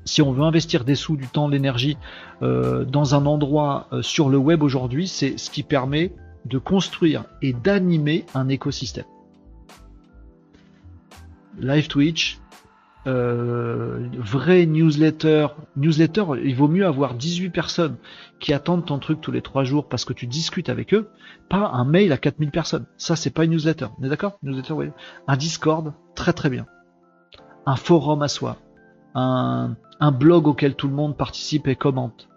Si 0.06 0.22
on 0.22 0.32
veut 0.32 0.44
investir 0.44 0.84
des 0.84 0.94
sous, 0.94 1.18
du 1.18 1.26
temps, 1.26 1.48
de 1.48 1.54
l'énergie 1.54 1.98
euh, 2.44 2.86
dans 2.86 3.16
un 3.16 3.26
endroit 3.26 3.88
euh, 3.94 4.04
sur 4.04 4.30
le 4.30 4.38
web 4.38 4.62
aujourd'hui, 4.62 5.08
c'est 5.08 5.40
ce 5.40 5.50
qui 5.50 5.64
permet 5.64 6.14
de 6.46 6.58
construire 6.58 7.26
et 7.42 7.54
d'animer 7.54 8.26
un 8.34 8.50
écosystème. 8.50 9.06
Live 11.60 11.88
Twitch, 11.88 12.40
euh, 13.06 14.08
vrai 14.18 14.66
newsletter, 14.66 15.48
newsletter, 15.76 16.24
il 16.44 16.56
vaut 16.56 16.68
mieux 16.68 16.86
avoir 16.86 17.16
18 17.16 17.50
personnes 17.50 17.98
qui 18.40 18.54
attendent 18.54 18.86
ton 18.86 18.98
truc 18.98 19.20
tous 19.22 19.32
les 19.32 19.42
3 19.42 19.64
jours 19.64 19.88
parce 19.88 20.06
que 20.06 20.14
tu 20.14 20.26
discutes 20.26 20.70
avec 20.70 20.94
eux, 20.94 21.10
pas 21.50 21.70
un 21.74 21.86
mail 21.86 22.12
à 22.12 22.18
4000 22.18 22.52
personnes. 22.52 22.86
Ça, 22.98 23.16
c'est 23.16 23.30
pas 23.30 23.46
une 23.46 23.52
newsletter. 23.52 23.88
On 24.00 24.04
est 24.04 24.10
d'accord? 24.10 24.40
Newsletter, 24.42 24.74
oui. 24.74 24.90
Un 25.28 25.38
Discord, 25.38 25.94
très 26.16 26.34
très 26.34 26.50
bien. 26.50 26.66
Un 27.66 27.76
forum 27.76 28.22
à 28.22 28.28
soi. 28.28 28.58
Un 29.16 29.76
blog 30.12 30.48
auquel 30.48 30.76
tout 30.76 30.88
le 30.88 30.96
monde 30.96 31.16
participe 31.16 31.68
et 31.68 31.76
commente. 31.76 32.30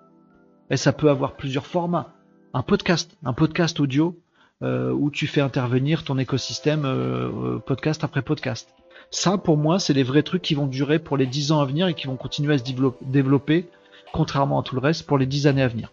Et 0.69 0.77
ça 0.77 0.93
peut 0.93 1.11
avoir 1.11 1.37
plusieurs 1.37 1.67
formats 1.67 2.16
un 2.55 2.63
podcast, 2.63 3.17
un 3.25 3.33
podcast 3.33 3.81
audio 3.81 4.19
euh, 4.63 4.91
où 4.93 5.11
tu 5.11 5.27
fais 5.27 5.41
intervenir 5.41 6.05
ton 6.05 6.19
écosystème 6.19 6.85
euh, 6.85 7.59
podcast 7.59 8.05
après 8.05 8.23
podcast. 8.23 8.69
Ça, 9.11 9.39
pour 9.39 9.57
moi, 9.57 9.79
c'est 9.79 9.93
les 9.93 10.03
vrais 10.03 10.23
trucs 10.23 10.43
qui 10.43 10.55
vont 10.55 10.67
durer 10.67 10.99
pour 10.99 11.17
les 11.17 11.27
10 11.27 11.53
ans 11.53 11.61
à 11.61 11.65
venir 11.65 11.87
et 11.89 11.95
qui 11.95 12.07
vont 12.07 12.17
continuer 12.17 12.55
à 12.55 12.59
se 12.59 12.65
développer, 13.03 13.69
contrairement 14.13 14.61
à 14.61 14.63
tout 14.63 14.75
le 14.75 14.81
reste, 14.81 15.07
pour 15.07 15.19
les 15.19 15.27
10 15.27 15.47
années 15.47 15.63
à 15.63 15.69
venir. 15.69 15.93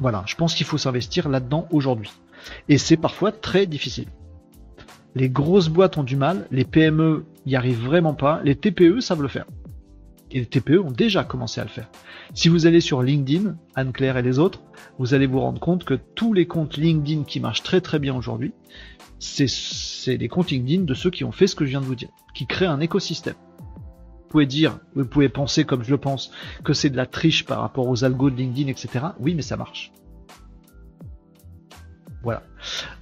Voilà, 0.00 0.22
je 0.26 0.34
pense 0.34 0.54
qu'il 0.54 0.66
faut 0.66 0.78
s'investir 0.78 1.28
là-dedans 1.28 1.66
aujourd'hui. 1.70 2.10
Et 2.68 2.78
c'est 2.78 2.96
parfois 2.96 3.32
très 3.32 3.66
difficile. 3.66 4.08
Les 5.14 5.28
grosses 5.28 5.68
boîtes 5.68 5.98
ont 5.98 6.04
du 6.04 6.16
mal, 6.16 6.46
les 6.50 6.64
PME 6.64 7.24
n'y 7.46 7.56
arrivent 7.56 7.84
vraiment 7.84 8.14
pas, 8.14 8.40
les 8.44 8.54
TPE 8.54 9.00
savent 9.00 9.22
le 9.22 9.28
faire 9.28 9.46
et 10.30 10.40
les 10.40 10.46
TPE 10.46 10.78
ont 10.78 10.90
déjà 10.90 11.24
commencé 11.24 11.60
à 11.60 11.64
le 11.64 11.70
faire. 11.70 11.88
Si 12.34 12.48
vous 12.48 12.66
allez 12.66 12.80
sur 12.80 13.02
LinkedIn, 13.02 13.56
Anne-Claire 13.74 14.16
et 14.16 14.22
les 14.22 14.38
autres, 14.38 14.60
vous 14.98 15.14
allez 15.14 15.26
vous 15.26 15.40
rendre 15.40 15.60
compte 15.60 15.84
que 15.84 15.94
tous 15.94 16.32
les 16.32 16.46
comptes 16.46 16.76
LinkedIn 16.76 17.24
qui 17.24 17.40
marchent 17.40 17.62
très 17.62 17.80
très 17.80 17.98
bien 17.98 18.14
aujourd'hui, 18.14 18.52
c'est 19.18 20.16
les 20.16 20.28
comptes 20.28 20.50
LinkedIn 20.50 20.84
de 20.84 20.94
ceux 20.94 21.10
qui 21.10 21.24
ont 21.24 21.32
fait 21.32 21.46
ce 21.46 21.54
que 21.54 21.64
je 21.64 21.70
viens 21.70 21.80
de 21.80 21.86
vous 21.86 21.94
dire, 21.94 22.08
qui 22.34 22.46
créent 22.46 22.66
un 22.66 22.80
écosystème. 22.80 23.34
Vous 23.58 24.28
pouvez 24.28 24.46
dire, 24.46 24.78
vous 24.94 25.04
pouvez 25.04 25.28
penser 25.28 25.64
comme 25.64 25.82
je 25.82 25.90
le 25.90 25.98
pense, 25.98 26.30
que 26.64 26.72
c'est 26.72 26.90
de 26.90 26.96
la 26.96 27.06
triche 27.06 27.44
par 27.44 27.60
rapport 27.60 27.88
aux 27.88 28.04
algos 28.04 28.30
de 28.30 28.36
LinkedIn, 28.36 28.68
etc. 28.68 29.06
Oui, 29.18 29.34
mais 29.34 29.42
ça 29.42 29.56
marche. 29.56 29.92
Voilà. 32.22 32.42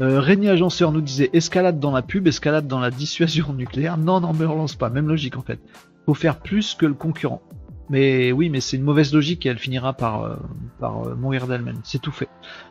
Euh, 0.01 0.21
Régnier 0.21 0.49
Agenceur 0.49 0.93
nous 0.93 1.01
disait 1.01 1.29
escalade 1.33 1.81
dans 1.81 1.91
la 1.91 2.03
pub, 2.03 2.27
escalade 2.29 2.67
dans 2.67 2.79
la 2.79 2.91
dissuasion 2.91 3.53
nucléaire. 3.53 3.99
Non, 3.99 4.21
non, 4.21 4.33
mais 4.33 4.47
on 4.47 4.55
lance 4.55 4.77
pas. 4.77 4.91
Même 4.91 5.09
logique 5.09 5.37
en 5.37 5.43
fait 5.43 5.61
faut 6.09 6.15
faire 6.15 6.41
plus 6.41 6.75
que 6.75 6.87
le 6.87 6.95
concurrent. 6.95 7.43
Mais 7.91 8.33
oui, 8.33 8.49
mais 8.49 8.61
c'est 8.61 8.79
une 8.79 8.83
mauvaise 8.83 9.13
logique 9.13 9.45
et 9.45 9.51
elle 9.51 9.59
finira 9.59 9.93
par, 9.93 10.23
euh, 10.23 10.37
euh, 10.83 11.15
mourir 11.15 11.47
d'elle-même. 11.47 11.81
C'est 11.85 12.01
tout 12.01 12.13
fait. 12.13 12.31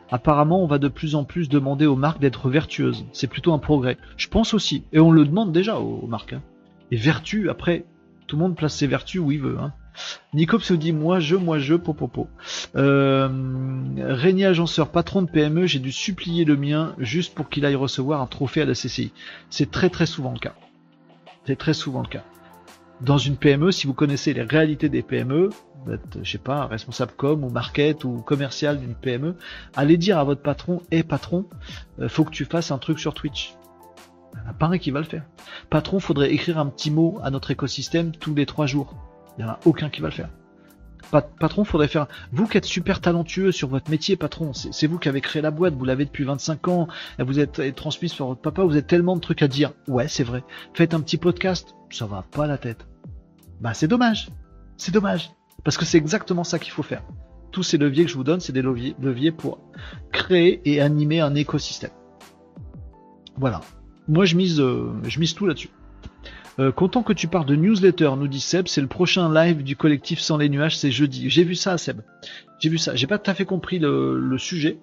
Apparemment, 0.10 0.64
on 0.64 0.66
va 0.66 0.80
de 0.80 0.88
plus 0.88 1.14
en 1.14 1.24
plus 1.24 1.48
demander 1.48 1.86
aux 1.86 1.96
marques 1.96 2.20
d'être 2.20 2.50
vertueuses. 2.50 3.06
C'est 3.12 3.28
plutôt 3.28 3.54
un 3.54 3.60
progrès. 3.60 4.00
Je 4.18 4.28
pense 4.28 4.56
aussi. 4.56 4.86
Et 4.92 5.00
on 5.00 5.12
le 5.12 5.24
demande 5.24 5.52
déjà 5.52 5.78
aux, 5.78 6.08
marques. 6.08 6.34
Hein. 6.34 6.42
Et 6.90 6.96
vertu, 6.96 7.48
après, 7.52 7.86
tout 8.26 8.38
le 8.38 8.42
monde 8.42 8.56
place 8.56 8.74
ses 8.74 8.88
vertus 8.88 9.22
où 9.22 9.32
il 9.32 9.42
veut. 9.42 9.60
Hein. 9.60 9.72
Nicops 10.34 10.66
se 10.66 10.74
dit 10.74 10.92
moi 10.92 11.20
je, 11.20 11.36
moi 11.36 11.60
je, 11.60 11.76
popopo. 11.76 12.28
Euh, 12.76 13.30
Régnier 14.00 14.48
Agenceur, 14.48 14.90
patron 14.90 15.22
de 15.22 15.30
PME, 15.30 15.68
j'ai 15.68 15.80
dû 15.80 15.92
supplier 15.92 16.44
le 16.44 16.58
mien 16.58 16.96
juste 16.98 17.36
pour 17.36 17.50
qu'il 17.50 17.68
aille 17.68 17.76
recevoir 17.76 18.20
un 18.20 18.28
trophée 18.28 18.62
à 18.62 18.66
la 18.66 18.74
CCI. 18.74 19.12
C'est 19.52 19.70
très 19.70 19.92
très 19.92 20.08
souvent 20.08 20.34
le 20.34 20.40
cas. 20.40 20.56
C'est 21.46 21.56
très 21.56 21.76
souvent 21.76 22.02
le 22.02 22.08
cas 22.08 22.24
dans 23.02 23.18
une 23.18 23.38
PME, 23.38 23.72
si 23.72 23.88
vous 23.88 23.94
connaissez 23.94 24.34
les 24.34 24.42
réalités 24.42 24.90
des 24.90 25.04
PME, 25.04 25.50
vous 25.86 25.94
êtes, 25.94 26.20
je 26.24 26.32
sais 26.32 26.38
pas, 26.38 26.66
responsable 26.66 27.12
com 27.16 27.44
ou 27.44 27.50
market 27.50 28.04
ou 28.04 28.18
commercial 28.18 28.80
d'une 28.80 28.96
PME, 28.96 29.36
allez 29.76 29.98
dire 29.98 30.18
à 30.18 30.24
votre 30.24 30.42
patron, 30.42 30.82
hé 30.92 31.04
patron, 31.04 31.46
euh, 32.00 32.10
faut 32.10 32.24
que 32.24 32.32
tu 32.32 32.46
fasses 32.46 32.72
un 32.72 32.78
truc 32.78 33.00
sur 33.00 33.14
Twitch. 33.14 33.56
Il 34.34 34.42
n'y 34.42 34.48
en 34.48 34.50
a 34.50 34.54
pas 34.54 34.68
un 34.68 34.78
qui 34.78 34.92
va 34.92 35.00
le 35.00 35.06
faire. 35.06 35.24
Patron, 35.70 36.00
faudrait 36.00 36.32
écrire 36.32 36.58
un 36.58 36.68
petit 36.68 36.92
mot 36.92 37.20
à 37.24 37.30
notre 37.32 37.52
écosystème 37.52 38.12
tous 38.12 38.36
les 38.36 38.46
trois 38.46 38.66
jours. 38.66 38.96
Il 39.38 39.46
n'y 39.46 39.50
en 39.50 39.54
a 39.54 39.60
aucun 39.66 39.90
qui 39.90 40.02
va 40.02 40.10
le 40.10 40.14
faire. 40.14 40.30
Patron, 41.40 41.64
faudrait 41.64 41.88
faire. 41.88 42.08
Vous 42.32 42.48
qui 42.48 42.58
êtes 42.58 42.66
super 42.66 43.02
talentueux 43.02 43.52
sur 43.52 43.68
votre 43.70 43.90
métier, 43.90 44.16
patron, 44.16 44.54
c'est 44.54 44.88
vous 44.88 45.00
qui 45.00 45.10
avez 45.10 45.22
créé 45.22 45.42
la 45.42 45.52
boîte, 45.52 45.74
vous 45.74 45.86
l'avez 45.86 46.06
depuis 46.06 46.24
25 46.24 46.68
ans, 46.68 46.88
vous 47.20 47.40
êtes 47.40 47.76
transmise 47.76 48.14
par 48.14 48.28
votre 48.28 48.42
papa, 48.42 48.64
vous 48.64 48.72
avez 48.72 48.84
tellement 48.84 49.16
de 49.16 49.22
trucs 49.22 49.42
à 49.42 49.48
dire. 49.48 49.74
Ouais, 49.88 50.08
c'est 50.08 50.24
vrai. 50.24 50.44
Faites 50.74 50.94
un 50.94 51.02
petit 51.02 51.18
podcast, 51.18 51.76
ça 51.90 52.06
va 52.06 52.24
pas 52.32 52.48
la 52.48 52.58
tête. 52.58 52.88
Bah, 53.62 53.74
c'est 53.74 53.88
dommage. 53.88 54.30
C'est 54.78 54.94
dommage. 54.94 55.32
Parce 55.64 55.78
que 55.78 55.86
c'est 55.86 55.98
exactement 55.98 56.44
ça 56.44 56.60
qu'il 56.60 56.72
faut 56.72 56.84
faire. 56.84 57.04
Tous 57.52 57.64
ces 57.64 57.78
leviers 57.78 58.06
que 58.06 58.12
je 58.12 58.16
vous 58.16 58.24
donne, 58.24 58.40
c'est 58.40 58.54
des 58.54 58.62
leviers, 58.62 59.32
pour 59.32 59.60
créer 60.12 60.62
et 60.66 60.82
animer 60.82 61.22
un 61.22 61.34
écosystème. 61.36 61.92
Voilà. 63.38 63.62
Moi, 64.08 64.26
je 64.26 64.36
mise, 64.36 64.60
euh, 64.60 64.94
je 65.04 65.20
mise 65.20 65.34
tout 65.34 65.46
là-dessus. 65.46 65.70
Euh, 66.60 66.72
content 66.72 67.04
que 67.04 67.14
tu 67.14 67.28
parles 67.28 67.46
de 67.46 67.56
newsletter, 67.56 68.12
nous 68.18 68.28
dit 68.28 68.40
Seb, 68.40 68.68
c'est 68.68 68.82
le 68.82 68.88
prochain 68.88 69.32
live 69.32 69.64
du 69.64 69.76
collectif 69.76 70.20
Sans 70.20 70.38
les 70.38 70.50
nuages, 70.50 70.78
c'est 70.78 70.92
jeudi. 70.92 71.30
J'ai 71.30 71.44
vu 71.44 71.56
ça, 71.56 71.78
Seb. 71.78 72.02
J'ai 72.60 72.70
vu 72.70 72.78
ça. 72.78 72.96
J'ai 72.96 73.08
pas 73.08 73.20
tout 73.20 73.30
à 73.30 73.34
fait 73.34 73.46
compris 73.46 73.80
le, 73.80 74.38
sujet. 74.38 74.80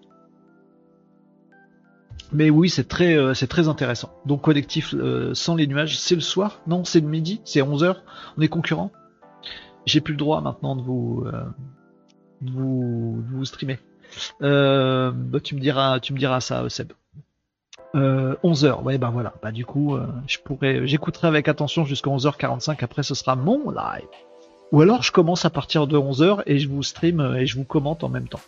Mais 2.33 2.51
oui, 2.51 2.71
c'est 2.71 2.89
très, 2.89 3.17
euh, 3.17 3.33
très 3.49 3.69
intéressant. 3.69 4.13
Donc 4.25 4.43
collectif 4.43 4.95
sans 5.35 5.57
les 5.57 5.67
nuages, 5.67 5.99
c'est 5.99 6.15
le 6.15 6.21
soir? 6.21 6.61
Non, 6.67 6.85
c'est 6.85 7.01
le 7.01 7.09
midi, 7.09 7.41
c'est 7.45 7.61
11h. 7.61 7.97
On 8.37 8.41
est 8.41 8.49
concurrent. 8.49 8.93
J'ai 9.87 10.01
plus 10.01 10.15
le 10.15 10.19
droit 10.19 10.41
maintenant 10.41 10.77
de 10.77 10.83
vous, 10.83 11.27
vous, 12.41 13.23
vous 13.23 13.45
streamer. 13.45 13.79
Bah, 14.41 15.41
tu 15.43 15.55
me 15.57 15.61
diras, 15.61 15.99
tu 16.01 16.13
me 16.13 16.19
diras 16.19 16.41
ça, 16.41 16.69
Seb. 16.69 16.93
11h, 17.95 18.67
euh, 18.67 18.83
ouais, 18.83 18.99
bah 18.99 19.11
voilà. 19.13 19.35
Bah 19.43 19.53
du 19.53 19.65
coup, 19.65 19.95
euh, 19.95 20.07
je 20.27 20.39
pourrais, 20.39 20.87
j'écouterai 20.87 21.29
avec 21.29 21.49
attention 21.49 21.85
jusqu'à 21.85 22.11
11h45. 22.11 22.83
Après, 22.83 23.03
ce 23.03 23.15
sera 23.15 23.37
mon 23.37 23.71
live. 23.71 24.09
Ou 24.73 24.81
alors, 24.81 25.03
je 25.03 25.13
commence 25.13 25.45
à 25.45 25.51
partir 25.51 25.87
de 25.87 25.97
11h 25.97 26.43
et 26.47 26.59
je 26.59 26.69
vous 26.69 26.83
stream 26.83 27.21
euh, 27.21 27.37
et 27.37 27.47
je 27.47 27.57
vous 27.57 27.65
commente 27.65 28.03
en 28.03 28.09
même 28.09 28.29
temps. 28.29 28.41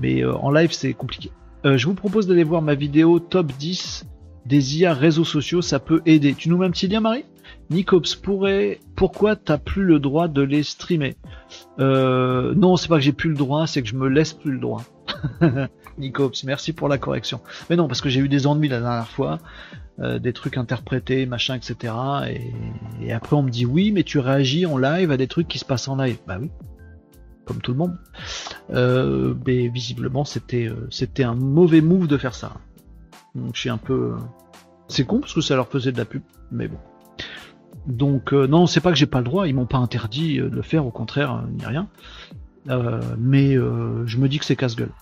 Mais 0.00 0.24
en 0.24 0.50
live, 0.50 0.72
c'est 0.72 0.94
compliqué. 0.94 1.30
je 1.64 1.86
vous 1.86 1.92
propose 1.92 2.26
d'aller 2.26 2.44
voir 2.44 2.62
ma 2.62 2.74
vidéo 2.74 3.18
top 3.18 3.52
10 3.58 4.06
des 4.46 4.78
IA 4.78 4.94
réseaux 4.94 5.24
sociaux. 5.24 5.60
Ça 5.60 5.80
peut 5.80 6.00
aider. 6.06 6.34
Tu 6.34 6.48
nous 6.48 6.56
mets 6.56 6.64
un 6.64 6.70
petit 6.70 6.88
lien, 6.88 7.00
Marie? 7.00 7.26
Nicops 7.68 8.16
pourrait, 8.16 8.80
pourquoi 8.96 9.36
t'as 9.36 9.58
plus 9.58 9.84
le 9.84 9.98
droit 9.98 10.28
de 10.28 10.40
les 10.40 10.62
streamer? 10.62 11.14
Non, 11.78 12.76
c'est 12.78 12.88
pas 12.88 12.96
que 12.96 13.02
j'ai 13.02 13.12
plus 13.12 13.28
le 13.28 13.36
droit, 13.36 13.66
c'est 13.66 13.82
que 13.82 13.88
je 13.88 13.96
me 13.96 14.08
laisse 14.08 14.32
plus 14.32 14.52
le 14.52 14.60
droit. 14.60 14.82
Nicops, 15.98 16.44
merci 16.44 16.72
pour 16.72 16.88
la 16.88 16.98
correction. 16.98 17.40
Mais 17.68 17.76
non, 17.76 17.88
parce 17.88 18.00
que 18.00 18.08
j'ai 18.08 18.20
eu 18.20 18.28
des 18.28 18.46
ennuis 18.46 18.68
la 18.68 18.80
dernière 18.80 19.08
fois, 19.08 19.38
euh, 20.00 20.18
des 20.18 20.32
trucs 20.32 20.56
interprétés, 20.56 21.26
machin, 21.26 21.54
etc. 21.54 21.94
Et, 23.00 23.12
après 23.12 23.36
on 23.36 23.42
me 23.42 23.50
dit 23.50 23.66
oui, 23.66 23.92
mais 23.92 24.04
tu 24.04 24.18
réagis 24.18 24.64
en 24.66 24.78
live 24.78 25.10
à 25.10 25.16
des 25.16 25.26
trucs 25.26 25.48
qui 25.48 25.58
se 25.58 25.64
passent 25.64 25.88
en 25.88 25.96
live. 25.96 26.18
Bah 26.26 26.38
oui, 26.40 26.50
comme 27.44 27.60
tout 27.60 27.72
le 27.72 27.78
monde. 27.78 27.98
Euh, 28.70 29.34
mais 29.46 29.68
visiblement 29.68 30.24
c'était 30.24 30.66
euh, 30.66 30.86
c'était 30.90 31.24
un 31.24 31.34
mauvais 31.34 31.80
move 31.80 32.06
de 32.06 32.16
faire 32.16 32.34
ça. 32.34 32.54
Donc 33.34 33.54
je 33.54 33.60
suis 33.60 33.70
un 33.70 33.78
peu, 33.78 34.14
c'est 34.88 35.04
con 35.04 35.20
parce 35.20 35.34
que 35.34 35.40
ça 35.40 35.56
leur 35.56 35.68
faisait 35.68 35.92
de 35.92 35.98
la 35.98 36.04
pub, 36.04 36.22
mais 36.50 36.68
bon. 36.68 36.78
Donc 37.86 38.32
non, 38.32 38.66
c'est 38.66 38.80
pas 38.80 38.92
que 38.92 38.98
j'ai 38.98 39.06
pas 39.06 39.18
le 39.18 39.24
droit, 39.24 39.46
ils 39.46 39.54
m'ont 39.54 39.66
pas 39.66 39.78
interdit 39.78 40.38
de 40.38 40.44
le 40.44 40.62
faire, 40.62 40.86
au 40.86 40.90
contraire, 40.90 41.44
ni 41.50 41.64
rien. 41.64 41.88
mais 43.18 43.54
je 43.54 44.16
me 44.18 44.28
dis 44.28 44.38
que 44.38 44.44
c'est 44.44 44.56
casse-gueule. 44.56 44.92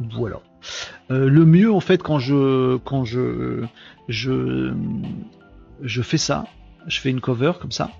Voilà. 0.00 0.40
Euh, 1.10 1.28
le 1.28 1.44
mieux 1.44 1.72
en 1.72 1.80
fait 1.80 2.02
quand 2.02 2.18
je 2.18 2.76
quand 2.78 3.04
je 3.04 3.64
je 4.08 4.72
je 5.82 6.02
fais 6.02 6.18
ça, 6.18 6.46
je 6.86 7.00
fais 7.00 7.10
une 7.10 7.20
cover 7.20 7.52
comme 7.60 7.72
ça, 7.72 7.90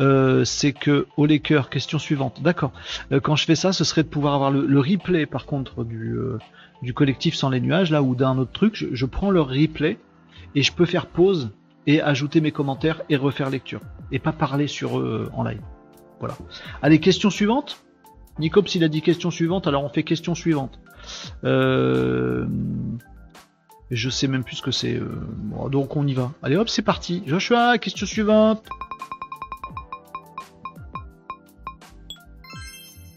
euh, 0.00 0.44
c'est 0.44 0.72
que 0.72 1.06
au 1.16 1.26
Laker, 1.26 1.70
question 1.70 1.98
suivante. 1.98 2.42
D'accord. 2.42 2.72
Euh, 3.12 3.20
quand 3.20 3.36
je 3.36 3.44
fais 3.44 3.56
ça, 3.56 3.72
ce 3.72 3.84
serait 3.84 4.02
de 4.02 4.08
pouvoir 4.08 4.34
avoir 4.34 4.50
le, 4.50 4.80
replay 4.80 5.26
par 5.26 5.46
contre 5.46 5.84
du 5.84 6.16
du 6.82 6.92
collectif 6.94 7.34
sans 7.34 7.50
les 7.50 7.60
nuages 7.60 7.90
là 7.90 8.02
ou 8.02 8.14
d'un 8.14 8.38
autre 8.38 8.52
truc. 8.52 8.74
Je, 8.74 8.86
je, 8.92 9.06
prends 9.06 9.30
leur 9.30 9.48
replay 9.48 9.98
et 10.54 10.62
je 10.62 10.72
peux 10.72 10.86
faire 10.86 11.06
pause 11.06 11.50
et 11.86 12.00
ajouter 12.00 12.40
mes 12.40 12.52
commentaires 12.52 13.02
et 13.08 13.16
refaire 13.16 13.50
lecture 13.50 13.80
et 14.12 14.18
pas 14.18 14.32
parler 14.32 14.66
sur 14.66 14.98
eux 14.98 15.30
en 15.32 15.44
live. 15.44 15.60
Voilà. 16.18 16.36
Allez, 16.82 16.98
question 16.98 17.30
suivante. 17.30 17.85
Nicops 18.38 18.74
il 18.74 18.84
a 18.84 18.88
dit 18.88 19.02
question 19.02 19.30
suivante, 19.30 19.66
alors 19.66 19.84
on 19.84 19.88
fait 19.88 20.02
question 20.02 20.34
suivante. 20.34 20.78
Euh, 21.44 22.46
je 23.90 24.10
sais 24.10 24.28
même 24.28 24.44
plus 24.44 24.56
ce 24.56 24.62
que 24.62 24.70
c'est. 24.70 24.94
Euh, 24.94 25.68
donc 25.70 25.96
on 25.96 26.06
y 26.06 26.14
va. 26.14 26.32
Allez 26.42 26.56
hop, 26.56 26.68
c'est 26.68 26.82
parti. 26.82 27.22
Joshua, 27.26 27.78
question 27.78 28.06
suivante. 28.06 28.66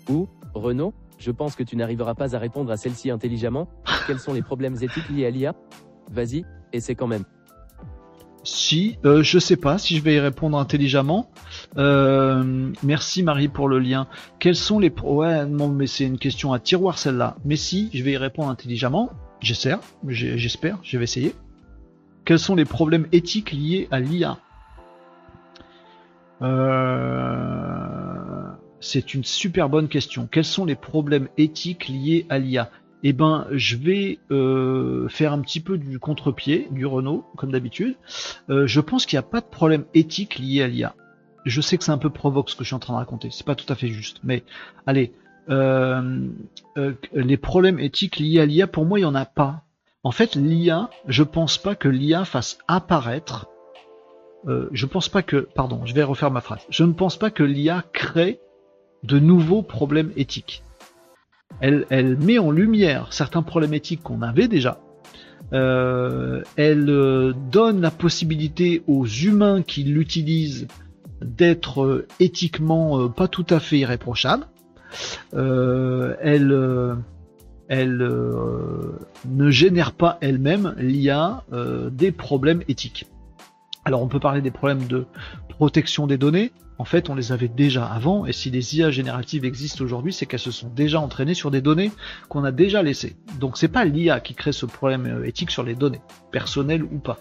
Ou, 0.10 0.28
Renaud, 0.54 0.94
je 1.20 1.32
pense 1.32 1.56
que 1.56 1.64
tu 1.64 1.76
n'arriveras 1.76 2.16
pas 2.16 2.36
à 2.36 2.40
répondre 2.40 2.72
à 2.72 2.78
celle-ci 2.78 3.12
intelligemment. 3.12 3.70
Quels 4.08 4.20
sont 4.20 4.34
les 4.34 4.42
problèmes 4.42 4.76
éthiques 4.82 5.10
liés 5.10 5.26
à 5.26 5.30
l'IA 5.30 5.54
Vas-y, 6.12 6.46
et 6.74 6.80
c'est 6.80 6.96
quand 6.96 7.08
même. 7.08 7.26
Si, 8.52 8.98
euh, 9.06 9.22
je 9.22 9.38
sais 9.38 9.56
pas 9.56 9.78
si 9.78 9.98
je 9.98 10.02
vais 10.02 10.16
y 10.16 10.20
répondre 10.20 10.58
intelligemment. 10.58 11.30
Euh, 11.78 12.72
merci 12.84 13.22
Marie 13.22 13.48
pour 13.48 13.68
le 13.68 13.80
lien. 13.80 14.08
Quels 14.40 14.56
sont 14.56 14.80
les 14.80 14.92
ouais 15.04 15.46
non 15.46 15.70
mais 15.70 15.88
c'est 15.88 16.06
une 16.06 16.18
question 16.18 16.52
à 16.52 16.60
tiroir 16.60 16.98
celle-là. 16.98 17.36
Mais 17.46 17.56
si 17.56 17.90
je 17.94 18.04
vais 18.04 18.14
y 18.14 18.18
répondre 18.18 18.50
intelligemment, 18.50 19.12
j'espère, 19.40 19.80
j'espère, 20.08 20.80
je 20.84 20.98
vais 20.98 21.04
essayer. 21.04 21.36
Quels 22.26 22.40
sont 22.40 22.56
les 22.56 22.66
problèmes 22.66 23.08
éthiques 23.12 23.52
liés 23.52 23.88
à 23.92 24.00
l'IA 24.00 24.38
euh, 26.42 28.44
C'est 28.80 29.14
une 29.14 29.24
super 29.24 29.70
bonne 29.70 29.88
question. 29.88 30.28
Quels 30.32 30.46
sont 30.46 30.66
les 30.66 30.76
problèmes 30.76 31.28
éthiques 31.38 31.88
liés 31.88 32.26
à 32.30 32.40
l'IA 32.40 32.72
eh 33.04 33.14
ben, 33.14 33.48
je 33.52 33.76
vais 33.78 34.20
euh, 34.32 35.08
faire 35.08 35.34
un 35.34 35.40
petit 35.40 35.60
peu 35.60 35.78
du 35.78 36.00
contre-pied 36.00 36.68
du 36.72 36.86
Renault, 36.86 37.26
comme 37.38 37.52
d'habitude. 37.52 37.96
Euh, 38.50 38.68
je 38.68 38.82
pense 38.82 39.06
qu'il 39.06 39.16
n'y 39.18 39.26
a 39.26 39.28
pas 39.28 39.42
de 39.42 39.46
problème 39.46 39.86
éthique 39.94 40.38
lié 40.38 40.64
à 40.64 40.68
l'IA. 40.68 40.96
Je 41.46 41.62
sais 41.62 41.78
que 41.78 41.84
c'est 41.84 41.92
un 41.92 41.98
peu 41.98 42.10
provoque 42.10 42.50
ce 42.50 42.56
que 42.56 42.64
je 42.64 42.70
suis 42.70 42.76
en 42.76 42.80
train 42.80 42.94
de 42.94 43.00
raconter, 43.00 43.30
c'est 43.32 43.46
pas 43.46 43.56
tout 43.56 43.72
à 43.72 43.76
fait 43.76 43.88
juste, 43.88 44.20
mais 44.24 44.44
allez, 44.86 45.14
euh, 45.50 46.28
les 47.14 47.38
problèmes 47.38 47.80
éthiques 47.80 48.18
liés 48.18 48.42
à 48.42 48.46
l'IA, 48.46 48.68
pour 48.68 48.86
moi, 48.86 49.00
il 49.00 49.04
n'y 49.04 49.08
en 49.08 49.16
a 49.16 49.26
pas. 49.26 49.64
En 50.04 50.12
fait, 50.12 50.36
l'IA, 50.36 50.90
je 51.08 51.24
pense 51.24 51.58
pas 51.58 51.76
que 51.76 51.88
l'IA 51.88 52.26
fasse 52.26 52.60
apparaître. 52.68 53.48
je 54.46 54.86
pense 54.86 55.10
pas 55.10 55.24
que, 55.24 55.48
pardon, 55.56 55.86
je 55.86 55.94
vais 55.94 56.04
refaire 56.04 56.32
ma 56.32 56.42
phrase. 56.42 56.66
Je 56.70 56.84
ne 56.84 56.94
pense 56.94 57.18
pas 57.18 57.32
que 57.32 57.44
l'IA 57.44 57.84
crée 57.94 58.40
de 59.04 59.18
nouveaux 59.18 59.62
problèmes 59.62 60.12
éthiques 60.18 60.64
elle, 61.62 62.18
met 62.18 62.38
en 62.38 62.52
lumière 62.52 63.12
certains 63.12 63.44
problématiques 63.44 64.02
qu'on 64.04 64.22
avait 64.22 64.48
déjà. 64.48 64.80
Euh, 65.52 66.44
elle 66.58 66.90
euh, 66.90 67.34
donne 67.52 67.82
la 67.82 67.90
possibilité 67.90 68.84
aux 68.88 69.08
humains 69.08 69.64
qui 69.64 69.84
l'utilisent 69.84 70.68
d'être 71.22 71.84
euh, 71.84 72.08
éthiquement 72.20 73.10
pas 73.10 73.28
tout 73.28 73.48
à 73.50 73.60
fait 73.60 73.80
irréprochables. 73.80 74.46
elle 75.34 76.96
elle 77.68 78.12
ne 79.26 79.52
génère 79.52 79.92
pas 79.92 80.18
elle-même 80.22 80.74
l'IA 80.80 81.44
des 81.92 82.12
problèmes 82.12 82.64
éthiques. 82.68 83.06
Alors 83.86 84.02
on 84.02 84.08
peut 84.08 84.20
parler 84.20 84.42
des 84.42 84.50
problèmes 84.52 84.88
de 84.88 85.06
protection 85.60 86.08
des 86.08 86.18
données, 86.18 86.54
en 86.78 86.86
fait, 86.86 87.10
on 87.10 87.16
les 87.16 87.34
avait 87.34 87.50
déjà 87.50 87.86
avant, 87.86 88.26
et 88.26 88.32
si 88.32 88.50
les 88.50 88.78
IA 88.78 88.92
génératives 88.92 89.44
existent 89.44 89.84
aujourd'hui, 89.84 90.14
c'est 90.14 90.26
qu'elles 90.26 90.40
se 90.40 90.52
sont 90.52 90.70
déjà 90.70 91.02
entraînées 91.02 91.34
sur 91.34 91.52
des 91.52 91.60
données 91.60 91.92
qu'on 92.30 92.46
a 92.46 92.54
déjà 92.54 92.82
laissées. 92.82 93.18
Donc 93.42 93.58
c'est 93.58 93.68
pas 93.68 93.84
l'IA 93.84 94.22
qui 94.22 94.36
crée 94.36 94.54
ce 94.54 94.66
problème 94.66 95.06
euh, 95.06 95.28
éthique 95.28 95.52
sur 95.52 95.64
les 95.64 95.76
données, 95.76 96.00
personnelles 96.32 96.84
ou 96.84 97.00
pas. 97.00 97.20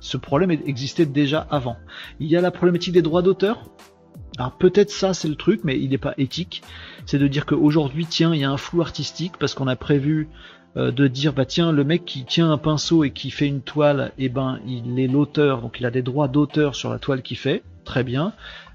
ce 0.00 0.16
problème 0.18 0.50
existait 0.50 1.06
déjà 1.06 1.40
avant. 1.50 1.78
Il 2.20 2.28
y 2.28 2.36
a 2.36 2.42
la 2.42 2.50
problématique 2.50 2.92
des 2.92 3.00
droits 3.00 3.22
d'auteur. 3.22 3.62
Alors 4.36 4.58
peut-être 4.58 4.90
ça 4.90 5.14
c'est 5.14 5.28
le 5.28 5.36
truc, 5.36 5.62
mais 5.64 5.80
il 5.80 5.88
n'est 5.88 5.96
pas 5.96 6.12
éthique. 6.18 6.62
C'est 7.06 7.18
de 7.18 7.28
dire 7.28 7.46
qu'aujourd'hui, 7.46 8.04
tiens, 8.04 8.34
il 8.34 8.42
y 8.42 8.44
a 8.44 8.50
un 8.50 8.58
flou 8.58 8.82
artistique 8.82 9.38
parce 9.40 9.54
qu'on 9.54 9.68
a 9.68 9.76
prévu 9.76 10.28
euh, 10.76 10.90
de 10.90 11.06
dire 11.06 11.32
bah 11.32 11.44
tiens 11.44 11.72
le 11.72 11.84
mec 11.84 12.04
qui 12.04 12.24
tient 12.24 12.50
un 12.50 12.58
pinceau 12.58 13.04
et 13.04 13.10
qui 13.10 13.30
fait 13.30 13.46
une 13.46 13.60
toile, 13.60 14.12
et 14.18 14.26
eh 14.26 14.28
ben 14.28 14.58
il 14.66 14.98
est 14.98 15.06
l'auteur, 15.06 15.60
donc 15.60 15.78
il 15.80 15.86
a 15.86 15.90
des 15.90 16.02
droits 16.02 16.28
d'auteur 16.28 16.74
sur 16.74 16.90
la 16.90 16.98
toile 16.98 17.22
qu'il 17.22 17.36
fait, 17.36 17.62
très 17.84 18.02
bien. 18.02 18.32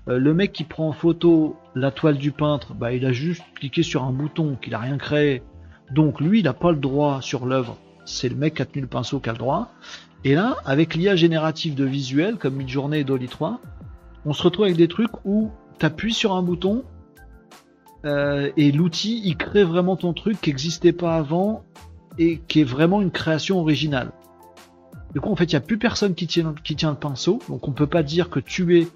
Euh, 0.08 0.18
le 0.18 0.34
mec 0.34 0.54
qui 0.54 0.64
prend 0.64 0.90
en 0.90 0.94
photo 0.94 1.58
la 1.76 1.92
toile 1.92 2.18
du 2.18 2.32
peintre, 2.32 2.74
bah, 2.74 2.94
il 2.94 3.06
a 3.06 3.12
juste 3.12 3.44
cliqué 3.56 3.84
sur 3.84 4.04
un 4.04 4.12
bouton 4.12 4.58
qu'il 4.62 4.74
a 4.74 4.80
rien 4.80 4.98
créé. 4.98 5.44
Donc 5.92 6.22
lui, 6.22 6.40
il 6.40 6.44
n'a 6.44 6.54
pas 6.54 6.72
le 6.72 6.78
droit 6.78 7.22
sur 7.22 7.46
l'œuvre. 7.46 7.78
C'est 8.06 8.30
le 8.30 8.36
mec 8.36 8.56
qui 8.56 8.62
a 8.62 8.66
tenu 8.66 8.82
le 8.82 8.88
pinceau 8.88 9.20
qui 9.20 9.30
a 9.30 9.34
le 9.34 9.38
droit. 9.38 9.72
Et 10.24 10.36
là, 10.36 10.58
avec 10.66 10.96
l'IA 10.96 11.16
générative 11.16 11.76
de 11.76 11.86
visuel, 11.86 12.38
comme 12.38 12.56
Midjourney 12.56 13.00
et 13.00 13.04
Dolly 13.04 13.28
3, 13.28 13.60
on 14.26 14.34
se 14.34 14.44
retrouve 14.44 14.66
avec 14.66 14.78
des 14.78 14.88
trucs 14.88 15.26
où 15.26 15.52
tu 15.80 15.86
appuies 15.86 16.14
sur 16.14 16.34
un 16.34 16.42
bouton 16.42 16.84
euh, 18.06 18.52
et 18.56 18.72
l'outil, 18.72 19.22
il 19.26 19.36
crée 19.36 19.64
vraiment 19.64 19.96
ton 19.96 20.14
truc 20.14 20.40
qui 20.42 20.50
n'existait 20.50 20.94
pas 20.94 21.16
avant 21.16 21.64
et 22.20 22.40
qui 22.48 22.62
est 22.62 22.66
vraiment 22.66 23.02
une 23.02 23.12
création 23.12 23.60
originale. 23.60 24.12
Du 25.14 25.22
coup, 25.22 25.32
en 25.32 25.36
fait, 25.36 25.46
il 25.46 25.56
n'y 25.56 25.58
a 25.58 25.62
plus 25.62 25.80
personne 25.80 26.14
qui 26.14 26.28
tient, 26.28 26.54
qui 26.64 26.76
le 26.80 26.94
pinceau, 26.94 27.40
donc 27.50 27.68
on 27.68 27.72
peut 27.72 27.88
pas 27.88 28.04
dire 28.04 28.30
que 28.30 28.40
tu 28.40 28.80
es 28.80 28.88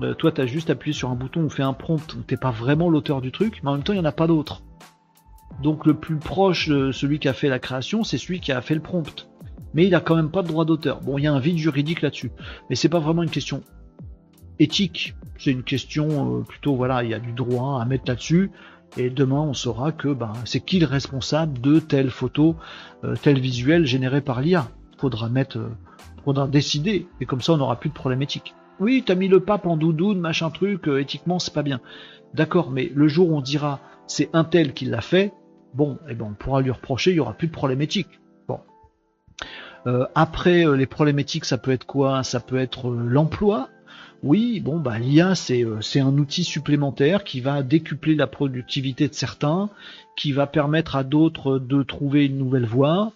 Euh, 0.00 0.14
toi, 0.14 0.32
tu 0.32 0.40
as 0.40 0.46
juste 0.46 0.70
appuyé 0.70 0.94
sur 0.94 1.10
un 1.10 1.14
bouton 1.14 1.42
ou 1.42 1.50
fait 1.50 1.62
un 1.62 1.74
prompt, 1.74 2.16
t'es 2.26 2.38
pas 2.38 2.50
vraiment 2.50 2.88
l'auteur 2.88 3.20
du 3.20 3.30
truc, 3.30 3.60
mais 3.62 3.68
en 3.70 3.74
même 3.74 3.82
temps, 3.82 3.92
il 3.92 3.96
n'y 3.96 4.02
en 4.02 4.08
a 4.08 4.12
pas 4.12 4.26
d'autre. 4.26 4.62
Donc 5.62 5.86
le 5.86 5.94
plus 5.94 6.16
proche 6.16 6.68
de 6.68 6.90
celui 6.90 7.18
qui 7.18 7.28
a 7.28 7.32
fait 7.32 7.48
la 7.48 7.58
création, 7.58 8.02
c'est 8.02 8.18
celui 8.18 8.40
qui 8.40 8.50
a 8.50 8.60
fait 8.62 8.74
le 8.74 8.80
prompt. 8.80 9.28
Mais 9.74 9.86
il 9.86 9.94
a 9.94 10.00
quand 10.00 10.16
même 10.16 10.30
pas 10.30 10.42
de 10.42 10.48
droit 10.48 10.64
d'auteur. 10.64 11.00
Bon, 11.00 11.18
il 11.18 11.24
y 11.24 11.26
a 11.26 11.32
un 11.32 11.38
vide 11.38 11.58
juridique 11.58 12.00
là-dessus. 12.00 12.32
Mais 12.70 12.76
c'est 12.76 12.88
pas 12.88 12.98
vraiment 12.98 13.22
une 13.22 13.30
question 13.30 13.60
éthique. 14.58 15.14
C'est 15.38 15.50
une 15.50 15.64
question 15.64 16.38
euh, 16.38 16.42
plutôt, 16.42 16.76
voilà, 16.76 17.04
il 17.04 17.10
y 17.10 17.14
a 17.14 17.18
du 17.18 17.32
droit 17.32 17.80
à 17.80 17.84
mettre 17.84 18.04
là-dessus. 18.06 18.50
Et 18.96 19.10
demain, 19.10 19.40
on 19.40 19.54
saura 19.54 19.90
que 19.90 20.08
ben, 20.08 20.32
c'est 20.44 20.60
qui 20.60 20.78
le 20.78 20.86
responsable 20.86 21.60
de 21.60 21.80
telle 21.80 22.10
photo, 22.10 22.54
euh, 23.02 23.16
tel 23.20 23.40
visuel 23.40 23.86
généré 23.86 24.20
par 24.20 24.40
l'IA. 24.40 24.68
Faudra 24.98 25.28
mettre, 25.28 25.58
euh, 25.58 25.70
faudra 26.24 26.46
décider. 26.46 27.08
Et 27.20 27.26
comme 27.26 27.40
ça, 27.40 27.54
on 27.54 27.56
n'aura 27.56 27.80
plus 27.80 27.90
de 27.90 27.94
problème 27.94 28.22
éthique. 28.22 28.54
Oui, 28.78 29.02
t'as 29.04 29.16
mis 29.16 29.28
le 29.28 29.40
pape 29.40 29.66
en 29.66 29.76
doudoune, 29.76 30.20
machin 30.20 30.50
truc, 30.50 30.86
éthiquement, 30.86 31.38
c'est 31.38 31.54
pas 31.54 31.62
bien. 31.62 31.80
D'accord, 32.34 32.70
mais 32.70 32.90
le 32.94 33.08
jour 33.08 33.30
où 33.30 33.36
on 33.36 33.40
dira 33.40 33.80
c'est 34.06 34.28
un 34.32 34.44
tel 34.44 34.74
qui 34.74 34.84
l'a 34.84 35.00
fait, 35.00 35.32
bon, 35.72 35.98
eh 36.08 36.14
ben, 36.14 36.26
on 36.30 36.34
pourra 36.34 36.60
lui 36.60 36.70
reprocher, 36.70 37.12
il 37.12 37.16
y 37.16 37.20
aura 37.20 37.32
plus 37.32 37.46
de 37.46 37.52
problème. 37.52 37.80
Bon. 38.46 38.60
après, 40.14 40.64
les 40.76 40.86
problématiques, 40.86 41.46
ça 41.46 41.56
peut 41.56 41.70
être 41.70 41.86
quoi? 41.86 42.22
Ça 42.22 42.40
peut 42.40 42.58
être 42.58 42.90
l'emploi, 42.90 43.70
oui, 44.24 44.60
bon, 44.60 44.78
bah, 44.78 44.98
l'IA, 44.98 45.34
euh, 45.50 45.80
c'est, 45.82 46.00
un 46.00 46.16
outil 46.16 46.44
supplémentaire 46.44 47.24
qui 47.24 47.40
va 47.40 47.62
décupler 47.62 48.14
la 48.14 48.26
productivité 48.26 49.06
de 49.06 49.12
certains, 49.12 49.68
qui 50.16 50.32
va 50.32 50.46
permettre 50.46 50.96
à 50.96 51.04
d'autres 51.04 51.58
de 51.58 51.82
trouver 51.82 52.24
une 52.24 52.38
nouvelle 52.38 52.64
voie, 52.64 53.12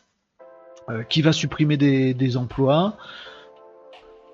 euh, 0.90 1.02
qui 1.04 1.22
va 1.22 1.32
supprimer 1.32 1.78
des, 1.78 2.36
emplois. 2.36 2.98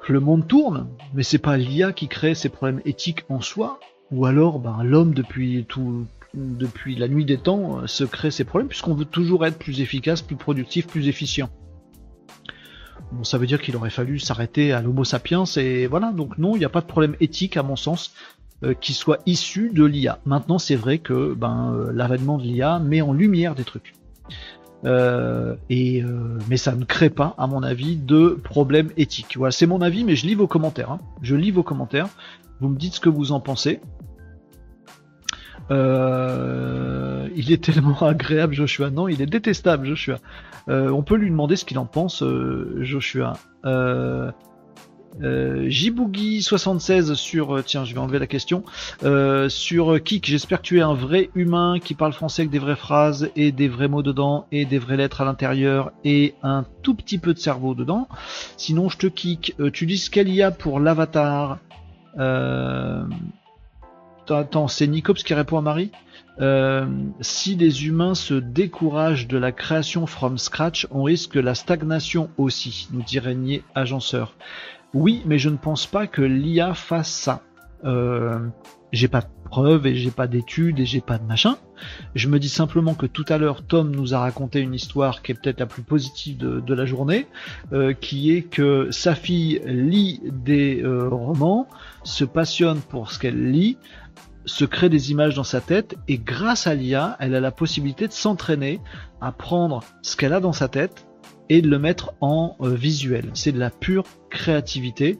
Le 0.08 0.18
monde 0.18 0.48
tourne, 0.48 0.88
mais 1.14 1.22
c'est 1.22 1.38
pas 1.38 1.56
l'IA 1.56 1.92
qui 1.92 2.08
crée 2.08 2.34
ces 2.34 2.48
problèmes 2.48 2.82
éthiques 2.84 3.24
en 3.28 3.40
soi, 3.40 3.78
ou 4.10 4.26
alors 4.26 4.58
ben, 4.58 4.82
l'homme 4.82 5.14
depuis 5.14 5.64
depuis 6.34 6.96
la 6.96 7.06
nuit 7.06 7.24
des 7.24 7.38
temps 7.38 7.78
euh, 7.78 7.86
se 7.86 8.02
crée 8.02 8.32
ces 8.32 8.42
problèmes 8.42 8.66
puisqu'on 8.66 8.94
veut 8.94 9.04
toujours 9.04 9.46
être 9.46 9.58
plus 9.58 9.80
efficace, 9.80 10.22
plus 10.22 10.34
productif, 10.34 10.88
plus 10.88 11.06
efficient. 11.06 11.48
Bon, 13.12 13.24
ça 13.24 13.38
veut 13.38 13.46
dire 13.46 13.60
qu'il 13.60 13.76
aurait 13.76 13.90
fallu 13.90 14.18
s'arrêter 14.18 14.72
à 14.72 14.80
l'Homo 14.80 15.04
sapiens 15.04 15.44
et 15.56 15.86
voilà. 15.86 16.12
Donc 16.12 16.38
non, 16.38 16.56
il 16.56 16.58
n'y 16.58 16.64
a 16.64 16.70
pas 16.70 16.80
de 16.80 16.86
problème 16.86 17.16
éthique 17.20 17.56
à 17.56 17.62
mon 17.62 17.76
sens 17.76 18.12
euh, 18.64 18.72
qui 18.72 18.94
soit 18.94 19.18
issu 19.26 19.70
de 19.74 19.84
l'IA. 19.84 20.20
Maintenant, 20.24 20.58
c'est 20.58 20.76
vrai 20.76 20.98
que 20.98 21.34
ben 21.34 21.74
euh, 21.74 21.92
l'avènement 21.92 22.38
de 22.38 22.44
l'IA 22.44 22.78
met 22.78 23.02
en 23.02 23.12
lumière 23.12 23.54
des 23.54 23.64
trucs. 23.64 23.94
Euh, 24.84 25.56
mais 25.68 26.56
ça 26.56 26.74
ne 26.74 26.84
crée 26.84 27.10
pas, 27.10 27.34
à 27.36 27.46
mon 27.46 27.62
avis, 27.62 27.96
de 27.96 28.40
problème 28.42 28.90
éthique. 28.96 29.36
Voilà, 29.36 29.50
c'est 29.50 29.66
mon 29.66 29.80
avis, 29.80 30.04
mais 30.04 30.14
je 30.14 30.26
lis 30.26 30.34
vos 30.34 30.46
commentaires. 30.46 30.92
Hein. 30.92 31.00
Je 31.20 31.36
lis 31.36 31.50
vos 31.50 31.62
commentaires. 31.62 32.08
Vous 32.60 32.68
me 32.68 32.76
dites 32.76 32.94
ce 32.94 33.00
que 33.00 33.08
vous 33.08 33.32
en 33.32 33.40
pensez. 33.40 33.80
Il 35.70 37.52
est 37.52 37.62
tellement 37.62 37.98
agréable, 38.02 38.54
Joshua. 38.54 38.90
Non, 38.90 39.08
il 39.08 39.20
est 39.20 39.26
détestable, 39.26 39.86
Joshua. 39.86 40.18
Euh, 40.68 40.90
on 40.90 41.02
peut 41.02 41.16
lui 41.16 41.30
demander 41.30 41.56
ce 41.56 41.64
qu'il 41.64 41.78
en 41.78 41.86
pense, 41.86 42.22
euh, 42.22 42.78
Joshua. 42.80 43.34
Euh, 43.64 44.30
76 45.70 47.14
sur 47.14 47.62
tiens 47.64 47.84
je 47.84 47.94
vais 47.94 48.00
enlever 48.00 48.18
la 48.18 48.26
question 48.26 48.64
sur 49.48 50.02
Kik 50.02 50.26
j'espère 50.26 50.58
que 50.58 50.66
tu 50.66 50.78
es 50.78 50.82
un 50.82 50.92
vrai 50.92 51.30
humain 51.36 51.78
qui 51.78 51.94
parle 51.94 52.12
français 52.12 52.42
avec 52.42 52.50
des 52.50 52.58
vraies 52.58 52.74
phrases 52.74 53.30
et 53.36 53.52
des 53.52 53.68
vrais 53.68 53.86
mots 53.86 54.02
dedans 54.02 54.48
et 54.50 54.64
des 54.64 54.80
vraies 54.80 54.96
lettres 54.96 55.20
à 55.20 55.24
l'intérieur 55.24 55.92
et 56.02 56.34
un 56.42 56.64
tout 56.82 56.94
petit 56.94 57.18
peu 57.18 57.32
de 57.32 57.38
cerveau 57.38 57.76
dedans 57.76 58.08
sinon 58.56 58.88
je 58.88 58.98
te 58.98 59.06
kick 59.06 59.54
tu 59.72 59.86
dis 59.86 59.98
ce 59.98 60.10
qu'il 60.10 60.34
y 60.34 60.42
a 60.42 60.50
pour 60.50 60.80
l'avatar 60.80 61.60
Attends, 64.30 64.68
c'est 64.68 64.86
Nicops 64.86 65.22
qui 65.22 65.34
répond 65.34 65.58
à 65.58 65.60
Marie? 65.60 65.90
Euh, 66.40 66.86
si 67.20 67.54
les 67.54 67.86
humains 67.86 68.14
se 68.14 68.34
découragent 68.34 69.28
de 69.28 69.38
la 69.38 69.52
création 69.52 70.06
from 70.06 70.38
scratch, 70.38 70.86
on 70.90 71.02
risque 71.02 71.36
la 71.36 71.54
stagnation 71.54 72.30
aussi, 72.38 72.88
nous 72.92 73.02
dit 73.02 73.18
Régnier 73.18 73.62
Agenceur. 73.74 74.34
Oui, 74.94 75.22
mais 75.26 75.38
je 75.38 75.48
ne 75.48 75.56
pense 75.56 75.86
pas 75.86 76.06
que 76.06 76.22
l'IA 76.22 76.74
fasse 76.74 77.10
ça. 77.10 77.42
Euh, 77.84 78.38
j'ai 78.92 79.08
pas 79.08 79.20
de 79.20 79.26
preuves 79.44 79.86
et 79.86 79.94
j'ai 79.94 80.10
pas 80.10 80.26
d'études 80.26 80.80
et 80.80 80.86
j'ai 80.86 81.00
pas 81.00 81.18
de 81.18 81.24
machin. 81.24 81.56
Je 82.14 82.28
me 82.28 82.38
dis 82.38 82.48
simplement 82.48 82.94
que 82.94 83.06
tout 83.06 83.24
à 83.28 83.36
l'heure 83.36 83.66
Tom 83.66 83.90
nous 83.90 84.14
a 84.14 84.20
raconté 84.20 84.60
une 84.60 84.72
histoire 84.72 85.20
qui 85.20 85.32
est 85.32 85.34
peut-être 85.34 85.60
la 85.60 85.66
plus 85.66 85.82
positive 85.82 86.38
de, 86.38 86.74
la 86.74 86.86
journée, 86.86 87.26
euh, 87.72 87.92
qui 87.92 88.32
est 88.32 88.42
que 88.42 88.88
sa 88.90 89.14
fille 89.14 89.60
lit 89.66 90.20
des 90.24 90.82
romans, 90.84 91.68
se 92.04 92.24
passionne 92.24 92.80
pour 92.80 93.10
ce 93.10 93.18
qu'elle 93.18 93.50
lit, 93.50 93.76
se 94.46 94.64
crée 94.64 94.88
des 94.88 95.10
images 95.10 95.34
dans 95.34 95.44
sa 95.44 95.60
tête 95.60 95.96
et 96.08 96.18
grâce 96.18 96.66
à 96.66 96.74
l'IA, 96.74 97.16
elle 97.20 97.34
a 97.34 97.40
la 97.40 97.50
possibilité 97.50 98.06
de 98.08 98.12
s'entraîner 98.12 98.80
à 99.20 99.32
prendre 99.32 99.82
ce 100.02 100.16
qu'elle 100.16 100.32
a 100.32 100.40
dans 100.40 100.52
sa 100.52 100.68
tête 100.68 101.06
et 101.48 101.62
de 101.62 101.68
le 101.68 101.78
mettre 101.78 102.14
en 102.20 102.56
euh, 102.60 102.74
visuel. 102.74 103.30
C'est 103.34 103.52
de 103.52 103.58
la 103.58 103.70
pure 103.70 104.04
créativité. 104.30 105.18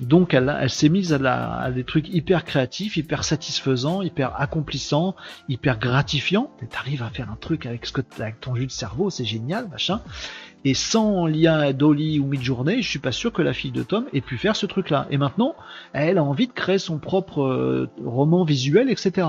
Donc 0.00 0.32
elle, 0.32 0.54
elle 0.58 0.70
s'est 0.70 0.88
mise 0.88 1.12
à, 1.12 1.70
des 1.70 1.84
trucs 1.84 2.08
hyper 2.08 2.44
créatifs, 2.44 2.96
hyper 2.96 3.24
satisfaisants, 3.24 4.00
hyper 4.00 4.40
accomplissants, 4.40 5.14
hyper 5.48 5.78
gratifiants. 5.78 6.50
T'arrives 6.70 7.02
à 7.02 7.10
faire 7.10 7.30
un 7.30 7.36
truc 7.36 7.66
avec, 7.66 7.84
ce 7.84 7.92
que, 7.92 8.00
avec 8.18 8.40
ton 8.40 8.54
jus 8.54 8.66
de 8.66 8.72
cerveau, 8.72 9.10
c'est 9.10 9.26
génial, 9.26 9.68
machin. 9.68 10.00
Et 10.64 10.74
sans 10.74 11.26
lien 11.26 11.72
Dolly 11.72 12.20
ou 12.20 12.26
Midjourney, 12.26 12.82
je 12.82 12.88
suis 12.88 12.98
pas 13.00 13.10
sûr 13.10 13.32
que 13.32 13.42
la 13.42 13.52
fille 13.52 13.72
de 13.72 13.82
Tom 13.82 14.06
ait 14.12 14.20
pu 14.20 14.38
faire 14.38 14.54
ce 14.54 14.66
truc-là. 14.66 15.06
Et 15.10 15.18
maintenant, 15.18 15.56
elle 15.92 16.18
a 16.18 16.24
envie 16.24 16.46
de 16.46 16.52
créer 16.52 16.78
son 16.78 16.98
propre 16.98 17.42
euh, 17.42 17.90
roman 18.04 18.44
visuel, 18.44 18.88
etc. 18.88 19.26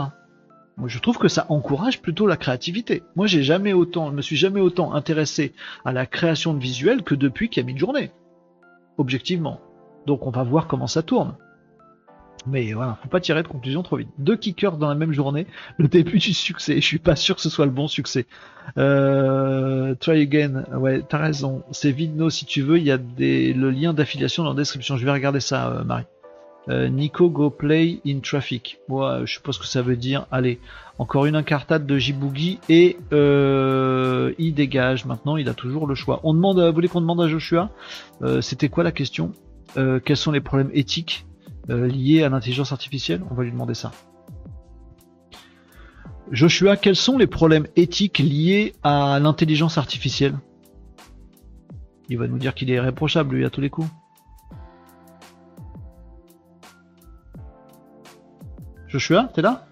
Moi, 0.78 0.90
je 0.90 1.00
trouve 1.00 1.18
que 1.18 1.28
ça 1.28 1.46
encourage 1.50 2.02
plutôt 2.02 2.28
la 2.28 2.38
créativité. 2.38 3.04
Moi, 3.16 3.26
j'ai 3.26 3.44
jamais 3.44 3.74
autant, 3.74 4.10
je 4.12 4.16
me 4.16 4.22
suis 4.22 4.36
jamais 4.36 4.62
autant 4.62 4.94
intéressé 4.94 5.54
à 5.86 5.92
la 5.92 6.06
création 6.06 6.54
de 6.54 6.60
visuels 6.60 7.04
que 7.04 7.16
depuis 7.16 7.50
qu'il 7.50 7.62
y 7.62 7.66
a 7.66 7.68
Midjourney. 7.68 8.12
Objectivement. 8.98 9.60
Donc, 10.06 10.28
on 10.28 10.32
va 10.32 10.44
voir 10.44 10.68
comment 10.68 10.88
ça 10.88 11.02
tourne. 11.02 11.36
Mais 12.46 12.74
voilà, 12.74 12.98
faut 13.02 13.10
pas 13.10 13.22
tirer 13.22 13.42
de 13.42 13.48
conclusion 13.48 13.84
trop 13.84 13.98
vite. 13.98 14.10
Deux 14.18 14.36
kickers 14.36 14.78
dans 14.78 14.90
la 14.90 14.96
même 14.96 15.14
journée, 15.14 15.48
le 15.78 15.88
début 15.88 16.18
du 16.18 16.34
succès. 16.34 16.76
Je 16.76 16.86
suis 16.86 17.00
pas 17.00 17.16
sûr 17.16 17.36
que 17.36 17.42
ce 17.42 17.50
soit 17.50 17.66
le 17.66 17.72
bon 17.72 17.88
succès. 17.88 18.26
Euh, 18.78 19.96
try 19.96 20.22
again. 20.22 20.66
Ouais, 20.74 21.02
t'as 21.08 21.20
raison. 21.20 21.64
C'est 21.72 21.92
Vidno 21.92 22.30
si 22.30 22.46
tu 22.46 22.62
veux. 22.62 22.78
Il 22.78 22.84
y 22.84 22.92
a 22.92 22.98
des, 22.98 23.54
le 23.54 23.72
lien 23.72 23.94
d'affiliation 23.94 24.44
dans 24.44 24.50
la 24.50 24.56
description. 24.56 24.98
Je 24.98 25.06
vais 25.06 25.12
regarder 25.12 25.40
ça, 25.40 25.70
euh, 25.70 25.84
Marie. 25.84 26.06
Euh, 26.70 26.88
Nico 26.88 27.30
go 27.30 27.50
play 27.50 28.00
in 28.06 28.20
traffic. 28.20 28.80
Ouais, 28.88 29.22
je 29.26 29.34
suppose 29.34 29.58
que 29.58 29.66
ça 29.66 29.82
veut 29.82 29.98
dire. 29.98 30.28
Allez, 30.32 30.60
encore 30.98 31.26
une 31.26 31.36
incartade 31.36 31.86
de 31.86 31.98
Jiboogie 31.98 32.60
et 32.68 32.98
euh, 33.14 34.34
il 34.38 34.54
dégage. 34.54 35.06
Maintenant, 35.06 35.38
il 35.38 35.48
a 35.48 35.54
toujours 35.54 35.88
le 35.88 35.96
choix. 35.96 36.20
On 36.24 36.34
demande, 36.34 36.60
vous 36.60 36.74
voulez 36.74 36.88
qu'on 36.90 37.02
demande 37.02 37.22
à 37.22 37.28
Joshua? 37.28 37.70
C'était 38.42 38.70
quoi 38.70 38.84
la 38.84 38.94
question? 38.94 39.32
Quels 39.76 40.18
sont 40.18 40.32
les 40.32 40.40
problèmes 40.40 40.70
éthiques 40.74 41.26
euh, 41.70 41.88
lié 41.88 42.24
à 42.24 42.30
l'intelligence 42.30 42.72
artificielle 42.72 43.22
On 43.32 43.36
va 43.36 43.44
lui 43.44 43.52
demander 43.52 43.74
ça. 43.74 43.92
Joshua, 46.32 46.78
quels 46.78 46.96
sont 46.96 47.18
les 47.18 47.28
problèmes 47.28 47.68
éthiques 47.76 48.20
liés 48.20 48.74
à 48.82 49.20
l'intelligence 49.20 49.78
artificielle? 49.78 50.36
Il 52.10 52.18
va 52.18 52.28
nous 52.28 52.38
dire 52.38 52.54
qu'il 52.54 52.70
est 52.72 52.76
irréprochable, 52.76 53.36
lui, 53.36 53.46
à 53.46 53.50
tous 53.50 53.62
les 53.62 53.70
coups. 53.70 53.88
Joshua, 58.88 59.30
t'es 59.34 59.42
là? 59.42 59.66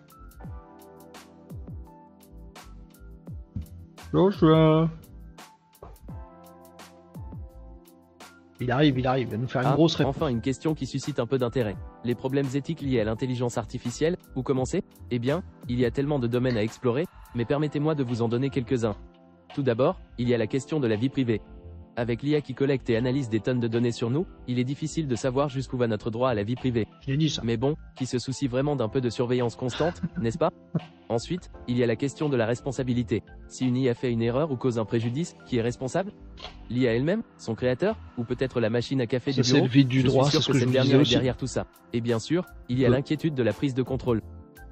Joshua 4.14 4.90
Il 8.62 8.70
arrive, 8.70 9.00
il 9.00 9.08
arrive, 9.08 9.28
il 9.28 9.32
va 9.32 9.38
nous 9.38 9.48
faire 9.48 9.64
une 9.64 9.70
ah, 9.70 9.74
grosse 9.74 9.96
réponse. 9.96 10.16
Enfin, 10.16 10.28
une 10.28 10.40
question 10.40 10.76
qui 10.76 10.86
suscite 10.86 11.20
un 11.20 11.26
peu 11.26 11.40
d'intérêt. 11.40 11.76
Les 12.04 12.14
problèmes 12.14 12.46
éthiques 12.54 12.82
liés 12.82 13.00
à 13.00 13.04
l'intelligence 13.04 13.58
artificielle, 13.58 14.18
où 14.36 14.44
commencer? 14.44 14.84
Eh 15.10 15.18
bien, 15.18 15.42
il 15.68 15.80
y 15.80 15.86
a 15.86 15.90
tellement 15.90 16.20
de 16.20 16.28
domaines 16.28 16.58
à 16.58 16.64
explorer, 16.64 17.08
mais 17.34 17.44
permettez-moi 17.44 17.96
de 17.96 18.04
vous 18.04 18.22
en 18.22 18.30
donner 18.30 18.52
quelques-uns. 18.52 18.96
Tout 19.56 19.64
d'abord, 19.64 20.00
il 20.20 20.30
y 20.30 20.36
a 20.36 20.38
la 20.38 20.46
question 20.46 20.80
de 20.80 20.86
la 20.86 20.96
vie 20.96 21.10
privée. 21.10 21.42
Avec 21.98 22.24
l'IA 22.24 22.40
qui 22.40 22.54
collecte 22.54 22.90
et 22.90 22.96
analyse 22.96 23.28
des 23.28 23.42
tonnes 23.42 23.60
de 23.60 23.68
données 23.68 23.92
sur 23.92 24.10
nous, 24.10 24.26
il 24.48 24.60
est 24.60 24.64
difficile 24.64 25.08
de 25.08 25.16
savoir 25.16 25.50
jusqu'où 25.50 25.78
va 25.78 25.88
notre 25.88 26.10
droit 26.10 26.30
à 26.30 26.34
la 26.34 26.44
vie 26.44 26.56
privée. 26.56 26.88
dit 27.06 27.30
ça. 27.30 27.42
Mais 27.44 27.58
bon, 27.58 27.76
qui 27.98 28.06
se 28.06 28.18
soucie 28.18 28.48
vraiment 28.48 28.78
d'un 28.78 28.88
peu 28.88 29.02
de 29.02 29.10
surveillance 29.10 29.58
constante, 29.58 30.02
n'est-ce 30.22 30.38
pas? 30.38 30.52
Ensuite, 31.10 31.52
il 31.68 31.78
y 31.78 31.84
a 31.84 31.88
la 31.88 31.98
question 31.98 32.30
de 32.30 32.38
la 32.38 32.46
responsabilité. 32.46 33.24
Si 33.50 33.68
une 33.68 33.76
IA 33.76 33.94
fait 33.94 34.10
une 34.10 34.22
erreur 34.22 34.52
ou 34.52 34.56
cause 34.56 34.80
un 34.80 34.86
préjudice, 34.86 35.36
qui 35.46 35.58
est 35.58 35.62
responsable? 35.62 36.14
L'IA 36.70 36.94
elle-même 36.94 37.24
Son 37.38 37.56
créateur 37.56 37.98
Ou 38.18 38.24
peut-être 38.24 38.62
la 38.62 38.70
machine 38.70 39.02
à 39.02 39.08
café 39.08 39.34
du 39.34 39.42
bureau 39.42 39.68
le 39.74 39.84
du 39.84 40.04
droit, 40.04 40.26
je 40.26 40.30
suis 40.30 40.42
sûr 40.42 40.54
que, 40.54 40.60
cette 40.60 40.72
dernière 40.72 41.02
est 41.02 41.10
derrière 41.10 41.36
tout 41.36 41.48
ça. 41.48 41.68
Et 41.92 42.00
bien 42.00 42.20
sûr, 42.20 42.46
il 42.70 42.80
y 42.80 42.86
a 42.86 42.90
l'inquiétude 42.90 43.34
de 43.34 43.44
la 43.44 43.52
prise 43.52 43.74
de 43.74 43.84
contrôle. 43.84 44.22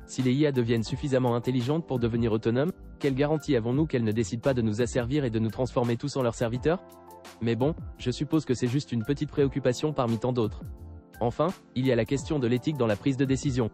Si 0.06 0.24
les 0.24 0.34
IA 0.34 0.54
deviennent 0.54 0.84
suffisamment 0.84 1.36
intelligentes 1.36 1.86
pour 1.86 2.00
devenir 2.00 2.32
autonomes, 2.32 2.72
quelle 2.98 3.14
garantie 3.14 3.56
avons-nous 3.58 3.86
qu'elles 3.86 4.06
ne 4.06 4.12
décident 4.12 4.42
pas 4.42 4.54
de 4.54 4.62
nous 4.62 4.82
asservir 4.82 5.26
et 5.26 5.30
de 5.30 5.40
nous 5.40 5.52
transformer 5.52 5.98
tous 5.98 6.16
en 6.16 6.24
leurs 6.24 6.36
serviteurs? 6.36 6.80
Mais 7.42 7.56
bon, 7.56 7.76
je 7.98 8.12
suppose 8.12 8.46
que 8.46 8.54
c'est 8.54 8.68
juste 8.68 8.92
une 8.92 9.04
petite 9.04 9.30
préoccupation 9.30 9.94
parmi 9.94 10.18
tant 10.18 10.34
d'autres. 10.34 10.62
Enfin, 11.22 11.48
il 11.76 11.86
y 11.86 11.92
a 11.92 11.96
la 11.96 12.06
question 12.06 12.40
de 12.40 12.48
l'éthique 12.48 12.78
dans 12.78 12.88
la 12.88 12.96
prise 12.96 13.18
de 13.18 13.26
décision. 13.26 13.70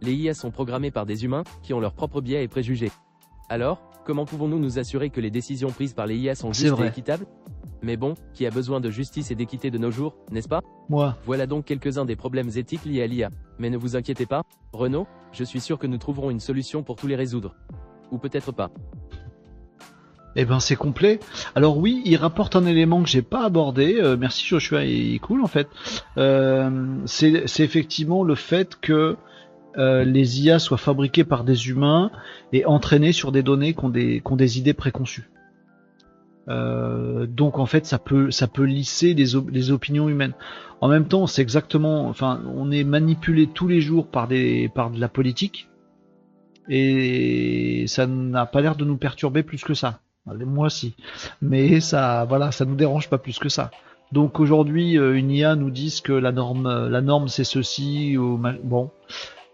Les 0.00 0.14
IA 0.14 0.34
sont 0.34 0.50
programmées 0.50 0.90
par 0.90 1.06
des 1.06 1.24
humains, 1.24 1.44
qui 1.62 1.72
ont 1.74 1.80
leurs 1.80 1.94
propres 1.94 2.20
biais 2.20 2.44
et 2.44 2.48
préjugés. 2.48 2.90
Alors, 3.48 3.82
comment 4.04 4.24
pouvons-nous 4.24 4.58
nous 4.58 4.78
assurer 4.78 5.10
que 5.10 5.20
les 5.20 5.30
décisions 5.30 5.70
prises 5.70 5.94
par 5.94 6.06
les 6.06 6.16
IA 6.16 6.34
sont 6.34 6.52
justes 6.52 6.80
et 6.80 6.86
équitables? 6.86 7.26
Mais 7.82 7.96
bon, 7.96 8.14
qui 8.32 8.46
a 8.46 8.50
besoin 8.50 8.80
de 8.80 8.90
justice 8.90 9.30
et 9.30 9.34
d'équité 9.34 9.70
de 9.70 9.78
nos 9.78 9.90
jours, 9.90 10.16
n'est-ce 10.30 10.48
pas? 10.48 10.60
Moi. 10.88 11.16
Voilà 11.24 11.46
donc 11.46 11.64
quelques-uns 11.64 12.04
des 12.04 12.14
problèmes 12.14 12.50
éthiques 12.56 12.84
liés 12.84 13.02
à 13.02 13.06
l'IA. 13.06 13.30
Mais 13.58 13.70
ne 13.70 13.76
vous 13.76 13.96
inquiétez 13.96 14.26
pas, 14.26 14.42
Renaud, 14.72 15.06
je 15.32 15.44
suis 15.44 15.60
sûr 15.60 15.78
que 15.78 15.86
nous 15.86 15.98
trouverons 15.98 16.30
une 16.30 16.40
solution 16.40 16.82
pour 16.82 16.96
tous 16.96 17.06
les 17.06 17.16
résoudre. 17.16 17.56
Ou 18.12 18.18
peut-être 18.18 18.52
pas. 18.52 18.70
Eh 20.34 20.44
ben 20.44 20.60
c'est 20.60 20.76
complet. 20.76 21.20
Alors 21.54 21.78
oui, 21.78 22.02
il 22.04 22.16
rapporte 22.16 22.56
un 22.56 22.64
élément 22.64 23.02
que 23.02 23.08
j'ai 23.08 23.22
pas 23.22 23.44
abordé. 23.44 23.96
Euh, 24.00 24.16
merci 24.18 24.46
Joshua, 24.46 24.84
il 24.84 25.14
est 25.14 25.18
cool 25.18 25.42
en 25.42 25.46
fait. 25.46 25.68
Euh, 26.16 26.70
c'est 27.04 27.60
effectivement 27.60 28.24
le 28.24 28.34
fait 28.34 28.78
que 28.80 29.16
euh, 29.76 30.04
les 30.04 30.42
IA 30.42 30.58
soient 30.58 30.78
fabriquées 30.78 31.24
par 31.24 31.44
des 31.44 31.68
humains 31.68 32.10
et 32.52 32.64
entraînées 32.64 33.12
sur 33.12 33.32
des 33.32 33.42
données 33.42 33.74
qui 33.74 33.84
ont 33.84 33.90
des, 33.90 34.58
idées 34.58 34.74
préconçues. 34.74 35.30
donc 36.48 37.58
en 37.58 37.66
fait, 37.66 37.86
ça 37.86 37.98
peut 37.98 38.30
ça 38.30 38.48
lisser 38.58 39.14
les, 39.14 39.32
les 39.50 39.70
opinions 39.70 40.08
humaines. 40.08 40.34
En 40.80 40.88
même 40.88 41.06
temps, 41.06 41.26
c'est 41.26 41.42
exactement, 41.42 42.08
enfin, 42.08 42.42
on 42.56 42.70
est 42.70 42.84
manipulé 42.84 43.46
tous 43.46 43.68
les 43.68 43.80
jours 43.80 44.08
par 44.08 44.28
des 44.28 44.68
par 44.74 44.90
de 44.90 44.98
la 44.98 45.08
politique 45.08 45.68
et 46.68 47.84
ça 47.86 48.06
n'a 48.06 48.46
pas 48.46 48.60
l'air 48.60 48.76
de 48.76 48.84
nous 48.84 48.96
perturber 48.96 49.42
plus 49.42 49.62
que 49.62 49.74
ça. 49.74 50.00
Moi 50.26 50.66
aussi. 50.66 50.94
Mais 51.40 51.80
ça, 51.80 52.24
voilà, 52.28 52.52
ça 52.52 52.64
nous 52.64 52.76
dérange 52.76 53.08
pas 53.08 53.18
plus 53.18 53.38
que 53.38 53.48
ça. 53.48 53.70
Donc 54.12 54.40
aujourd'hui, 54.40 54.98
euh, 54.98 55.16
une 55.16 55.30
IA 55.30 55.56
nous 55.56 55.70
dit 55.70 56.00
que 56.04 56.12
la 56.12 56.32
norme, 56.32 56.66
euh, 56.66 56.88
la 56.88 57.00
norme 57.00 57.28
c'est 57.28 57.44
ceci 57.44 58.16
ou 58.18 58.38
bon. 58.62 58.90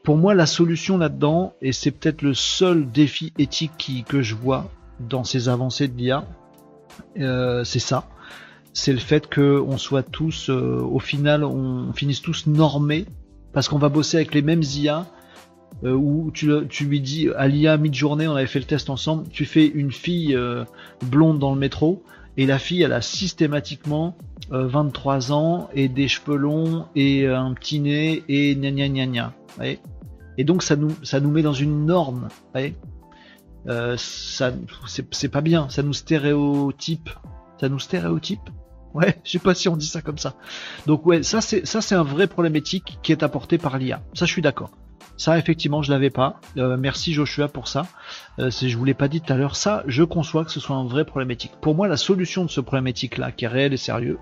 Pour 0.03 0.17
moi, 0.17 0.35
la 0.35 0.47
solution 0.47 0.99
là-dedans, 0.99 1.55
et 1.61 1.73
c'est 1.73 1.91
peut-être 1.91 2.23
le 2.23 2.35
seul 2.35 2.91
défi 2.91 3.33
éthique 3.39 4.05
que 4.09 4.23
je 4.23 4.35
vois 4.35 4.69
dans 5.01 5.23
ces 5.23 5.49
avancées 5.49 5.87
de 5.87 5.97
l'IA, 5.97 6.25
euh, 7.19 7.63
c'est 7.63 7.79
ça. 7.79 8.09
C'est 8.73 8.93
le 8.93 8.99
fait 8.99 9.33
qu'on 9.33 9.77
soit 9.77 10.03
tous, 10.03 10.51
au 10.51 10.99
final, 10.99 11.45
on 11.45 11.93
finisse 11.93 12.23
tous 12.23 12.47
normés 12.47 13.07
parce 13.53 13.69
qu'on 13.69 13.79
va 13.79 13.89
bosser 13.89 14.19
avec 14.19 14.35
les 14.35 14.43
mêmes 14.43 14.63
IA 14.63 15.05
euh, 15.85 15.93
où 15.93 16.33
tu, 16.33 16.49
lui 16.85 17.01
dis 17.01 17.29
à 17.37 17.47
l'IA 17.47 17.77
mid-journée, 17.77 18.27
on 18.27 18.35
avait 18.35 18.47
fait 18.47 18.59
le 18.59 18.65
test 18.65 18.91
ensemble, 18.91 19.29
tu 19.29 19.45
fais 19.45 19.67
une 19.67 19.93
fille 19.93 20.35
euh, 20.35 20.65
blonde 21.05 21.39
dans 21.39 21.55
le 21.55 21.61
métro, 21.61 22.03
et 22.37 22.47
la 22.47 22.59
fille 22.59 22.83
elle 22.83 22.93
a 22.93 23.01
systématiquement 23.01 24.17
23 24.51 25.31
euh, 25.31 25.35
ans 25.35 25.69
et 25.75 25.89
des 25.89 26.09
cheveux 26.09 26.37
longs 26.37 26.87
et 26.97 27.27
un 27.27 27.53
petit 27.55 27.81
nez 27.81 28.25
et 28.29 28.57
gna 28.57 28.71
gna 28.71 28.89
gna 28.89 29.07
gna. 29.07 29.33
Et 30.37 30.45
donc 30.45 30.63
ça 30.63 30.77
nous, 30.77 30.95
ça 31.03 31.21
nous 31.21 31.31
met 31.31 31.43
dans 31.43 31.53
une 31.53 31.87
norme. 31.87 32.29
ça 33.97 34.53
c'est 35.13 35.29
pas 35.29 35.41
bien, 35.41 35.69
ça 35.69 35.83
nous 35.83 35.93
stéréotype. 35.93 37.11
Ça 37.61 37.69
nous 37.69 37.81
stéréotype? 37.81 38.51
Ouais, 38.95 39.21
je 39.25 39.33
sais 39.33 39.39
pas 39.39 39.55
si 39.55 39.69
on 39.69 39.77
dit 39.77 39.87
ça 39.87 40.01
comme 40.01 40.19
ça. 40.19 40.35
Donc 40.87 41.07
ouais, 41.07 41.23
ça 41.23 41.41
c'est 41.41 41.67
ça 41.67 41.81
c'est 41.81 41.95
un 41.95 42.03
vrai 42.03 42.27
problème 42.27 42.57
éthique 42.57 42.99
qui 43.03 43.13
est 43.13 43.23
apporté 43.23 43.59
par 43.59 43.79
l'IA. 43.79 44.03
Ça 44.15 44.25
je 44.25 44.33
suis 44.33 44.43
d'accord. 44.43 44.71
Ça, 45.19 45.37
effectivement, 45.37 45.83
je 45.83 45.91
l'avais 45.91 46.11
pas. 46.11 46.41
Euh, 46.57 46.77
merci 46.77 47.13
Joshua 47.13 47.49
pour 47.49 47.67
ça. 47.67 47.89
Euh, 48.39 48.51
je 48.51 48.77
vous 48.77 48.85
l'ai 48.85 48.95
pas 48.95 49.09
dit 49.09 49.21
tout 49.21 49.33
à 49.33 49.37
l'heure. 49.37 49.57
Ça, 49.57 49.83
je 49.89 50.05
conçois 50.05 50.45
que 50.45 50.53
ce 50.53 50.61
soit 50.61 50.77
un 50.77 50.85
vrai 50.85 51.05
problématique. 51.05 51.53
Pour 51.61 51.75
moi, 51.75 51.89
la 51.89 51.97
solution 51.97 52.45
de 52.45 52.51
ce 52.51 52.61
problématique-là, 52.61 53.33
qui 53.33 53.45
est 53.45 53.49
réel 53.49 53.73
et 53.73 53.77
sérieux, 53.77 54.21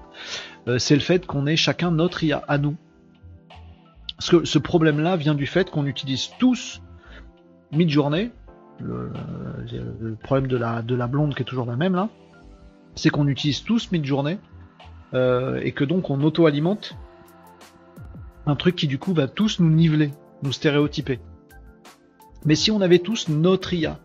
euh, 0.69 0.79
c'est 0.79 0.95
le 0.95 1.03
fait 1.03 1.27
qu'on 1.27 1.47
ait 1.47 1.57
chacun 1.57 1.91
notre 1.91 2.25
IA 2.25 2.43
à 2.49 2.57
nous. 2.57 2.77
Parce 4.17 4.31
que 4.31 4.47
ce 4.47 4.59
problème-là 4.59 5.17
vient 5.17 5.35
du 5.35 5.47
fait 5.47 5.71
qu'on 5.71 5.85
utilise 5.85 6.31
tous 6.39 6.81
mid-journée. 7.73 8.31
Le, 8.81 9.13
problème 10.23 10.49
de 10.49 10.57
la, 10.57 10.81
de 10.81 10.95
la 10.95 11.07
blonde 11.07 11.35
qui 11.35 11.43
est 11.43 11.47
toujours 11.47 11.67
la 11.67 11.77
même 11.77 11.95
là, 11.95 12.09
c'est 12.95 13.11
qu'on 13.11 13.29
utilise 13.29 13.63
tous 13.65 13.93
mid-journée 13.93 14.39
et 15.15 15.73
que 15.73 15.85
donc 15.85 16.11
on 16.11 16.23
auto-alimente 16.23 16.95
un 18.45 18.55
truc 18.55 18.77
qui 18.77 18.87
du 18.87 18.99
coup 18.99 19.15
va 19.15 19.29
tous 19.29 19.61
nous 19.61 19.71
niveler 19.71 20.11
nous 20.43 20.53
stéréotyper. 20.53 21.21
Mais 22.45 22.55
si 22.55 22.71
on 22.71 22.81
avait 22.81 23.01
tous 23.01 23.29
notre 23.29 23.73
IA, 23.75 23.99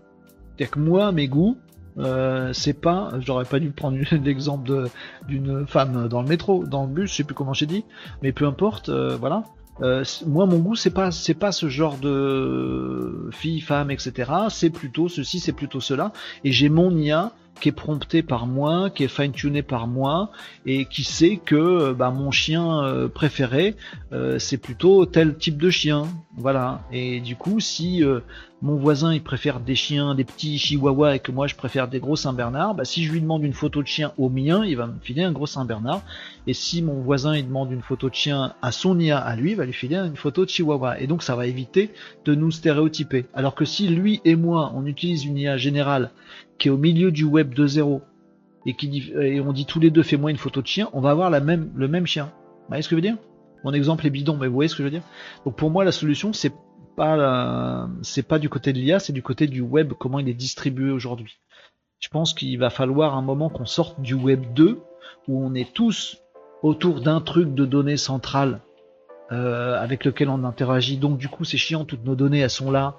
c'est-à-dire 0.57 0.71
que 0.71 0.79
moi, 0.79 1.11
mes 1.11 1.27
goûts, 1.27 1.57
euh, 1.97 2.53
c'est 2.53 2.73
pas, 2.73 3.11
j'aurais 3.19 3.45
pas 3.45 3.59
dû 3.59 3.71
prendre 3.71 3.97
l'exemple 4.23 4.89
d'une 5.27 5.67
femme 5.67 6.07
dans 6.07 6.21
le 6.21 6.27
métro, 6.27 6.63
dans 6.65 6.85
le 6.85 6.89
bus, 6.91 7.11
je 7.11 7.15
sais 7.17 7.23
plus 7.23 7.35
comment 7.35 7.53
j'ai 7.53 7.65
dit, 7.65 7.85
mais 8.21 8.31
peu 8.31 8.45
importe, 8.45 8.89
euh, 8.89 9.17
voilà. 9.19 9.43
Euh, 9.81 10.03
moi, 10.27 10.45
mon 10.45 10.59
goût, 10.59 10.75
c'est 10.75 10.91
pas, 10.91 11.11
c'est 11.11 11.33
pas 11.33 11.51
ce 11.51 11.67
genre 11.69 11.97
de 11.97 13.29
fille, 13.31 13.61
femme, 13.61 13.89
etc. 13.89 14.31
C'est 14.49 14.69
plutôt 14.69 15.09
ceci, 15.09 15.39
c'est 15.39 15.53
plutôt 15.53 15.79
cela. 15.79 16.11
Et 16.43 16.51
j'ai 16.51 16.69
mon 16.69 16.95
IA 16.95 17.31
qui 17.59 17.69
est 17.69 17.73
prompté 17.73 18.23
par 18.23 18.47
moi, 18.47 18.89
qui 18.89 19.03
est 19.03 19.07
fine-tuné 19.07 19.61
par 19.61 19.87
moi, 19.87 20.31
et 20.65 20.85
qui 20.85 21.03
sait 21.03 21.37
que 21.37 21.55
euh, 21.55 21.93
bah, 21.93 22.09
mon 22.09 22.31
chien 22.31 22.83
euh, 22.83 23.07
préféré, 23.07 23.75
euh, 24.13 24.39
c'est 24.39 24.57
plutôt 24.57 25.05
tel 25.05 25.37
type 25.37 25.57
de 25.57 25.69
chien. 25.69 26.07
Voilà. 26.37 26.81
Et 26.91 27.19
du 27.19 27.35
coup, 27.35 27.59
si 27.59 28.03
mon 28.61 28.75
voisin 28.75 29.13
il 29.13 29.21
préfère 29.21 29.59
des 29.59 29.75
chiens, 29.75 30.15
des 30.15 30.23
petits 30.23 30.57
chihuahuas, 30.57 31.15
et 31.15 31.19
que 31.19 31.31
moi 31.31 31.47
je 31.47 31.55
préfère 31.55 31.87
des 31.87 31.99
gros 31.99 32.15
Saint-Bernard, 32.15 32.75
bah, 32.75 32.85
si 32.85 33.03
je 33.03 33.11
lui 33.11 33.21
demande 33.21 33.43
une 33.43 33.53
photo 33.53 33.81
de 33.81 33.87
chien 33.87 34.13
au 34.17 34.29
mien, 34.29 34.63
il 34.65 34.77
va 34.77 34.87
me 34.87 34.99
filer 35.01 35.23
un 35.23 35.31
gros 35.31 35.47
Saint-Bernard. 35.47 36.01
Et 36.47 36.53
si 36.53 36.81
mon 36.81 37.01
voisin 37.01 37.35
il 37.35 37.47
demande 37.47 37.71
une 37.71 37.81
photo 37.81 38.09
de 38.09 38.15
chien 38.15 38.53
à 38.61 38.71
son 38.71 38.99
IA, 38.99 39.17
à 39.17 39.35
lui, 39.35 39.51
il 39.51 39.57
va 39.57 39.65
lui 39.65 39.73
filer 39.73 39.97
une 39.97 40.15
photo 40.15 40.45
de 40.45 40.49
chihuahua. 40.49 40.99
Et 41.01 41.07
donc 41.07 41.21
ça 41.21 41.35
va 41.35 41.47
éviter 41.47 41.91
de 42.25 42.33
nous 42.33 42.51
stéréotyper. 42.51 43.25
Alors 43.33 43.55
que 43.55 43.65
si 43.65 43.87
lui 43.87 44.21
et 44.25 44.35
moi 44.35 44.71
on 44.75 44.85
utilise 44.85 45.25
une 45.25 45.37
IA 45.37 45.57
générale 45.57 46.11
qui 46.61 46.67
est 46.67 46.71
au 46.71 46.77
milieu 46.77 47.11
du 47.11 47.23
web 47.23 47.55
2.0 47.55 48.01
et 48.67 48.75
qui 48.75 49.11
et 49.19 49.41
on 49.41 49.51
dit 49.51 49.65
tous 49.65 49.79
les 49.79 49.89
deux 49.89 50.03
fais-moi 50.03 50.29
une 50.29 50.37
photo 50.37 50.61
de 50.61 50.67
chien, 50.67 50.89
on 50.93 51.01
va 51.01 51.09
avoir 51.09 51.31
la 51.31 51.39
même, 51.39 51.71
le 51.75 51.87
même 51.87 52.05
chien. 52.05 52.25
Vous 52.25 52.67
voyez 52.67 52.83
ce 52.83 52.87
que 52.87 52.95
je 52.95 52.97
veux 52.97 53.01
dire? 53.01 53.17
Mon 53.63 53.73
exemple 53.73 54.05
est 54.05 54.11
bidon, 54.11 54.37
mais 54.37 54.47
vous 54.47 54.53
voyez 54.53 54.67
ce 54.67 54.75
que 54.75 54.83
je 54.83 54.87
veux 54.87 54.91
dire? 54.91 55.01
Donc 55.43 55.55
pour 55.55 55.71
moi 55.71 55.83
la 55.83 55.91
solution 55.91 56.33
c'est 56.33 56.53
pas 56.95 57.89
c'est 58.03 58.27
pas 58.27 58.37
du 58.37 58.47
côté 58.47 58.73
de 58.73 58.77
l'IA, 58.77 58.99
c'est 58.99 59.11
du 59.11 59.23
côté 59.23 59.47
du 59.47 59.61
web, 59.61 59.93
comment 59.97 60.19
il 60.19 60.29
est 60.29 60.35
distribué 60.35 60.91
aujourd'hui. 60.91 61.39
Je 61.99 62.09
pense 62.09 62.35
qu'il 62.35 62.59
va 62.59 62.69
falloir 62.69 63.17
un 63.17 63.23
moment 63.23 63.49
qu'on 63.49 63.65
sorte 63.65 63.99
du 63.99 64.13
web 64.13 64.53
2 64.53 64.79
où 65.27 65.43
on 65.43 65.55
est 65.55 65.73
tous 65.73 66.19
autour 66.61 67.01
d'un 67.01 67.21
truc 67.21 67.55
de 67.55 67.65
données 67.65 67.97
centrales 67.97 68.59
euh, 69.31 69.81
avec 69.81 70.03
lequel 70.05 70.29
on 70.29 70.43
interagit. 70.43 70.97
Donc 70.97 71.17
du 71.17 71.29
coup 71.29 71.45
c'est 71.45 71.57
chiant, 71.57 71.85
toutes 71.85 72.05
nos 72.05 72.15
données 72.15 72.39
elles 72.39 72.49
sont 72.49 72.71
là, 72.71 72.95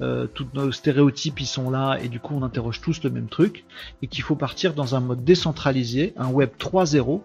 euh, 0.00 0.26
toutes 0.26 0.54
nos 0.54 0.70
stéréotypes 0.72 1.40
ils 1.40 1.46
sont 1.46 1.70
là, 1.70 1.98
et 2.02 2.08
du 2.08 2.20
coup 2.20 2.34
on 2.36 2.42
interroge 2.42 2.80
tous 2.80 3.02
le 3.02 3.10
même 3.10 3.28
truc, 3.28 3.64
et 4.02 4.06
qu'il 4.06 4.22
faut 4.22 4.36
partir 4.36 4.74
dans 4.74 4.94
un 4.94 5.00
mode 5.00 5.24
décentralisé, 5.24 6.14
un 6.16 6.28
web 6.28 6.50
3.0, 6.58 7.20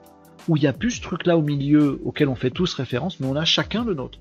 où 0.47 0.57
il 0.57 0.61
n'y 0.61 0.67
a 0.67 0.73
plus 0.73 0.91
ce 0.91 1.01
truc 1.01 1.25
là 1.25 1.37
au 1.37 1.41
milieu 1.41 2.01
auquel 2.03 2.29
on 2.29 2.35
fait 2.35 2.51
tous 2.51 2.73
référence, 2.73 3.19
mais 3.19 3.27
on 3.27 3.35
a 3.35 3.45
chacun 3.45 3.83
le 3.83 3.93
nôtre. 3.93 4.19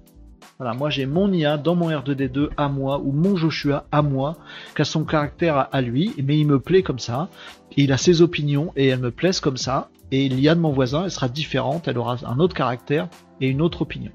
Voilà, 0.58 0.74
moi 0.74 0.90
j'ai 0.90 1.06
mon 1.06 1.32
IA 1.32 1.58
dans 1.58 1.74
mon 1.74 1.90
R2D2 1.90 2.50
à 2.56 2.68
moi, 2.68 2.98
ou 2.98 3.12
mon 3.12 3.36
Joshua 3.36 3.86
à 3.92 4.02
moi, 4.02 4.36
qui 4.74 4.82
a 4.82 4.84
son 4.84 5.04
caractère 5.04 5.68
à 5.70 5.80
lui, 5.80 6.12
mais 6.22 6.38
il 6.38 6.46
me 6.46 6.58
plaît 6.58 6.82
comme 6.82 6.98
ça, 6.98 7.28
il 7.76 7.92
a 7.92 7.98
ses 7.98 8.22
opinions, 8.22 8.72
et 8.76 8.88
elles 8.88 9.00
me 9.00 9.10
plaisent 9.10 9.40
comme 9.40 9.56
ça, 9.56 9.90
et 10.10 10.28
l'IA 10.28 10.54
de 10.54 10.60
mon 10.60 10.72
voisin, 10.72 11.04
elle 11.04 11.10
sera 11.10 11.28
différente, 11.28 11.88
elle 11.88 11.98
aura 11.98 12.16
un 12.26 12.38
autre 12.38 12.54
caractère 12.54 13.08
et 13.40 13.48
une 13.48 13.60
autre 13.60 13.82
opinion. 13.82 14.12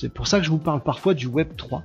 C'est 0.00 0.08
pour 0.08 0.28
ça 0.28 0.38
que 0.38 0.44
je 0.44 0.50
vous 0.50 0.58
parle 0.58 0.80
parfois 0.80 1.12
du 1.12 1.26
Web 1.26 1.56
3, 1.56 1.82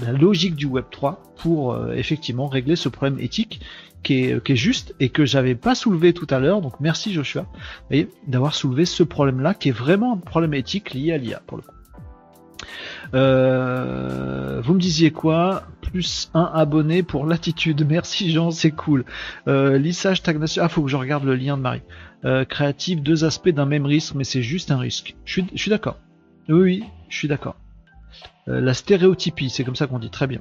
la 0.00 0.12
logique 0.12 0.54
du 0.54 0.66
Web 0.66 0.84
3 0.92 1.20
pour 1.38 1.72
euh, 1.72 1.92
effectivement 1.92 2.46
régler 2.46 2.76
ce 2.76 2.88
problème 2.88 3.18
éthique 3.18 3.62
qui 4.04 4.26
est, 4.26 4.54
juste 4.54 4.94
et 5.00 5.08
que 5.08 5.24
j'avais 5.24 5.56
pas 5.56 5.74
soulevé 5.74 6.12
tout 6.12 6.28
à 6.30 6.38
l'heure. 6.38 6.60
Donc 6.60 6.74
merci 6.78 7.12
Joshua 7.12 7.46
d'avoir 8.28 8.54
soulevé 8.54 8.84
ce 8.84 9.02
problème-là 9.02 9.54
qui 9.54 9.70
est 9.70 9.72
vraiment 9.72 10.12
un 10.12 10.16
problème 10.18 10.54
éthique 10.54 10.94
lié 10.94 11.12
à 11.12 11.18
l'IA 11.18 11.42
pour 11.48 11.56
le 11.56 11.64
coup. 11.64 11.74
Euh, 13.14 14.60
vous 14.62 14.74
me 14.74 14.80
disiez 14.80 15.10
quoi? 15.10 15.64
Plus 15.80 16.30
un 16.34 16.48
abonné 16.54 17.02
pour 17.02 17.26
l'attitude. 17.26 17.84
Merci 17.90 18.30
Jean, 18.30 18.52
c'est 18.52 18.70
cool. 18.70 19.04
Euh, 19.48 19.78
lissage 19.78 20.18
stagnation. 20.18 20.62
Ah, 20.64 20.68
faut 20.68 20.82
que 20.82 20.90
je 20.90 20.96
regarde 20.96 21.24
le 21.24 21.34
lien 21.34 21.56
de 21.56 21.62
Marie. 21.62 21.82
Euh, 22.24 22.44
créatif, 22.44 23.02
deux 23.02 23.24
aspects 23.24 23.48
d'un 23.48 23.66
même 23.66 23.84
risque, 23.84 24.14
mais 24.14 24.22
c'est 24.22 24.42
juste 24.42 24.70
un 24.70 24.78
risque. 24.78 25.16
Je 25.24 25.42
suis 25.56 25.70
d'accord. 25.70 25.96
Oui, 26.48 26.60
oui, 26.60 26.84
je 27.08 27.16
suis 27.16 27.28
d'accord. 27.28 27.56
Euh, 28.48 28.60
la 28.60 28.74
stéréotypie, 28.74 29.50
c'est 29.50 29.64
comme 29.64 29.76
ça 29.76 29.86
qu'on 29.86 29.98
dit, 29.98 30.10
très 30.10 30.26
bien. 30.26 30.40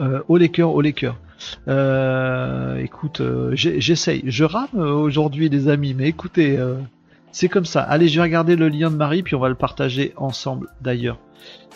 Euh, 0.00 0.22
au 0.28 0.36
les 0.36 0.48
cœurs, 0.48 0.74
au 0.74 0.80
les 0.80 0.92
cœurs. 0.92 1.18
Euh, 1.68 2.76
écoute, 2.78 3.20
euh, 3.20 3.50
j'essaye. 3.54 4.22
Je 4.26 4.44
rame 4.44 4.74
aujourd'hui, 4.74 5.48
les 5.48 5.68
amis, 5.68 5.94
mais 5.94 6.08
écoutez, 6.08 6.58
c'est 7.30 7.48
comme 7.48 7.64
ça. 7.64 7.82
Allez, 7.82 8.08
je 8.08 8.16
vais 8.16 8.22
regarder 8.22 8.56
le 8.56 8.68
lien 8.68 8.90
de 8.90 8.96
Marie, 8.96 9.22
puis 9.22 9.34
on 9.34 9.40
va 9.40 9.48
le 9.48 9.54
partager 9.54 10.12
ensemble 10.16 10.68
d'ailleurs. 10.80 11.18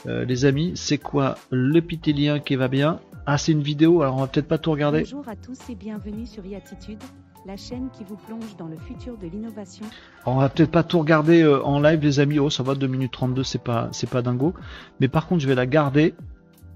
les 0.06 0.44
amis, 0.44 0.72
c'est 0.76 0.98
quoi 0.98 1.36
le 1.50 1.80
petit 1.80 2.12
lien 2.12 2.38
qui 2.38 2.56
va 2.56 2.68
bien? 2.68 3.00
Ah, 3.26 3.38
c'est 3.38 3.52
une 3.52 3.62
vidéo, 3.62 4.02
alors 4.02 4.16
on 4.16 4.20
va 4.20 4.28
peut-être 4.28 4.46
pas 4.46 4.58
tout 4.58 4.70
regarder. 4.70 5.00
Bonjour 5.00 5.28
à 5.28 5.34
tous 5.34 5.58
et 5.68 5.74
bienvenue 5.74 6.26
sur 6.26 6.46
Yattitude, 6.46 7.02
la 7.46 7.56
chaîne 7.56 7.88
qui 7.96 8.02
vous 8.02 8.16
plonge 8.16 8.56
dans 8.58 8.66
le 8.66 8.76
futur 8.76 9.16
de 9.16 9.28
l'innovation. 9.28 9.86
On 10.24 10.36
va 10.36 10.48
peut-être 10.48 10.70
pas 10.70 10.82
tout 10.82 10.98
regarder 10.98 11.42
euh, 11.42 11.62
en 11.62 11.80
live 11.80 12.00
les 12.00 12.18
amis, 12.18 12.40
oh 12.40 12.50
ça 12.50 12.64
va 12.64 12.74
2 12.74 12.86
minutes 12.88 13.12
32, 13.12 13.44
c'est 13.44 13.62
pas 13.62 13.88
c'est 13.92 14.10
pas 14.10 14.20
dingo, 14.20 14.52
mais 14.98 15.06
par 15.06 15.28
contre 15.28 15.42
je 15.42 15.46
vais 15.48 15.54
la 15.54 15.66
garder 15.66 16.14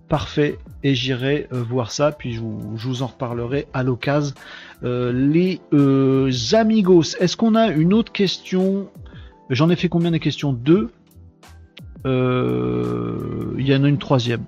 parfait 0.08 0.58
et 0.84 0.94
j'irai 0.94 1.48
euh, 1.52 1.62
voir 1.62 1.90
ça 1.90 2.12
puis 2.12 2.34
je 2.34 2.40
vous, 2.40 3.02
en 3.02 3.06
reparlerai 3.08 3.66
à 3.72 3.82
l'occasion. 3.82 4.34
Euh, 4.84 5.12
les 5.12 5.60
amigos, 6.54 7.16
est-ce 7.18 7.36
qu'on 7.36 7.56
a 7.56 7.68
une 7.68 7.92
autre 7.92 8.12
question? 8.12 8.88
J'en 9.50 9.70
ai 9.70 9.76
fait 9.76 9.88
combien 9.88 10.12
des 10.12 10.20
questions? 10.20 10.52
Deux. 10.52 10.90
Il 12.04 13.66
y 13.66 13.74
en 13.74 13.84
a 13.84 13.88
une 13.88 13.98
troisième. 13.98 14.44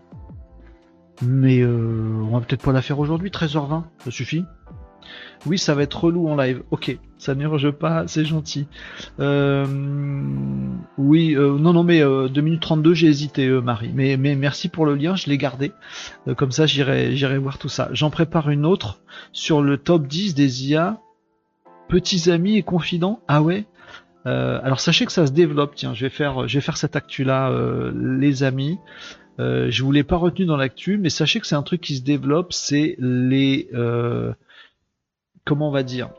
Mais 1.21 1.65
on 1.65 2.31
va 2.33 2.41
peut-être 2.41 2.65
pas 2.65 2.73
la 2.73 2.83
faire 2.83 2.99
aujourd'hui, 2.99 3.31
13h20, 3.31 3.83
ça 4.05 4.11
suffit. 4.11 4.45
Oui, 5.45 5.59
ça 5.59 5.75
va 5.75 5.83
être 5.83 6.05
relou 6.05 6.29
en 6.29 6.37
live. 6.37 6.63
Ok, 6.71 6.97
ça 7.19 7.35
n'urge 7.35 7.71
pas, 7.73 8.07
c'est 8.07 8.25
gentil. 8.25 8.67
Euh, 9.19 9.67
oui, 10.99 11.35
euh, 11.35 11.59
non, 11.59 11.73
non, 11.73 11.83
mais 11.83 12.01
2 12.01 12.05
euh, 12.05 12.43
minutes 12.43 12.63
32, 12.63 12.95
j'ai 12.95 13.09
hésité, 13.09 13.49
Marie. 13.49 13.91
Mais, 13.93 14.17
mais 14.17 14.37
merci 14.37 14.69
pour 14.69 14.87
le 14.87 14.95
lien, 14.95 15.17
je 15.17 15.29
l'ai 15.29 15.39
gardé. 15.39 15.73
comme 16.37 16.53
ça, 16.53 16.67
j'irai, 16.67 17.17
j'irai 17.17 17.39
voir 17.39 17.59
tout 17.59 17.69
ça. 17.69 17.89
J'en 17.93 18.11
prépare 18.11 18.51
une 18.51 18.65
autre 18.65 19.01
sur 19.33 19.63
le 19.63 19.79
top 19.79 20.07
10 20.07 20.35
des 20.35 20.69
IA. 20.69 21.01
Petits 21.89 22.31
amis 22.31 22.57
et 22.57 22.63
confidents. 22.63 23.21
Ah 23.29 23.43
ouais? 23.43 23.67
Alors 24.25 24.79
sachez 24.79 25.05
que 25.05 25.13
ça 25.13 25.27
se 25.27 25.33
développe. 25.33 25.75
Tiens, 25.75 25.95
je 25.95 26.07
vais 26.07 26.11
faire, 26.11 26.47
je 26.47 26.57
vais 26.57 26.63
faire 26.63 26.77
cette 26.77 26.95
actu 26.95 27.25
là, 27.25 27.53
les 27.93 28.45
amis. 28.45 28.79
je 29.39 29.83
vous 29.83 29.93
l'ai 29.93 30.05
pas 30.05 30.17
retenu 30.17 30.47
dans 30.47 30.57
l'actu, 30.57 30.97
mais 30.97 31.11
sachez 31.11 31.41
que 31.41 31.47
c'est 31.47 31.57
un 31.57 31.63
truc 31.63 31.81
qui 31.81 31.97
se 31.97 32.03
développe. 32.03 32.53
C'est 32.53 32.97
les 32.99 33.69
comment 35.45 35.69
on 35.69 35.73
va 35.73 35.83
dire, 35.83 36.11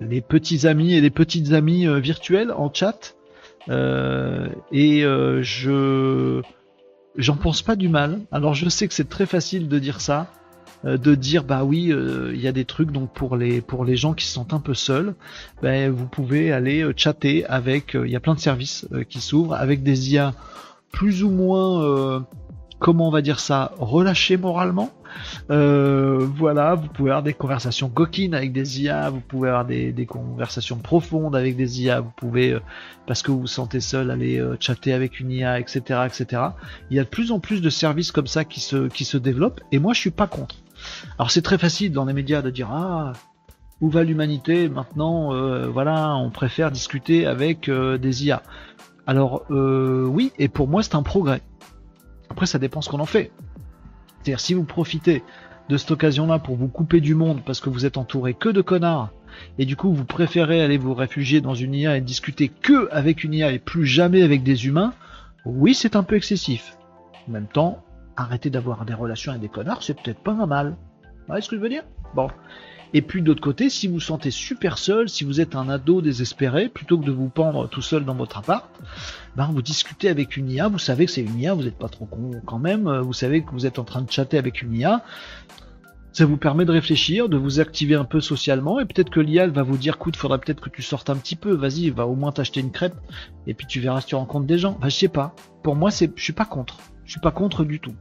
les 0.00 0.20
petits 0.20 0.66
amis 0.66 0.94
et 0.94 1.00
les 1.00 1.10
petites 1.10 1.52
amies 1.52 1.86
euh, 1.86 1.98
virtuelles 1.98 2.52
en 2.52 2.72
chat. 2.72 3.14
Euh, 3.68 4.48
et 4.72 5.04
euh, 5.04 5.42
je 5.42 6.40
j'en 7.16 7.36
pense 7.36 7.62
pas 7.62 7.76
du 7.76 7.88
mal. 7.88 8.20
Alors 8.32 8.54
je 8.54 8.68
sais 8.68 8.88
que 8.88 8.94
c'est 8.94 9.08
très 9.08 9.26
facile 9.26 9.68
de 9.68 9.78
dire 9.78 10.00
ça, 10.00 10.28
de 10.84 11.14
dire 11.14 11.44
bah 11.44 11.64
oui, 11.64 11.92
il 12.32 12.40
y 12.40 12.48
a 12.48 12.52
des 12.52 12.64
trucs 12.64 12.90
donc 12.90 13.12
pour 13.12 13.36
les 13.36 13.60
pour 13.60 13.84
les 13.84 13.96
gens 13.96 14.14
qui 14.14 14.24
se 14.24 14.32
sentent 14.32 14.54
un 14.54 14.60
peu 14.60 14.74
seuls, 14.74 15.14
ben, 15.60 15.90
vous 15.90 16.06
pouvez 16.06 16.52
aller 16.52 16.86
chatter 16.96 17.44
avec. 17.46 17.94
Il 17.94 18.10
y 18.10 18.16
a 18.16 18.20
plein 18.20 18.34
de 18.34 18.40
services 18.40 18.88
qui 19.10 19.20
s'ouvrent 19.20 19.54
avec 19.54 19.82
des 19.82 20.12
IA 20.12 20.32
plus 20.92 21.22
ou 21.22 21.30
moins 21.30 22.24
comment 22.80 23.08
on 23.08 23.10
va 23.10 23.22
dire 23.22 23.38
ça, 23.38 23.72
relâché 23.78 24.36
moralement. 24.36 24.90
Euh, 25.50 26.26
voilà, 26.36 26.74
vous 26.74 26.88
pouvez 26.88 27.10
avoir 27.10 27.22
des 27.22 27.34
conversations 27.34 27.88
coquines 27.88 28.34
avec 28.34 28.52
des 28.52 28.82
IA, 28.82 29.10
vous 29.10 29.20
pouvez 29.20 29.48
avoir 29.50 29.66
des, 29.66 30.06
conversations 30.08 30.78
profondes 30.78 31.36
avec 31.36 31.56
des 31.56 31.82
IA, 31.82 32.00
vous 32.00 32.12
pouvez, 32.16 32.52
euh, 32.52 32.60
parce 33.06 33.22
que 33.22 33.30
vous 33.30 33.40
vous 33.40 33.46
sentez 33.46 33.80
seul, 33.80 34.10
aller 34.10 34.38
euh, 34.38 34.56
chatter 34.58 34.92
avec 34.92 35.20
une 35.20 35.30
IA, 35.30 35.60
etc., 35.60 36.00
etc. 36.06 36.42
Il 36.90 36.96
y 36.96 37.00
a 37.00 37.04
de 37.04 37.08
plus 37.08 37.32
en 37.32 37.38
plus 37.38 37.60
de 37.60 37.70
services 37.70 38.12
comme 38.12 38.26
ça 38.26 38.44
qui 38.44 38.60
se, 38.60 38.88
qui 38.88 39.04
se 39.04 39.18
développent, 39.18 39.60
et 39.72 39.78
moi 39.78 39.92
je 39.92 40.00
suis 40.00 40.10
pas 40.10 40.26
contre. 40.26 40.56
Alors 41.18 41.30
c'est 41.30 41.42
très 41.42 41.58
facile 41.58 41.92
dans 41.92 42.06
les 42.06 42.14
médias 42.14 42.40
de 42.40 42.50
dire 42.50 42.70
ah 42.72 43.12
où 43.82 43.90
va 43.90 44.04
l'humanité 44.04 44.68
maintenant, 44.68 45.32
voilà, 45.70 46.14
on 46.16 46.30
préfère 46.30 46.70
discuter 46.70 47.26
avec 47.26 47.70
des 47.70 48.26
IA. 48.26 48.42
Alors 49.06 49.44
oui, 49.48 50.32
et 50.38 50.48
pour 50.48 50.68
moi 50.68 50.82
c'est 50.82 50.94
un 50.94 51.02
progrès. 51.02 51.40
Après, 52.30 52.46
ça 52.46 52.58
dépend 52.58 52.80
ce 52.80 52.88
qu'on 52.88 53.00
en 53.00 53.06
fait. 53.06 53.32
C'est-à-dire, 54.22 54.40
si 54.40 54.54
vous 54.54 54.64
profitez 54.64 55.22
de 55.68 55.76
cette 55.76 55.90
occasion-là 55.90 56.38
pour 56.38 56.56
vous 56.56 56.68
couper 56.68 57.00
du 57.00 57.14
monde 57.14 57.42
parce 57.44 57.60
que 57.60 57.70
vous 57.70 57.86
êtes 57.86 57.96
entouré 57.96 58.34
que 58.34 58.48
de 58.48 58.60
connards, 58.60 59.10
et 59.58 59.64
du 59.64 59.76
coup 59.76 59.92
vous 59.92 60.04
préférez 60.04 60.60
aller 60.60 60.76
vous 60.76 60.94
réfugier 60.94 61.40
dans 61.40 61.54
une 61.54 61.74
IA 61.74 61.96
et 61.96 62.00
discuter 62.00 62.48
que 62.48 62.88
avec 62.90 63.22
une 63.22 63.32
IA 63.34 63.52
et 63.52 63.60
plus 63.60 63.86
jamais 63.86 64.22
avec 64.22 64.42
des 64.42 64.66
humains, 64.66 64.92
oui, 65.44 65.74
c'est 65.74 65.96
un 65.96 66.02
peu 66.02 66.16
excessif. 66.16 66.76
En 67.28 67.32
même 67.32 67.46
temps, 67.46 67.84
arrêter 68.16 68.50
d'avoir 68.50 68.84
des 68.84 68.94
relations 68.94 69.30
avec 69.30 69.42
des 69.42 69.48
connards, 69.48 69.82
c'est 69.82 69.94
peut-être 69.94 70.20
pas 70.20 70.34
mal. 70.46 70.76
Vous 71.02 71.26
voyez 71.28 71.42
ce 71.42 71.48
que 71.48 71.56
je 71.56 71.60
veux 71.60 71.68
dire? 71.68 71.84
Bon. 72.14 72.28
Et 72.92 73.02
puis 73.02 73.22
d'autre 73.22 73.40
côté, 73.40 73.70
si 73.70 73.86
vous 73.86 74.00
sentez 74.00 74.30
super 74.30 74.78
seul, 74.78 75.08
si 75.08 75.24
vous 75.24 75.40
êtes 75.40 75.54
un 75.54 75.68
ado 75.68 76.00
désespéré, 76.00 76.68
plutôt 76.68 76.98
que 76.98 77.04
de 77.04 77.12
vous 77.12 77.28
pendre 77.28 77.68
tout 77.68 77.82
seul 77.82 78.04
dans 78.04 78.14
votre 78.14 78.38
appart, 78.38 78.68
ben 79.36 79.46
vous 79.46 79.62
discutez 79.62 80.08
avec 80.08 80.36
une 80.36 80.50
IA, 80.50 80.68
vous 80.68 80.78
savez 80.78 81.06
que 81.06 81.12
c'est 81.12 81.22
une 81.22 81.38
IA, 81.38 81.54
vous 81.54 81.62
n'êtes 81.62 81.78
pas 81.78 81.88
trop 81.88 82.06
con 82.06 82.32
quand 82.44 82.58
même, 82.58 82.90
vous 82.98 83.12
savez 83.12 83.42
que 83.42 83.52
vous 83.52 83.66
êtes 83.66 83.78
en 83.78 83.84
train 83.84 84.02
de 84.02 84.10
chatter 84.10 84.38
avec 84.38 84.62
une 84.62 84.74
IA. 84.74 85.04
Ça 86.12 86.26
vous 86.26 86.36
permet 86.36 86.64
de 86.64 86.72
réfléchir, 86.72 87.28
de 87.28 87.36
vous 87.36 87.60
activer 87.60 87.94
un 87.94 88.04
peu 88.04 88.20
socialement, 88.20 88.80
et 88.80 88.84
peut-être 88.84 89.10
que 89.10 89.20
l'IA 89.20 89.46
va 89.46 89.62
vous 89.62 89.76
dire, 89.76 89.94
écoute, 89.94 90.16
faudrait 90.16 90.38
peut-être 90.38 90.60
que 90.60 90.68
tu 90.68 90.82
sortes 90.82 91.08
un 91.08 91.16
petit 91.16 91.36
peu, 91.36 91.52
vas-y, 91.52 91.90
va 91.90 92.08
au 92.08 92.16
moins 92.16 92.32
t'acheter 92.32 92.58
une 92.58 92.72
crêpe, 92.72 92.96
et 93.46 93.54
puis 93.54 93.68
tu 93.68 93.78
verras 93.78 94.00
si 94.00 94.08
tu 94.08 94.14
rencontres 94.16 94.46
des 94.46 94.58
gens. 94.58 94.76
Bah, 94.80 94.88
je 94.88 94.96
sais 94.96 95.08
pas. 95.08 95.36
Pour 95.62 95.76
moi, 95.76 95.92
c'est, 95.92 96.10
je 96.16 96.22
suis 96.22 96.32
pas 96.32 96.44
contre. 96.44 96.78
Je 97.04 97.12
suis 97.12 97.20
pas 97.20 97.30
contre 97.30 97.64
du 97.64 97.78
tout. 97.78 97.94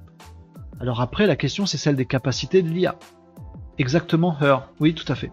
Alors 0.79 1.01
après, 1.01 1.27
la 1.27 1.35
question, 1.35 1.67
c'est 1.67 1.77
celle 1.77 1.95
des 1.95 2.07
capacités 2.07 2.63
de 2.63 2.69
l'IA. 2.69 2.97
Exactement, 3.79 4.35
Her. 4.39 4.69
Oui, 4.81 4.93
tout 4.93 5.09
à 5.11 5.15
fait. 5.15 5.31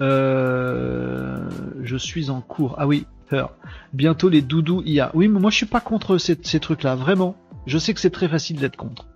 Euh, 0.00 1.48
je 1.82 1.96
suis 1.96 2.30
en 2.30 2.40
cours. 2.40 2.74
Ah 2.78 2.86
oui, 2.86 3.06
Her. 3.30 3.50
Bientôt 3.92 4.30
les 4.30 4.40
doudous 4.40 4.82
IA. 4.84 5.10
Oui, 5.14 5.28
mais 5.28 5.38
moi 5.38 5.50
je 5.50 5.56
suis 5.56 5.66
pas 5.66 5.80
contre 5.80 6.16
ces, 6.16 6.36
trucs-là, 6.36 6.96
vraiment. 6.96 7.36
Je 7.66 7.78
sais 7.78 7.92
que 7.92 8.00
c'est 8.00 8.10
très 8.10 8.28
facile 8.28 8.58
d'être 8.58 8.76
contre. 8.76 9.06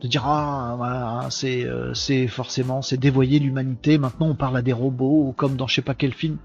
De 0.00 0.06
dire 0.06 0.24
ah 0.24 0.74
voilà, 0.76 1.26
c'est 1.30 1.64
euh, 1.64 1.94
forcément 2.28 2.80
c'est 2.80 2.96
dévoyer 2.96 3.40
l'humanité. 3.40 3.98
Maintenant 3.98 4.28
on 4.28 4.34
parle 4.34 4.56
à 4.56 4.62
des 4.62 4.72
robots 4.72 5.34
comme 5.36 5.56
dans 5.56 5.66
je 5.66 5.74
sais 5.74 5.82
pas 5.82 5.94
quel 5.94 6.12
film. 6.12 6.38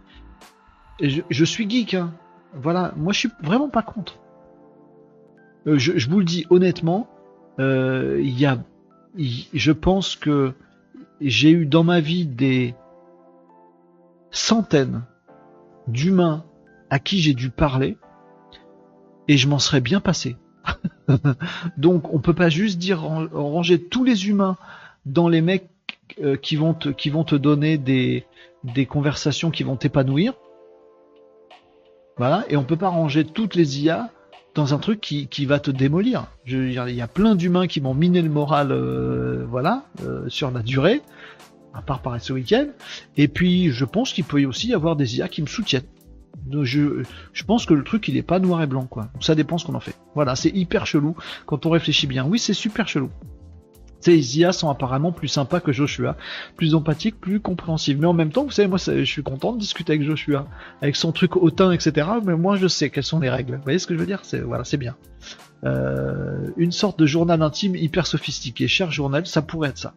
je, 0.99 1.45
suis 1.45 1.69
geek, 1.69 1.93
hein. 1.93 2.13
Voilà, 2.55 2.93
moi 2.97 3.13
je 3.13 3.19
suis 3.19 3.29
vraiment 3.43 3.69
pas 3.69 3.83
contre. 3.83 4.17
Euh, 5.67 5.77
je, 5.77 6.09
vous 6.09 6.19
le 6.19 6.25
dis 6.25 6.47
honnêtement, 6.49 7.07
il 7.59 8.39
y 8.39 8.47
a 8.47 8.57
je 9.17 9.71
pense 9.71 10.15
que 10.15 10.53
j'ai 11.19 11.51
eu 11.51 11.65
dans 11.65 11.83
ma 11.83 11.99
vie 11.99 12.25
des 12.25 12.75
centaines 14.31 15.03
d'humains 15.87 16.45
à 16.89 16.99
qui 16.99 17.19
j'ai 17.19 17.33
dû 17.33 17.49
parler 17.49 17.97
et 19.27 19.37
je 19.37 19.47
m'en 19.47 19.59
serais 19.59 19.81
bien 19.81 19.99
passé. 19.99 20.37
Donc 21.77 22.13
on 22.13 22.19
peut 22.19 22.33
pas 22.33 22.49
juste 22.49 22.77
dire 22.77 23.01
ranger 23.01 23.81
tous 23.81 24.03
les 24.03 24.27
humains 24.27 24.57
dans 25.05 25.27
les 25.27 25.41
mecs 25.41 25.69
euh, 26.21 26.35
qui 26.35 26.55
vont 26.55 26.73
te, 26.73 27.35
donner 27.35 27.77
des, 27.77 28.25
des 28.63 28.85
conversations 28.85 29.51
qui 29.51 29.63
vont 29.63 29.75
t'épanouir. 29.75 30.33
Voilà, 32.17 32.45
et 32.49 32.57
on 32.57 32.63
peut 32.63 32.77
pas 32.77 32.89
ranger 32.89 33.25
toutes 33.25 33.55
les 33.55 33.81
IA 33.81 34.09
dans 34.55 34.73
un 34.73 34.77
truc 34.77 34.99
qui, 34.99 35.27
qui 35.27 35.45
va 35.45 35.59
te 35.59 35.71
démolir. 35.71 36.27
Il 36.45 36.71
y 36.71 37.01
a 37.01 37.07
plein 37.07 37.35
d'humains 37.35 37.67
qui 37.67 37.81
m'ont 37.81 37.93
miné 37.93 38.21
le 38.21 38.29
moral, 38.29 38.71
euh, 38.71 39.45
voilà, 39.49 39.85
euh, 40.03 40.27
sur 40.27 40.51
la 40.51 40.61
durée, 40.61 41.01
à 41.73 41.81
part 41.81 42.01
par 42.01 42.19
ce 42.21 42.33
week-end. 42.33 42.67
Et 43.17 43.27
puis, 43.27 43.71
je 43.71 43.85
pense 43.85 44.13
qu'il 44.13 44.25
peut 44.25 44.43
aussi 44.45 44.69
y 44.69 44.73
avoir 44.73 44.95
des 44.95 45.17
IA 45.17 45.29
qui 45.29 45.41
me 45.41 45.47
soutiennent. 45.47 45.83
Je, 46.63 47.03
je 47.33 47.43
pense 47.43 47.65
que 47.65 47.73
le 47.73 47.83
truc 47.83 48.07
il 48.07 48.17
est 48.17 48.23
pas 48.23 48.39
noir 48.39 48.63
et 48.63 48.67
blanc 48.67 48.87
quoi. 48.87 49.09
Ça 49.19 49.35
dépend 49.35 49.57
ce 49.57 49.65
qu'on 49.65 49.75
en 49.75 49.79
fait. 49.79 49.95
Voilà, 50.15 50.35
c'est 50.35 50.49
hyper 50.49 50.87
chelou 50.87 51.15
quand 51.45 51.65
on 51.65 51.69
réfléchit 51.69 52.07
bien. 52.07 52.25
Oui, 52.25 52.39
c'est 52.39 52.53
super 52.53 52.87
chelou. 52.87 53.09
Ces 54.01 54.39
IA 54.39 54.51
sont 54.51 54.69
apparemment 54.69 55.11
plus 55.11 55.27
sympas 55.27 55.59
que 55.59 55.71
Joshua, 55.71 56.17
plus 56.57 56.75
empathiques, 56.75 57.19
plus 57.19 57.39
compréhensives. 57.39 57.99
Mais 57.99 58.07
en 58.07 58.13
même 58.13 58.31
temps, 58.31 58.43
vous 58.43 58.51
savez, 58.51 58.67
moi, 58.67 58.79
je 58.79 59.03
suis 59.03 59.23
content 59.23 59.53
de 59.53 59.59
discuter 59.59 59.93
avec 59.93 60.03
Joshua, 60.03 60.47
avec 60.81 60.95
son 60.95 61.11
truc 61.11 61.35
hautain, 61.35 61.71
etc. 61.71 62.07
Mais 62.25 62.35
moi, 62.35 62.55
je 62.57 62.67
sais 62.67 62.89
quelles 62.89 63.03
sont 63.03 63.19
les 63.19 63.29
règles. 63.29 63.55
Vous 63.57 63.63
voyez 63.63 63.79
ce 63.79 63.87
que 63.87 63.93
je 63.93 63.99
veux 63.99 64.05
dire? 64.05 64.21
Voilà, 64.45 64.63
c'est 64.63 64.77
bien. 64.77 64.95
Euh, 65.63 66.47
une 66.57 66.71
sorte 66.71 66.97
de 66.99 67.05
journal 67.05 67.41
intime 67.41 67.75
hyper 67.75 68.07
sophistiqué. 68.07 68.67
Cher 68.67 68.91
journal, 68.91 69.25
ça 69.25 69.41
pourrait 69.41 69.69
être 69.69 69.77
ça. 69.77 69.93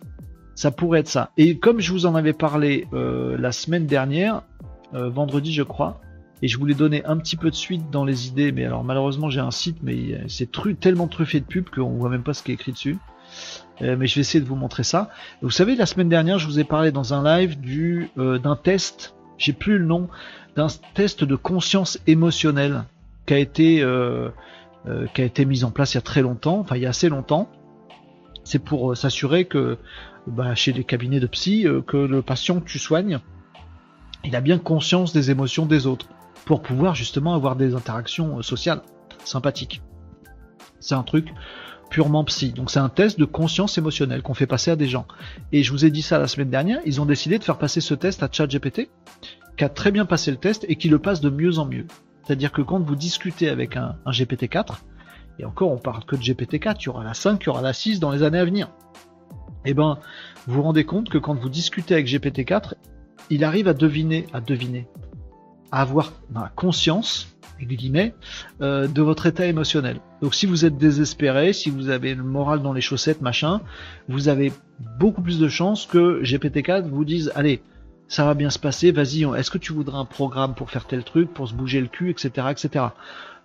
Ça 0.54 0.70
pourrait 0.70 1.00
être 1.00 1.08
ça. 1.08 1.30
Et 1.36 1.58
comme 1.58 1.80
je 1.80 1.92
vous 1.92 2.06
en 2.06 2.14
avais 2.14 2.32
parlé 2.32 2.86
euh, 2.92 3.36
la 3.38 3.52
semaine 3.52 3.86
dernière, 3.86 4.42
euh, 4.94 5.08
vendredi, 5.08 5.52
je 5.52 5.62
crois, 5.62 6.00
et 6.42 6.48
je 6.48 6.58
voulais 6.58 6.74
donner 6.74 7.04
un 7.06 7.16
petit 7.16 7.36
peu 7.36 7.50
de 7.50 7.54
suite 7.54 7.90
dans 7.90 8.04
les 8.04 8.28
idées, 8.28 8.52
mais 8.52 8.64
alors 8.64 8.84
malheureusement 8.84 9.30
j'ai 9.30 9.40
un 9.40 9.50
site, 9.50 9.78
mais 9.82 10.20
c'est 10.28 10.50
tellement 10.78 11.08
truffé 11.08 11.40
de 11.40 11.46
pubs 11.46 11.70
qu'on 11.70 11.96
voit 11.96 12.10
même 12.10 12.22
pas 12.22 12.34
ce 12.34 12.42
qui 12.42 12.50
est 12.50 12.54
écrit 12.54 12.72
dessus. 12.72 12.98
Euh, 13.82 13.96
mais 13.98 14.06
je 14.06 14.16
vais 14.16 14.20
essayer 14.20 14.42
de 14.42 14.48
vous 14.48 14.56
montrer 14.56 14.84
ça. 14.84 15.10
Vous 15.42 15.50
savez, 15.50 15.74
la 15.74 15.86
semaine 15.86 16.08
dernière, 16.08 16.38
je 16.38 16.46
vous 16.46 16.60
ai 16.60 16.64
parlé 16.64 16.92
dans 16.92 17.12
un 17.14 17.24
live 17.24 17.56
euh, 18.18 18.38
d'un 18.38 18.56
test, 18.56 19.14
j'ai 19.36 19.52
plus 19.52 19.78
le 19.78 19.84
nom, 19.84 20.08
d'un 20.56 20.68
test 20.94 21.24
de 21.24 21.36
conscience 21.36 21.98
émotionnelle 22.06 22.84
qui 23.26 23.34
a 23.34 23.38
été 23.38 23.82
euh, 23.82 24.30
qui 25.14 25.22
a 25.22 25.24
été 25.24 25.46
mis 25.46 25.64
en 25.64 25.70
place 25.70 25.94
il 25.94 25.96
y 25.96 25.98
a 25.98 26.02
très 26.02 26.20
longtemps, 26.20 26.58
enfin 26.58 26.76
il 26.76 26.82
y 26.82 26.86
a 26.86 26.90
assez 26.90 27.08
longtemps. 27.08 27.48
C'est 28.44 28.58
pour 28.58 28.94
s'assurer 28.96 29.46
que 29.46 29.78
bah, 30.26 30.54
chez 30.54 30.72
les 30.72 30.84
cabinets 30.84 31.20
de 31.20 31.26
psy, 31.26 31.66
que 31.86 31.96
le 31.96 32.20
patient 32.20 32.60
que 32.60 32.68
tu 32.68 32.78
soignes, 32.78 33.18
il 34.24 34.36
a 34.36 34.42
bien 34.42 34.58
conscience 34.58 35.14
des 35.14 35.30
émotions 35.30 35.64
des 35.64 35.86
autres 35.86 36.06
pour 36.44 36.60
pouvoir 36.60 36.94
justement 36.94 37.34
avoir 37.34 37.56
des 37.56 37.74
interactions 37.74 38.42
sociales 38.42 38.82
sympathiques. 39.24 39.80
C'est 40.80 40.94
un 40.94 41.02
truc 41.02 41.32
purement 41.90 42.24
psy. 42.24 42.52
Donc 42.52 42.70
c'est 42.70 42.78
un 42.78 42.88
test 42.88 43.18
de 43.18 43.24
conscience 43.24 43.78
émotionnelle 43.78 44.22
qu'on 44.22 44.34
fait 44.34 44.46
passer 44.46 44.70
à 44.70 44.76
des 44.76 44.86
gens. 44.86 45.06
Et 45.52 45.62
je 45.62 45.72
vous 45.72 45.84
ai 45.84 45.90
dit 45.90 46.02
ça 46.02 46.18
la 46.18 46.28
semaine 46.28 46.50
dernière, 46.50 46.80
ils 46.84 47.00
ont 47.00 47.06
décidé 47.06 47.38
de 47.38 47.44
faire 47.44 47.58
passer 47.58 47.80
ce 47.80 47.94
test 47.94 48.22
à 48.22 48.28
ChatGPT, 48.30 48.90
qui 49.56 49.64
a 49.64 49.68
très 49.68 49.90
bien 49.90 50.04
passé 50.04 50.30
le 50.30 50.36
test 50.36 50.64
et 50.68 50.76
qui 50.76 50.88
le 50.88 50.98
passe 50.98 51.20
de 51.20 51.30
mieux 51.30 51.58
en 51.58 51.66
mieux. 51.66 51.86
C'est-à-dire 52.24 52.52
que 52.52 52.62
quand 52.62 52.80
vous 52.80 52.96
discutez 52.96 53.48
avec 53.48 53.76
un, 53.76 53.96
un 54.06 54.10
GPT-4, 54.10 54.76
et 55.38 55.44
encore 55.44 55.70
on 55.70 55.78
parle 55.78 56.04
que 56.04 56.16
de 56.16 56.22
GPT-4, 56.22 56.76
il 56.80 56.84
y 56.84 56.88
aura 56.88 57.04
la 57.04 57.14
5, 57.14 57.42
il 57.42 57.46
y 57.46 57.48
aura 57.50 57.62
la 57.62 57.72
6 57.72 58.00
dans 58.00 58.10
les 58.10 58.22
années 58.22 58.38
à 58.38 58.44
venir. 58.44 58.70
Eh 59.64 59.74
ben, 59.74 59.98
vous 60.46 60.54
vous 60.54 60.62
rendez 60.62 60.84
compte 60.84 61.08
que 61.08 61.18
quand 61.18 61.34
vous 61.34 61.48
discutez 61.48 61.94
avec 61.94 62.06
GPT-4, 62.06 62.74
il 63.30 63.44
arrive 63.44 63.68
à 63.68 63.74
deviner, 63.74 64.26
à 64.32 64.40
deviner, 64.40 64.86
à 65.72 65.80
avoir 65.80 66.12
bah, 66.30 66.52
conscience, 66.54 67.33
euh, 68.60 68.86
de 68.86 69.02
votre 69.02 69.26
état 69.26 69.46
émotionnel. 69.46 70.00
Donc 70.22 70.34
si 70.34 70.46
vous 70.46 70.64
êtes 70.64 70.76
désespéré, 70.76 71.52
si 71.52 71.70
vous 71.70 71.88
avez 71.88 72.14
le 72.14 72.22
moral 72.22 72.62
dans 72.62 72.72
les 72.72 72.80
chaussettes, 72.80 73.20
machin, 73.20 73.60
vous 74.08 74.28
avez 74.28 74.52
beaucoup 74.98 75.22
plus 75.22 75.38
de 75.38 75.48
chances 75.48 75.86
que 75.86 76.22
GPT-4 76.22 76.88
vous 76.88 77.04
dise, 77.04 77.32
allez, 77.34 77.62
ça 78.08 78.24
va 78.24 78.34
bien 78.34 78.50
se 78.50 78.58
passer, 78.58 78.92
vas-y, 78.92 79.24
est-ce 79.36 79.50
que 79.50 79.58
tu 79.58 79.72
voudrais 79.72 79.98
un 79.98 80.04
programme 80.04 80.54
pour 80.54 80.70
faire 80.70 80.86
tel 80.86 81.04
truc, 81.04 81.32
pour 81.32 81.48
se 81.48 81.54
bouger 81.54 81.80
le 81.80 81.86
cul, 81.86 82.10
etc., 82.10 82.48
etc. 82.50 82.86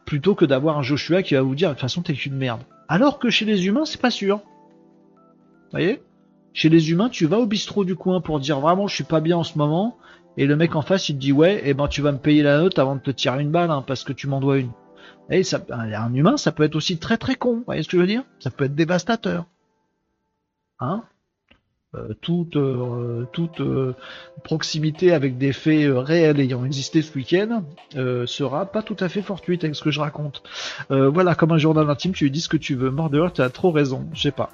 Plutôt 0.06 0.36
que 0.36 0.45
d'avoir 0.45 0.77
un 0.77 0.84
Joshua 0.84 1.23
qui 1.23 1.36
va 1.36 1.41
vous 1.41 1.56
dire, 1.56 1.69
de 1.69 1.73
toute 1.76 1.81
façon, 1.81 2.02
t'es 2.02 2.14
une 2.14 2.36
merde. 2.36 2.61
Alors 2.88 3.19
que 3.19 3.30
chez 3.30 3.45
les 3.45 3.68
humains, 3.68 3.86
c'est 3.86 4.02
pas 4.02 4.11
sûr. 4.11 4.38
Vous 4.38 5.72
voyez? 5.72 6.02
Chez 6.53 6.69
les 6.69 6.91
humains, 6.91 7.10
tu 7.10 7.26
vas 7.26 7.38
au 7.38 7.45
bistrot 7.45 7.86
du 7.86 7.95
coin 7.95 8.22
pour 8.22 8.40
dire 8.40 8.60
vraiment, 8.60 8.88
je 8.88 8.95
suis 8.95 9.03
pas 9.03 9.22
bien 9.22 9.38
en 9.38 9.44
ce 9.44 9.57
moment, 9.57 9.98
et 10.38 10.46
le 10.46 10.56
mec 10.56 10.76
en 10.76 10.82
face, 10.82 11.10
il 11.10 11.16
te 11.16 11.20
dit, 11.20 11.32
ouais, 11.32 11.62
eh 11.66 11.74
ben, 11.74 11.88
tu 11.88 12.02
vas 12.02 12.12
me 12.12 12.18
payer 12.18 12.44
la 12.44 12.60
note 12.60 12.80
avant 12.80 12.96
de 12.96 13.02
te 13.02 13.12
tirer 13.12 13.42
une 13.42 13.52
balle, 13.52 13.72
hein, 13.72 13.84
parce 13.86 14.04
que 14.04 14.14
tu 14.14 14.28
m'en 14.28 14.40
dois 14.40 14.58
une. 14.58 14.72
Et 15.30 15.44
ça, 15.44 15.60
un 15.70 16.14
humain, 16.14 16.38
ça 16.38 16.52
peut 16.52 16.64
être 16.64 16.76
aussi 16.76 16.98
très 16.98 17.18
très 17.18 17.36
con, 17.36 17.58
vous 17.58 17.64
voyez 17.66 17.84
ce 17.84 17.88
que 17.88 17.98
je 17.98 18.02
veux 18.02 18.08
dire? 18.08 18.24
Ça 18.40 18.50
peut 18.50 18.66
être 18.66 18.76
dévastateur. 18.76 19.46
Hein? 20.80 21.04
Euh, 21.96 22.14
toute, 22.22 22.56
euh, 22.56 23.26
toute 23.34 23.62
euh, 23.62 23.96
proximité 24.44 25.12
avec 25.12 25.40
des 25.40 25.52
faits 25.54 25.92
réels 25.92 26.40
ayant 26.40 26.64
existé 26.64 27.02
ce 27.02 27.16
week-end 27.16 27.64
sera 28.28 28.68
pas 28.68 28.84
tout 28.84 28.98
à 29.00 29.10
fait 29.10 29.24
fortuite 29.24 29.64
avec 29.64 29.76
ce 29.76 29.82
que 29.82 29.90
je 29.90 30.00
raconte. 30.00 30.44
voilà, 30.90 31.34
comme 31.34 31.52
un 31.52 31.58
journal 31.58 31.90
intime, 31.90 32.14
tu 32.14 32.26
lui 32.26 32.32
dis 32.32 32.42
ce 32.42 32.50
que 32.50 32.58
tu 32.58 32.76
veux. 32.76 32.92
Mordeur, 32.92 33.34
tu 33.34 33.42
as 33.42 33.50
trop 33.50 33.72
raison, 33.72 34.08
je 34.14 34.22
sais 34.22 34.32
pas. 34.32 34.52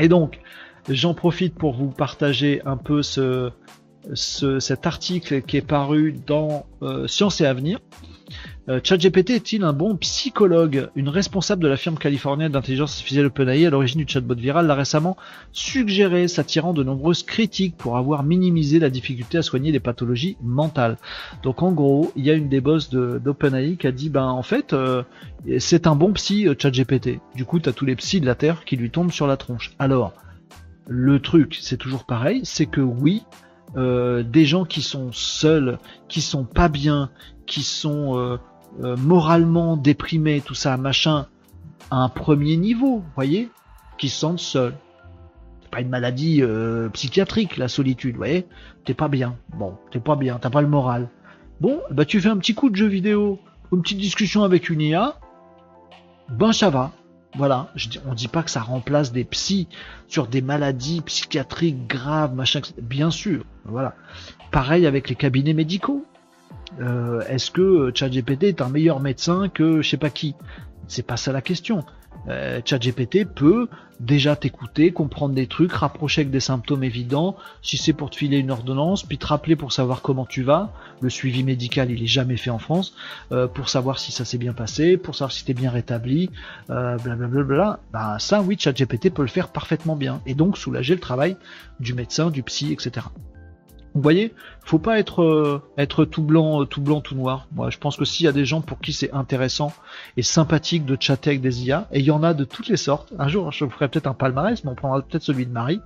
Et 0.00 0.08
donc, 0.08 0.40
j'en 0.88 1.14
profite 1.14 1.54
pour 1.54 1.74
vous 1.74 1.90
partager 1.90 2.62
un 2.64 2.76
peu 2.76 3.02
ce, 3.02 3.52
ce, 4.14 4.60
cet 4.60 4.86
article 4.86 5.42
qui 5.42 5.56
est 5.56 5.66
paru 5.66 6.14
dans 6.26 6.66
Science 7.06 7.40
et 7.40 7.46
Avenir. 7.46 7.80
Euh, 8.68 8.80
ChatGPT 8.82 9.30
est-il 9.30 9.64
un 9.64 9.72
bon 9.72 9.96
psychologue? 9.96 10.90
Une 10.94 11.08
responsable 11.08 11.62
de 11.62 11.68
la 11.68 11.76
firme 11.76 11.98
californienne 11.98 12.52
d'intelligence 12.52 12.92
artificielle 12.92 13.26
OpenAI 13.26 13.66
à 13.66 13.70
l'origine 13.70 14.04
du 14.04 14.12
chatbot 14.12 14.34
viral 14.34 14.66
l'a 14.66 14.74
récemment 14.74 15.16
suggéré, 15.52 16.28
s'attirant 16.28 16.72
de 16.72 16.84
nombreuses 16.84 17.22
critiques 17.22 17.76
pour 17.76 17.96
avoir 17.96 18.22
minimisé 18.22 18.78
la 18.78 18.90
difficulté 18.90 19.38
à 19.38 19.42
soigner 19.42 19.72
des 19.72 19.80
pathologies 19.80 20.36
mentales. 20.42 20.98
Donc 21.42 21.62
en 21.62 21.72
gros, 21.72 22.12
il 22.16 22.24
y 22.24 22.30
a 22.30 22.34
une 22.34 22.48
des 22.48 22.60
boss 22.60 22.90
d'OpenAI 22.90 23.76
qui 23.76 23.86
a 23.86 23.92
dit 23.92 24.08
ben 24.08 24.26
en 24.26 24.42
fait 24.42 24.72
euh, 24.72 25.02
c'est 25.58 25.86
un 25.86 25.96
bon 25.96 26.12
psy 26.12 26.46
euh, 26.46 26.54
ChatGPT. 26.56 27.20
Du 27.34 27.44
coup, 27.44 27.58
tu 27.58 27.68
as 27.68 27.72
tous 27.72 27.86
les 27.86 27.96
psys 27.96 28.20
de 28.20 28.26
la 28.26 28.34
Terre 28.34 28.64
qui 28.64 28.76
lui 28.76 28.90
tombent 28.90 29.12
sur 29.12 29.26
la 29.26 29.36
tronche. 29.36 29.72
Alors, 29.78 30.12
le 30.86 31.20
truc, 31.20 31.58
c'est 31.60 31.76
toujours 31.76 32.04
pareil, 32.04 32.42
c'est 32.44 32.66
que 32.66 32.80
oui, 32.80 33.22
des 33.76 34.44
gens 34.44 34.64
qui 34.64 34.82
sont 34.82 35.12
seuls, 35.12 35.78
qui 36.08 36.20
sont 36.20 36.44
pas 36.44 36.68
bien, 36.68 37.10
qui 37.46 37.62
sont 37.62 38.38
euh, 38.78 38.96
moralement 38.96 39.76
déprimés, 39.76 40.40
tout 40.40 40.54
ça, 40.54 40.76
machin, 40.76 41.26
à 41.90 41.96
un 41.96 42.08
premier 42.08 42.56
niveau, 42.56 43.02
voyez, 43.16 43.48
qui 43.98 44.08
se 44.08 44.20
sentent 44.20 44.38
seuls. 44.38 44.74
C'est 45.62 45.70
pas 45.70 45.80
une 45.80 45.88
maladie 45.88 46.40
euh, 46.40 46.88
psychiatrique, 46.90 47.56
la 47.56 47.66
solitude, 47.66 48.16
voyez. 48.16 48.46
T'es 48.84 48.94
pas 48.94 49.08
bien. 49.08 49.36
Bon, 49.56 49.76
t'es 49.90 49.98
pas 49.98 50.14
bien, 50.14 50.38
t'as 50.40 50.50
pas 50.50 50.62
le 50.62 50.68
moral. 50.68 51.08
Bon, 51.60 51.80
bah 51.90 52.04
tu 52.04 52.20
fais 52.20 52.28
un 52.28 52.36
petit 52.36 52.54
coup 52.54 52.70
de 52.70 52.76
jeu 52.76 52.86
vidéo, 52.86 53.40
une 53.72 53.82
petite 53.82 53.98
discussion 53.98 54.44
avec 54.44 54.70
une 54.70 54.80
IA, 54.80 55.18
ben 56.30 56.52
ça 56.52 56.70
va. 56.70 56.92
Voilà, 57.36 57.70
je 57.76 57.88
dis, 57.88 58.00
on 58.06 58.14
dit 58.14 58.28
pas 58.28 58.42
que 58.42 58.50
ça 58.50 58.60
remplace 58.60 59.12
des 59.12 59.24
psys 59.24 59.68
sur 60.08 60.26
des 60.26 60.40
maladies 60.40 61.00
psychiatriques 61.02 61.86
graves, 61.86 62.34
machin, 62.34 62.60
bien 62.82 63.10
sûr. 63.10 63.44
Voilà. 63.64 63.94
Pareil 64.50 64.86
avec 64.86 65.08
les 65.08 65.14
cabinets 65.14 65.54
médicaux. 65.54 66.04
Euh, 66.80 67.20
est-ce 67.28 67.50
que 67.50 67.92
ChatGPT 67.94 68.44
est 68.44 68.60
un 68.60 68.68
meilleur 68.68 69.00
médecin 69.00 69.48
que 69.48 69.80
je 69.82 69.88
sais 69.88 69.96
pas 69.96 70.10
qui? 70.10 70.34
C'est 70.88 71.06
pas 71.06 71.16
ça 71.16 71.32
la 71.32 71.40
question. 71.40 71.84
Euh, 72.28 72.60
ChatGPT 72.64 73.24
peut 73.24 73.68
déjà 73.98 74.36
t'écouter, 74.36 74.92
comprendre 74.92 75.34
des 75.34 75.46
trucs, 75.46 75.72
rapprocher 75.72 76.22
avec 76.22 76.30
des 76.30 76.40
symptômes 76.40 76.84
évidents, 76.84 77.36
si 77.62 77.76
c'est 77.76 77.92
pour 77.92 78.10
te 78.10 78.16
filer 78.16 78.38
une 78.38 78.50
ordonnance, 78.50 79.02
puis 79.02 79.18
te 79.18 79.26
rappeler 79.26 79.56
pour 79.56 79.72
savoir 79.72 80.00
comment 80.00 80.24
tu 80.24 80.42
vas. 80.42 80.72
Le 81.00 81.10
suivi 81.10 81.44
médical, 81.44 81.90
il 81.90 82.02
est 82.02 82.06
jamais 82.06 82.36
fait 82.36 82.50
en 82.50 82.58
France, 82.58 82.94
euh, 83.32 83.46
pour 83.46 83.68
savoir 83.68 83.98
si 83.98 84.12
ça 84.12 84.24
s'est 84.24 84.38
bien 84.38 84.52
passé, 84.52 84.96
pour 84.96 85.14
savoir 85.14 85.32
si 85.32 85.44
t'es 85.44 85.54
bien 85.54 85.70
rétabli, 85.70 86.30
blablabla. 86.68 87.80
Bah, 87.92 88.16
ça, 88.18 88.40
oui, 88.40 88.56
ChatGPT 88.58 89.10
peut 89.10 89.22
le 89.22 89.28
faire 89.28 89.48
parfaitement 89.48 89.96
bien, 89.96 90.20
et 90.26 90.34
donc 90.34 90.56
soulager 90.56 90.94
le 90.94 91.00
travail 91.00 91.36
du 91.78 91.94
médecin, 91.94 92.30
du 92.30 92.42
psy, 92.42 92.72
etc. 92.72 93.06
Vous 93.94 94.02
voyez, 94.02 94.32
faut 94.64 94.78
pas 94.78 94.98
être 94.98 95.22
euh, 95.22 95.62
être 95.76 96.04
tout 96.04 96.22
blanc, 96.22 96.62
euh, 96.62 96.64
tout 96.64 96.80
blanc, 96.80 97.00
tout 97.00 97.14
noir. 97.14 97.46
Moi, 97.52 97.70
je 97.70 97.78
pense 97.78 97.96
que 97.96 98.04
s'il 98.04 98.24
y 98.24 98.28
a 98.28 98.32
des 98.32 98.44
gens 98.44 98.60
pour 98.60 98.78
qui 98.80 98.92
c'est 98.92 99.12
intéressant 99.12 99.72
et 100.16 100.22
sympathique 100.22 100.84
de 100.84 100.96
chatter 100.98 101.30
avec 101.30 101.40
des 101.40 101.64
IA, 101.64 101.88
et 101.92 101.98
il 101.98 102.04
y 102.04 102.10
en 102.10 102.22
a 102.22 102.32
de 102.32 102.44
toutes 102.44 102.68
les 102.68 102.76
sortes. 102.76 103.12
Un 103.18 103.28
jour, 103.28 103.50
je 103.50 103.66
ferai 103.66 103.88
peut-être 103.88 104.06
un 104.06 104.14
palmarès, 104.14 104.62
mais 104.64 104.70
on 104.70 104.74
prendra 104.74 105.02
peut-être 105.02 105.24
celui 105.24 105.46
de 105.46 105.52
Marie. 105.52 105.80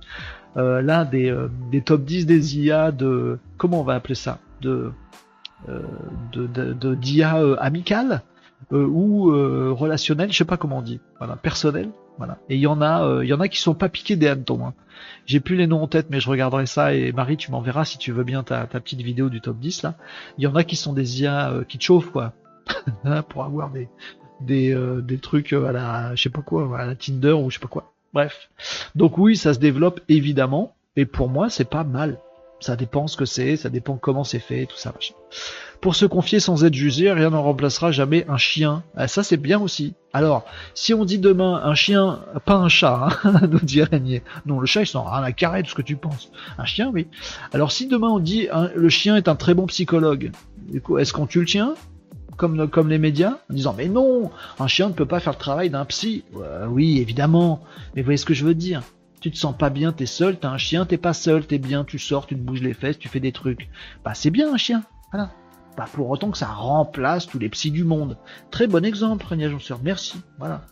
Euh, 0.57 0.81
l'un 0.81 1.03
des, 1.03 1.29
euh, 1.29 1.49
des 1.71 1.81
top 1.81 2.03
10 2.05 2.25
des 2.25 2.59
IA 2.59 2.91
de 2.91 3.39
comment 3.57 3.81
on 3.81 3.83
va 3.83 3.95
appeler 3.95 4.15
ça? 4.15 4.39
De 4.61 4.91
de 5.67 6.95
d'IA 6.95 7.39
amical 8.71 8.87
ou 8.87 9.31
relationnel, 9.75 10.31
je 10.31 10.37
sais 10.37 10.45
pas 10.45 10.57
comment 10.57 10.79
on 10.79 10.81
dit. 10.81 10.99
Voilà, 11.19 11.35
personnel. 11.35 11.89
Voilà. 12.17 12.37
Et 12.49 12.55
il 12.55 12.61
y 12.61 12.67
en 12.67 12.81
a, 12.81 13.23
il 13.23 13.27
y 13.27 13.33
en 13.33 13.39
a 13.39 13.47
qui 13.47 13.59
sont 13.59 13.73
pas 13.73 13.89
piqués 13.89 14.15
des 14.15 14.27
hannetons. 14.27 14.65
Hein. 14.65 14.73
J'ai 15.25 15.39
plus 15.39 15.55
les 15.55 15.67
noms 15.67 15.81
en 15.81 15.87
tête, 15.87 16.07
mais 16.09 16.19
je 16.19 16.29
regarderai 16.29 16.65
ça. 16.65 16.93
Et 16.93 17.11
Marie, 17.11 17.37
tu 17.37 17.51
m'enverras 17.51 17.85
si 17.85 17.97
tu 17.97 18.11
veux 18.11 18.23
bien 18.23 18.43
ta, 18.43 18.65
petite 18.67 19.01
vidéo 19.01 19.29
du 19.29 19.41
top 19.41 19.57
10 19.59 19.83
là. 19.83 19.95
Il 20.37 20.43
y 20.43 20.47
en 20.47 20.55
a 20.55 20.63
qui 20.63 20.75
sont 20.75 20.93
des 20.93 21.21
IA 21.21 21.51
euh, 21.51 21.63
qui 21.63 21.77
te 21.77 21.83
chauffent 21.83 22.11
quoi, 22.11 22.33
pour 23.29 23.43
avoir 23.43 23.71
des 23.71 23.89
des, 24.41 24.73
euh, 24.73 25.01
des 25.01 25.17
trucs 25.17 25.53
euh, 25.53 25.67
à 25.67 25.71
la 25.71 26.15
je 26.15 26.23
sais 26.23 26.29
pas 26.29 26.41
quoi, 26.41 26.77
à 26.77 26.85
la 26.85 26.95
Tinder 26.95 27.31
ou 27.31 27.49
je 27.49 27.55
sais 27.55 27.61
pas 27.61 27.67
quoi. 27.67 27.93
Bref. 28.13 28.49
Donc 28.95 29.17
oui, 29.17 29.35
ça 29.35 29.53
se 29.53 29.59
développe 29.59 30.01
évidemment. 30.09 30.75
Et 30.95 31.05
pour 31.05 31.27
moi, 31.27 31.49
c'est 31.49 31.69
pas 31.69 31.83
mal. 31.83 32.19
Ça 32.59 32.75
dépend 32.75 33.07
ce 33.07 33.17
que 33.17 33.25
c'est, 33.25 33.57
ça 33.57 33.69
dépend 33.69 33.97
comment 33.97 34.23
c'est 34.23 34.39
fait, 34.39 34.65
tout 34.65 34.77
ça. 34.77 34.93
Pour 35.81 35.95
se 35.95 36.05
confier 36.05 36.39
sans 36.39 36.63
être 36.63 36.73
jugé, 36.73 37.11
rien 37.11 37.29
n'en 37.29 37.43
remplacera 37.43 37.91
jamais 37.91 38.25
un 38.29 38.37
chien. 38.37 38.83
Ah, 38.95 39.07
ça 39.07 39.23
c'est 39.23 39.37
bien 39.37 39.59
aussi. 39.59 39.93
Alors, 40.13 40.45
si 40.73 40.93
on 40.93 41.03
dit 41.05 41.19
demain 41.19 41.61
un 41.63 41.75
chien, 41.75 42.21
pas 42.45 42.55
un 42.55 42.69
chat, 42.69 43.09
hein, 43.23 43.41
nous 43.49 43.59
dit 43.59 43.83
Régnier. 43.83 44.23
Non, 44.45 44.59
le 44.59 44.65
chat 44.65 44.81
il 44.81 44.87
s'en 44.87 45.03
rien 45.03 45.21
à 45.21 45.31
carré 45.33 45.63
de 45.63 45.67
ce 45.67 45.75
que 45.75 45.81
tu 45.81 45.97
penses. 45.97 46.31
Un 46.57 46.65
chien, 46.65 46.89
oui. 46.93 47.07
Alors 47.53 47.71
si 47.71 47.87
demain 47.87 48.09
on 48.09 48.19
dit 48.19 48.47
le 48.73 48.89
chien 48.89 49.17
est 49.17 49.27
un 49.27 49.35
très 49.35 49.53
bon 49.53 49.67
psychologue, 49.67 50.31
est-ce 50.73 51.13
qu'on 51.13 51.27
tue 51.27 51.41
le 51.41 51.47
chien? 51.47 51.75
Comme, 52.37 52.67
comme 52.67 52.89
les 52.89 52.97
médias 52.97 53.37
en 53.49 53.53
disant 53.53 53.75
mais 53.77 53.87
non, 53.87 54.31
un 54.59 54.67
chien 54.67 54.89
ne 54.89 54.93
peut 54.93 55.05
pas 55.05 55.19
faire 55.19 55.33
le 55.33 55.39
travail 55.39 55.69
d'un 55.69 55.85
psy. 55.85 56.23
oui, 56.69 56.99
évidemment. 56.99 57.61
Mais 57.95 58.01
vous 58.01 58.05
voyez 58.05 58.17
ce 58.17 58.25
que 58.25 58.33
je 58.33 58.45
veux 58.45 58.55
dire? 58.55 58.81
Tu 59.25 59.31
te 59.31 59.39
sens 59.39 59.57
pas 59.57 59.71
bien, 59.71 59.91
t'es 59.91 60.05
seul, 60.05 60.37
t'as 60.37 60.51
un 60.51 60.59
chien, 60.59 60.85
t'es 60.85 60.99
pas 60.99 61.13
seul, 61.13 61.47
t'es 61.47 61.57
bien, 61.57 61.83
tu 61.83 61.97
sors, 61.97 62.27
tu 62.27 62.35
te 62.35 62.39
bouges 62.39 62.61
les 62.61 62.75
fesses, 62.75 62.99
tu 62.99 63.07
fais 63.07 63.19
des 63.19 63.31
trucs. 63.31 63.69
Bah 64.03 64.13
c'est 64.13 64.29
bien 64.29 64.53
un 64.53 64.57
chien, 64.57 64.83
voilà. 65.11 65.31
Pas 65.75 65.87
pour 65.91 66.11
autant 66.11 66.29
que 66.29 66.37
ça 66.37 66.45
remplace 66.45 67.25
tous 67.25 67.39
les 67.39 67.49
psys 67.49 67.71
du 67.71 67.83
monde. 67.83 68.19
Très 68.51 68.67
bon 68.67 68.85
exemple, 68.85 69.25
Régnier 69.25 69.49
Jonceur. 69.49 69.79
Merci. 69.83 70.21
Voilà. 70.37 70.67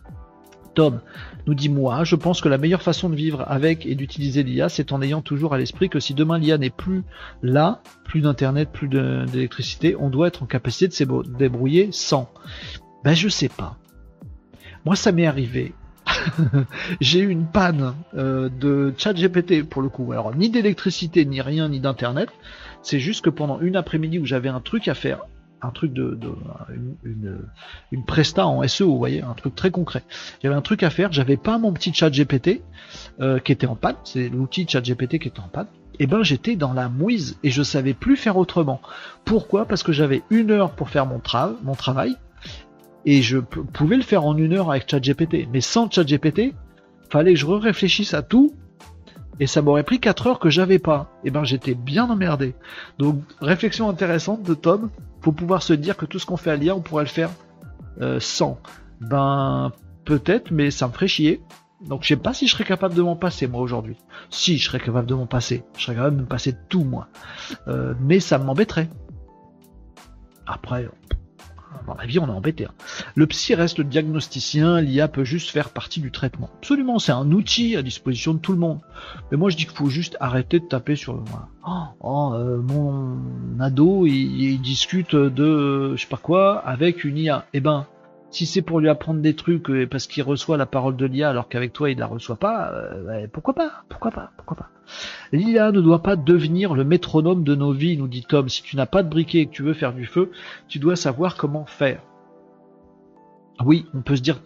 Tom 0.76 1.02
nous 1.48 1.56
dit 1.56 1.68
moi, 1.68 2.04
je 2.04 2.16
pense 2.16 2.42
que 2.42 2.48
la 2.48 2.60
meilleure 2.60 2.84
façon 2.84 3.10
de 3.10 3.16
vivre 3.16 3.44
avec 3.48 3.88
et 3.88 3.96
d'utiliser 3.96 4.44
l'IA, 4.44 4.70
c'est 4.70 4.92
en 4.92 5.02
ayant 5.02 5.24
toujours 5.24 5.56
à 5.56 5.58
l'esprit 5.58 5.90
que 5.90 6.00
si 6.00 6.14
demain 6.14 6.38
l'IA 6.38 6.60
n'est 6.60 6.70
plus 6.70 7.02
là, 7.42 7.82
plus 8.06 8.22
d'internet, 8.22 8.70
plus 8.72 8.88
d'électricité, 8.88 9.96
on 9.96 10.12
doit 10.12 10.28
être 10.28 10.44
en 10.44 10.46
capacité 10.46 10.88
de 10.88 10.94
se 10.94 11.28
débrouiller 11.40 11.90
sans. 11.92 12.32
Ben 13.04 13.16
je 13.16 13.30
sais 13.30 13.50
pas. 13.50 13.80
Moi 14.86 14.96
ça 14.96 15.12
m'est 15.12 15.26
arrivé. 15.26 15.74
J'ai 17.02 17.20
eu 17.20 17.30
une 17.30 17.46
panne 17.46 17.94
euh, 18.16 18.50
de 18.50 18.94
chat 18.98 19.14
GPT 19.14 19.64
pour 19.64 19.82
le 19.82 19.90
coup. 19.90 20.12
Alors 20.12 20.36
ni 20.36 20.50
d'électricité, 20.50 21.26
ni 21.26 21.42
rien, 21.42 21.70
ni 21.70 21.80
d'internet. 21.80 22.30
C'est 22.82 23.00
juste 23.00 23.24
que 23.24 23.30
pendant 23.30 23.60
une 23.60 23.76
après-midi 23.76 24.20
où 24.20 24.26
j'avais 24.26 24.50
un 24.50 24.60
truc 24.60 24.88
à 24.88 24.94
faire, 24.94 25.26
un 25.62 25.72
truc 25.72 25.94
de, 25.94 26.20
une, 27.06 27.40
une, 27.92 28.06
presta 28.06 28.46
en 28.46 28.68
SEO, 28.68 28.88
vous 28.88 28.98
voyez, 28.98 29.22
un 29.22 29.34
truc 29.34 29.56
très 29.56 29.72
concret. 29.72 30.04
J'avais 30.42 30.56
un 30.56 30.62
truc 30.62 30.84
à 30.84 30.90
faire, 30.90 31.12
j'avais 31.12 31.38
pas 31.38 31.58
mon 31.58 31.72
petit 31.72 31.94
chat 31.94 32.10
GPT 32.10 32.62
euh, 33.22 33.40
qui 33.40 33.54
était 33.54 33.68
en 33.68 33.76
panne, 33.76 33.96
c'est 34.04 34.28
l'outil 34.28 34.68
chat 34.68 34.82
GPT 34.82 35.20
qui 35.20 35.30
était 35.30 35.40
en 35.40 35.48
panne. 35.48 35.68
Et 36.00 36.04
eh 36.04 36.08
ben 36.08 36.24
j'étais 36.24 36.56
dans 36.56 36.74
la 36.74 36.90
mouise 36.90 37.38
et 37.44 37.52
je 37.52 37.62
savais 37.62 37.94
plus 37.94 38.18
faire 38.18 38.38
autrement. 38.38 38.82
Pourquoi? 39.26 39.66
Parce 39.68 39.84
que 39.84 39.92
j'avais 39.92 40.24
une 40.32 40.50
heure 40.50 40.72
pour 40.72 40.90
faire 40.90 41.06
mon, 41.06 41.22
mon 41.62 41.76
travail 41.76 42.18
Et 43.06 43.22
je 43.22 43.38
pouvais 43.38 43.98
le 43.98 44.04
faire 44.04 44.26
en 44.26 44.38
une 44.38 44.54
heure 44.54 44.72
avec 44.72 44.90
ChatGPT. 44.90 45.48
Mais 45.52 45.62
sans 45.62 45.90
ChatGPT, 45.90 46.54
fallait 47.10 47.34
que 47.34 47.40
je 47.40 47.46
réfléchisse 47.46 48.14
à 48.14 48.22
tout. 48.22 48.54
Et 49.40 49.48
ça 49.48 49.62
m'aurait 49.62 49.84
pris 49.84 50.00
4 50.00 50.28
heures 50.28 50.40
que 50.40 50.50
j'avais 50.50 50.80
pas. 50.80 51.12
Et 51.24 51.32
ben 51.32 51.44
j'étais 51.44 51.74
bien 51.74 52.10
emmerdé. 52.10 52.56
Donc 53.00 53.22
réflexion 53.42 53.90
intéressante 53.90 54.44
de 54.44 54.54
Tom. 54.54 54.90
Faut 55.22 55.32
pouvoir 55.32 55.64
se 55.64 55.74
dire 55.74 55.98
que 55.98 56.06
tout 56.06 56.20
ce 56.20 56.26
qu'on 56.26 56.38
fait 56.38 56.52
à 56.52 56.56
l'IA, 56.56 56.76
on 56.76 56.82
pourrait 56.82 57.04
le 57.04 57.10
faire 57.10 57.32
euh, 58.02 58.20
sans. 58.20 58.60
Ben 59.02 59.72
peut-être, 60.06 60.52
mais 60.52 60.72
ça 60.72 60.88
me 60.88 60.94
ferait 60.94 61.08
chier. 61.08 61.42
Donc 61.88 62.04
je 62.04 62.10
sais 62.10 62.16
pas 62.16 62.34
si 62.34 62.48
je 62.48 62.54
serais 62.54 62.64
capable 62.64 62.96
de 62.96 63.02
m'en 63.02 63.16
passer 63.16 63.48
moi 63.48 63.62
aujourd'hui. 63.62 63.98
Si 64.30 64.58
je 64.58 64.66
serais 64.66 64.80
capable 64.80 65.08
de 65.08 65.16
m'en 65.16 65.26
passer, 65.26 65.64
je 65.78 65.84
serais 65.84 65.96
capable 65.96 66.18
de 66.18 66.22
me 66.22 66.28
passer 66.28 66.52
de 66.52 66.58
tout 66.70 66.84
moi. 66.84 67.08
Euh, 67.68 67.94
mais 68.00 68.20
ça 68.20 68.38
m'embêterait. 68.38 68.90
Après, 70.46 70.88
à 71.80 71.84
mon 71.88 71.94
avis, 71.94 72.20
on 72.20 72.28
est 72.28 72.32
embêté. 72.32 72.66
Hein. 72.66 72.74
Le 73.16 73.28
psy 73.28 73.56
reste 73.56 73.78
le 73.78 73.84
diagnosticien, 73.84 74.82
l'IA 74.82 75.08
peut 75.08 75.24
juste 75.24 75.50
faire 75.50 75.70
partie 75.70 76.00
du 76.00 76.12
traitement. 76.12 76.50
Absolument, 76.60 77.00
c'est 77.00 77.12
un 77.12 77.32
outil 77.32 77.76
à 77.76 77.82
disposition 77.82 78.34
de 78.34 78.40
tout 78.40 78.54
le 78.54 78.60
monde. 78.60 78.80
Mais 79.32 79.38
moi, 79.38 79.50
je 79.50 79.58
dis 79.58 79.66
qu'il 79.66 79.76
faut 79.76 79.90
juste 79.90 80.18
arrêter 80.20 80.60
de 80.60 80.66
taper 80.66 80.96
sur 80.96 81.14
le. 81.14 81.20
Oh, 81.68 81.72
oh 82.02 82.34
euh, 82.34 82.62
mon 82.62 83.18
ado, 83.60 84.06
il, 84.06 84.60
discute 84.62 85.16
de 85.16 85.96
je 85.96 86.02
sais 86.02 86.08
pas 86.08 86.18
quoi 86.18 86.60
avec 86.60 87.04
une 87.04 87.18
IA. 87.18 87.46
Eh 87.54 87.60
ben, 87.60 87.86
si 88.34 88.46
c'est 88.46 88.62
pour 88.62 88.80
lui 88.80 88.90
apprendre 88.90 89.22
des 89.22 89.36
trucs 89.36 89.70
euh, 89.70 89.88
parce 89.88 90.08
qu'il 90.08 90.24
reçoit 90.24 90.58
la 90.58 90.66
parole 90.66 90.96
de 90.96 91.06
l'IA 91.06 91.30
alors 91.30 91.48
qu'avec 91.48 91.72
toi 91.72 91.90
il 91.90 92.00
la 92.00 92.08
reçoit 92.08 92.36
pas, 92.36 92.72
euh, 92.72 93.28
pourquoi 93.32 93.54
pas 93.54 93.84
Pourquoi 93.90 94.12
pas 94.12 94.32
Pourquoi 94.38 94.58
pas 94.58 94.70
L'IA 95.32 95.72
ne 95.72 95.82
doit 95.82 96.02
pas 96.02 96.16
devenir 96.16 96.74
le 96.74 96.84
métronome 96.84 97.44
de 97.44 97.56
nos 97.56 97.72
vies, 97.72 97.98
nous 97.98 98.08
dit 98.08 98.26
Tom. 98.28 98.50
Si 98.50 98.64
tu 98.64 98.76
n'as 98.76 98.86
pas 98.86 99.04
de 99.04 99.10
briquet 99.10 99.40
et 99.40 99.46
que 99.46 99.52
tu 99.54 99.64
veux 99.64 99.74
faire 99.74 99.94
du 99.94 100.06
feu, 100.06 100.32
tu 100.68 100.80
dois 100.80 100.96
savoir 100.96 101.38
comment 101.38 101.66
faire. 101.66 102.02
Oui, 103.64 103.86
on 103.94 104.02
peut 104.02 104.16
se 104.16 104.22
dire 104.22 104.42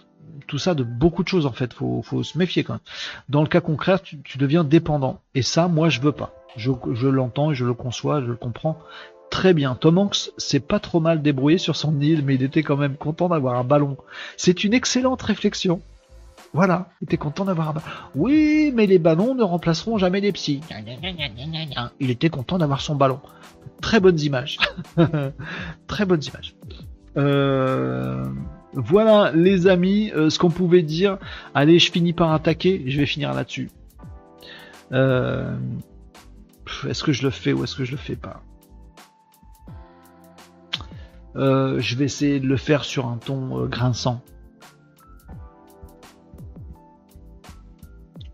tout 0.47 0.57
ça 0.57 0.75
de 0.75 0.83
beaucoup 0.83 1.23
de 1.23 1.27
choses 1.27 1.45
en 1.45 1.51
fait. 1.51 1.73
Faut, 1.73 2.01
faut 2.01 2.23
se 2.23 2.37
méfier 2.37 2.63
quand 2.63 2.73
même. 2.73 2.81
Dans 3.29 3.41
le 3.41 3.47
cas 3.47 3.61
concret, 3.61 3.99
tu, 3.99 4.37
deviens 4.37 4.63
dépendant. 4.63 5.21
Et 5.33 5.41
ça, 5.41 5.67
moi, 5.67 5.89
je 5.89 6.01
veux 6.01 6.11
pas. 6.11 6.33
Je, 6.55 6.71
je 6.93 7.07
l'entends, 7.07 7.53
je 7.53 7.65
le 7.65 7.73
conçois, 7.73 8.21
je 8.21 8.27
le 8.27 8.35
comprends 8.35 8.79
très 9.29 9.53
bien. 9.53 9.75
Tom 9.75 9.97
Hanks 9.97 10.31
s'est 10.37 10.59
pas 10.59 10.79
trop 10.79 10.99
mal 10.99 11.21
débrouillé 11.21 11.57
sur 11.57 11.75
son 11.75 11.99
île, 11.99 12.23
mais 12.25 12.35
il 12.35 12.43
était 12.43 12.63
quand 12.63 12.77
même 12.77 12.95
content 12.95 13.29
d'avoir 13.29 13.55
un 13.55 13.63
ballon. 13.63 13.97
C'est 14.35 14.63
une 14.63 14.73
excellente 14.73 15.21
réflexion. 15.21 15.81
Voilà, 16.53 16.89
il 17.01 17.05
était 17.05 17.17
content 17.17 17.45
d'avoir 17.45 17.69
un 17.69 17.73
ballon. 17.73 17.85
Oui, 18.15 18.71
mais 18.73 18.85
les 18.85 18.99
ballons 18.99 19.35
ne 19.35 19.43
remplaceront 19.43 19.97
jamais 19.97 20.21
les 20.21 20.31
psys. 20.31 20.61
Il 21.99 22.09
était 22.09 22.29
content 22.29 22.57
d'avoir 22.57 22.81
son 22.81 22.95
ballon. 22.95 23.19
Très 23.81 23.99
bonnes 23.99 24.19
images. 24.19 24.57
très 25.87 26.05
bonnes 26.05 26.23
images. 26.23 26.55
Euh, 27.17 28.25
voilà, 28.73 29.31
les 29.33 29.67
amis, 29.67 30.11
euh, 30.15 30.29
ce 30.29 30.39
qu'on 30.39 30.49
pouvait 30.49 30.83
dire. 30.83 31.17
Allez, 31.53 31.79
je 31.79 31.91
finis 31.91 32.13
par 32.13 32.31
attaquer. 32.31 32.83
Je 32.87 32.97
vais 32.99 33.05
finir 33.05 33.33
là-dessus. 33.33 33.69
Euh, 34.93 35.57
est-ce 36.87 37.03
que 37.03 37.11
je 37.11 37.23
le 37.23 37.29
fais 37.29 37.53
ou 37.53 37.63
est-ce 37.63 37.75
que 37.75 37.85
je 37.85 37.91
le 37.91 37.97
fais 37.97 38.15
pas? 38.15 38.41
Euh, 41.37 41.79
je 41.79 41.95
vais 41.95 42.05
essayer 42.05 42.39
de 42.39 42.47
le 42.47 42.57
faire 42.57 42.83
sur 42.83 43.07
un 43.07 43.17
ton 43.17 43.63
euh, 43.63 43.67
grinçant. 43.67 44.21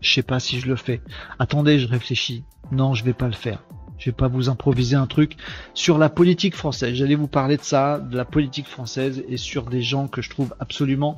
Je 0.00 0.12
sais 0.12 0.22
pas 0.22 0.40
si 0.40 0.60
je 0.60 0.66
le 0.66 0.76
fais. 0.76 1.02
Attendez, 1.38 1.78
je 1.78 1.88
réfléchis. 1.88 2.44
Non, 2.72 2.94
je 2.94 3.04
vais 3.04 3.12
pas 3.12 3.26
le 3.26 3.32
faire. 3.32 3.62
Je 4.04 4.10
vais 4.10 4.14
pas 4.14 4.28
vous 4.28 4.50
improviser 4.50 4.96
un 4.96 5.06
truc 5.06 5.38
sur 5.72 5.96
la 5.96 6.10
politique 6.10 6.54
française. 6.54 6.94
J'allais 6.94 7.14
vous 7.14 7.26
parler 7.26 7.56
de 7.56 7.62
ça, 7.62 7.98
de 7.98 8.18
la 8.18 8.26
politique 8.26 8.66
française 8.66 9.24
et 9.30 9.38
sur 9.38 9.64
des 9.64 9.80
gens 9.80 10.08
que 10.08 10.20
je 10.20 10.28
trouve 10.28 10.54
absolument 10.60 11.16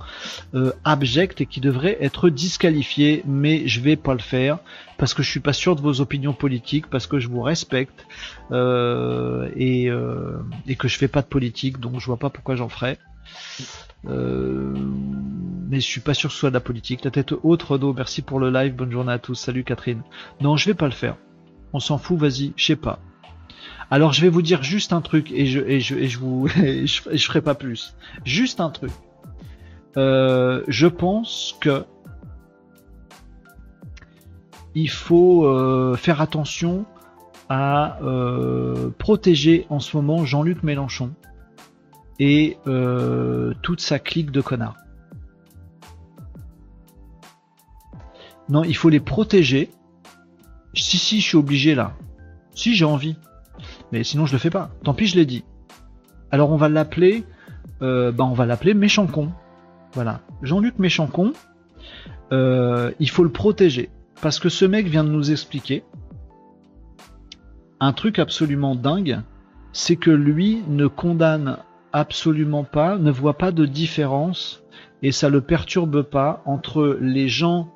euh, 0.55 0.71
abjects 0.85 1.41
et 1.41 1.47
qui 1.47 1.61
devraient 1.61 1.99
être 2.01 2.29
disqualifiés, 2.29 3.25
mais 3.27 3.67
je 3.67 3.81
vais 3.81 3.97
pas 3.97 4.13
le 4.13 4.21
faire 4.21 4.59
parce 4.99 5.15
que 5.15 5.25
je 5.25 5.29
suis 5.29 5.41
pas 5.41 5.53
sûr 5.53 5.75
de 5.75 5.81
vos 5.81 6.01
opinions 6.01 6.33
politiques, 6.33 6.87
parce 6.87 7.09
que 7.09 7.19
je 7.19 7.27
vous 7.27 7.43
respecte 7.43 8.07
euh, 8.53 9.51
et, 9.57 9.91
euh, 9.91 10.39
et 10.69 10.77
que 10.77 10.87
je 10.87 10.97
fais 10.97 11.09
pas 11.09 11.23
de 11.23 11.27
politique, 11.27 11.81
donc 11.81 11.99
je 11.99 12.07
vois 12.07 12.19
pas 12.19 12.31
pourquoi 12.31 12.55
j'en 12.55 12.69
ferais. 12.69 12.99
mais 14.05 15.81
je 15.81 15.87
suis 15.87 16.01
pas 16.01 16.15
sûr 16.15 16.29
que 16.29 16.35
ce 16.35 16.39
soit 16.39 16.51
de 16.51 16.55
la 16.55 16.61
politique. 16.61 17.03
La 17.03 17.11
tête 17.11 17.35
haute, 17.43 17.65
Renaud, 17.65 17.95
merci 17.95 18.23
pour 18.23 18.39
le 18.39 18.49
live, 18.49 18.77
bonne 18.77 18.93
journée 18.93 19.13
à 19.13 19.19
tous. 19.19 19.35
Salut 19.35 19.65
Catherine. 19.65 20.03
Non, 20.41 20.57
je 20.57 20.67
vais 20.67 20.75
pas 20.75 20.87
le 20.87 20.93
faire 20.93 21.17
on 21.73 21.81
s'en 21.81 21.99
fout, 21.99 22.19
vas-y, 22.19 22.53
je 22.57 22.65
sais 22.65 22.77
pas. 22.77 23.01
Alors 23.91 24.13
je 24.13 24.21
vais 24.21 24.29
vous 24.29 24.43
dire 24.43 24.63
juste 24.63 24.93
un 24.93 25.01
truc 25.01 25.31
et 25.33 25.47
je, 25.47 26.19
vous 26.19 26.49
ferai 27.19 27.41
pas 27.41 27.55
plus. 27.55 27.95
Juste 28.25 28.61
un 28.61 28.71
truc. 28.71 28.91
Euh, 29.97 30.63
je 30.69 30.87
pense 30.87 31.57
que 31.61 31.85
il 34.75 34.91
faut 34.91 35.47
euh, 35.47 35.97
faire 35.97 36.21
attention 36.21 36.85
à 37.49 38.03
euh, 38.03 38.91
protéger 38.99 39.67
en 39.71 39.81
ce 39.81 39.97
moment 39.97 40.25
Jean-Luc 40.25 40.63
Mélenchon 40.63 41.13
et 42.19 42.57
toute 43.63 43.81
sa 43.81 43.99
clique 43.99 44.31
de 44.31 44.41
connards. 44.41 44.77
Non, 48.49 48.65
il 48.65 48.77
faut 48.77 48.89
les 48.89 49.01
protéger 49.01 49.71
si, 50.77 50.99
si, 50.99 51.21
je 51.21 51.27
suis 51.27 51.37
obligé 51.37 51.75
là. 51.75 51.95
Si, 52.55 52.75
j'ai 52.75 52.85
envie. 52.85 53.17
Mais 53.93 54.05
sinon, 54.05 54.27
je 54.27 54.33
le 54.33 54.39
fais 54.39 54.51
pas. 54.51 54.71
Tant 54.85 54.95
pis, 54.95 55.07
je 55.07 55.17
l'ai 55.17 55.27
dit. 55.27 55.45
Alors, 56.31 56.51
on 56.51 56.57
va 56.57 56.69
l'appeler, 56.69 57.25
euh, 57.83 58.13
bah, 58.13 58.25
on 58.25 58.35
va 58.35 58.47
l'appeler 58.47 58.75
méchant 58.75 59.07
con. 59.07 59.31
Voilà. 59.93 60.21
Jean-Luc 60.43 60.79
méchant 60.79 61.07
con, 61.07 61.33
euh, 62.33 62.93
il 63.01 63.11
faut 63.11 63.25
le 63.25 63.31
protéger. 63.31 63.91
Parce 64.21 64.39
que 64.39 64.49
ce 64.49 64.65
mec 64.65 64.87
vient 64.87 65.05
de 65.05 65.11
nous 65.11 65.31
expliquer 65.31 65.85
un 67.81 67.93
truc 67.93 68.19
absolument 68.19 68.75
dingue. 68.75 69.21
C'est 69.73 69.97
que 69.97 70.11
lui 70.11 70.63
ne 70.69 70.87
condamne 70.87 71.59
absolument 71.93 72.65
pas, 72.65 72.97
ne 72.99 73.11
voit 73.11 73.39
pas 73.39 73.53
de 73.53 73.67
différence 73.67 74.63
et 75.03 75.13
ça 75.13 75.29
le 75.29 75.41
perturbe 75.41 76.03
pas 76.03 76.43
entre 76.47 76.99
les 77.01 77.29
gens 77.29 77.73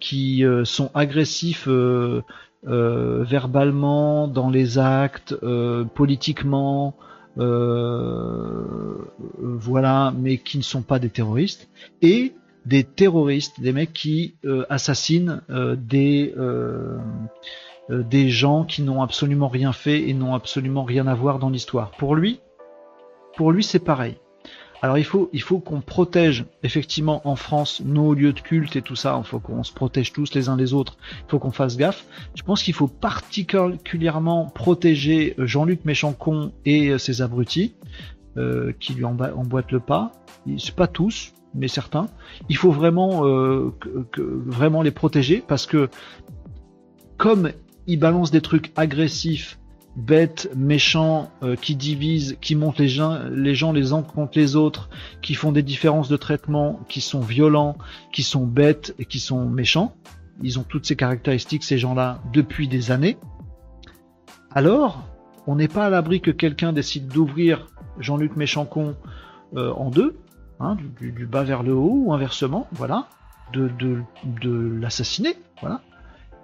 qui 0.00 0.44
euh, 0.44 0.64
sont 0.64 0.90
agressifs 0.94 1.68
euh, 1.68 2.22
verbalement, 2.64 4.28
dans 4.28 4.50
les 4.50 4.78
actes, 4.78 5.34
politiquement, 5.94 6.94
voilà, 9.36 10.12
mais 10.16 10.38
qui 10.38 10.58
ne 10.58 10.62
sont 10.62 10.82
pas 10.82 10.98
des 10.98 11.08
terroristes, 11.08 11.68
et 12.02 12.32
des 12.66 12.84
terroristes, 12.84 13.60
des 13.60 13.72
mecs 13.72 13.92
qui 13.92 14.34
assassinent 14.68 15.40
des 15.76 16.34
des 17.88 18.28
gens 18.28 18.64
qui 18.64 18.82
n'ont 18.82 19.00
absolument 19.02 19.48
rien 19.48 19.72
fait 19.72 20.10
et 20.10 20.14
n'ont 20.14 20.34
absolument 20.34 20.84
rien 20.84 21.06
à 21.06 21.14
voir 21.14 21.38
dans 21.38 21.48
l'histoire. 21.48 21.92
Pour 21.92 22.14
lui, 22.16 22.40
pour 23.36 23.52
lui 23.52 23.62
c'est 23.64 23.78
pareil. 23.78 24.18
Alors 24.80 24.98
il 24.98 25.04
faut, 25.04 25.28
il 25.32 25.42
faut 25.42 25.58
qu'on 25.58 25.80
protège 25.80 26.44
effectivement 26.62 27.26
en 27.26 27.34
France 27.34 27.82
nos 27.84 28.14
lieux 28.14 28.32
de 28.32 28.40
culte 28.40 28.76
et 28.76 28.82
tout 28.82 28.94
ça. 28.94 29.16
Il 29.18 29.26
faut 29.26 29.40
qu'on 29.40 29.64
se 29.64 29.72
protège 29.72 30.12
tous 30.12 30.32
les 30.34 30.48
uns 30.48 30.56
les 30.56 30.72
autres. 30.72 30.96
Il 31.26 31.30
faut 31.30 31.38
qu'on 31.38 31.50
fasse 31.50 31.76
gaffe. 31.76 32.04
Je 32.34 32.42
pense 32.42 32.62
qu'il 32.62 32.74
faut 32.74 32.86
particulièrement 32.86 34.46
protéger 34.46 35.34
euh, 35.38 35.46
Jean-Luc 35.46 35.84
Méchancon 35.84 36.52
et 36.64 36.90
euh, 36.90 36.98
ses 36.98 37.22
abrutis 37.22 37.74
euh, 38.36 38.72
qui 38.78 38.94
lui 38.94 39.04
emboîtent 39.04 39.72
le 39.72 39.80
pas. 39.80 40.12
C'est 40.58 40.74
pas 40.74 40.86
tous, 40.86 41.32
mais 41.54 41.68
certains. 41.68 42.06
Il 42.48 42.56
faut 42.56 42.70
vraiment, 42.70 43.22
que, 43.22 44.20
vraiment 44.22 44.80
les 44.80 44.92
protéger 44.92 45.42
parce 45.46 45.66
que 45.66 45.90
comme 47.18 47.50
ils 47.86 47.98
balancent 47.98 48.30
des 48.30 48.40
trucs 48.40 48.72
agressifs 48.76 49.58
bêtes, 49.98 50.48
méchants, 50.56 51.30
euh, 51.42 51.56
qui 51.56 51.74
divisent, 51.74 52.38
qui 52.40 52.54
montent 52.54 52.78
les 52.78 52.88
gens, 52.88 53.18
les 53.30 53.54
gens 53.54 53.72
les 53.72 53.92
uns 53.92 54.02
contre 54.02 54.38
les 54.38 54.56
autres, 54.56 54.88
qui 55.20 55.34
font 55.34 55.52
des 55.52 55.62
différences 55.62 56.08
de 56.08 56.16
traitement, 56.16 56.80
qui 56.88 57.00
sont 57.00 57.20
violents, 57.20 57.76
qui 58.12 58.22
sont 58.22 58.46
bêtes 58.46 58.94
et 58.98 59.04
qui 59.04 59.18
sont 59.18 59.46
méchants. 59.46 59.94
Ils 60.42 60.58
ont 60.58 60.62
toutes 60.62 60.86
ces 60.86 60.96
caractéristiques, 60.96 61.64
ces 61.64 61.78
gens-là, 61.78 62.20
depuis 62.32 62.68
des 62.68 62.90
années. 62.90 63.18
Alors, 64.52 65.04
on 65.46 65.56
n'est 65.56 65.68
pas 65.68 65.86
à 65.86 65.90
l'abri 65.90 66.20
que 66.20 66.30
quelqu'un 66.30 66.72
décide 66.72 67.08
d'ouvrir 67.08 67.66
Jean-Luc 67.98 68.36
Méchancon 68.36 68.96
euh, 69.56 69.72
en 69.72 69.90
deux, 69.90 70.16
hein, 70.60 70.76
du, 71.00 71.26
bas 71.26 71.42
vers 71.42 71.62
le 71.62 71.74
haut 71.74 72.02
ou 72.04 72.12
inversement, 72.12 72.68
voilà, 72.72 73.08
de, 73.52 73.68
de, 73.78 74.00
de 74.24 74.78
l'assassiner, 74.80 75.34
voilà. 75.60 75.82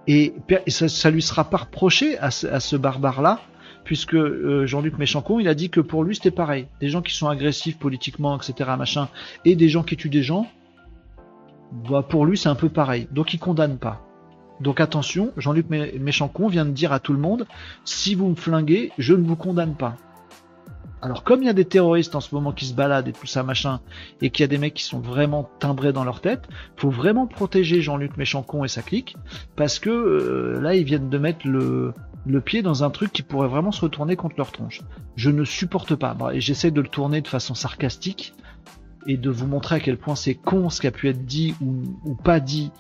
Et, 0.07 0.35
ça, 0.69 1.11
lui 1.11 1.23
sera 1.23 1.45
pas 1.45 1.59
reproché 1.59 2.19
à 2.19 2.31
ce, 2.31 2.77
barbare-là, 2.77 3.41
puisque 3.85 4.15
euh, 4.15 4.67
Jean-Luc 4.67 4.99
Méchancon, 4.99 5.41
il 5.41 5.49
a 5.49 5.55
dit 5.55 5.71
que 5.71 5.81
pour 5.81 6.05
lui 6.05 6.15
c'était 6.15 6.31
pareil. 6.31 6.67
Des 6.81 6.89
gens 6.89 7.03
qui 7.03 7.15
sont 7.15 7.29
agressifs 7.29 7.79
politiquement, 7.79 8.39
etc., 8.39 8.71
machin, 8.79 9.09
et 9.45 9.57
des 9.57 9.69
gens 9.69 9.83
qui 9.83 9.97
tuent 9.97 10.11
des 10.11 10.23
gens, 10.23 10.47
bah, 11.89 12.03
pour 12.03 12.27
lui 12.27 12.37
c'est 12.37 12.49
un 12.49 12.55
peu 12.55 12.69
pareil. 12.69 13.09
Donc 13.13 13.35
il 13.35 13.39
condamne 13.39 13.79
pas. 13.79 14.03
Donc 14.61 14.81
attention, 14.81 15.33
Jean-Luc 15.37 15.67
Méchancon 15.69 16.49
vient 16.49 16.65
de 16.65 16.71
dire 16.71 16.93
à 16.93 17.01
tout 17.01 17.13
le 17.13 17.19
monde, 17.19 17.47
si 17.85 18.15
vous 18.15 18.29
me 18.29 18.35
flinguez, 18.35 18.93
je 18.99 19.15
ne 19.15 19.23
vous 19.23 19.37
condamne 19.37 19.75
pas. 19.75 19.97
Alors 21.05 21.23
comme 21.23 21.43
il 21.43 21.47
y 21.47 21.51
a 21.51 21.55
des 21.55 21.67
terroristes 21.67 22.15
en 22.15 22.21
ce 22.21 22.35
moment 22.35 22.53
qui 22.53 22.65
se 22.65 22.73
baladent 22.73 23.09
et 23.09 23.13
tout 23.13 23.27
ça 23.27 23.43
machin, 23.43 23.81
et 24.23 24.31
qu'il 24.31 24.43
y 24.43 24.45
a 24.45 24.49
des 24.49 24.57
mecs 24.57 24.73
qui 24.73 24.85
sont 24.85 25.01
vraiment 25.01 25.51
timbrés 25.59 25.93
dans 25.93 26.03
leur 26.03 26.23
tête, 26.23 26.49
faut 26.79 26.89
vraiment 26.89 27.27
protéger 27.27 27.83
Jean-Luc 27.83 28.17
Méchancon 28.17 28.65
et 28.65 28.69
sa 28.69 28.81
clique, 28.81 29.15
parce 29.55 29.79
que 29.79 29.91
euh, 29.91 30.61
là 30.63 30.75
ils 30.75 30.85
viennent 30.85 31.11
de 31.11 31.19
mettre 31.19 31.47
le, 31.47 31.93
pied 32.41 32.63
dans 32.63 32.85
un 32.85 32.91
truc 32.91 33.13
qui 33.13 33.23
pourrait 33.23 33.49
vraiment 33.49 33.71
se 33.71 33.83
retourner 33.83 34.17
contre 34.17 34.37
leur 34.39 34.51
tronche. 34.51 34.81
Je 35.15 35.29
ne 35.29 35.45
supporte 35.45 35.95
pas, 35.95 36.17
et 36.33 36.41
j'essaie 36.41 36.71
de 36.71 36.81
le 36.81 36.89
tourner 36.89 37.21
de 37.21 37.29
façon 37.29 37.55
sarcastique, 37.55 38.33
et 39.07 39.19
de 39.19 39.29
vous 39.29 39.47
montrer 39.47 39.77
à 39.77 39.81
quel 39.81 39.99
point 39.99 40.15
c'est 40.15 40.35
con 40.35 40.71
ce 40.71 40.81
qui 40.81 40.87
a 40.87 40.91
pu 40.91 41.11
être 41.11 41.27
dit 41.27 41.55
ou, 41.61 42.15
pas 42.15 42.41
dit 42.41 42.71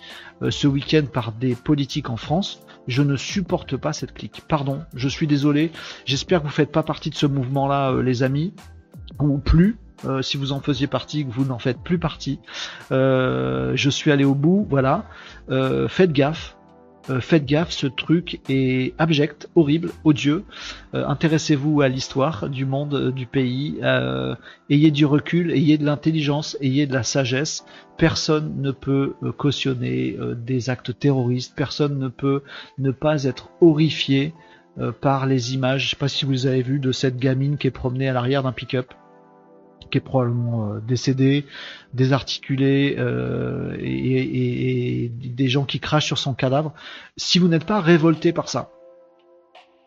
euh, 0.40 0.50
ce 0.50 0.66
week-end 0.66 1.04
par 1.12 1.32
des 1.32 1.54
politiques 1.54 2.08
en 2.08 2.16
France. 2.16 2.63
Je 2.86 3.02
ne 3.02 3.16
supporte 3.16 3.76
pas 3.76 3.92
cette 3.92 4.14
clique. 4.14 4.42
Pardon, 4.48 4.80
je 4.94 5.08
suis 5.08 5.26
désolé. 5.26 5.72
J'espère 6.04 6.40
que 6.40 6.46
vous 6.46 6.52
faites 6.52 6.72
pas 6.72 6.82
partie 6.82 7.10
de 7.10 7.14
ce 7.14 7.26
mouvement-là, 7.26 7.92
euh, 7.92 8.02
les 8.02 8.22
amis, 8.22 8.52
ou 9.20 9.38
plus. 9.38 9.78
Euh, 10.04 10.22
si 10.22 10.36
vous 10.36 10.52
en 10.52 10.60
faisiez 10.60 10.86
partie, 10.86 11.24
que 11.24 11.32
vous 11.32 11.44
n'en 11.44 11.58
faites 11.58 11.80
plus 11.82 11.98
partie. 11.98 12.40
je 12.90 13.88
suis 13.90 14.10
allé 14.10 14.24
au 14.24 14.34
bout, 14.34 14.66
voilà. 14.68 15.04
faites 15.88 16.12
gaffe. 16.12 16.56
Euh, 17.10 17.20
faites 17.20 17.44
gaffe, 17.44 17.70
ce 17.70 17.86
truc 17.86 18.40
est 18.48 18.94
abject, 18.98 19.48
horrible, 19.54 19.90
odieux. 20.04 20.44
Euh, 20.94 21.06
intéressez-vous 21.06 21.82
à 21.82 21.88
l'histoire 21.88 22.48
du 22.48 22.64
monde, 22.64 22.94
euh, 22.94 23.12
du 23.12 23.26
pays. 23.26 23.78
ayez 24.70 24.90
du 24.90 25.04
recul, 25.04 25.52
ayez 25.52 25.78
de 25.78 25.84
l'intelligence, 25.84 26.56
ayez 26.60 26.86
de 26.86 26.94
la 26.94 27.02
sagesse. 27.02 27.64
Personne 27.98 28.60
ne 28.60 28.70
peut 28.70 29.14
cautionner 29.36 30.16
des 30.36 30.70
actes 30.70 30.98
terroristes. 30.98 31.54
Personne 31.54 31.98
ne 31.98 32.08
peut 32.08 32.42
ne 32.78 32.90
pas 32.90 33.24
être 33.24 33.50
horrifié 33.60 34.34
par 35.00 35.26
les 35.26 35.54
images. 35.54 35.84
Je 35.84 35.90
sais 35.90 35.96
pas 35.96 36.08
si 36.08 36.24
vous 36.24 36.46
avez 36.46 36.62
vu 36.62 36.80
de 36.80 36.90
cette 36.90 37.18
gamine 37.18 37.56
qui 37.56 37.68
est 37.68 37.70
promenée 37.70 38.08
à 38.08 38.12
l'arrière 38.12 38.42
d'un 38.42 38.52
pick-up 38.52 38.92
qui 39.94 39.98
est 39.98 40.00
probablement 40.00 40.72
euh, 40.72 40.80
décédé, 40.80 41.46
désarticulé 41.92 42.96
euh, 42.98 43.76
et, 43.78 45.08
des 45.08 45.46
gens 45.46 45.64
qui 45.64 45.78
crachent 45.78 46.06
sur 46.06 46.18
son 46.18 46.34
cadavre. 46.34 46.72
Si 47.16 47.38
vous 47.38 47.46
n'êtes 47.46 47.64
pas 47.64 47.80
révolté 47.80 48.32
par 48.32 48.48
ça, 48.48 48.70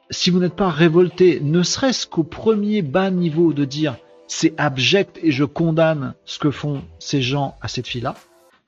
si 0.10 0.30
vous 0.30 0.40
n'êtes 0.40 0.56
pas 0.56 0.70
révolté, 0.70 1.42
ne 1.42 1.62
serait-ce 1.62 2.08
qu'au 2.08 2.24
premier 2.24 2.82
bas 2.82 3.12
niveau 3.12 3.52
de 3.52 3.66
dire 3.66 3.98
c'est 4.28 4.54
abject 4.58 5.20
et 5.22 5.32
je 5.32 5.44
condamne 5.44 6.14
ce 6.24 6.40
que 6.40 6.52
font 6.52 6.84
ces 7.00 7.22
gens 7.22 7.56
à 7.60 7.68
cette 7.68 7.88
fille-là, 7.88 8.16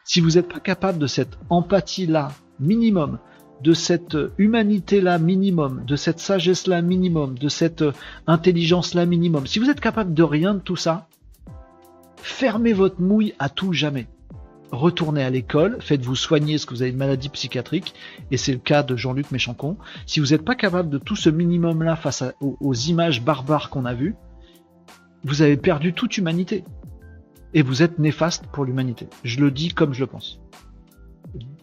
si 0.03 0.19
vous 0.19 0.31
n'êtes 0.31 0.49
pas 0.49 0.59
capable 0.59 0.99
de 0.99 1.07
cette 1.07 1.37
empathie-là 1.49 2.33
minimum, 2.59 3.17
de 3.61 3.71
cette 3.71 4.17
humanité-là 4.37 5.19
minimum, 5.19 5.85
de 5.85 5.95
cette 5.95 6.19
sagesse-là 6.19 6.81
minimum, 6.81 7.37
de 7.37 7.47
cette 7.47 7.85
intelligence-là 8.27 9.05
minimum, 9.05 9.47
si 9.47 9.59
vous 9.59 9.69
êtes 9.69 9.79
capable 9.79 10.13
de 10.13 10.23
rien 10.23 10.53
de 10.53 10.59
tout 10.59 10.75
ça, 10.75 11.07
Fermez 12.21 12.73
votre 12.73 13.01
mouille 13.01 13.33
à 13.39 13.49
tout 13.49 13.73
jamais. 13.73 14.07
Retournez 14.71 15.23
à 15.23 15.29
l'école, 15.29 15.77
faites-vous 15.81 16.15
soigner 16.15 16.57
ce 16.57 16.65
que 16.65 16.75
vous 16.75 16.83
avez 16.83 16.91
une 16.91 16.97
maladie 16.97 17.29
psychiatrique, 17.29 17.95
et 18.29 18.37
c'est 18.37 18.51
le 18.51 18.59
cas 18.59 18.83
de 18.83 18.95
Jean-Luc 18.95 19.31
Méchancon. 19.31 19.77
Si 20.05 20.19
vous 20.19 20.27
n'êtes 20.27 20.45
pas 20.45 20.55
capable 20.55 20.89
de 20.89 20.99
tout 20.99 21.15
ce 21.15 21.29
minimum-là 21.29 21.95
face 21.95 22.23
aux, 22.39 22.55
aux 22.59 22.73
images 22.75 23.23
barbares 23.23 23.71
qu'on 23.71 23.85
a 23.85 23.95
vues, 23.95 24.15
vous 25.23 25.41
avez 25.41 25.57
perdu 25.57 25.93
toute 25.93 26.17
humanité. 26.17 26.63
Et 27.53 27.63
vous 27.63 27.81
êtes 27.81 27.97
néfaste 27.97 28.45
pour 28.47 28.63
l'humanité. 28.63 29.07
Je 29.23 29.39
le 29.39 29.49
dis 29.49 29.69
comme 29.69 29.93
je 29.93 30.01
le 30.01 30.07
pense. 30.07 30.39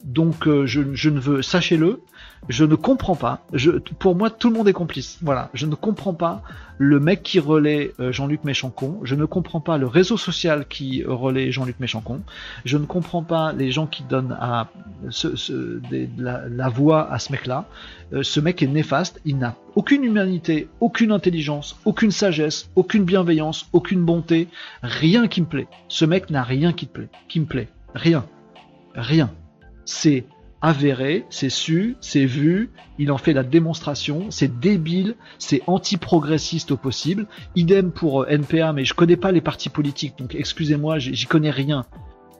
Donc 0.05 0.47
euh, 0.47 0.67
je, 0.67 1.11
ne 1.11 1.21
veux, 1.21 1.43
sachez-le, 1.43 2.03
je 2.49 2.65
ne 2.65 2.75
comprends 2.75 3.17
pas. 3.17 3.41
Je, 3.53 3.71
pour 3.71 4.17
moi, 4.17 4.31
tout 4.31 4.51
le 4.51 4.57
monde 4.57 4.69
est 4.69 4.73
complice. 4.73 5.19
Voilà, 5.23 5.51
je 5.55 5.67
ne 5.67 5.75
comprends 5.75 6.15
pas 6.15 6.43
le 6.79 7.01
mec 7.01 7.23
qui 7.23 7.41
relaie 7.41 7.93
euh, 8.01 8.13
Jean-Luc 8.13 8.45
Méchancon. 8.45 9.01
Je 9.03 9.15
ne 9.15 9.25
comprends 9.25 9.61
pas 9.61 9.79
le 9.79 9.87
réseau 9.87 10.17
social 10.17 10.67
qui 10.69 11.05
relaie 11.05 11.51
Jean-Luc 11.51 11.81
Méchancon. 11.81 12.21
Je 12.65 12.77
ne 12.77 12.87
comprends 12.87 13.23
pas 13.23 13.53
les 13.53 13.71
gens 13.71 13.87
qui 13.87 14.03
donnent 14.03 14.37
à 14.41 14.69
ce, 15.11 15.81
la, 16.19 16.69
voix 16.69 17.11
à 17.11 17.19
ce 17.19 17.33
mec-là. 17.33 17.67
Euh, 18.13 18.23
ce 18.23 18.41
mec 18.41 18.63
est 18.63 18.69
néfaste. 18.69 19.21
Il 19.25 19.39
n'a 19.39 19.55
aucune 19.75 20.05
humanité, 20.05 20.69
aucune 20.81 21.13
intelligence, 21.13 21.77
aucune 21.85 22.11
sagesse, 22.11 22.71
aucune 22.77 23.05
bienveillance, 23.05 23.67
aucune 23.73 24.05
bonté, 24.05 24.49
rien 24.83 25.29
qui 25.29 25.41
me 25.41 25.47
plaît. 25.47 25.69
Ce 25.89 26.05
mec 26.05 26.31
n'a 26.31 26.43
rien 26.43 26.73
qui 26.73 26.87
te 26.87 26.93
plaît, 26.93 27.09
qui 27.29 27.41
me 27.41 27.47
plaît, 27.47 27.69
rien, 27.95 28.25
rien 28.95 29.31
c'est 29.87 30.25
avéré, 30.67 31.25
c'est 31.31 31.49
su, 31.49 31.97
c'est 32.01 32.25
vu, 32.25 32.71
il 32.99 33.13
en 33.13 33.19
fait 33.19 33.33
la 33.33 33.45
démonstration, 33.45 34.27
c'est 34.31 34.59
débile, 34.59 35.15
c'est 35.39 35.63
anti-progressiste 35.69 36.73
au 36.73 36.77
possible. 36.77 37.29
Idem 37.55 37.93
pour 37.93 38.23
euh, 38.23 38.27
NPA, 38.29 38.73
mais 38.73 38.85
je 38.85 38.93
connais 38.93 39.17
pas 39.17 39.31
les 39.31 39.41
partis 39.41 39.69
politiques, 39.69 40.19
donc 40.19 40.35
excusez-moi, 40.35 40.99
j'y 40.99 41.27
connais 41.27 41.53
rien. 41.53 41.85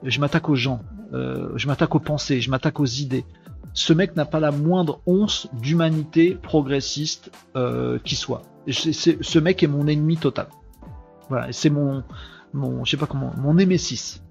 Je 0.03 0.19
m'attaque 0.19 0.49
aux 0.49 0.55
gens, 0.55 0.81
euh, 1.13 1.51
je 1.55 1.67
m'attaque 1.67 1.95
aux 1.95 2.01
pensées, 2.01 2.41
je 2.41 2.51
m'attaque 2.51 2.81
aux 2.81 2.85
idées. 2.85 3.23
Ce 3.73 3.93
mec 3.93 4.17
n'a 4.17 4.25
pas 4.25 4.41
la 4.41 4.51
moindre 4.51 4.99
once 5.05 5.47
d'humanité 5.61 6.35
progressiste 6.35 7.31
euh, 7.55 7.97
qui 8.03 8.17
soit. 8.17 8.41
ce 8.67 9.39
mec 9.39 9.63
est 9.63 9.67
mon 9.67 9.87
ennemi 9.87 10.17
total. 10.17 10.47
Voilà, 11.29 11.53
c'est 11.53 11.69
mon, 11.69 12.03
mon, 12.53 12.83
je 12.83 12.91
sais 12.91 12.97
pas 12.97 13.05
comment, 13.05 13.31
mon 13.37 13.53
némésis. 13.53 14.21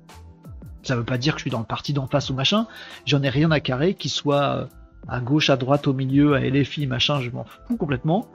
Ça 0.87 0.95
veut 0.95 1.05
pas 1.05 1.19
dire 1.19 1.35
que 1.35 1.41
je 1.41 1.43
suis 1.43 1.51
dans 1.51 1.59
le 1.59 1.65
parti 1.65 1.93
d'en 1.93 2.07
face 2.07 2.31
ou 2.31 2.35
machin. 2.35 2.69
J'en 3.07 3.21
ai 3.25 3.29
rien 3.29 3.51
à 3.51 3.59
carrer, 3.59 3.95
qu'il 3.95 4.11
soit 4.11 4.57
euh, 4.57 4.67
à 5.09 5.19
gauche, 5.19 5.51
à 5.51 5.57
droite, 5.57 5.89
au 5.89 5.93
milieu, 5.93 6.35
à 6.35 6.41
LFI, 6.41 6.87
machin, 6.87 7.21
je 7.21 7.31
m'en 7.31 7.45
fous 7.45 7.77
complètement. 7.77 8.29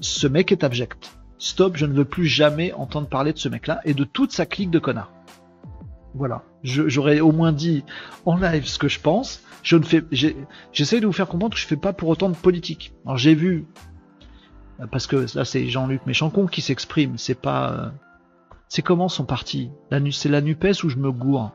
Ce 0.00 0.26
mec 0.26 0.50
est 0.50 0.64
abject. 0.64 1.12
Stop, 1.38 1.76
je 1.76 1.86
ne 1.86 1.92
veux 1.92 2.04
plus 2.04 2.26
jamais 2.26 2.72
entendre 2.72 3.08
parler 3.08 3.32
de 3.32 3.38
ce 3.38 3.48
mec-là 3.48 3.80
et 3.84 3.94
de 3.94 4.02
toute 4.02 4.32
sa 4.32 4.44
clique 4.44 4.72
de 4.72 4.80
connards. 4.80 5.12
Voilà. 6.14 6.42
J'aurais 6.64 7.20
au 7.20 7.30
moins 7.30 7.52
dit 7.52 7.84
en 8.24 8.36
live 8.36 8.66
ce 8.66 8.78
que 8.78 8.88
je 8.88 8.98
pense. 8.98 9.42
Je 9.62 9.76
ne 9.76 9.84
fais, 9.84 10.02
j'essaie 10.72 11.00
de 11.00 11.06
vous 11.06 11.12
faire 11.12 11.28
comprendre 11.28 11.54
que 11.54 11.60
je 11.60 11.66
fais 11.66 11.76
pas 11.76 11.92
pour 11.92 12.08
autant 12.08 12.28
de 12.28 12.36
politique. 12.36 12.92
Alors 13.04 13.18
j'ai 13.18 13.36
vu, 13.36 13.66
parce 14.90 15.06
que 15.06 15.26
là 15.36 15.44
c'est 15.44 15.68
Jean-Luc 15.68 16.06
Méchancon 16.06 16.46
qui 16.46 16.60
s'exprime. 16.60 17.18
C'est 17.18 17.40
pas, 17.40 17.70
euh, 17.70 17.90
c'est 18.68 18.82
comment 18.82 19.08
son 19.08 19.24
parti? 19.24 19.70
C'est 20.10 20.28
la 20.28 20.40
Nupes 20.40 20.82
où 20.82 20.88
je 20.88 20.96
me 20.96 21.12
gourre? 21.12 21.52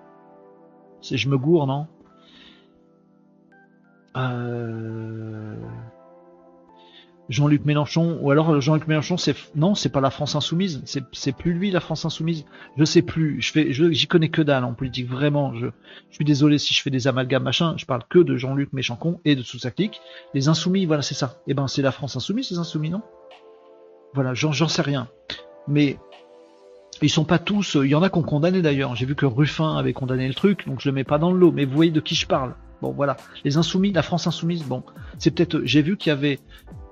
Je 1.02 1.30
me 1.30 1.38
gourre, 1.38 1.68
non? 1.68 1.88
Euh, 4.18 5.56
Jean-Luc 7.30 7.64
Mélenchon, 7.64 8.18
ou 8.22 8.32
alors 8.32 8.60
Jean-Luc 8.60 8.88
Mélenchon, 8.88 9.16
c'est 9.16 9.36
non, 9.56 9.76
c'est 9.76 9.90
pas 9.90 10.02
la 10.02 10.10
France 10.10 10.36
insoumise, 10.36 10.82
c'est 11.12 11.32
plus 11.32 11.54
lui 11.54 11.70
la 11.70 11.80
France 11.80 12.04
insoumise. 12.04 12.46
Je 12.76 12.84
sais 12.84 13.04
plus, 13.04 13.40
j'y 13.40 14.08
connais 14.08 14.30
que 14.30 14.42
dalle 14.42 14.64
en 14.64 14.74
politique, 14.74 15.08
vraiment. 15.08 15.54
Je, 15.54 15.68
suis 16.10 16.26
désolé 16.26 16.58
si 16.58 16.74
je 16.74 16.82
fais 16.82 16.90
des 16.90 17.08
amalgames 17.08 17.44
machin. 17.44 17.76
Je 17.78 17.86
parle 17.86 18.04
que 18.10 18.18
de 18.18 18.36
Jean-Luc 18.36 18.74
Mélenchon 18.74 19.20
et 19.26 19.36
de 19.36 19.44
sous 19.44 19.60
sa 19.60 19.70
clique. 19.70 20.02
Les 20.34 20.48
insoumis, 20.48 20.86
voilà, 20.86 21.04
c'est 21.04 21.14
ça. 21.14 21.36
Eh 21.46 21.54
ben, 21.54 21.68
c'est 21.68 21.84
la 21.84 21.92
France 21.92 22.16
insoumise, 22.16 22.50
les 22.50 22.58
insoumis, 22.58 22.90
non? 22.90 23.04
Voilà, 24.16 24.34
j'en 24.34 24.68
sais 24.68 24.82
rien. 24.82 25.08
Mais 25.68 26.00
ils 27.08 27.10
sont 27.10 27.26
pas 27.26 27.40
tous. 27.40 27.78
Il 27.82 27.90
y 27.90 27.96
en 27.96 28.02
a 28.02 28.10
qui 28.10 28.18
ont 28.18 28.24
condamné 28.24 28.62
d'ailleurs. 28.62 28.96
J'ai 28.96 29.06
vu 29.06 29.16
que 29.16 29.26
Ruffin 29.26 29.78
avait 29.78 29.94
condamné 29.94 30.28
le 30.28 30.34
truc, 30.34 30.68
donc 30.68 30.82
je 30.82 30.90
le 30.90 30.94
mets 30.94 31.04
pas 31.04 31.18
dans 31.18 31.32
le 31.32 31.40
lot. 31.40 31.52
Mais 31.52 31.66
vous 31.66 31.76
voyez 31.76 31.92
de 31.92 32.00
qui 32.00 32.16
je 32.16 32.28
parle. 32.28 32.56
Bon, 32.82 32.92
voilà. 32.92 33.18
Les 33.44 33.58
insoumis, 33.58 33.92
la 33.92 34.04
France 34.04 34.28
insoumise. 34.28 34.64
Bon, 34.64 34.84
c'est 35.18 35.32
peut-être. 35.32 35.62
J'ai 35.66 35.82
vu 35.82 35.98
qu'il 35.98 36.12
y 36.12 36.14
avait, 36.14 36.40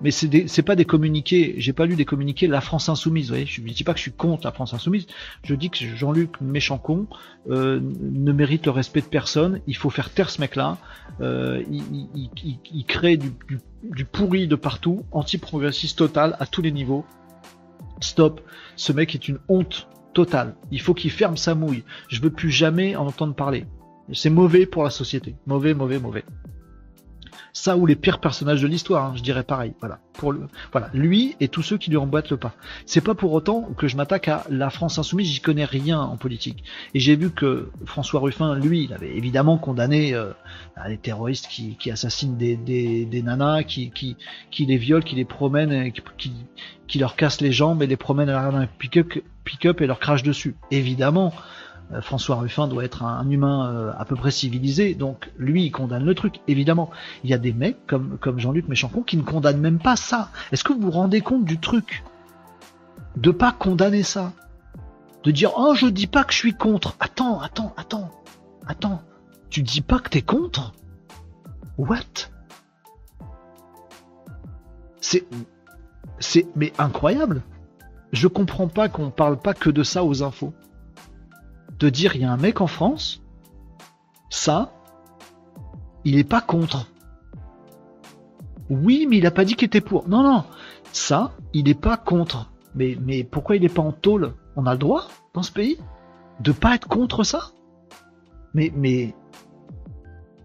mais 0.01 0.11
c'est 0.11 0.61
pas 0.61 0.75
des 0.75 0.85
communiqués. 0.85 1.55
J'ai 1.57 1.73
pas 1.73 1.85
lu 1.85 1.95
des 1.95 2.05
communiqués. 2.05 2.47
La 2.47 2.61
France 2.61 2.89
insoumise. 2.89 3.27
Vous 3.27 3.35
voyez, 3.35 3.45
je 3.45 3.61
dis 3.61 3.83
pas 3.83 3.93
que 3.93 3.99
je 3.99 4.03
suis 4.03 4.11
contre 4.11 4.45
la 4.45 4.51
France 4.51 4.73
insoumise. 4.73 5.07
Je 5.43 5.55
dis 5.55 5.69
que 5.69 5.77
Jean-Luc 5.77 6.41
Méchancon 6.41 7.07
euh, 7.49 7.79
ne 8.01 8.31
mérite 8.33 8.65
le 8.65 8.71
respect 8.71 9.01
de 9.01 9.07
personne. 9.07 9.61
Il 9.65 9.77
faut 9.77 9.89
faire 9.89 10.09
taire 10.09 10.29
ce 10.29 10.41
mec-là. 10.41 10.77
Euh, 11.21 11.63
il, 11.69 12.85
crée 12.85 13.17
du 13.17 14.05
pourri 14.05 14.47
de 14.47 14.55
partout, 14.55 15.05
anti-progressiste 15.11 15.97
total 15.97 16.35
à 16.39 16.45
tous 16.45 16.61
les 16.61 16.71
niveaux. 16.71 17.05
Stop. 18.01 18.41
Ce 18.75 18.91
mec 18.91 19.15
est 19.15 19.27
une 19.27 19.39
honte 19.47 19.87
total. 20.17 20.55
Il 20.71 20.81
faut 20.81 20.95
qu'il 20.95 21.11
ferme 21.11 21.37
sa 21.37 21.53
mouille. 21.53 21.83
Je 22.07 22.19
veux 22.21 22.31
plus 22.31 22.49
jamais 22.49 22.95
en 22.95 23.05
entendre 23.05 23.35
parler. 23.35 23.67
C'est 24.13 24.31
mauvais 24.31 24.65
pour 24.65 24.83
la 24.83 24.89
société. 24.89 25.35
Mauvais, 25.45 25.75
mauvais, 25.75 25.99
mauvais. 25.99 26.23
Ça 27.59 27.75
ou 27.75 27.87
les 27.87 27.95
pires 27.95 28.19
personnages 28.19 28.61
de 28.61 28.67
l'histoire, 28.67 29.05
hein, 29.05 29.13
je 29.15 29.23
dirais 29.23 29.41
pareil. 29.41 29.73
Voilà. 29.79 29.97
Pour 30.13 30.31
le, 30.31 30.41
voilà, 30.71 30.91
lui 30.93 31.35
et 31.39 31.47
tous 31.47 31.63
ceux 31.63 31.79
qui 31.79 31.89
lui 31.89 31.97
emboîtent 31.97 32.29
le 32.29 32.37
pas. 32.37 32.53
C'est 32.85 33.01
pas 33.01 33.15
pour 33.15 33.33
autant 33.33 33.63
que 33.75 33.87
je 33.87 33.97
m'attaque 33.97 34.27
à 34.27 34.43
la 34.51 34.69
France 34.69 34.99
insoumise. 34.99 35.27
J'y 35.27 35.41
connais 35.41 35.65
rien 35.65 35.99
en 35.99 36.17
politique. 36.17 36.63
Et 36.93 36.99
j'ai 36.99 37.15
vu 37.15 37.31
que 37.31 37.71
François 37.85 38.19
Ruffin, 38.19 38.53
lui, 38.53 38.83
il 38.83 38.93
avait 38.93 39.17
évidemment 39.17 39.57
condamné 39.57 40.13
euh, 40.13 40.33
les 40.87 40.99
terroristes 40.99 41.47
qui, 41.47 41.77
qui 41.77 41.89
assassinent 41.89 42.37
des, 42.37 42.57
des, 42.57 43.05
des, 43.05 43.23
nanas, 43.23 43.63
qui, 43.63 43.89
qui, 43.89 44.17
qui 44.51 44.67
les 44.67 44.77
violent, 44.77 45.03
qui 45.03 45.15
les 45.15 45.25
promènent, 45.25 45.91
qui, 45.91 46.33
qui, 46.87 46.99
leur 46.99 47.15
cassent 47.15 47.41
les 47.41 47.51
jambes 47.51 47.81
et 47.81 47.87
les 47.87 47.97
promènent 47.97 48.29
à 48.29 48.33
l'arrière 48.33 48.53
d'un 48.53 48.67
pick-up 48.67 49.13
pick 49.43 49.65
et 49.65 49.87
leur 49.87 49.99
crache 49.99 50.21
dessus. 50.21 50.55
Évidemment, 50.69 51.33
euh, 51.35 51.66
François 52.01 52.35
Ruffin 52.35 52.67
doit 52.67 52.83
être 52.83 53.03
un, 53.03 53.29
humain 53.29 53.71
euh, 53.71 53.93
à 53.97 54.03
peu 54.03 54.15
près 54.15 54.31
civilisé, 54.31 54.93
donc 54.93 55.31
lui 55.37 55.65
il 55.65 55.71
condamne 55.71 56.03
le 56.03 56.15
truc, 56.15 56.41
évidemment. 56.47 56.89
Il 57.23 57.29
y 57.29 57.33
a 57.33 57.37
des 57.37 57.53
mecs 57.53 57.77
comme, 57.87 58.17
comme 58.19 58.39
Jean-Luc 58.39 58.67
Méchancon 58.67 59.03
qui 59.03 59.15
ne 59.15 59.23
condamnent 59.23 59.59
même 59.59 59.79
pas 59.79 59.95
ça. 59.95 60.29
Est-ce 60.51 60.63
que 60.63 60.73
vous 60.73 60.81
vous 60.81 60.91
rendez 60.91 61.21
compte 61.21 61.45
du 61.45 61.59
truc 61.59 62.03
de 63.15 63.31
pas 63.31 63.53
condamner 63.53 64.03
ça? 64.03 64.33
De 65.23 65.31
dire 65.31 65.53
oh 65.55 65.75
je 65.75 65.87
dis 65.87 66.07
pas 66.07 66.25
que 66.25 66.33
je 66.33 66.37
suis 66.37 66.53
contre. 66.53 66.95
Attends, 66.99 67.39
attends, 67.39 67.73
attends, 67.77 68.11
attends. 68.67 69.01
Tu 69.49 69.63
dis 69.63 69.81
pas 69.81 69.99
que 69.99 70.09
t'es 70.09 70.21
contre? 70.21 70.73
What? 71.77 72.29
C'est 74.99 75.25
c'est 76.19 76.47
mais 76.55 76.73
incroyable. 76.77 77.43
Je 78.11 78.27
comprends 78.27 78.67
pas 78.67 78.89
qu'on 78.89 79.09
parle 79.09 79.37
pas 79.37 79.53
que 79.53 79.69
de 79.69 79.83
ça 79.83 80.03
aux 80.03 80.21
infos. 80.23 80.53
De 81.79 81.89
dire 81.89 82.15
il 82.15 82.21
y 82.21 82.25
a 82.25 82.31
un 82.31 82.37
mec 82.37 82.61
en 82.61 82.67
France, 82.67 83.21
ça, 84.29 84.73
il 86.03 86.17
est 86.17 86.23
pas 86.23 86.41
contre. 86.41 86.87
Oui, 88.69 89.05
mais 89.09 89.17
il 89.17 89.25
a 89.25 89.31
pas 89.31 89.45
dit 89.45 89.55
qu'il 89.55 89.67
était 89.67 89.81
pour. 89.81 90.07
Non, 90.09 90.23
non, 90.23 90.43
ça, 90.91 91.33
il 91.53 91.69
est 91.69 91.79
pas 91.79 91.97
contre. 91.97 92.51
Mais, 92.75 92.97
mais 93.01 93.23
pourquoi 93.23 93.55
il 93.55 93.63
est 93.63 93.73
pas 93.73 93.81
en 93.81 93.91
tôle? 93.91 94.33
On 94.55 94.65
a 94.65 94.73
le 94.73 94.79
droit 94.79 95.07
dans 95.33 95.43
ce 95.43 95.51
pays 95.51 95.77
de 96.39 96.51
pas 96.51 96.75
être 96.75 96.87
contre 96.87 97.23
ça? 97.23 97.51
Mais, 98.53 98.71
mais, 98.75 99.15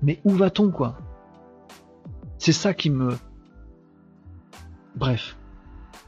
mais 0.02 0.20
où 0.24 0.30
va-t-on 0.30 0.70
quoi? 0.70 0.98
C'est 2.38 2.52
ça 2.52 2.74
qui 2.74 2.90
me. 2.90 3.16
Bref. 4.96 5.36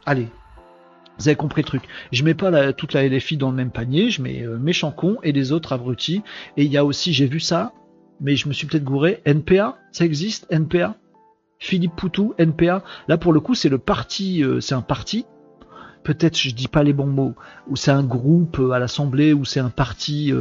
Allez, 0.05 0.29
vous 1.19 1.29
avez 1.29 1.37
compris 1.37 1.63
le 1.63 1.67
truc. 1.67 1.83
Je 2.13 2.25
mets 2.25 2.35
pas 2.35 2.73
toute 2.73 2.93
la 2.93 3.07
LFI 3.07 3.37
dans 3.37 3.51
le 3.51 3.57
même 3.57 3.71
panier, 3.71 4.11
je 4.11 4.23
mets 4.23 4.43
euh, 4.43 4.59
méchant 4.59 4.91
con 4.91 5.19
et 5.23 5.33
les 5.33 5.53
autres 5.53 5.73
abrutis. 5.73 6.23
Et 6.57 6.65
il 6.65 6.73
y 6.73 6.77
a 6.77 6.85
aussi, 6.85 7.13
j'ai 7.13 7.27
vu 7.27 7.41
ça, 7.41 7.73
mais 8.21 8.37
je 8.37 8.49
me 8.49 8.53
suis 8.53 8.67
peut-être 8.67 8.85
gouré, 8.85 9.23
NPA, 9.25 9.79
ça 9.93 10.05
existe, 10.05 10.47
NPA 10.51 10.97
Philippe 11.59 11.97
Poutou, 11.97 12.35
NPA. 12.39 12.83
Là 13.09 13.17
pour 13.17 13.33
le 13.33 13.41
coup 13.41 13.55
c'est 13.55 13.69
le 13.69 13.79
parti, 13.79 14.43
euh, 14.43 14.61
c'est 14.61 14.75
un 14.75 14.83
parti. 14.83 15.25
Peut-être 16.03 16.37
je 16.37 16.51
dis 16.51 16.69
pas 16.69 16.83
les 16.83 16.93
bons 16.93 17.07
mots, 17.07 17.35
ou 17.69 17.77
c'est 17.77 17.91
un 17.91 18.03
groupe 18.03 18.59
euh, 18.59 18.73
à 18.73 18.79
l'Assemblée, 18.79 19.33
ou 19.33 19.47
c'est 19.47 19.61
un 19.61 19.71
parti 19.71 20.33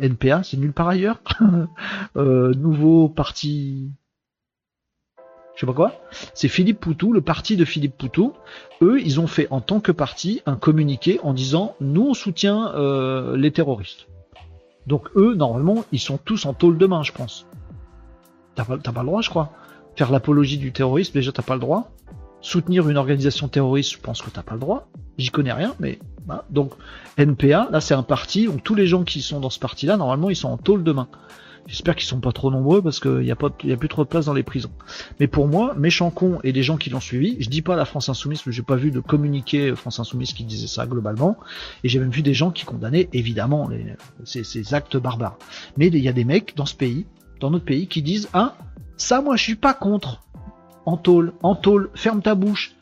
NPA, 0.00 0.42
c'est 0.42 0.56
nulle 0.56 0.72
part 0.72 0.88
ailleurs. 0.88 1.20
nouveau 2.14 3.08
parti 3.08 3.90
je 5.60 5.66
sais 5.66 5.72
pas 5.72 5.76
quoi, 5.76 5.92
c'est 6.32 6.48
Philippe 6.48 6.80
Poutou, 6.80 7.12
le 7.12 7.20
parti 7.20 7.54
de 7.54 7.66
Philippe 7.66 7.98
Poutou. 7.98 8.32
Eux, 8.80 8.98
ils 9.02 9.20
ont 9.20 9.26
fait 9.26 9.46
en 9.50 9.60
tant 9.60 9.80
que 9.80 9.92
parti 9.92 10.40
un 10.46 10.56
communiqué 10.56 11.20
en 11.22 11.34
disant 11.34 11.76
nous 11.82 12.06
on 12.08 12.14
soutient 12.14 12.72
euh, 12.76 13.36
les 13.36 13.50
terroristes. 13.50 14.06
Donc 14.86 15.10
eux, 15.16 15.34
normalement, 15.34 15.84
ils 15.92 16.00
sont 16.00 16.16
tous 16.16 16.46
en 16.46 16.54
tôle 16.54 16.78
de 16.78 16.86
main, 16.86 17.02
je 17.02 17.12
pense. 17.12 17.44
T'as 18.54 18.64
pas, 18.64 18.78
pas 18.78 19.00
le 19.02 19.06
droit, 19.06 19.20
je 19.20 19.28
crois. 19.28 19.52
Faire 19.96 20.10
l'apologie 20.10 20.56
du 20.56 20.72
terrorisme, 20.72 21.12
déjà 21.12 21.30
t'as 21.30 21.42
pas 21.42 21.56
le 21.56 21.60
droit. 21.60 21.90
Soutenir 22.40 22.88
une 22.88 22.96
organisation 22.96 23.48
terroriste, 23.48 23.92
je 23.92 23.98
pense 23.98 24.22
que 24.22 24.30
t'as 24.30 24.42
pas 24.42 24.54
le 24.54 24.60
droit. 24.60 24.88
J'y 25.18 25.28
connais 25.28 25.52
rien, 25.52 25.74
mais 25.78 25.98
donc 26.48 26.72
NPA, 27.18 27.68
là 27.70 27.82
c'est 27.82 27.92
un 27.92 28.02
parti, 28.02 28.46
donc 28.46 28.62
tous 28.62 28.74
les 28.74 28.86
gens 28.86 29.04
qui 29.04 29.20
sont 29.20 29.40
dans 29.40 29.50
ce 29.50 29.58
parti-là, 29.58 29.98
normalement, 29.98 30.30
ils 30.30 30.36
sont 30.36 30.48
en 30.48 30.56
tôle 30.56 30.84
de 30.84 30.92
main. 30.92 31.08
J'espère 31.66 31.94
qu'ils 31.94 32.06
sont 32.06 32.20
pas 32.20 32.32
trop 32.32 32.50
nombreux 32.50 32.82
parce 32.82 33.00
qu'il 33.00 33.20
n'y 33.20 33.30
a, 33.30 33.36
pas, 33.36 33.48
a 33.48 33.76
plus 33.76 33.88
trop 33.88 34.04
de 34.04 34.08
place 34.08 34.26
dans 34.26 34.32
les 34.32 34.42
prisons. 34.42 34.72
Mais 35.20 35.26
pour 35.26 35.46
moi, 35.46 35.74
méchant 35.76 36.10
con 36.10 36.38
et 36.42 36.52
les 36.52 36.62
gens 36.62 36.76
qui 36.76 36.90
l'ont 36.90 37.00
suivi, 37.00 37.36
je 37.40 37.48
dis 37.48 37.62
pas 37.62 37.76
la 37.76 37.84
France 37.84 38.08
Insoumise, 38.08 38.42
mais 38.46 38.52
j'ai 38.52 38.62
pas 38.62 38.76
vu 38.76 38.90
de 38.90 39.00
communiqué 39.00 39.74
France 39.76 40.00
Insoumise 40.00 40.32
qui 40.32 40.44
disait 40.44 40.66
ça 40.66 40.86
globalement. 40.86 41.36
Et 41.84 41.88
j'ai 41.88 41.98
même 41.98 42.10
vu 42.10 42.22
des 42.22 42.34
gens 42.34 42.50
qui 42.50 42.64
condamnaient 42.64 43.08
évidemment 43.12 43.70
ces, 44.24 44.74
actes 44.74 44.96
barbares. 44.96 45.38
Mais 45.76 45.86
il 45.88 45.98
y 45.98 46.08
a 46.08 46.12
des 46.12 46.24
mecs 46.24 46.56
dans 46.56 46.66
ce 46.66 46.74
pays, 46.74 47.06
dans 47.40 47.50
notre 47.50 47.64
pays, 47.64 47.86
qui 47.86 48.02
disent 48.02 48.28
Ah, 48.32 48.56
ça 48.96 49.20
moi 49.20 49.36
je 49.36 49.42
suis 49.42 49.56
pas 49.56 49.74
contre. 49.74 50.22
En 50.86 50.96
tôle, 50.96 51.34
en 51.42 51.54
tôle, 51.54 51.90
ferme 51.94 52.22
ta 52.22 52.34
bouche. 52.34 52.74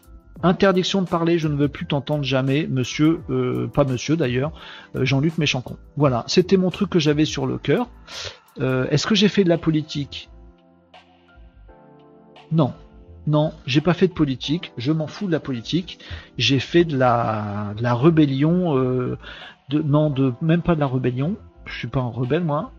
Interdiction 0.43 1.03
de 1.03 1.09
parler, 1.09 1.39
je 1.39 1.49
ne 1.49 1.57
veux 1.57 1.69
plus 1.69 1.85
t'entendre 1.85 2.23
jamais, 2.23 2.69
monsieur, 2.69 3.21
euh, 3.29 3.67
pas 3.67 3.83
monsieur 3.83 4.17
d'ailleurs, 4.17 4.53
euh, 4.95 5.05
Jean-Luc 5.05 5.37
Méchancon. 5.37 5.77
Voilà, 5.97 6.23
c'était 6.29 6.57
mon 6.57 6.71
truc 6.71 6.91
que 6.91 7.01
j'avais 7.01 7.25
sur 7.25 7.45
le 7.45 7.59
cœur. 7.59 7.89
Euh, 8.61 8.87
est-ce 8.91 9.07
que 9.07 9.15
j'ai 9.15 9.29
fait 9.29 9.45
de 9.45 9.49
la 9.49 9.59
politique? 9.59 10.31
Non. 12.53 12.73
Non, 13.27 13.53
j'ai 13.67 13.83
pas 13.83 13.93
fait 13.93 14.09
de 14.09 14.15
politique, 14.15 14.73
je 14.79 14.91
m'en 14.91 15.07
fous 15.07 15.27
de 15.27 15.33
la 15.33 15.41
politique. 15.41 15.99
J'ai 16.39 16.61
fait 16.61 16.85
de 16.85 16.97
la, 16.97 17.75
rébellion, 17.83 18.79
euh, 18.79 19.19
non, 19.71 20.09
de 20.09 20.33
même 20.41 20.63
pas 20.63 20.75
de 20.75 20.81
la 20.81 20.87
rébellion. 20.87 21.37
Je 21.67 21.79
suis 21.79 21.89
pas 21.89 22.01
un 22.01 22.09
rebelle 22.09 22.43
moi, 22.43 22.73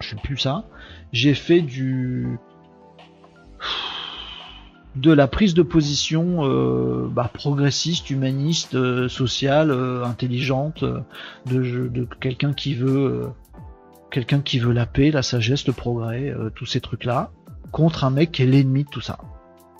je 0.00 0.08
suis 0.08 0.16
plus 0.16 0.36
ça. 0.36 0.64
J'ai 1.12 1.32
fait 1.32 1.62
du 1.62 2.38
de 4.96 5.12
la 5.12 5.28
prise 5.28 5.54
de 5.54 5.62
position 5.62 6.40
euh, 6.44 7.08
bah, 7.08 7.30
progressiste, 7.32 8.10
humaniste, 8.10 8.76
sociale, 9.08 9.70
intelligente, 10.04 10.84
de 11.46 12.06
quelqu'un 12.20 12.52
qui 12.52 12.74
veut 12.74 13.32
quelqu'un 14.10 14.40
qui 14.40 14.58
veut 14.58 14.72
la 14.72 14.86
paix, 14.86 15.10
la 15.10 15.22
sagesse, 15.22 15.66
le 15.66 15.72
progrès, 15.72 16.30
euh, 16.30 16.50
tous 16.50 16.66
ces 16.66 16.80
trucs-là, 16.80 17.30
contre 17.72 18.04
un 18.04 18.10
mec 18.10 18.32
qui 18.32 18.42
est 18.42 18.46
l'ennemi 18.46 18.84
de 18.84 18.88
tout 18.88 19.00
ça. 19.00 19.18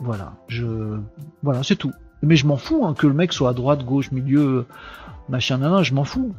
Voilà, 0.01 0.35
je, 0.49 0.99
voilà, 1.43 1.63
c'est 1.63 1.77
tout. 1.77 1.93
Mais 2.23 2.37
je 2.37 2.47
m'en 2.47 2.57
fous 2.57 2.85
hein, 2.85 2.95
que 2.95 3.07
le 3.07 3.15
mec 3.15 3.33
soit 3.33 3.51
à 3.51 3.53
droite, 3.53 3.85
gauche, 3.85 4.13
milieu, 4.13 4.67
machin, 5.29 5.59
nan, 5.59 5.83
je 5.83 5.95
m'en 5.95 6.05
fous. 6.05 6.35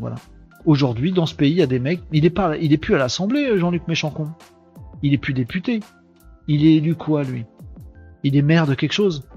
Voilà. 0.00 0.16
Aujourd'hui, 0.64 1.12
dans 1.12 1.26
ce 1.26 1.34
pays, 1.34 1.52
il 1.52 1.58
y 1.58 1.62
a 1.62 1.66
des 1.66 1.78
mecs. 1.78 2.02
Il 2.12 2.24
est 2.24 2.30
pas, 2.30 2.56
il 2.56 2.72
est 2.72 2.78
plus 2.78 2.94
à 2.94 2.98
l'Assemblée, 2.98 3.58
Jean-Luc 3.58 3.86
Méchancon. 3.88 4.28
Il 5.02 5.14
est 5.14 5.18
plus 5.18 5.34
député. 5.34 5.80
Il 6.48 6.66
est 6.66 6.76
élu 6.76 6.94
quoi, 6.94 7.22
lui? 7.22 7.44
Il 8.24 8.36
est 8.36 8.42
maire 8.42 8.66
de 8.66 8.74
quelque 8.74 8.92
chose? 8.92 9.28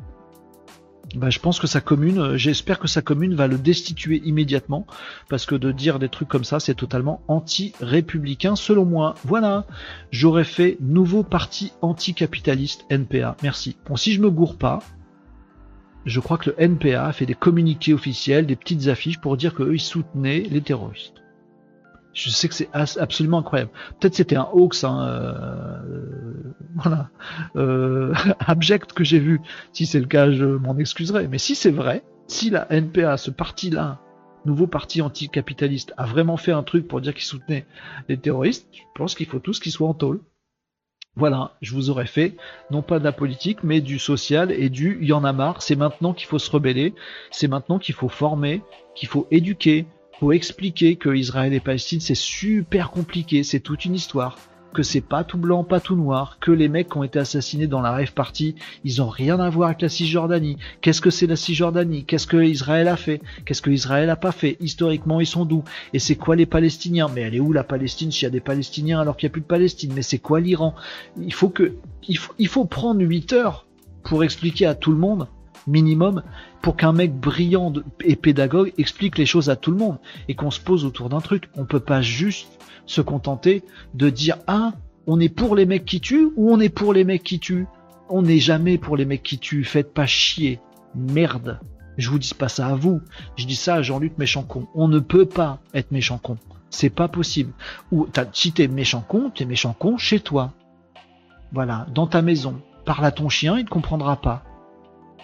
Bah, 1.15 1.29
je 1.29 1.39
pense 1.39 1.59
que 1.59 1.67
sa 1.67 1.81
commune, 1.81 2.19
euh, 2.19 2.37
j'espère 2.37 2.79
que 2.79 2.87
sa 2.87 3.01
commune 3.01 3.35
va 3.35 3.47
le 3.47 3.57
destituer 3.57 4.21
immédiatement, 4.23 4.85
parce 5.27 5.45
que 5.45 5.55
de 5.55 5.71
dire 5.71 5.99
des 5.99 6.07
trucs 6.07 6.29
comme 6.29 6.45
ça, 6.45 6.59
c'est 6.61 6.75
totalement 6.75 7.21
anti-républicain 7.27 8.55
selon 8.55 8.85
moi. 8.85 9.15
Voilà, 9.25 9.65
j'aurais 10.11 10.45
fait 10.45 10.77
nouveau 10.79 11.23
parti 11.23 11.73
anticapitaliste 11.81 12.85
NPA. 12.89 13.35
Merci. 13.43 13.75
Bon, 13.87 13.97
si 13.97 14.13
je 14.13 14.21
me 14.21 14.29
gourre 14.29 14.57
pas, 14.57 14.79
je 16.05 16.19
crois 16.19 16.37
que 16.37 16.51
le 16.51 16.61
NPA 16.61 17.07
a 17.07 17.13
fait 17.13 17.25
des 17.25 17.35
communiqués 17.35 17.93
officiels, 17.93 18.45
des 18.45 18.55
petites 18.55 18.87
affiches 18.87 19.19
pour 19.19 19.35
dire 19.35 19.53
qu'eux, 19.53 19.73
ils 19.73 19.81
soutenaient 19.81 20.43
les 20.49 20.61
terroristes. 20.61 21.20
Je 22.13 22.29
sais 22.29 22.49
que 22.49 22.55
c'est 22.55 22.69
absolument 22.73 23.39
incroyable. 23.39 23.71
Peut-être 23.99 24.15
c'était 24.15 24.35
un 24.35 24.49
hoax, 24.51 24.83
hein, 24.83 25.07
euh, 25.07 26.53
voilà, 26.75 27.09
euh, 27.55 28.13
abject 28.39 28.91
que 28.93 29.03
j'ai 29.03 29.19
vu. 29.19 29.39
Si 29.71 29.85
c'est 29.85 29.99
le 29.99 30.07
cas, 30.07 30.29
je 30.31 30.45
m'en 30.45 30.77
excuserai. 30.77 31.27
Mais 31.27 31.37
si 31.37 31.55
c'est 31.55 31.71
vrai, 31.71 32.03
si 32.27 32.49
la 32.49 32.67
NPA, 32.69 33.17
ce 33.17 33.31
parti-là, 33.31 33.99
nouveau 34.45 34.67
parti 34.67 35.01
anticapitaliste, 35.01 35.93
a 35.97 36.05
vraiment 36.05 36.37
fait 36.37 36.51
un 36.51 36.63
truc 36.63 36.87
pour 36.87 36.99
dire 36.99 37.13
qu'il 37.13 37.23
soutenait 37.23 37.65
les 38.09 38.17
terroristes, 38.17 38.67
je 38.73 38.81
pense 38.95 39.15
qu'il 39.15 39.27
faut 39.27 39.39
tous 39.39 39.59
qu'ils 39.59 39.71
soient 39.71 39.87
en 39.87 39.93
tôle. 39.93 40.19
Voilà, 41.15 41.57
je 41.61 41.73
vous 41.73 41.89
aurais 41.89 42.07
fait, 42.07 42.37
non 42.71 42.81
pas 42.81 42.97
de 42.97 43.03
la 43.03 43.11
politique, 43.11 43.63
mais 43.63 43.81
du 43.81 43.99
social 43.99 44.49
et 44.51 44.69
du 44.69 44.97
y 45.03 45.11
en 45.11 45.25
a 45.25 45.33
marre, 45.33 45.61
c'est 45.61 45.75
maintenant 45.75 46.13
qu'il 46.13 46.27
faut 46.27 46.39
se 46.39 46.49
rebeller, 46.49 46.93
c'est 47.31 47.49
maintenant 47.49 47.79
qu'il 47.79 47.95
faut 47.95 48.07
former, 48.07 48.61
qu'il 48.95 49.09
faut 49.09 49.27
éduquer, 49.29 49.87
faut 50.21 50.31
expliquer 50.33 50.97
que 50.97 51.09
Israël 51.09 51.51
et 51.51 51.59
Palestine 51.59 51.99
c'est 51.99 52.13
super 52.13 52.91
compliqué, 52.91 53.41
c'est 53.41 53.59
toute 53.59 53.85
une 53.85 53.95
histoire, 53.95 54.37
que 54.71 54.83
c'est 54.83 55.01
pas 55.01 55.23
tout 55.23 55.39
blanc, 55.39 55.63
pas 55.63 55.79
tout 55.79 55.95
noir, 55.95 56.37
que 56.39 56.51
les 56.51 56.69
mecs 56.69 56.89
qui 56.89 56.97
ont 56.97 57.03
été 57.03 57.17
assassinés 57.17 57.65
dans 57.65 57.81
la 57.81 57.91
rêve 57.91 58.13
party, 58.13 58.53
ils 58.83 59.01
ont 59.01 59.09
rien 59.09 59.39
à 59.39 59.49
voir 59.49 59.69
avec 59.69 59.81
la 59.81 59.89
Cisjordanie. 59.89 60.57
Qu'est-ce 60.81 61.01
que 61.01 61.09
c'est 61.09 61.25
la 61.25 61.35
Cisjordanie? 61.35 62.05
Qu'est-ce 62.05 62.27
que 62.27 62.37
Israël 62.37 62.87
a 62.87 62.97
fait? 62.97 63.19
Qu'est-ce 63.45 63.63
que 63.63 63.71
Israël 63.71 64.11
a 64.11 64.15
pas 64.15 64.31
fait? 64.31 64.57
Historiquement, 64.59 65.19
ils 65.19 65.25
sont 65.25 65.43
d'où? 65.43 65.63
Et 65.91 65.97
c'est 65.97 66.15
quoi 66.15 66.35
les 66.35 66.45
Palestiniens? 66.45 67.09
Mais 67.13 67.21
elle 67.21 67.33
est 67.33 67.39
où 67.39 67.51
la 67.51 67.63
Palestine? 67.63 68.11
S'il 68.11 68.23
y 68.23 68.27
a 68.27 68.29
des 68.29 68.41
Palestiniens 68.41 69.01
alors 69.01 69.17
qu'il 69.17 69.25
n'y 69.25 69.31
a 69.31 69.33
plus 69.33 69.41
de 69.41 69.47
Palestine. 69.47 69.91
Mais 69.95 70.03
c'est 70.03 70.19
quoi 70.19 70.39
l'Iran? 70.39 70.75
Il 71.19 71.33
faut 71.33 71.49
que 71.49 71.73
il 72.07 72.19
faut, 72.19 72.33
il 72.37 72.47
faut 72.47 72.65
prendre 72.65 73.01
8 73.01 73.33
heures 73.33 73.65
pour 74.03 74.23
expliquer 74.23 74.67
à 74.67 74.75
tout 74.75 74.91
le 74.91 74.99
monde 74.99 75.27
minimum 75.67 76.23
pour 76.61 76.77
qu'un 76.77 76.93
mec 76.93 77.13
brillant 77.13 77.73
et 78.03 78.15
pédagogue 78.15 78.73
explique 78.77 79.17
les 79.17 79.25
choses 79.25 79.49
à 79.49 79.55
tout 79.55 79.71
le 79.71 79.77
monde 79.77 79.97
et 80.27 80.35
qu'on 80.35 80.51
se 80.51 80.59
pose 80.59 80.85
autour 80.85 81.09
d'un 81.09 81.21
truc. 81.21 81.49
On 81.55 81.65
peut 81.65 81.79
pas 81.79 82.01
juste 82.01 82.59
se 82.85 83.01
contenter 83.01 83.63
de 83.93 84.09
dire 84.09 84.37
ah 84.47 84.73
on 85.07 85.19
est 85.19 85.29
pour 85.29 85.55
les 85.55 85.65
mecs 85.65 85.85
qui 85.85 85.99
tuent 85.99 86.29
ou 86.35 86.51
on 86.51 86.59
est 86.59 86.69
pour 86.69 86.93
les 86.93 87.03
mecs 87.03 87.23
qui 87.23 87.39
tuent? 87.39 87.67
On 88.09 88.21
n'est 88.21 88.39
jamais 88.39 88.77
pour 88.77 88.97
les 88.97 89.05
mecs 89.05 89.23
qui 89.23 89.39
tuent. 89.39 89.63
Faites 89.63 89.93
pas 89.93 90.05
chier. 90.05 90.59
Merde. 90.95 91.59
Je 91.97 92.09
vous 92.09 92.19
dis 92.19 92.33
pas 92.33 92.49
ça 92.49 92.67
à 92.67 92.75
vous. 92.75 93.01
Je 93.35 93.45
dis 93.45 93.55
ça 93.55 93.75
à 93.75 93.81
Jean-Luc 93.81 94.17
Méchancon. 94.17 94.67
On 94.75 94.87
ne 94.87 94.99
peut 94.99 95.25
pas 95.25 95.59
être 95.73 95.91
méchant 95.91 96.17
con. 96.17 96.37
C'est 96.69 96.89
pas 96.89 97.07
possible. 97.07 97.53
Ou 97.91 98.07
si 98.33 98.51
t'es 98.51 98.67
méchant 98.67 99.03
con, 99.07 99.31
t'es 99.33 99.45
méchant 99.45 99.73
con 99.73 99.97
chez 99.97 100.19
toi. 100.19 100.53
Voilà, 101.51 101.87
dans 101.93 102.07
ta 102.07 102.21
maison. 102.21 102.61
Parle 102.85 103.05
à 103.05 103.11
ton 103.11 103.29
chien, 103.29 103.57
il 103.57 103.65
ne 103.65 103.69
comprendra 103.69 104.15
pas 104.19 104.43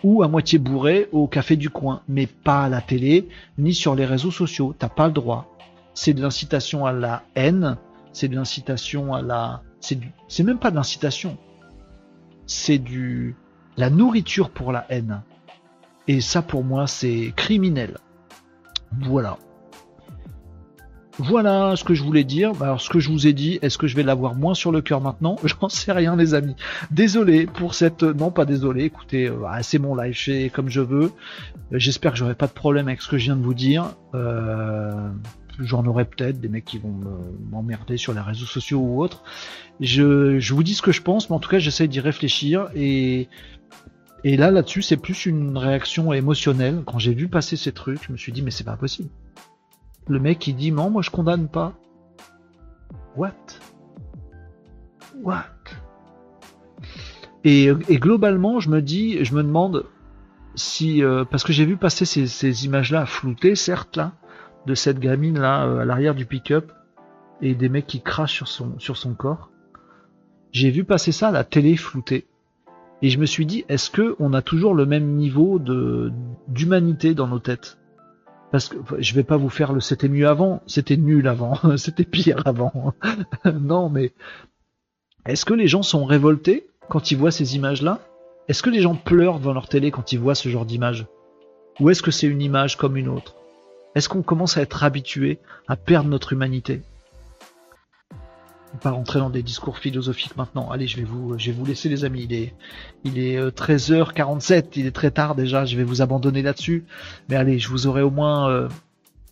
ou 0.04 0.24
à 0.24 0.28
moitié 0.28 0.60
bourré 0.60 1.10
au 1.12 1.28
café 1.28 1.56
du 1.56 1.70
coin, 1.70 2.02
mais 2.08 2.28
pas 2.28 2.66
à 2.66 2.70
la 2.70 2.82
télé 2.82 3.28
ni 3.58 3.74
sur 3.74 3.96
les 3.96 4.06
réseaux 4.06 4.32
sociaux. 4.32 4.76
T'as 4.78 4.90
pas 4.90 5.08
le 5.08 5.14
droit. 5.14 5.56
C'est 5.94 6.14
de 6.14 6.22
l'incitation 6.22 6.86
à 6.86 6.92
la 6.92 7.24
haine, 7.36 7.78
c'est 8.14 8.28
de 8.28 8.36
l'incitation 8.36 9.14
à 9.14 9.22
la, 9.22 9.62
c'est 9.80 10.44
même 10.44 10.60
pas 10.60 10.72
de 10.72 10.76
l'incitation. 10.76 11.38
C'est 12.46 12.78
du 12.78 13.36
la 13.78 13.90
nourriture 13.90 14.50
pour 14.50 14.72
la 14.72 14.86
haine. 14.90 15.22
Et 16.08 16.22
ça, 16.22 16.42
pour 16.42 16.64
moi, 16.64 16.88
c'est 16.88 17.34
criminel. 17.36 17.98
Voilà. 19.02 19.38
Voilà 21.20 21.76
ce 21.76 21.84
que 21.84 21.94
je 21.94 22.04
voulais 22.04 22.24
dire. 22.24 22.54
Bah, 22.54 22.68
alors, 22.68 22.82
ce 22.82 22.90
que 22.90 23.00
je 23.00 23.10
vous 23.10 23.28
ai 23.28 23.34
dit, 23.34 23.58
est-ce 23.62 23.78
que 23.78 23.88
je 23.88 23.96
vais 23.96 24.04
l'avoir 24.04 24.36
moins 24.36 24.54
sur 24.54 24.72
le 24.72 24.82
cœur 24.82 25.02
maintenant? 25.02 25.38
J'en 25.44 25.70
sais 25.70 25.92
rien, 25.92 26.16
les 26.16 26.34
amis. 26.34 26.56
Désolé 26.92 27.48
pour 27.48 27.74
cette. 27.74 28.04
Non, 28.04 28.32
pas 28.32 28.46
désolé. 28.46 28.84
Écoutez, 28.84 29.28
euh, 29.28 29.36
c'est 29.62 29.80
mon 29.80 29.96
live, 29.96 30.14
je 30.14 30.50
comme 30.50 30.70
je 30.70 30.82
veux. 30.82 31.12
Euh, 31.74 31.80
j'espère 31.80 32.12
que 32.12 32.18
j'aurai 32.18 32.36
pas 32.36 32.48
de 32.48 32.52
problème 32.52 32.88
avec 32.88 33.02
ce 33.02 33.08
que 33.10 33.18
je 33.18 33.26
viens 33.26 33.36
de 33.36 33.44
vous 33.44 33.56
dire. 33.56 33.86
Euh, 34.14 35.10
J'en 35.60 35.84
aurai 35.88 36.06
peut-être 36.06 36.40
des 36.40 36.50
mecs 36.50 36.66
qui 36.66 36.78
vont 36.78 36.94
m'emmerder 37.50 37.98
sur 37.98 38.14
les 38.14 38.20
réseaux 38.20 38.46
sociaux 38.46 38.78
ou 38.78 39.02
autres. 39.02 39.24
Je, 39.80 40.38
je 40.38 40.54
vous 40.54 40.62
dis 40.62 40.76
ce 40.76 40.84
que 40.84 40.92
je 40.92 41.02
pense, 41.02 41.32
mais 41.32 41.36
en 41.36 41.40
tout 41.40 41.50
cas, 41.50 41.58
j'essaie 41.58 41.88
d'y 41.88 42.00
réfléchir 42.00 42.68
et 42.76 43.28
et 44.24 44.36
là, 44.36 44.52
là-dessus, 44.52 44.82
c'est 44.82 44.98
plus 44.98 45.26
une 45.26 45.58
réaction 45.58 46.12
émotionnelle. 46.12 46.82
Quand 46.86 47.00
j'ai 47.00 47.14
vu 47.14 47.28
passer 47.28 47.56
ces 47.56 47.72
trucs, 47.72 48.06
je 48.06 48.12
me 48.12 48.18
suis 48.18 48.32
dit, 48.32 48.42
mais 48.42 48.52
c'est 48.52 48.64
pas 48.64 48.76
possible. 48.76 49.10
Le 50.10 50.20
mec, 50.20 50.48
il 50.48 50.56
dit, 50.56 50.72
non, 50.72 50.90
moi 50.90 51.02
je 51.02 51.10
condamne 51.10 51.48
pas. 51.48 51.74
What? 53.16 53.34
What? 55.22 55.44
Et, 57.44 57.72
globalement, 57.92 58.60
je 58.60 58.70
me 58.70 58.82
dis, 58.82 59.24
je 59.24 59.34
me 59.34 59.42
demande 59.42 59.86
si, 60.56 61.04
euh, 61.04 61.24
parce 61.24 61.44
que 61.44 61.54
j'ai 61.54 61.66
vu 61.66 61.78
passer 61.78 62.06
ces, 62.06 62.66
images-là 62.66 63.06
floutées, 63.06 63.56
certes, 63.56 63.96
là, 63.96 64.14
de 64.66 64.76
cette 64.76 65.00
gamine 65.00 65.40
là 65.40 65.66
euh, 65.66 65.80
à 65.80 65.86
l'arrière 65.86 66.14
du 66.14 66.26
pick-up 66.26 66.74
et 67.42 67.56
des 67.56 67.70
mecs 67.70 67.88
qui 67.88 68.02
crachent 68.02 68.44
sur 68.44 68.98
son, 68.98 69.14
corps. 69.14 69.50
J'ai 70.52 70.72
vu 70.72 70.84
passer 70.84 71.12
ça 71.12 71.30
à 71.30 71.32
la 71.32 71.44
télé 71.44 71.78
floutée. 71.78 72.28
Et 73.02 73.10
je 73.10 73.20
me 73.20 73.26
suis 73.26 73.46
dit, 73.46 73.64
est-ce 73.70 73.92
que 73.92 74.16
on 74.20 74.34
a 74.34 74.42
toujours 74.42 74.74
le 74.74 74.86
même 74.86 75.16
niveau 75.16 75.60
de 75.60 76.12
d'humanité 76.48 77.14
dans 77.14 77.28
nos 77.28 77.40
têtes? 77.40 77.78
Parce 78.52 78.70
que 78.70 78.78
je 79.00 79.14
vais 79.14 79.24
pas 79.24 79.38
vous 79.38 79.50
faire 79.50 79.74
le 79.74 79.82
c'était 79.82 80.08
mieux 80.08 80.28
avant, 80.28 80.62
c'était 80.68 80.98
nul 80.98 81.28
avant, 81.28 81.60
c'était 81.78 82.06
pire 82.06 82.42
avant. 82.46 82.94
non, 83.46 83.90
mais 83.90 84.14
est-ce 85.26 85.46
que 85.46 85.54
les 85.54 85.68
gens 85.68 85.84
sont 85.84 86.06
révoltés 86.06 86.68
quand 86.90 87.12
ils 87.12 87.18
voient 87.18 87.32
ces 87.32 87.56
images-là? 87.56 88.00
Est-ce 88.48 88.64
que 88.64 88.70
les 88.70 88.82
gens 88.82 88.96
pleurent 88.96 89.40
devant 89.40 89.54
leur 89.54 89.68
télé 89.68 89.92
quand 89.92 90.14
ils 90.14 90.20
voient 90.20 90.36
ce 90.36 90.48
genre 90.48 90.66
d'image? 90.66 91.06
Ou 91.80 91.90
est-ce 91.90 92.02
que 92.02 92.12
c'est 92.12 92.28
une 92.28 92.42
image 92.42 92.78
comme 92.78 92.96
une 92.96 93.10
autre? 93.10 93.36
Est-ce 93.94 94.08
qu'on 94.08 94.22
commence 94.22 94.58
à 94.58 94.62
être 94.62 94.84
habitué 94.84 95.40
à 95.68 95.76
perdre 95.76 96.10
notre 96.10 96.32
humanité? 96.32 96.82
Pas 98.82 98.92
rentrer 98.92 99.20
dans 99.20 99.30
des 99.30 99.44
discours 99.44 99.78
philosophiques 99.78 100.36
maintenant. 100.38 100.70
Allez, 100.70 100.88
je 100.88 100.98
vais 100.98 101.04
vous, 101.04 101.38
je 101.38 101.48
vais 101.48 101.58
vous 101.58 101.66
laisser 101.66 101.90
les 101.90 102.06
amis. 102.06 102.24
Il 102.24 102.34
est, 102.34 102.54
il 103.04 103.18
est 103.20 103.40
13h47, 103.40 104.54
euh, 104.54 104.62
il 104.76 104.86
est 104.86 104.92
très 104.92 105.12
tard 105.12 105.36
déjà. 105.36 105.66
Je 105.66 105.78
vais 105.78 105.84
vous 105.84 106.02
abandonner 106.02 106.42
là-dessus. 106.42 106.86
Mais 107.30 107.36
allez, 107.36 107.60
je 107.60 107.70
vous 107.70 107.88
aurai 107.88 108.02
au 108.02 108.12
moins 108.12 108.50
euh, 108.50 108.68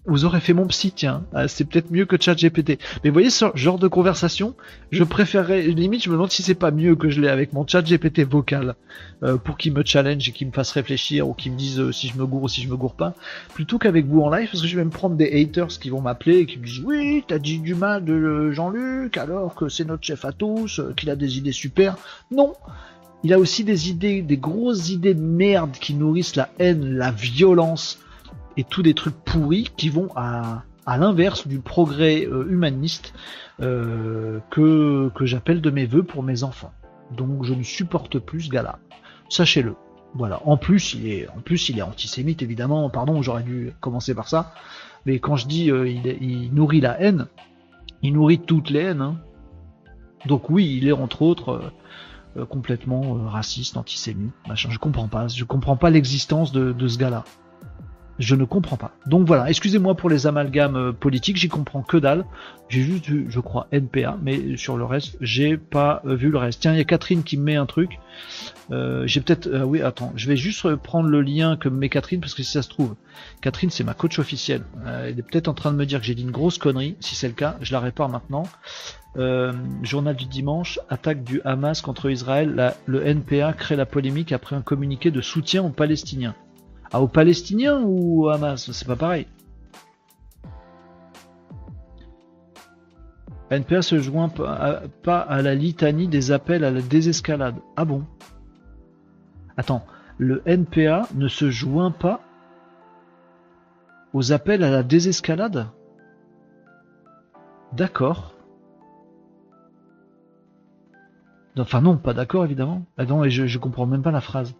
vous 0.08 0.26
aurez 0.26 0.40
fait 0.40 0.54
mon 0.54 0.68
psy, 0.68 0.92
tiens. 0.96 1.24
Ah, 1.34 1.48
c'est 1.48 1.66
peut-être 1.66 1.92
mieux 1.92 2.06
que 2.06 2.16
ChatGPT. 2.20 2.80
Mais 3.04 3.10
vous 3.10 3.14
voyez 3.14 3.30
ce 3.30 3.46
genre 3.56 3.80
de 3.80 3.88
conversation, 3.88 4.56
je 4.92 5.04
préférerais, 5.04 5.64
limite, 5.64 6.04
je 6.04 6.10
me 6.10 6.16
demande 6.16 6.32
si 6.32 6.44
c'est 6.44 6.56
pas 6.56 6.72
mieux 6.72 6.96
que 6.96 7.10
je 7.10 7.22
l'ai 7.22 7.28
avec 7.28 7.54
mon 7.54 7.66
ChatGPT 7.66 8.22
vocal 8.22 8.76
euh, 9.24 9.38
pour 9.38 9.58
qu'il 9.58 9.74
me 9.74 9.84
challenge 9.84 10.30
et 10.30 10.32
qu'il 10.32 10.48
me 10.48 10.52
fasse 10.52 10.72
réfléchir 10.72 11.28
ou 11.28 11.34
qu'il 11.34 11.54
me 11.54 11.58
dise 11.58 11.80
euh, 11.80 11.92
si 11.92 12.08
je 12.08 12.18
me 12.18 12.26
gourre 12.26 12.44
ou 12.44 12.48
si 12.48 12.62
je 12.62 12.70
me 12.70 12.76
gourre 12.76 12.96
pas, 12.96 13.16
plutôt 13.54 13.80
qu'avec 13.80 14.06
vous 14.06 14.22
en 14.22 14.30
live, 14.30 14.48
parce 14.52 14.62
que 14.62 14.68
je 14.68 14.76
vais 14.76 14.86
me 14.86 14.92
prendre 14.92 15.16
des 15.16 15.42
haters 15.42 15.80
qui 15.80 15.90
vont 15.90 16.02
m'appeler 16.02 16.40
et 16.40 16.46
qui 16.46 16.60
me 16.60 16.66
disent 16.66 16.84
oui, 16.86 17.24
t'as 17.28 17.40
dit 17.40 17.60
du 17.60 17.74
mal 17.74 18.06
de 18.06 18.52
Jean-Luc 18.52 19.18
alors 19.18 19.56
que 19.56 19.70
c'est 19.70 19.86
notre 19.86 20.04
chef 20.04 20.26
à 20.26 20.32
tous, 20.32 20.80
euh, 20.80 20.94
qu'il 20.96 21.10
a 21.10 21.16
des 21.16 21.38
idées 21.38 21.52
super. 21.52 21.98
Non. 22.32 22.54
Il 23.24 23.34
a 23.34 23.40
aussi 23.40 23.64
des 23.64 23.90
idées, 23.90 24.22
des 24.22 24.38
grosses 24.38 24.90
idées 24.90 25.16
de 25.16 25.22
merde 25.22 25.72
qui 25.72 25.96
nourrissent 25.96 26.36
la 26.36 26.50
haine, 26.60 26.96
la 26.96 27.10
violence, 27.10 27.98
et 28.58 28.64
tous 28.64 28.82
des 28.84 28.94
trucs 28.94 29.16
pourris 29.16 29.70
qui 29.76 29.90
vont 29.90 30.10
à, 30.16 30.64
à 30.86 30.98
l'inverse 30.98 31.48
du 31.48 31.60
progrès 31.60 32.26
euh, 32.26 32.46
humaniste 32.50 33.14
euh, 33.62 34.40
que, 34.52 35.12
j'appelle 35.22 35.62
de 35.62 35.70
mes 35.70 35.86
voeux 35.86 36.04
pour 36.04 36.24
mes 36.24 36.44
enfants. 36.44 36.74
Donc 37.16 37.44
je 37.44 37.54
ne 37.54 37.64
supporte 37.64 38.20
plus 38.20 38.44
ce 38.44 38.50
gars-là. 38.50 38.80
Sachez-le. 39.30 39.76
Voilà. 40.14 40.42
En 40.46 40.58
plus, 40.58 40.94
il 40.94 41.08
est, 41.08 41.28
en 41.30 41.42
plus, 41.42 41.72
antisémite, 41.82 42.42
évidemment. 42.42 42.90
Pardon, 42.90 43.22
j'aurais 43.22 43.44
dû 43.44 43.74
commencer 43.82 44.14
par 44.14 44.28
ça. 44.28 44.54
Mais 45.06 45.20
quand 45.20 45.36
je 45.36 45.48
dis 45.48 45.72
euh, 45.72 45.90
il, 45.90 46.06
il, 46.22 46.54
nourrit 46.54 46.82
la 46.82 47.00
haine, 47.02 47.28
il 48.02 48.14
nourrit 48.14 48.40
toutes 48.40 48.70
les 48.70 48.80
haines. 48.80 49.02
Hein. 49.02 49.18
Donc 50.26 50.50
oui, 50.50 50.78
il 50.78 50.88
est 50.88 50.94
entre 50.94 51.22
autres 51.22 51.72
complètement 52.50 53.14
raciste, 53.14 53.78
antisémite, 53.78 54.34
machin. 54.48 54.70
Je 54.70 54.78
comprends 54.78 55.08
pas. 55.08 55.28
Je 55.30 55.46
comprends 55.46 55.78
pas 55.78 55.90
l'existence 55.90 56.52
de, 56.52 56.74
de 56.74 56.88
ce 56.88 56.98
gars-là. 56.98 57.24
Je 58.18 58.36
ne 58.36 58.46
comprends 58.46 58.78
pas. 58.78 58.92
Donc 59.08 59.28
voilà, 59.28 59.50
excusez-moi 59.50 59.96
pour 59.96 60.10
les 60.10 60.26
amalgames 60.26 60.78
euh, 60.78 60.92
politiques, 60.94 61.36
j'y 61.36 61.50
comprends 61.50 61.82
que 61.82 61.98
dalle. 61.98 62.26
J'ai 62.70 62.82
juste 62.82 63.06
vu, 63.06 63.26
je 63.30 63.40
crois, 63.42 63.68
NPA, 63.72 64.18
mais 64.22 64.56
sur 64.56 64.78
le 64.78 64.86
reste, 64.86 65.18
j'ai 65.20 65.58
pas 65.58 66.02
euh, 66.06 66.16
vu 66.16 66.30
le 66.30 66.38
reste. 66.38 66.62
Tiens, 66.62 66.72
il 66.72 66.78
y 66.78 66.82
a 66.82 66.86
Catherine 66.86 67.24
qui 67.24 67.38
me 67.38 67.44
met 67.44 67.56
un 67.58 67.66
truc. 67.66 68.00
Euh, 68.72 69.06
j'ai 69.06 69.20
peut-être, 69.20 69.64
oui, 69.64 69.82
attends, 69.82 70.14
je 70.16 70.28
vais 70.28 70.38
juste 70.38 70.76
prendre 70.78 71.10
le 71.10 71.22
lien 71.22 71.58
que 71.58 71.68
me 71.68 71.78
met 71.78 71.90
Catherine 71.90 72.22
parce 72.22 72.34
que 72.34 72.42
si 72.42 72.54
ça 72.54 72.62
se 72.62 72.70
trouve, 72.70 72.96
Catherine 73.42 73.70
c'est 73.70 73.84
ma 73.84 73.94
coach 73.94 74.18
officielle. 74.18 74.64
elle 74.86 75.20
est 75.20 75.22
peut-être 75.22 75.50
en 75.50 75.54
train 75.54 75.72
de 75.72 75.78
me 75.78 75.86
dire 75.86 76.00
que 76.00 76.06
j'ai 76.06 76.16
dit 76.16 76.24
une 76.24 76.32
grosse 76.32 76.58
connerie. 76.58 76.96
Si 77.02 77.16
c'est 77.16 77.28
le 77.28 77.34
cas, 77.34 77.58
je 77.62 77.74
la 77.74 77.82
répare 77.82 78.08
maintenant. 78.08 78.48
journal 79.84 80.16
du 80.16 80.26
dimanche, 80.26 80.80
attaque 80.90 81.24
du 81.24 81.42
Hamas 81.44 81.82
contre 81.82 82.10
Israël. 82.10 82.74
le 82.86 83.06
NPA 83.06 83.54
crée 83.54 83.76
la 83.76 83.86
polémique 83.86 84.32
après 84.32 84.56
un 84.56 84.62
communiqué 84.62 85.12
de 85.12 85.22
soutien 85.22 85.64
aux 85.64 85.70
Palestiniens. 85.70 86.36
Ah, 86.92 87.02
aux 87.02 87.08
Palestiniens 87.08 87.82
ou 87.82 88.26
au 88.26 88.30
Hamas 88.30 88.72
C'est 88.72 88.88
pas 88.88 88.96
pareil. 88.96 89.28
NPA 93.52 93.82
se 93.82 94.00
joint 94.00 94.30
pas 94.30 95.20
à 95.20 95.42
la 95.42 95.56
litanie 95.56 96.08
des 96.08 96.32
appels 96.32 96.64
à 96.64 96.72
la 96.72 96.82
désescalade. 96.82 97.56
Ah 97.76 97.86
bon? 97.86 98.04
Attends, 99.56 99.86
le 100.18 100.42
NPA 100.46 101.08
ne 101.14 101.28
se 101.28 101.50
joint 101.52 101.92
pas 101.92 102.22
aux 104.14 104.32
appels 104.32 104.64
à 104.64 104.72
la 104.72 104.84
désescalade? 104.84 105.68
D'accord. 107.74 108.34
Enfin 111.58 111.82
non, 111.82 111.98
pas 111.98 112.14
d'accord 112.14 112.46
évidemment. 112.46 112.84
Attends, 112.98 113.24
et 113.24 113.30
je, 113.30 113.46
je 113.46 113.60
comprends 113.60 113.86
même 113.86 114.02
pas 114.02 114.12
la 114.12 114.22
phrase. 114.22 114.56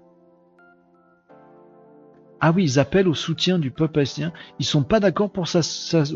Ah 2.42 2.52
oui, 2.52 2.64
ils 2.64 2.80
appellent 2.80 3.08
au 3.08 3.14
soutien 3.14 3.60
du 3.60 3.72
peuple 3.72 3.94
palestinien. 3.94 4.34
Ils 4.60 4.66
sont 4.66 4.84
pas 4.84 5.00
d'accord 5.00 5.30
pour 5.30 5.48
ça. 5.48 5.62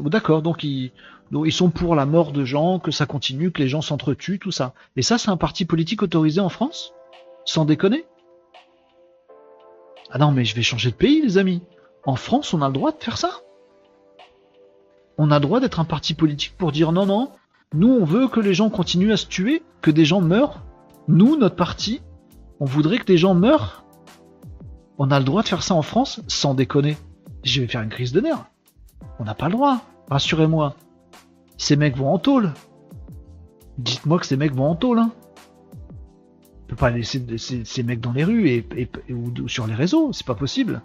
d'accord, 0.06 0.42
donc 0.42 0.64
ils, 0.64 0.92
ils 1.32 1.54
sont 1.54 1.70
pour 1.70 1.96
la 1.96 2.06
mort 2.06 2.32
de 2.32 2.44
gens, 2.44 2.80
que 2.80 2.92
ça 2.92 3.06
continue, 3.06 3.52
que 3.52 3.62
les 3.62 3.70
gens 3.70 3.82
s'entretuent, 3.82 4.40
tout 4.40 4.52
ça. 4.52 4.74
Et 4.96 5.02
ça, 5.02 5.18
c'est 5.18 5.30
un 5.30 5.38
parti 5.38 5.66
politique 5.66 6.04
autorisé 6.04 6.42
en 6.42 6.50
France? 6.50 6.94
Sans 7.46 7.66
déconner? 7.66 8.06
Ah 10.12 10.18
non, 10.18 10.32
mais 10.32 10.46
je 10.46 10.56
vais 10.56 10.62
changer 10.62 10.92
de 10.92 10.96
pays, 10.96 11.22
les 11.22 11.38
amis. 11.38 11.62
En 12.06 12.16
France, 12.16 12.54
on 12.54 12.62
a 12.62 12.68
le 12.68 12.74
droit 12.74 12.92
de 12.92 13.04
faire 13.04 13.18
ça 13.18 13.32
On 15.18 15.32
a 15.32 15.36
le 15.36 15.42
droit 15.42 15.60
d'être 15.60 15.80
un 15.80 15.86
parti 15.86 16.14
politique 16.14 16.56
pour 16.58 16.72
dire 16.72 16.92
non, 16.92 17.06
non, 17.06 17.32
nous, 17.74 17.90
on 17.90 18.04
veut 18.04 18.28
que 18.28 18.40
les 18.40 18.56
gens 18.56 18.72
continuent 18.72 19.12
à 19.12 19.18
se 19.18 19.28
tuer, 19.28 19.62
que 19.82 19.92
des 19.92 20.06
gens 20.06 20.22
meurent. 20.22 20.64
Nous, 21.08 21.38
notre 21.38 21.56
parti, 21.56 22.02
on 22.60 22.66
voudrait 22.66 22.98
que 22.98 23.06
des 23.06 23.18
gens 23.18 23.36
meurent 23.36 23.84
on 25.00 25.12
a 25.12 25.18
le 25.18 25.26
droit 25.26 25.42
de 25.42 25.48
faire 25.48 25.64
ça 25.64 25.74
en 25.74 25.82
France 25.82 26.22
sans 26.28 26.54
déconner. 26.54 26.98
Je 27.44 27.62
vais 27.62 27.68
faire 27.68 27.82
une 27.82 27.90
crise 27.90 28.12
de 28.12 28.20
nerfs. 28.20 28.46
On 29.18 29.24
n'a 29.24 29.34
pas 29.34 29.46
le 29.46 29.54
droit. 29.54 29.82
Rassurez-moi. 30.10 30.76
Ces 31.58 31.78
mecs 31.78 31.96
vont 31.96 32.14
en 32.14 32.20
tôle. 32.20 32.54
Dites-moi 33.78 34.20
que 34.20 34.26
ces 34.26 34.36
mecs 34.36 34.54
vont 34.54 34.70
en 34.70 34.76
tôle. 34.76 35.00
Hein. 35.00 35.12
On 36.64 36.68
peut 36.68 36.76
pas 36.76 36.90
laisser 36.90 37.26
ces, 37.38 37.84
mecs 37.84 38.02
dans 38.02 38.12
les 38.12 38.26
rues 38.26 38.50
et, 38.50 38.68
ou, 39.10 39.48
sur 39.48 39.68
les 39.68 39.74
réseaux. 39.74 40.12
C'est 40.12 40.28
pas 40.28 40.36
possible. 40.36 40.82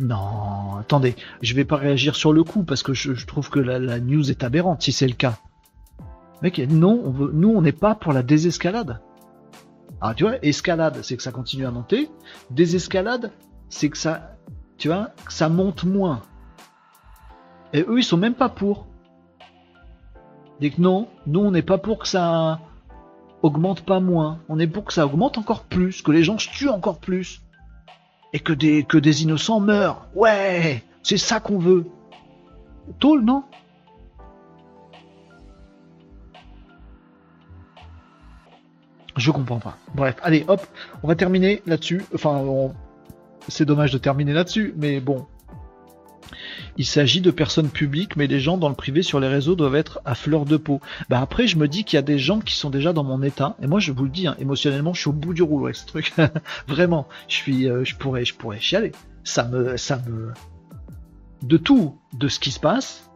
Non, 0.00 0.76
attendez, 0.80 1.14
je 1.42 1.54
vais 1.54 1.64
pas 1.64 1.76
réagir 1.76 2.14
sur 2.16 2.32
le 2.32 2.44
coup 2.44 2.62
parce 2.64 2.82
que 2.82 2.92
je, 2.92 3.26
trouve 3.26 3.50
que 3.50 3.58
la, 3.60 3.98
news 4.00 4.30
est 4.30 4.44
aberrante 4.44 4.82
si 4.82 4.92
c'est 4.92 5.08
le 5.08 5.14
cas. 5.14 5.38
Mec, 6.42 6.58
non, 6.58 7.02
on 7.04 7.10
veut, 7.10 7.30
nous 7.32 7.50
on 7.50 7.62
n'est 7.62 7.72
pas 7.72 7.96
pour 7.96 8.12
la 8.12 8.22
désescalade. 8.22 9.00
Alors 10.00 10.14
tu 10.14 10.24
vois, 10.24 10.36
escalade, 10.42 11.00
c'est 11.02 11.16
que 11.16 11.22
ça 11.22 11.32
continue 11.32 11.66
à 11.66 11.70
monter. 11.70 12.10
Désescalade, 12.50 13.32
c'est 13.68 13.90
que 13.90 13.98
ça, 13.98 14.36
tu 14.76 14.88
vois, 14.88 15.10
ça 15.28 15.48
monte 15.48 15.84
moins. 15.84 16.22
Et 17.72 17.82
eux, 17.82 17.98
ils 17.98 18.04
sont 18.04 18.16
même 18.16 18.34
pas 18.34 18.48
pour. 18.48 18.86
Dit 20.60 20.72
que 20.72 20.80
non, 20.80 21.08
nous, 21.26 21.40
on 21.40 21.50
n'est 21.50 21.62
pas 21.62 21.78
pour 21.78 21.98
que 21.98 22.08
ça 22.08 22.60
augmente 23.42 23.82
pas 23.82 24.00
moins. 24.00 24.38
On 24.48 24.58
est 24.58 24.66
pour 24.66 24.84
que 24.84 24.92
ça 24.92 25.06
augmente 25.06 25.38
encore 25.38 25.64
plus, 25.64 26.02
que 26.02 26.12
les 26.12 26.22
gens 26.22 26.38
se 26.38 26.48
tuent 26.48 26.68
encore 26.68 26.98
plus. 26.98 27.42
Et 28.32 28.40
que 28.40 28.52
des, 28.52 28.84
que 28.84 28.98
des 28.98 29.22
innocents 29.22 29.60
meurent. 29.60 30.06
Ouais, 30.14 30.84
c'est 31.02 31.16
ça 31.16 31.40
qu'on 31.40 31.58
veut. 31.58 31.86
Tôle, 32.98 33.24
non? 33.24 33.44
Je 39.18 39.30
comprends 39.32 39.58
pas. 39.58 39.76
Bref, 39.94 40.16
allez, 40.22 40.44
hop, 40.48 40.64
on 41.02 41.08
va 41.08 41.16
terminer 41.16 41.60
là-dessus. 41.66 42.04
Enfin, 42.14 42.72
c'est 43.48 43.64
dommage 43.64 43.92
de 43.92 43.98
terminer 43.98 44.32
là-dessus, 44.32 44.74
mais 44.76 45.00
bon. 45.00 45.26
Il 46.76 46.86
s'agit 46.86 47.20
de 47.20 47.32
personnes 47.32 47.70
publiques, 47.70 48.14
mais 48.14 48.28
les 48.28 48.38
gens 48.38 48.58
dans 48.58 48.68
le 48.68 48.76
privé 48.76 49.02
sur 49.02 49.18
les 49.18 49.26
réseaux 49.26 49.56
doivent 49.56 49.74
être 49.74 50.00
à 50.04 50.14
fleur 50.14 50.44
de 50.44 50.56
peau. 50.56 50.80
Bah 51.08 51.20
après, 51.20 51.48
je 51.48 51.56
me 51.56 51.66
dis 51.66 51.82
qu'il 51.82 51.96
y 51.96 51.98
a 51.98 52.02
des 52.02 52.18
gens 52.18 52.38
qui 52.38 52.54
sont 52.54 52.70
déjà 52.70 52.92
dans 52.92 53.02
mon 53.02 53.22
état, 53.22 53.56
et 53.60 53.66
moi 53.66 53.80
je 53.80 53.90
vous 53.90 54.04
le 54.04 54.10
dis, 54.10 54.28
hein, 54.28 54.36
émotionnellement, 54.38 54.94
je 54.94 55.00
suis 55.00 55.10
au 55.10 55.14
bout 55.14 55.34
du 55.34 55.42
rouleau 55.42 55.66
avec 55.66 55.76
ce 55.76 55.86
truc. 55.86 56.12
Vraiment, 56.68 57.08
je 57.26 57.34
suis, 57.34 57.68
euh, 57.68 57.84
je 57.84 57.96
pourrais, 57.96 58.24
je 58.24 58.34
pourrais 58.34 58.60
chialer. 58.60 58.92
Ça 59.24 59.44
me, 59.44 59.76
ça 59.76 60.00
me, 60.06 60.32
de 61.42 61.56
tout, 61.56 61.98
de 62.12 62.28
ce 62.28 62.38
qui 62.38 62.52
se 62.52 62.60
passe, 62.60 63.10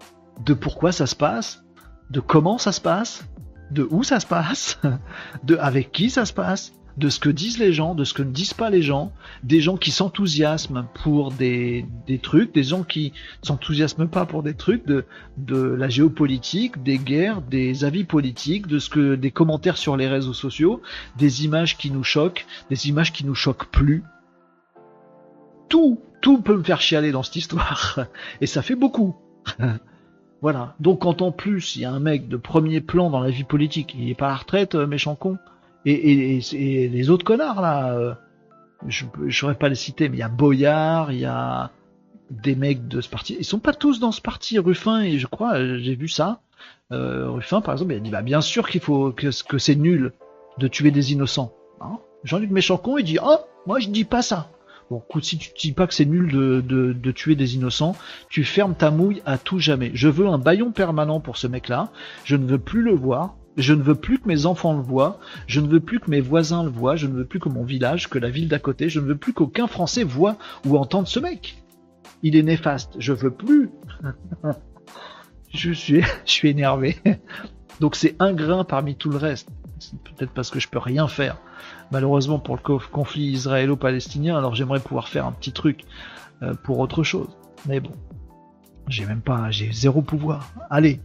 de 0.44 0.54
pourquoi 0.54 0.90
ça 0.90 1.06
se 1.06 1.14
passe, 1.14 1.62
de 2.10 2.18
comment 2.18 2.58
ça 2.58 2.72
se 2.72 2.80
passe, 2.80 3.24
de 3.72 3.86
où 3.90 4.02
ça 4.02 4.20
se 4.20 4.26
passe, 4.26 4.78
de 5.44 5.56
avec 5.56 5.92
qui 5.92 6.10
ça 6.10 6.24
se 6.24 6.32
passe, 6.32 6.72
de 6.96 7.08
ce 7.08 7.18
que 7.18 7.30
disent 7.30 7.58
les 7.58 7.72
gens, 7.72 7.94
de 7.94 8.04
ce 8.04 8.12
que 8.12 8.22
ne 8.22 8.30
disent 8.30 8.54
pas 8.54 8.70
les 8.70 8.82
gens, 8.82 9.12
des 9.42 9.60
gens 9.60 9.76
qui 9.76 9.90
s'enthousiasment 9.90 10.86
pour 11.02 11.32
des, 11.32 11.86
des, 12.06 12.18
trucs, 12.18 12.52
des 12.52 12.64
gens 12.64 12.82
qui 12.82 13.12
s'enthousiasment 13.42 14.08
pas 14.08 14.26
pour 14.26 14.42
des 14.42 14.54
trucs, 14.54 14.86
de, 14.86 15.06
de 15.38 15.56
la 15.56 15.88
géopolitique, 15.88 16.82
des 16.82 16.98
guerres, 16.98 17.40
des 17.40 17.84
avis 17.84 18.04
politiques, 18.04 18.66
de 18.66 18.78
ce 18.78 18.90
que 18.90 19.14
des 19.14 19.30
commentaires 19.30 19.78
sur 19.78 19.96
les 19.96 20.08
réseaux 20.08 20.34
sociaux, 20.34 20.82
des 21.16 21.44
images 21.44 21.78
qui 21.78 21.90
nous 21.90 22.04
choquent, 22.04 22.46
des 22.70 22.88
images 22.88 23.12
qui 23.12 23.24
nous 23.24 23.34
choquent 23.34 23.70
plus. 23.70 24.02
Tout, 25.68 25.98
tout 26.20 26.42
peut 26.42 26.56
me 26.56 26.62
faire 26.62 26.82
chialer 26.82 27.10
dans 27.10 27.22
cette 27.22 27.36
histoire. 27.36 28.00
Et 28.42 28.46
ça 28.46 28.60
fait 28.60 28.76
beaucoup. 28.76 29.16
Voilà. 30.42 30.74
Donc 30.80 31.02
quand 31.02 31.22
en 31.22 31.30
plus 31.30 31.76
il 31.76 31.82
y 31.82 31.84
a 31.84 31.92
un 31.92 32.00
mec 32.00 32.28
de 32.28 32.36
premier 32.36 32.80
plan 32.80 33.10
dans 33.10 33.20
la 33.20 33.30
vie 33.30 33.44
politique, 33.44 33.94
il 33.96 34.10
est 34.10 34.14
pas 34.14 34.26
à 34.26 34.30
la 34.30 34.36
retraite, 34.36 34.74
euh, 34.74 34.86
méchant 34.88 35.14
con. 35.14 35.38
Et, 35.84 36.40
les 36.88 37.10
autres 37.10 37.24
connards 37.24 37.60
là, 37.60 37.94
euh, 37.94 38.14
je 38.88 39.04
saurais 39.30 39.54
pas 39.54 39.68
les 39.68 39.76
citer, 39.76 40.08
mais 40.08 40.16
il 40.16 40.20
y 40.20 40.24
a 40.24 40.28
Boyard, 40.28 41.12
il 41.12 41.20
y 41.20 41.24
a 41.24 41.70
des 42.30 42.56
mecs 42.56 42.88
de 42.88 43.00
ce 43.00 43.08
parti. 43.08 43.36
Ils 43.38 43.44
sont 43.44 43.60
pas 43.60 43.72
tous 43.72 44.00
dans 44.00 44.12
ce 44.12 44.20
parti, 44.20 44.58
Ruffin, 44.58 45.00
et 45.00 45.18
je 45.18 45.26
crois, 45.26 45.54
euh, 45.54 45.78
j'ai 45.78 45.94
vu 45.94 46.08
ça. 46.08 46.40
Ruffin, 46.90 47.62
par 47.62 47.72
exemple, 47.72 47.92
il 47.94 47.96
a 47.96 48.00
dit 48.00 48.10
bah 48.10 48.20
bien 48.20 48.42
sûr 48.42 48.68
qu'il 48.68 48.82
faut 48.82 49.12
que, 49.12 49.30
c'est 49.58 49.76
nul 49.76 50.12
de 50.58 50.68
tuer 50.68 50.90
des 50.90 51.12
innocents. 51.12 51.54
Hein? 51.80 51.98
Jean-Luc 52.22 52.50
Méchançon, 52.50 52.98
il 52.98 53.04
dit 53.04 53.18
oh 53.24 53.38
moi 53.66 53.80
je 53.80 53.88
dis 53.88 54.04
pas 54.04 54.20
ça. 54.20 54.50
Bon, 54.92 55.02
si 55.22 55.38
tu 55.38 55.48
dis 55.58 55.72
pas 55.72 55.86
que 55.86 55.94
c'est 55.94 56.04
nul 56.04 56.30
de, 56.30 57.10
tuer 57.12 57.34
des 57.34 57.54
innocents, 57.54 57.96
tu 58.28 58.44
fermes 58.44 58.74
ta 58.74 58.90
mouille 58.90 59.22
à 59.24 59.38
tout 59.38 59.58
jamais. 59.58 59.90
Je 59.94 60.06
veux 60.06 60.28
un 60.28 60.36
baillon 60.36 60.70
permanent 60.70 61.18
pour 61.18 61.38
ce 61.38 61.46
mec-là. 61.46 61.90
Je 62.24 62.36
ne 62.36 62.44
veux 62.44 62.58
plus 62.58 62.82
le 62.82 62.92
voir. 62.92 63.36
Je 63.56 63.72
ne 63.72 63.82
veux 63.82 63.94
plus 63.94 64.18
que 64.18 64.28
mes 64.28 64.44
enfants 64.44 64.74
le 64.74 64.82
voient. 64.82 65.18
Je 65.46 65.60
ne 65.60 65.66
veux 65.66 65.80
plus 65.80 65.98
que 65.98 66.10
mes 66.10 66.20
voisins 66.20 66.62
le 66.62 66.68
voient. 66.68 66.96
Je 66.96 67.06
ne 67.06 67.14
veux 67.14 67.24
plus 67.24 67.40
que 67.40 67.48
mon 67.48 67.64
village, 67.64 68.10
que 68.10 68.18
la 68.18 68.28
ville 68.28 68.48
d'à 68.48 68.58
côté. 68.58 68.90
Je 68.90 69.00
ne 69.00 69.06
veux 69.06 69.16
plus 69.16 69.32
qu'aucun 69.32 69.66
Français 69.66 70.04
voit 70.04 70.36
ou 70.66 70.76
entende 70.76 71.06
ce 71.06 71.20
mec. 71.20 71.56
Il 72.22 72.36
est 72.36 72.42
néfaste. 72.42 72.96
Je 72.98 73.14
veux 73.14 73.30
plus. 73.30 73.70
je 75.54 75.72
suis, 75.72 76.02
je 76.26 76.30
suis 76.30 76.50
énervé. 76.50 76.98
Donc 77.80 77.96
c'est 77.96 78.14
un 78.18 78.34
grain 78.34 78.64
parmi 78.64 78.94
tout 78.94 79.08
le 79.08 79.16
reste. 79.16 79.48
Peut-être 80.04 80.32
parce 80.32 80.50
que 80.50 80.60
je 80.60 80.68
peux 80.68 80.78
rien 80.78 81.08
faire 81.08 81.38
malheureusement 81.92 82.38
pour 82.38 82.56
le 82.56 82.78
conflit 82.90 83.24
israélo-palestinien, 83.24 84.36
alors 84.36 84.54
j'aimerais 84.54 84.80
pouvoir 84.80 85.08
faire 85.08 85.26
un 85.26 85.32
petit 85.32 85.52
truc 85.52 85.84
euh, 86.42 86.54
pour 86.64 86.78
autre 86.80 87.02
chose. 87.04 87.28
Mais 87.66 87.78
bon, 87.78 87.92
j'ai 88.88 89.04
même 89.04 89.20
pas, 89.20 89.50
j'ai 89.50 89.70
zéro 89.70 90.02
pouvoir. 90.02 90.50
Allez, 90.70 91.00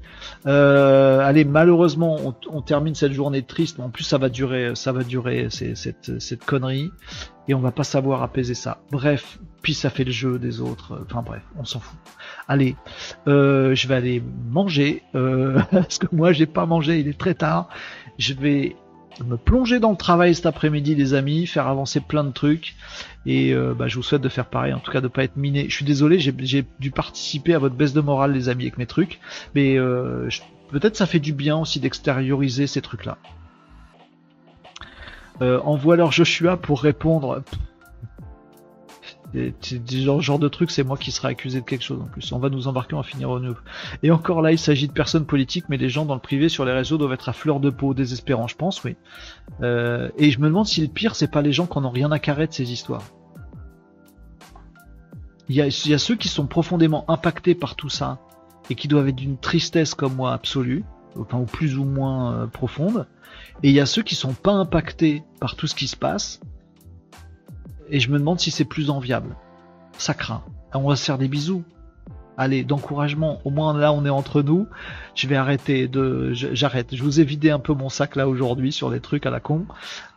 euh, 0.47 1.19
allez, 1.19 1.45
malheureusement, 1.45 2.17
on, 2.49 2.61
termine 2.61 2.95
cette 2.95 3.11
journée 3.11 3.43
triste. 3.43 3.79
En 3.79 3.89
plus, 3.89 4.03
ça 4.03 4.17
va 4.17 4.29
durer, 4.29 4.71
ça 4.75 4.93
va 4.93 5.03
durer 5.03 5.49
cette, 5.51 6.19
cette 6.19 6.43
connerie, 6.45 6.89
et 7.47 7.53
on 7.53 7.59
va 7.59 7.71
pas 7.71 7.83
savoir 7.83 8.23
apaiser 8.23 8.55
ça. 8.55 8.79
Bref, 8.89 9.39
puis 9.61 9.73
ça 9.73 9.89
fait 9.89 10.05
le 10.05 10.11
jeu 10.11 10.39
des 10.39 10.61
autres. 10.61 11.05
Enfin 11.05 11.21
bref, 11.21 11.43
on 11.59 11.65
s'en 11.65 11.79
fout. 11.79 11.99
Allez, 12.47 12.75
euh, 13.27 13.75
je 13.75 13.87
vais 13.87 13.95
aller 13.95 14.23
manger 14.49 15.03
parce 15.13 15.99
que 15.99 16.07
moi 16.15 16.31
j'ai 16.31 16.47
pas 16.47 16.65
mangé. 16.65 16.99
Il 16.99 17.07
est 17.09 17.17
très 17.17 17.35
tard. 17.35 17.69
Je 18.17 18.33
vais 18.33 18.75
me 19.23 19.37
plonger 19.37 19.79
dans 19.79 19.91
le 19.91 19.97
travail 19.97 20.35
cet 20.35 20.45
après-midi, 20.45 20.95
les 20.95 21.13
amis, 21.13 21.47
faire 21.47 21.67
avancer 21.67 21.99
plein 21.99 22.23
de 22.23 22.31
trucs. 22.31 22.75
Et 23.25 23.53
euh, 23.53 23.73
bah, 23.73 23.87
je 23.87 23.95
vous 23.95 24.03
souhaite 24.03 24.21
de 24.21 24.29
faire 24.29 24.45
pareil, 24.45 24.73
en 24.73 24.79
tout 24.79 24.91
cas 24.91 25.01
de 25.01 25.07
pas 25.07 25.23
être 25.23 25.37
miné. 25.37 25.65
Je 25.69 25.75
suis 25.75 25.85
désolé, 25.85 26.19
j'ai 26.19 26.65
dû 26.79 26.91
participer 26.91 27.53
à 27.53 27.59
votre 27.59 27.75
baisse 27.75 27.93
de 27.93 28.01
morale, 28.01 28.31
les 28.31 28.49
amis, 28.49 28.63
avec 28.63 28.77
mes 28.77 28.85
trucs. 28.85 29.19
Mais 29.55 29.77
euh, 29.77 30.29
peut-être 30.69 30.95
ça 30.95 31.05
fait 31.05 31.19
du 31.19 31.33
bien 31.33 31.57
aussi 31.57 31.79
d'extérioriser 31.79 32.67
ces 32.67 32.81
trucs-là. 32.81 33.17
Euh, 35.41 35.59
envoie 35.61 35.93
alors 35.95 36.11
Joshua 36.11 36.57
pour 36.57 36.81
répondre. 36.81 37.43
C'est 39.33 39.81
genre, 39.89 40.21
genre 40.21 40.39
de 40.39 40.47
truc, 40.47 40.71
c'est 40.71 40.83
moi 40.83 40.97
qui 40.97 41.11
serai 41.11 41.29
accusé 41.29 41.59
de 41.59 41.65
quelque 41.65 41.83
chose 41.83 42.01
en 42.01 42.05
plus. 42.05 42.31
On 42.31 42.39
va 42.39 42.49
nous 42.49 42.67
embarquer, 42.67 42.95
on 42.95 43.01
va 43.01 43.03
finir 43.03 43.29
au 43.29 43.39
neuf. 43.39 43.57
Et 44.01 44.11
encore 44.11 44.41
là, 44.41 44.51
il 44.51 44.57
s'agit 44.57 44.87
de 44.87 44.93
personnes 44.93 45.25
politiques, 45.25 45.65
mais 45.69 45.77
les 45.77 45.89
gens 45.89 46.05
dans 46.05 46.15
le 46.15 46.21
privé 46.21 46.49
sur 46.49 46.63
les 46.63 46.71
réseaux 46.71 46.97
doivent 46.97 47.13
être 47.13 47.27
à 47.27 47.33
fleur 47.33 47.59
de 47.59 47.69
peau, 47.69 47.93
désespérants, 47.93 48.47
je 48.47 48.55
pense, 48.55 48.83
oui. 48.83 48.95
Euh, 49.61 50.09
et 50.17 50.31
je 50.31 50.39
me 50.39 50.47
demande 50.47 50.65
si 50.65 50.81
le 50.81 50.87
pire, 50.87 51.15
c'est 51.15 51.29
pas 51.29 51.41
les 51.41 51.51
gens 51.51 51.65
qui 51.67 51.79
n'ont 51.79 51.89
rien 51.89 52.11
à 52.11 52.19
carrer 52.19 52.47
de 52.47 52.53
ces 52.53 52.71
histoires. 52.71 53.03
Il 55.49 55.55
y, 55.55 55.61
a, 55.61 55.67
il 55.67 55.91
y 55.91 55.93
a 55.93 55.97
ceux 55.97 56.15
qui 56.15 56.27
sont 56.27 56.45
profondément 56.45 57.05
impactés 57.09 57.55
par 57.55 57.75
tout 57.75 57.89
ça 57.89 58.19
et 58.69 58.75
qui 58.75 58.87
doivent 58.87 59.07
être 59.07 59.15
d'une 59.15 59.37
tristesse 59.37 59.93
comme 59.93 60.15
moi 60.15 60.33
absolue, 60.33 60.83
enfin 61.17 61.37
ou 61.37 61.45
plus 61.45 61.77
ou 61.77 61.85
moins 61.85 62.33
euh, 62.33 62.47
profonde. 62.47 63.07
Et 63.63 63.69
il 63.69 63.75
y 63.75 63.79
a 63.79 63.85
ceux 63.85 64.03
qui 64.03 64.15
sont 64.15 64.33
pas 64.33 64.51
impactés 64.51 65.23
par 65.39 65.55
tout 65.55 65.67
ce 65.67 65.75
qui 65.75 65.87
se 65.87 65.95
passe 65.95 66.41
et 67.89 67.99
je 67.99 68.11
me 68.11 68.19
demande 68.19 68.39
si 68.39 68.51
c'est 68.51 68.65
plus 68.65 68.89
enviable. 68.89 69.35
Ça 69.97 70.13
craint. 70.13 70.43
On 70.73 70.87
va 70.87 70.95
se 70.95 71.05
faire 71.05 71.17
des 71.17 71.27
bisous 71.27 71.63
allez, 72.37 72.63
d'encouragement. 72.63 73.41
Au 73.43 73.49
moins 73.49 73.77
là, 73.77 73.91
on 73.91 74.05
est 74.05 74.09
entre 74.09 74.41
nous. 74.41 74.67
Je 75.15 75.27
vais 75.27 75.35
arrêter 75.35 75.87
de, 75.87 76.31
j'arrête. 76.33 76.95
Je 76.95 77.01
vous 77.01 77.19
ai 77.19 77.23
vidé 77.23 77.49
un 77.49 77.57
peu 77.57 77.73
mon 77.73 77.89
sac 77.89 78.15
là 78.15 78.29
aujourd'hui 78.29 78.71
sur 78.71 78.91
des 78.91 78.99
trucs 78.99 79.25
à 79.25 79.31
la 79.31 79.39
con. 79.39 79.65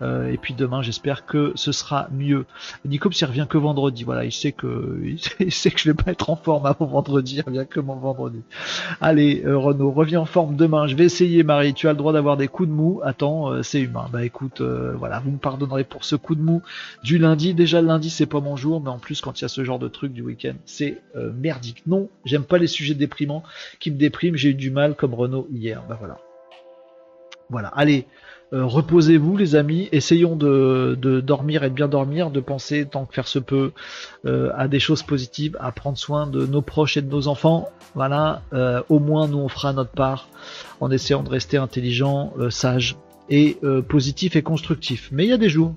Euh, 0.02 0.30
et 0.30 0.36
puis 0.36 0.52
demain, 0.52 0.82
j'espère 0.82 1.24
que 1.24 1.52
ce 1.54 1.72
sera 1.72 2.08
mieux. 2.12 2.44
Nicops, 2.84 3.18
il 3.18 3.24
revient 3.24 3.46
que 3.48 3.56
vendredi. 3.56 4.04
Voilà, 4.04 4.26
il 4.26 4.32
sait 4.32 4.52
que, 4.52 5.00
il 5.40 5.52
sait 5.52 5.70
que 5.70 5.80
je 5.80 5.90
vais 5.90 5.94
pas 5.94 6.12
être 6.12 6.28
en 6.28 6.36
forme 6.36 6.66
avant 6.66 6.84
vendredi. 6.84 7.36
Il 7.36 7.42
revient 7.42 7.64
que 7.68 7.80
mon 7.80 7.96
vendredi. 7.96 8.42
Allez, 9.00 9.42
euh, 9.46 9.56
Renaud, 9.56 9.90
reviens 9.90 10.20
en 10.20 10.26
forme 10.26 10.54
demain. 10.54 10.86
Je 10.86 10.96
vais 10.96 11.04
essayer, 11.04 11.42
Marie. 11.42 11.72
Tu 11.72 11.88
as 11.88 11.92
le 11.92 11.98
droit 11.98 12.12
d'avoir 12.12 12.36
des 12.36 12.48
coups 12.48 12.68
de 12.68 12.74
mou. 12.74 13.00
Attends, 13.02 13.50
euh, 13.50 13.62
c'est 13.62 13.80
humain. 13.80 14.06
Bah 14.12 14.22
écoute, 14.22 14.60
voilà, 14.60 15.20
vous 15.20 15.30
me 15.30 15.38
pardonnerez 15.38 15.84
pour 15.84 16.04
ce 16.04 16.14
coup 16.14 16.34
de 16.34 16.42
mou 16.42 16.60
du 17.02 17.16
lundi. 17.16 17.54
Déjà 17.54 17.80
le 17.80 17.86
lundi, 17.86 18.10
c'est 18.10 18.26
pas 18.26 18.40
mon 18.40 18.56
jour, 18.56 18.82
mais 18.82 18.90
en 18.90 18.98
plus 18.98 19.22
quand 19.22 19.40
il 19.40 19.42
y 19.42 19.44
a 19.46 19.48
ce 19.48 19.64
genre 19.64 19.78
de 19.78 19.88
truc 19.88 20.12
du 20.12 20.20
week-end, 20.20 20.54
c'est 20.66 21.00
merdique. 21.14 21.84
Non, 21.86 22.09
J'aime 22.24 22.44
pas 22.44 22.58
les 22.58 22.66
sujets 22.66 22.94
déprimants 22.94 23.42
qui 23.78 23.90
me 23.90 23.96
dépriment. 23.96 24.36
J'ai 24.36 24.50
eu 24.50 24.54
du 24.54 24.70
mal 24.70 24.94
comme 24.94 25.14
Renault 25.14 25.48
hier. 25.52 25.82
Bah 25.88 25.96
voilà. 25.98 26.18
Voilà. 27.48 27.68
Allez, 27.68 28.06
euh, 28.52 28.64
reposez-vous 28.64 29.36
les 29.36 29.54
amis. 29.54 29.88
Essayons 29.92 30.36
de, 30.36 30.96
dormir 31.24 31.64
et 31.64 31.70
de 31.70 31.74
bien 31.74 31.88
dormir, 31.88 32.30
de 32.30 32.40
penser 32.40 32.86
tant 32.86 33.06
que 33.06 33.14
faire 33.14 33.28
se 33.28 33.38
peut 33.38 33.72
euh, 34.26 34.50
à 34.56 34.68
des 34.68 34.80
choses 34.80 35.02
positives, 35.02 35.56
à 35.60 35.72
prendre 35.72 35.98
soin 35.98 36.26
de 36.26 36.46
nos 36.46 36.62
proches 36.62 36.96
et 36.96 37.02
de 37.02 37.10
nos 37.10 37.28
enfants. 37.28 37.68
Voilà. 37.94 38.42
Euh, 38.52 38.82
au 38.88 38.98
moins 38.98 39.28
nous 39.28 39.38
on 39.38 39.48
fera 39.48 39.72
notre 39.72 39.90
part 39.90 40.28
en 40.80 40.90
essayant 40.90 41.22
de 41.22 41.30
rester 41.30 41.56
intelligent, 41.56 42.32
sage 42.50 42.96
et 43.28 43.58
positif 43.88 44.34
et 44.34 44.42
constructif. 44.42 45.08
Mais 45.12 45.24
il 45.24 45.28
y 45.28 45.32
a 45.32 45.38
des 45.38 45.48
jours 45.48 45.74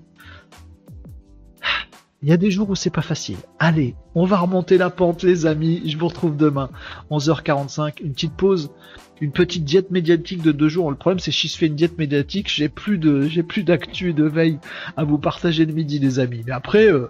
il 2.23 2.29
y 2.29 2.31
a 2.31 2.37
des 2.37 2.51
jours 2.51 2.69
où 2.69 2.75
c'est 2.75 2.89
pas 2.89 3.01
facile. 3.01 3.35
Allez, 3.59 3.95
on 4.15 4.25
va 4.25 4.37
remonter 4.37 4.77
la 4.77 4.89
pente 4.89 5.23
les 5.23 5.45
amis, 5.45 5.81
je 5.85 5.97
vous 5.97 6.07
retrouve 6.07 6.37
demain, 6.37 6.69
11h45, 7.11 8.01
une 8.01 8.13
petite 8.13 8.33
pause, 8.33 8.71
une 9.19 9.33
petite 9.33 9.65
diète 9.65 9.91
médiatique 9.91 10.41
de 10.41 10.53
deux 10.53 10.69
jours. 10.69 10.89
Le 10.89 10.95
problème 10.95 11.19
c'est 11.19 11.31
que 11.31 11.37
si 11.37 11.49
je 11.49 11.57
fais 11.57 11.67
une 11.67 11.75
diète 11.75 11.97
médiatique, 11.97 12.49
j'ai 12.49 12.69
plus 12.69 12.97
de 12.97 13.23
j'ai 13.23 13.43
plus 13.43 13.63
d'actu 13.63 14.13
de 14.13 14.23
veille 14.23 14.57
à 14.95 15.03
vous 15.03 15.17
partager 15.17 15.65
le 15.65 15.73
midi 15.73 15.99
les 15.99 16.19
amis. 16.19 16.43
Mais 16.45 16.53
après 16.53 16.87
euh, 16.87 17.09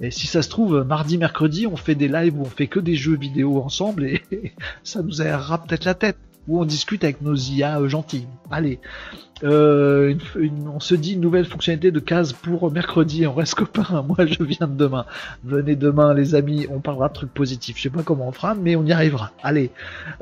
et 0.00 0.10
si 0.10 0.26
ça 0.26 0.40
se 0.40 0.48
trouve, 0.48 0.84
mardi, 0.84 1.18
mercredi, 1.18 1.66
on 1.66 1.76
fait 1.76 1.94
des 1.94 2.08
lives 2.08 2.38
où 2.38 2.40
on 2.40 2.46
fait 2.46 2.66
que 2.66 2.80
des 2.80 2.94
jeux 2.94 3.18
vidéo 3.18 3.62
ensemble 3.62 4.06
et 4.06 4.22
ça 4.82 5.02
nous 5.02 5.20
aérera 5.20 5.62
peut-être 5.62 5.84
la 5.84 5.94
tête 5.94 6.16
où 6.48 6.60
on 6.60 6.64
discute 6.64 7.04
avec 7.04 7.20
nos 7.22 7.34
IA 7.34 7.80
euh, 7.80 7.88
gentils. 7.88 8.26
Allez, 8.50 8.80
euh, 9.44 10.14
on 10.66 10.80
se 10.80 10.94
dit 10.94 11.14
une 11.14 11.20
nouvelle 11.20 11.44
fonctionnalité 11.44 11.90
de 11.90 12.00
case 12.00 12.32
pour 12.32 12.70
mercredi. 12.70 13.26
On 13.26 13.34
reste 13.34 13.54
copains. 13.54 14.02
Moi, 14.08 14.26
je 14.26 14.42
viens 14.42 14.66
de 14.66 14.76
demain. 14.76 15.06
Venez 15.44 15.76
demain, 15.76 16.14
les 16.14 16.34
amis. 16.34 16.66
On 16.70 16.80
parlera 16.80 17.08
de 17.08 17.14
trucs 17.14 17.32
positifs. 17.32 17.76
Je 17.76 17.82
sais 17.82 17.90
pas 17.90 18.02
comment 18.02 18.28
on 18.28 18.32
fera, 18.32 18.54
mais 18.54 18.74
on 18.76 18.84
y 18.84 18.92
arrivera. 18.92 19.32
Allez, 19.42 19.70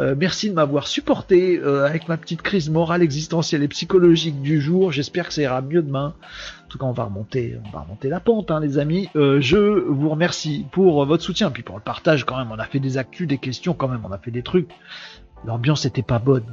euh, 0.01 0.15
merci 0.17 0.51
de 0.51 0.55
m'avoir 0.55 0.87
supporté 0.87 1.61
avec 1.61 2.09
ma 2.09 2.17
petite 2.17 2.43
crise 2.43 2.71
morale, 2.71 3.03
existentielle 3.03 3.63
et 3.63 3.69
psychologique 3.69 4.41
du 4.43 4.61
jour. 4.61 4.93
J'espère 4.93 5.29
que 5.29 5.35
ça 5.35 5.43
ira 5.43 5.63
mieux 5.63 5.83
demain. 5.83 6.15
En 6.65 6.69
tout 6.69 6.77
cas, 6.77 6.85
on 6.85 6.93
va 6.93 7.05
remonter, 7.05 7.59
on 7.65 7.71
va 7.71 7.81
remonter 7.81 8.11
la 8.11 8.21
pente, 8.21 8.51
hein, 8.51 8.61
les 8.61 8.77
amis. 8.77 9.09
je 9.15 9.57
vous 9.57 10.11
remercie 10.11 10.67
pour 10.71 11.05
votre 11.07 11.23
soutien, 11.23 11.51
puis 11.51 11.63
pour 11.63 11.77
le 11.77 11.83
partage 11.83 12.25
quand 12.25 12.37
même. 12.37 12.49
On 12.53 12.59
a 12.59 12.67
fait 12.67 12.79
des 12.79 12.99
actus, 12.99 13.27
des 13.27 13.39
questions 13.39 13.73
quand 13.73 13.89
même. 13.89 14.03
On 14.05 14.13
a 14.13 14.19
fait 14.19 14.31
des 14.31 14.43
trucs. 14.43 14.69
L'ambiance 15.45 15.85
était 15.85 16.03
pas 16.03 16.19
bonne. 16.19 16.45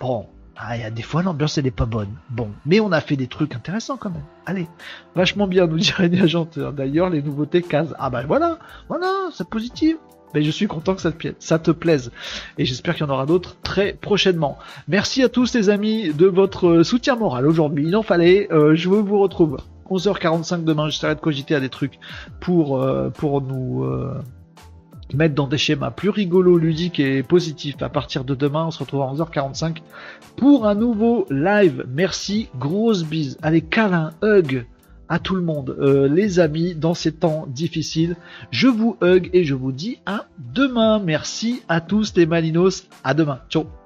Bon, 0.00 0.26
Ah, 0.56 0.76
il 0.76 0.82
y 0.82 0.84
a 0.84 0.90
des 0.90 1.02
fois 1.02 1.22
l'ambiance 1.22 1.56
elle 1.58 1.70
pas 1.72 1.86
bonne. 1.86 2.14
Bon, 2.30 2.50
mais 2.66 2.80
on 2.80 2.92
a 2.92 3.00
fait 3.00 3.16
des 3.16 3.26
trucs 3.26 3.54
intéressants 3.54 3.96
quand 3.96 4.10
même. 4.10 4.24
Allez, 4.46 4.68
vachement 5.14 5.46
bien, 5.46 5.66
nous 5.66 5.78
dirait 5.78 6.10
Agenteur. 6.20 6.72
D'ailleurs, 6.72 7.08
les 7.08 7.22
nouveautés 7.22 7.62
casent. 7.62 7.94
Ah 7.98 8.10
bah 8.10 8.22
voilà, 8.26 8.58
voilà, 8.88 9.10
c'est 9.32 9.48
positif. 9.48 9.96
Mais 10.34 10.42
je 10.42 10.50
suis 10.50 10.66
content 10.66 10.94
que 10.94 11.00
ça 11.00 11.12
te, 11.12 11.28
ça 11.38 11.58
te 11.58 11.70
plaise. 11.70 12.10
Et 12.58 12.64
j'espère 12.64 12.94
qu'il 12.94 13.06
y 13.06 13.08
en 13.08 13.12
aura 13.12 13.26
d'autres 13.26 13.56
très 13.62 13.92
prochainement. 13.92 14.58
Merci 14.88 15.22
à 15.22 15.28
tous 15.28 15.54
les 15.54 15.68
amis 15.68 16.12
de 16.12 16.26
votre 16.26 16.82
soutien 16.82 17.16
moral 17.16 17.46
aujourd'hui. 17.46 17.86
Il 17.86 17.96
en 17.96 18.02
fallait. 18.02 18.50
Euh, 18.50 18.74
je 18.74 18.88
vous 18.88 19.18
retrouve 19.18 19.58
11h45 19.90 20.64
demain. 20.64 20.88
J'essaierai 20.88 21.14
de 21.14 21.20
cogiter 21.20 21.54
à 21.54 21.60
des 21.60 21.68
trucs 21.68 21.98
pour, 22.40 22.80
euh, 22.82 23.10
nous... 23.22 23.84
Euh, 23.84 24.14
mettre 25.16 25.34
dans 25.34 25.46
des 25.46 25.58
schémas 25.58 25.90
plus 25.90 26.10
rigolos, 26.10 26.58
ludiques 26.58 27.00
et 27.00 27.22
positifs. 27.22 27.80
À 27.82 27.88
partir 27.88 28.24
de 28.24 28.34
demain, 28.34 28.66
on 28.66 28.70
se 28.70 28.78
retrouve 28.78 29.02
à 29.02 29.12
11h45 29.12 29.78
pour 30.36 30.66
un 30.66 30.74
nouveau 30.74 31.26
live. 31.30 31.84
Merci, 31.88 32.48
grosse 32.58 33.04
bise. 33.04 33.38
Allez, 33.42 33.60
câlin, 33.60 34.12
hug 34.22 34.66
à 35.08 35.18
tout 35.18 35.34
le 35.34 35.42
monde, 35.42 35.76
euh, 35.78 36.08
les 36.08 36.40
amis, 36.40 36.74
dans 36.74 36.94
ces 36.94 37.12
temps 37.12 37.46
difficiles. 37.46 38.16
Je 38.50 38.66
vous 38.66 38.96
hug 39.02 39.28
et 39.34 39.44
je 39.44 39.54
vous 39.54 39.70
dis 39.70 39.98
à 40.06 40.24
demain. 40.38 41.00
Merci 41.00 41.62
à 41.68 41.82
tous 41.82 42.14
les 42.16 42.24
Malinos. 42.24 42.88
À 43.04 43.12
demain. 43.12 43.40
Ciao. 43.50 43.81